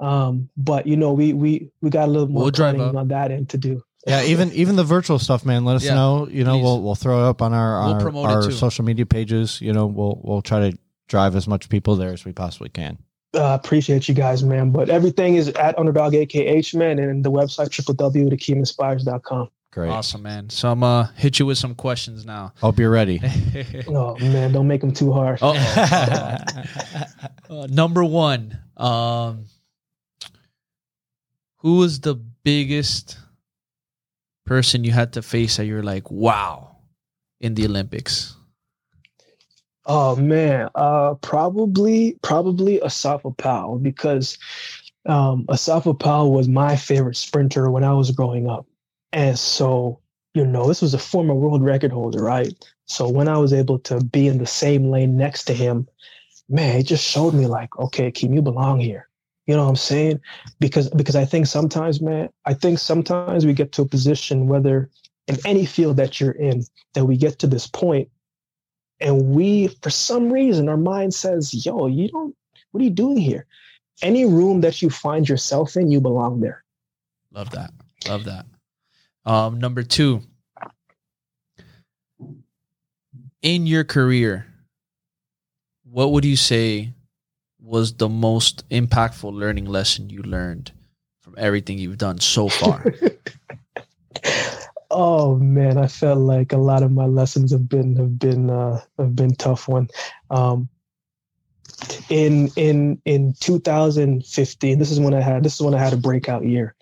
um, 0.00 0.48
but 0.58 0.86
you 0.86 0.96
know 0.96 1.12
we 1.12 1.32
we 1.32 1.70
we 1.80 1.88
got 1.88 2.06
a 2.08 2.12
little 2.12 2.28
more 2.28 2.42
We'll 2.42 2.50
drive 2.50 2.74
planning 2.76 2.96
on 2.96 3.08
that 3.08 3.30
end 3.30 3.48
to 3.50 3.56
do 3.58 3.82
Yeah, 4.06 4.22
even 4.24 4.52
even 4.52 4.76
the 4.76 4.84
virtual 4.84 5.18
stuff, 5.18 5.44
man. 5.44 5.64
Let 5.64 5.76
us 5.76 5.84
Yeah, 5.84 5.94
know. 5.94 6.28
You 6.28 6.44
know, 6.44 6.56
please. 6.58 6.62
we'll 6.62 6.82
we'll 6.82 6.94
throw 6.94 7.24
it 7.24 7.28
up 7.30 7.40
on 7.42 7.52
our 7.52 7.82
We'll 8.10 8.24
our, 8.26 8.36
our 8.44 8.50
social 8.52 8.84
media 8.84 9.04
pages. 9.06 9.60
You 9.60 9.72
know, 9.72 9.86
we'll 9.86 10.20
we'll 10.22 10.42
try 10.42 10.70
to 10.70 10.78
drive 11.08 11.34
as 11.34 11.48
much 11.48 11.68
people 11.68 11.96
there 11.96 12.12
as 12.12 12.24
we 12.24 12.32
possibly 12.32 12.68
can. 12.68 12.98
uh, 13.34 13.58
appreciate 13.60 14.06
you 14.08 14.14
guys, 14.14 14.42
man. 14.44 14.70
But 14.70 14.90
everything 14.90 15.34
is 15.36 15.48
at 15.48 15.76
underdog 15.78 16.12
AKH, 16.12 16.74
man, 16.74 16.98
and 16.98 17.24
the 17.24 17.30
website 17.32 17.70
www.thekeeminspires.com. 17.70 19.48
Great. 19.76 19.90
awesome, 19.90 20.22
man. 20.22 20.48
So 20.48 20.70
I'm 20.70 20.80
gonna 20.80 21.12
hit 21.16 21.38
you 21.38 21.44
with 21.44 21.58
some 21.58 21.74
questions 21.74 22.24
now. 22.24 22.54
Hope 22.62 22.78
you're 22.78 22.90
ready. 22.90 23.20
Oh 23.88 24.16
man, 24.18 24.52
don't 24.52 24.66
make 24.66 24.80
them 24.80 24.92
too 24.92 25.12
hard. 25.12 25.38
Uh-oh. 25.42 26.38
Uh, 27.48 27.64
number 27.70 28.02
one, 28.02 28.58
um, 28.76 29.44
who 31.58 31.76
was 31.76 32.00
the 32.00 32.16
biggest 32.42 33.16
person 34.46 34.82
you 34.82 34.90
had 34.90 35.12
to 35.12 35.22
face 35.22 35.56
that 35.58 35.66
you're 35.66 35.82
like, 35.82 36.10
wow, 36.10 36.74
in 37.40 37.54
the 37.54 37.64
Olympics? 37.66 38.34
Oh 39.84 40.16
man, 40.16 40.70
uh, 40.74 41.14
probably 41.14 42.18
probably 42.22 42.80
Asafa 42.80 43.36
Powell 43.36 43.78
because 43.78 44.38
um, 45.06 45.44
Asafa 45.46 45.96
Powell 45.96 46.32
was 46.32 46.48
my 46.48 46.74
favorite 46.74 47.16
sprinter 47.16 47.70
when 47.70 47.84
I 47.84 47.92
was 47.92 48.10
growing 48.10 48.48
up, 48.48 48.66
and 49.16 49.38
so 49.38 49.98
you 50.34 50.46
know 50.46 50.68
this 50.68 50.82
was 50.82 50.92
a 50.92 50.98
former 50.98 51.34
world 51.34 51.62
record 51.62 51.90
holder, 51.90 52.22
right? 52.22 52.52
So 52.84 53.08
when 53.08 53.28
I 53.28 53.38
was 53.38 53.54
able 53.54 53.78
to 53.80 54.04
be 54.04 54.28
in 54.28 54.36
the 54.36 54.46
same 54.46 54.90
lane 54.90 55.16
next 55.16 55.44
to 55.44 55.54
him, 55.54 55.88
man, 56.50 56.76
it 56.76 56.82
just 56.82 57.02
showed 57.02 57.32
me 57.32 57.46
like, 57.46 57.76
okay, 57.78 58.12
Keem, 58.12 58.34
you 58.34 58.42
belong 58.42 58.78
here. 58.78 59.08
You 59.46 59.56
know 59.56 59.62
what 59.64 59.70
I'm 59.70 59.76
saying? 59.76 60.20
Because 60.60 60.90
because 60.90 61.16
I 61.16 61.24
think 61.24 61.46
sometimes, 61.46 62.02
man, 62.02 62.28
I 62.44 62.52
think 62.52 62.78
sometimes 62.78 63.46
we 63.46 63.54
get 63.54 63.72
to 63.72 63.82
a 63.82 63.86
position, 63.86 64.48
whether 64.48 64.90
in 65.28 65.38
any 65.46 65.64
field 65.64 65.96
that 65.96 66.20
you're 66.20 66.32
in, 66.32 66.64
that 66.92 67.06
we 67.06 67.16
get 67.16 67.38
to 67.38 67.46
this 67.46 67.66
point 67.66 68.10
and 69.00 69.34
we 69.34 69.68
for 69.82 69.90
some 69.90 70.32
reason 70.32 70.70
our 70.70 70.76
mind 70.78 71.12
says 71.12 71.66
yo 71.66 71.86
you 71.86 72.08
don't 72.08 72.34
what 72.70 72.80
are 72.80 72.84
you 72.84 72.88
doing 72.88 73.18
here 73.18 73.44
any 74.00 74.24
room 74.24 74.62
that 74.62 74.80
you 74.80 74.88
find 74.88 75.28
yourself 75.28 75.76
in 75.76 75.90
you 75.90 76.00
belong 76.00 76.40
there 76.40 76.64
Love 77.36 77.50
that. 77.50 77.70
Love 78.08 78.24
that. 78.24 78.46
Um, 79.26 79.58
number 79.58 79.82
two, 79.82 80.22
in 83.42 83.66
your 83.66 83.84
career, 83.84 84.46
what 85.84 86.12
would 86.12 86.24
you 86.24 86.36
say 86.36 86.94
was 87.60 87.94
the 87.94 88.08
most 88.08 88.68
impactful 88.68 89.32
learning 89.32 89.66
lesson 89.66 90.08
you 90.08 90.22
learned 90.22 90.70
from 91.22 91.34
everything 91.36 91.78
you've 91.78 91.98
done 91.98 92.20
so 92.20 92.48
far? 92.48 92.84
oh 94.90 95.36
man 95.36 95.76
i 95.76 95.86
felt 95.86 96.18
like 96.18 96.52
a 96.52 96.56
lot 96.56 96.82
of 96.82 96.92
my 96.92 97.06
lessons 97.06 97.50
have 97.50 97.68
been 97.68 97.96
have 97.96 98.18
been 98.18 98.48
uh 98.48 98.80
have 98.98 99.16
been 99.16 99.34
tough 99.34 99.68
one 99.68 99.88
um 100.30 100.68
in 102.08 102.48
in 102.56 103.00
in 103.04 103.34
2015 103.40 104.78
this 104.78 104.90
is 104.90 105.00
when 105.00 105.12
i 105.12 105.20
had 105.20 105.42
this 105.42 105.56
is 105.56 105.60
when 105.60 105.74
i 105.74 105.78
had 105.78 105.92
a 105.92 105.98
breakout 105.98 106.44
year 106.44 106.74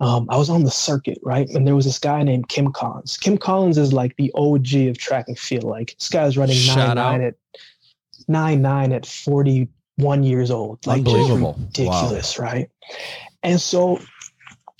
um, 0.00 0.26
I 0.28 0.36
was 0.36 0.50
on 0.50 0.64
the 0.64 0.70
circuit, 0.70 1.18
right? 1.22 1.48
And 1.50 1.66
there 1.66 1.76
was 1.76 1.84
this 1.84 1.98
guy 1.98 2.22
named 2.22 2.48
Kim 2.48 2.72
Collins. 2.72 3.16
Kim 3.16 3.38
Collins 3.38 3.78
is 3.78 3.92
like 3.92 4.16
the 4.16 4.32
OG 4.34 4.74
of 4.88 4.98
track 4.98 5.26
and 5.28 5.38
field. 5.38 5.64
Like 5.64 5.96
this 5.98 6.08
guy's 6.08 6.36
running 6.36 6.56
Shout 6.56 6.96
nine 6.96 6.96
nine 6.96 7.22
at 7.22 7.34
nine 8.26 8.62
nine 8.62 8.92
at 8.92 9.06
41 9.06 10.24
years 10.24 10.50
old. 10.50 10.84
Like 10.86 10.98
Unbelievable. 10.98 11.56
ridiculous, 11.58 12.38
right? 12.38 12.68
And 13.42 13.60
so 13.60 14.00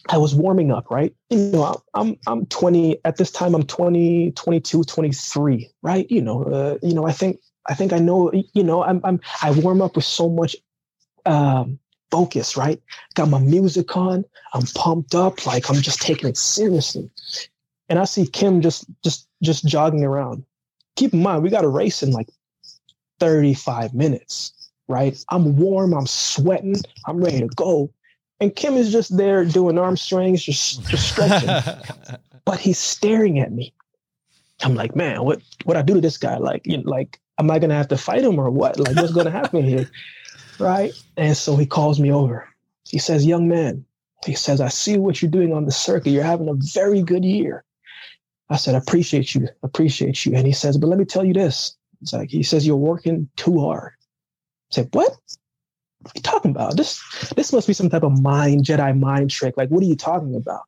I 0.08 0.18
was 0.18 0.34
warming 0.34 0.72
up, 0.72 0.90
right? 0.90 1.14
You 1.30 1.38
know, 1.52 1.82
I'm 1.94 2.16
I'm 2.26 2.46
20 2.46 2.98
at 3.04 3.16
this 3.16 3.30
time. 3.30 3.54
I'm 3.54 3.64
20, 3.64 4.32
22, 4.32 4.84
23, 4.84 5.70
right? 5.82 6.10
You 6.10 6.22
know, 6.22 6.42
uh, 6.42 6.78
you 6.82 6.94
know. 6.94 7.06
I 7.06 7.12
think 7.12 7.38
I 7.66 7.74
think 7.74 7.92
I 7.92 7.98
know. 7.98 8.32
You 8.32 8.64
know, 8.64 8.82
I'm 8.82 9.00
I'm 9.04 9.20
I 9.42 9.52
warm 9.52 9.80
up 9.80 9.96
with 9.96 10.04
so 10.04 10.28
much 10.28 10.56
um, 11.24 11.78
focus, 12.10 12.56
right? 12.56 12.80
Got 13.14 13.28
my 13.28 13.38
music 13.38 13.96
on. 13.96 14.24
I'm 14.52 14.66
pumped 14.74 15.14
up, 15.14 15.46
like 15.46 15.68
I'm 15.68 15.80
just 15.80 16.00
taking 16.00 16.28
it 16.28 16.36
seriously. 16.36 17.10
And 17.88 17.98
I 17.98 18.04
see 18.04 18.26
Kim 18.26 18.60
just 18.60 18.86
just 19.02 19.28
just 19.42 19.66
jogging 19.66 20.04
around. 20.04 20.44
Keep 20.96 21.14
in 21.14 21.22
mind, 21.22 21.42
we 21.42 21.50
got 21.50 21.64
a 21.64 21.68
race 21.68 22.02
in 22.02 22.12
like 22.12 22.28
35 23.20 23.94
minutes, 23.94 24.52
right? 24.88 25.22
I'm 25.30 25.56
warm. 25.56 25.92
I'm 25.92 26.06
sweating. 26.06 26.76
I'm 27.06 27.22
ready 27.22 27.40
to 27.40 27.48
go. 27.48 27.90
And 28.40 28.54
Kim 28.54 28.74
is 28.74 28.92
just 28.92 29.16
there 29.16 29.44
doing 29.44 29.78
arm 29.78 29.96
strings, 29.96 30.44
just 30.44 30.86
just 30.86 31.12
stretching. 31.12 31.48
but 32.44 32.58
he's 32.60 32.78
staring 32.78 33.38
at 33.40 33.52
me. 33.52 33.72
I'm 34.62 34.74
like, 34.74 34.94
man, 34.96 35.24
what 35.24 35.40
what 35.64 35.76
I 35.76 35.82
do 35.82 35.94
to 35.94 36.00
this 36.00 36.18
guy? 36.18 36.36
Like, 36.36 36.66
you 36.66 36.78
know, 36.78 36.90
like, 36.90 37.20
am 37.38 37.50
I 37.50 37.58
gonna 37.58 37.74
have 37.74 37.88
to 37.88 37.98
fight 37.98 38.22
him 38.22 38.38
or 38.38 38.50
what? 38.50 38.78
Like, 38.78 38.96
what's 38.96 39.12
gonna 39.12 39.30
happen 39.30 39.64
here? 39.64 39.90
Right? 40.58 40.92
And 41.16 41.36
so 41.36 41.56
he 41.56 41.66
calls 41.66 42.00
me 42.00 42.12
over. 42.12 42.48
He 42.88 42.98
says, 42.98 43.26
young 43.26 43.48
man, 43.48 43.84
he 44.24 44.34
says, 44.34 44.60
I 44.60 44.68
see 44.68 44.98
what 44.98 45.20
you're 45.20 45.30
doing 45.30 45.52
on 45.52 45.64
the 45.64 45.72
circuit. 45.72 46.10
You're 46.10 46.22
having 46.22 46.48
a 46.48 46.54
very 46.54 47.02
good 47.02 47.24
year. 47.24 47.64
I 48.50 48.56
said, 48.56 48.74
I 48.74 48.78
appreciate 48.78 49.34
you, 49.34 49.48
appreciate 49.62 50.24
you. 50.24 50.36
And 50.36 50.46
he 50.46 50.52
says, 50.52 50.76
but 50.76 50.88
let 50.88 50.98
me 50.98 51.04
tell 51.04 51.24
you 51.24 51.32
this. 51.32 51.76
It's 52.02 52.12
like 52.12 52.30
he 52.30 52.42
says, 52.42 52.66
you're 52.66 52.76
working 52.76 53.28
too 53.36 53.60
hard. 53.60 53.92
I 54.70 54.74
said, 54.74 54.88
what? 54.92 55.16
What 56.02 56.14
are 56.14 56.18
you 56.18 56.22
talking 56.22 56.50
about? 56.50 56.76
This 56.76 57.00
this 57.34 57.50
must 57.50 57.66
be 57.66 57.72
some 57.72 57.88
type 57.88 58.02
of 58.02 58.20
mind, 58.20 58.64
Jedi 58.64 58.98
mind 58.98 59.30
trick. 59.30 59.56
Like, 59.56 59.70
what 59.70 59.82
are 59.82 59.86
you 59.86 59.96
talking 59.96 60.36
about? 60.36 60.60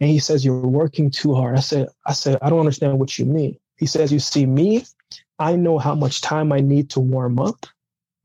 And 0.00 0.08
he 0.08 0.18
says, 0.20 0.44
You're 0.44 0.60
working 0.60 1.10
too 1.10 1.34
hard. 1.34 1.56
I 1.56 1.60
said, 1.60 1.88
I 2.06 2.12
said, 2.12 2.38
I 2.42 2.50
don't 2.50 2.60
understand 2.60 2.98
what 2.98 3.18
you 3.18 3.24
mean. 3.24 3.58
He 3.76 3.86
says, 3.86 4.12
You 4.12 4.20
see, 4.20 4.46
me, 4.46 4.84
I 5.38 5.56
know 5.56 5.78
how 5.78 5.94
much 5.94 6.20
time 6.20 6.52
I 6.52 6.60
need 6.60 6.90
to 6.90 7.00
warm 7.00 7.38
up. 7.38 7.66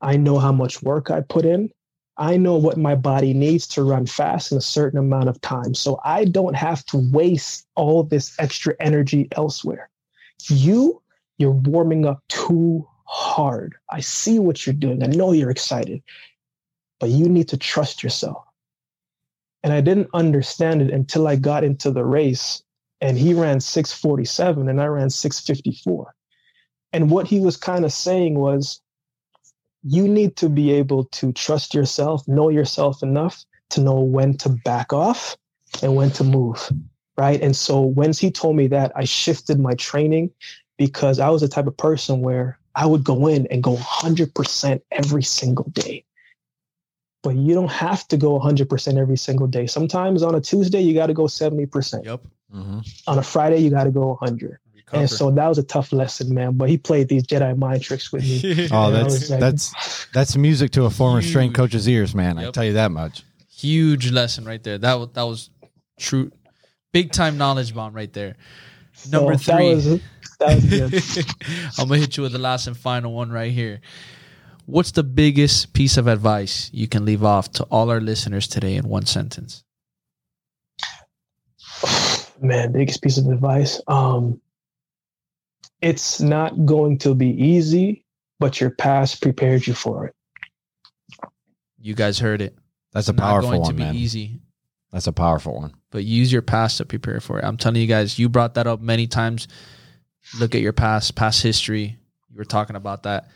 I 0.04 0.18
know 0.18 0.38
how 0.38 0.52
much 0.52 0.82
work 0.82 1.10
I 1.10 1.22
put 1.22 1.46
in. 1.46 1.70
I 2.18 2.36
know 2.36 2.56
what 2.56 2.76
my 2.76 2.94
body 2.94 3.32
needs 3.32 3.66
to 3.68 3.82
run 3.82 4.04
fast 4.04 4.52
in 4.52 4.58
a 4.58 4.60
certain 4.60 4.98
amount 4.98 5.30
of 5.30 5.40
time. 5.40 5.74
So 5.74 5.98
I 6.04 6.26
don't 6.26 6.54
have 6.54 6.84
to 6.86 6.98
waste 7.10 7.66
all 7.74 8.04
this 8.04 8.36
extra 8.38 8.74
energy 8.80 9.28
elsewhere. 9.32 9.88
You, 10.48 11.02
you're 11.38 11.50
warming 11.50 12.04
up 12.04 12.22
too 12.28 12.86
hard. 13.06 13.74
I 13.90 14.00
see 14.00 14.38
what 14.38 14.66
you're 14.66 14.74
doing. 14.74 15.02
I 15.02 15.06
know 15.06 15.32
you're 15.32 15.50
excited, 15.50 16.02
but 17.00 17.08
you 17.08 17.26
need 17.26 17.48
to 17.48 17.56
trust 17.56 18.02
yourself. 18.02 18.44
And 19.62 19.72
I 19.72 19.80
didn't 19.80 20.10
understand 20.12 20.82
it 20.82 20.90
until 20.90 21.26
I 21.26 21.36
got 21.36 21.64
into 21.64 21.90
the 21.90 22.04
race 22.04 22.62
and 23.00 23.16
he 23.16 23.32
ran 23.32 23.58
647 23.58 24.68
and 24.68 24.80
I 24.80 24.86
ran 24.86 25.08
654. 25.08 26.14
And 26.92 27.10
what 27.10 27.26
he 27.26 27.40
was 27.40 27.56
kind 27.56 27.86
of 27.86 27.92
saying 27.92 28.38
was, 28.38 28.82
you 29.84 30.08
need 30.08 30.36
to 30.36 30.48
be 30.48 30.72
able 30.72 31.04
to 31.04 31.32
trust 31.32 31.74
yourself, 31.74 32.26
know 32.26 32.48
yourself 32.48 33.02
enough 33.02 33.44
to 33.70 33.80
know 33.80 34.00
when 34.00 34.36
to 34.38 34.48
back 34.48 34.92
off 34.92 35.36
and 35.82 35.94
when 35.94 36.10
to 36.12 36.24
move. 36.24 36.70
Right. 37.16 37.40
And 37.40 37.54
so 37.54 37.80
once 37.80 38.18
he 38.18 38.30
told 38.30 38.56
me 38.56 38.66
that, 38.68 38.90
I 38.96 39.04
shifted 39.04 39.60
my 39.60 39.74
training 39.74 40.30
because 40.78 41.20
I 41.20 41.28
was 41.28 41.42
the 41.42 41.48
type 41.48 41.66
of 41.66 41.76
person 41.76 42.22
where 42.22 42.58
I 42.74 42.86
would 42.86 43.04
go 43.04 43.28
in 43.28 43.46
and 43.48 43.62
go 43.62 43.76
100% 43.76 44.80
every 44.90 45.22
single 45.22 45.68
day. 45.70 46.04
But 47.22 47.36
you 47.36 47.54
don't 47.54 47.70
have 47.70 48.08
to 48.08 48.16
go 48.16 48.38
100% 48.38 48.98
every 48.98 49.16
single 49.16 49.46
day. 49.46 49.66
Sometimes 49.66 50.22
on 50.22 50.34
a 50.34 50.40
Tuesday, 50.40 50.80
you 50.80 50.92
got 50.92 51.06
to 51.06 51.14
go 51.14 51.24
70%. 51.24 52.04
yep. 52.04 52.20
hmm 52.50 52.80
On 53.06 53.18
a 53.18 53.22
Friday, 53.22 53.58
you 53.58 53.70
got 53.70 53.84
to 53.84 53.90
go 53.90 54.16
100. 54.20 54.58
Recover. 54.94 55.02
And 55.02 55.10
so 55.10 55.30
that 55.30 55.48
was 55.48 55.58
a 55.58 55.62
tough 55.62 55.92
lesson, 55.92 56.32
man. 56.32 56.56
But 56.56 56.68
he 56.68 56.78
played 56.78 57.08
these 57.08 57.26
Jedi 57.26 57.56
mind 57.56 57.82
tricks 57.82 58.12
with 58.12 58.22
me. 58.22 58.68
Oh, 58.72 58.90
that's 58.90 59.30
like, 59.30 59.40
that's 59.40 60.06
that's 60.12 60.36
music 60.36 60.70
to 60.72 60.84
a 60.84 60.90
former 60.90 61.22
strength 61.22 61.54
coach's 61.54 61.88
ears, 61.88 62.14
man. 62.14 62.38
I 62.38 62.50
tell 62.50 62.64
you 62.64 62.74
that 62.74 62.90
much. 62.90 63.24
huge 63.50 64.10
lesson 64.10 64.44
right 64.44 64.62
there. 64.62 64.78
That 64.78 64.94
was 64.94 65.08
that 65.14 65.22
was 65.22 65.50
true, 65.98 66.30
big 66.92 67.12
time 67.12 67.36
knowledge 67.38 67.74
bomb 67.74 67.92
right 67.92 68.12
there. 68.12 68.36
Number 69.10 69.36
so 69.36 69.56
three. 69.56 69.74
That 69.74 69.74
was, 69.74 69.84
that 70.38 70.54
was 70.54 71.14
good. 71.14 71.26
I'm 71.78 71.88
gonna 71.88 72.00
hit 72.00 72.16
you 72.16 72.22
with 72.22 72.32
the 72.32 72.38
last 72.38 72.66
and 72.66 72.76
final 72.76 73.12
one 73.12 73.30
right 73.30 73.52
here. 73.52 73.80
what's 74.66 74.92
the 74.92 75.02
biggest 75.02 75.72
piece 75.72 75.96
of 75.96 76.06
advice 76.06 76.70
you 76.72 76.88
can 76.88 77.04
leave 77.04 77.24
off 77.24 77.50
to 77.52 77.64
all 77.64 77.90
our 77.90 78.00
listeners 78.00 78.46
today 78.48 78.76
in 78.76 78.88
one 78.88 79.06
sentence? 79.06 79.64
Man, 82.40 82.72
biggest 82.72 83.02
piece 83.02 83.18
of 83.18 83.26
advice. 83.28 83.80
Um, 83.86 84.40
it's 85.80 86.20
not 86.20 86.64
going 86.66 86.98
to 86.98 87.14
be 87.14 87.28
easy, 87.30 88.04
but 88.40 88.60
your 88.60 88.70
past 88.70 89.20
prepared 89.22 89.66
you 89.66 89.74
for 89.74 90.06
it. 90.06 90.14
You 91.80 91.94
guys 91.94 92.18
heard 92.18 92.40
it. 92.40 92.56
That's 92.92 93.08
a 93.08 93.12
Not 93.12 93.22
powerful 93.22 93.50
going 93.50 93.60
one, 93.62 93.70
to 93.70 93.76
be 93.76 93.82
man. 93.82 93.94
easy, 93.94 94.40
That's 94.92 95.06
a 95.06 95.12
powerful 95.12 95.56
one. 95.56 95.74
but 95.90 96.04
use 96.04 96.32
your 96.32 96.42
past 96.42 96.78
to 96.78 96.84
prepare 96.84 97.20
for 97.20 97.38
it. 97.38 97.44
I'm 97.44 97.56
telling 97.56 97.80
you 97.80 97.86
guys, 97.88 98.18
you 98.18 98.28
brought 98.28 98.54
that 98.54 98.66
up 98.66 98.80
many 98.80 99.06
times. 99.06 99.48
Look 100.38 100.54
at 100.54 100.60
your 100.60 100.72
past, 100.72 101.14
past 101.16 101.42
history. 101.42 101.98
You 102.30 102.36
were 102.38 102.44
talking 102.44 102.76
about 102.76 103.02
that. 103.02 103.28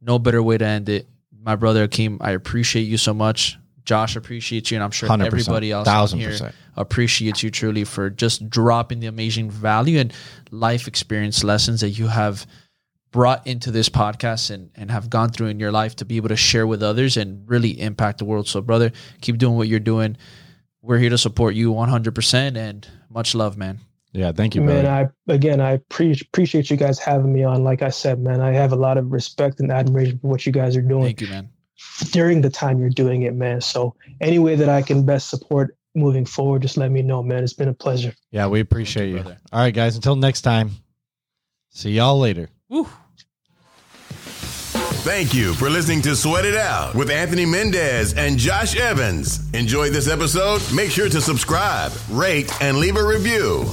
No 0.00 0.18
better 0.18 0.42
way 0.42 0.58
to 0.58 0.64
end 0.64 0.88
it. 0.88 1.06
My 1.40 1.54
brother 1.56 1.86
Akeem, 1.86 2.18
I 2.20 2.32
appreciate 2.32 2.82
you 2.82 2.96
so 2.98 3.12
much. 3.14 3.58
Josh 3.84 4.16
appreciates 4.16 4.70
you, 4.70 4.76
and 4.76 4.84
I'm 4.84 4.90
sure 4.90 5.10
everybody 5.10 5.72
else 5.72 5.86
thousand 5.86 6.20
here 6.20 6.30
percent. 6.30 6.54
appreciates 6.76 7.42
you 7.42 7.50
truly 7.50 7.84
for 7.84 8.10
just 8.10 8.48
dropping 8.48 9.00
the 9.00 9.06
amazing 9.06 9.50
value 9.50 9.98
and 9.98 10.12
life 10.50 10.86
experience 10.86 11.42
lessons 11.42 11.80
that 11.80 11.90
you 11.90 12.06
have 12.06 12.46
brought 13.10 13.46
into 13.46 13.70
this 13.70 13.88
podcast 13.88 14.50
and, 14.50 14.70
and 14.74 14.90
have 14.90 15.10
gone 15.10 15.30
through 15.30 15.48
in 15.48 15.60
your 15.60 15.70
life 15.70 15.96
to 15.96 16.04
be 16.04 16.16
able 16.16 16.28
to 16.28 16.36
share 16.36 16.66
with 16.66 16.82
others 16.82 17.16
and 17.16 17.48
really 17.48 17.78
impact 17.80 18.18
the 18.18 18.24
world. 18.24 18.48
So, 18.48 18.60
brother, 18.60 18.90
keep 19.20 19.38
doing 19.38 19.56
what 19.56 19.68
you're 19.68 19.80
doing. 19.80 20.16
We're 20.80 20.98
here 20.98 21.10
to 21.10 21.18
support 21.18 21.54
you 21.54 21.72
100% 21.72 22.56
and 22.56 22.88
much 23.10 23.34
love, 23.34 23.56
man. 23.56 23.80
Yeah, 24.12 24.32
thank 24.32 24.54
you, 24.54 24.60
man. 24.60 24.86
I 24.86 25.08
again 25.32 25.60
I 25.60 25.78
pre- 25.88 26.12
appreciate 26.12 26.70
you 26.70 26.76
guys 26.76 26.98
having 26.98 27.32
me 27.32 27.44
on. 27.44 27.64
Like 27.64 27.80
I 27.80 27.88
said, 27.88 28.18
man, 28.18 28.42
I 28.42 28.52
have 28.52 28.72
a 28.72 28.76
lot 28.76 28.98
of 28.98 29.10
respect 29.10 29.58
and 29.60 29.72
admiration 29.72 30.18
for 30.18 30.28
what 30.28 30.44
you 30.44 30.52
guys 30.52 30.76
are 30.76 30.82
doing 30.82 31.04
Thank 31.04 31.22
you, 31.22 31.28
man. 31.28 31.48
During 32.10 32.40
the 32.40 32.50
time 32.50 32.80
you're 32.80 32.90
doing 32.90 33.22
it, 33.22 33.34
man. 33.34 33.60
So 33.60 33.94
any 34.20 34.38
way 34.38 34.54
that 34.56 34.68
I 34.68 34.82
can 34.82 35.04
best 35.04 35.28
support 35.30 35.76
moving 35.94 36.24
forward, 36.24 36.62
just 36.62 36.76
let 36.76 36.90
me 36.90 37.02
know, 37.02 37.22
man. 37.22 37.44
It's 37.44 37.52
been 37.52 37.68
a 37.68 37.74
pleasure. 37.74 38.14
yeah, 38.30 38.46
we 38.46 38.60
appreciate 38.60 39.08
you, 39.08 39.16
you. 39.16 39.22
brother. 39.22 39.38
All 39.52 39.60
right, 39.60 39.74
guys. 39.74 39.94
Until 39.96 40.16
next 40.16 40.42
time. 40.42 40.70
See 41.70 41.92
y'all 41.92 42.18
later. 42.18 42.48
Woo. 42.68 42.86
Thank 45.04 45.34
you 45.34 45.52
for 45.54 45.68
listening 45.68 46.00
to 46.02 46.14
Sweat 46.14 46.44
It 46.44 46.54
Out 46.54 46.94
with 46.94 47.10
Anthony 47.10 47.44
Mendez 47.44 48.14
and 48.14 48.38
Josh 48.38 48.76
Evans. 48.76 49.52
Enjoyed 49.52 49.92
this 49.92 50.06
episode? 50.08 50.62
Make 50.72 50.92
sure 50.92 51.08
to 51.08 51.20
subscribe, 51.20 51.92
rate, 52.08 52.52
and 52.62 52.76
leave 52.78 52.96
a 52.96 53.04
review. 53.04 53.64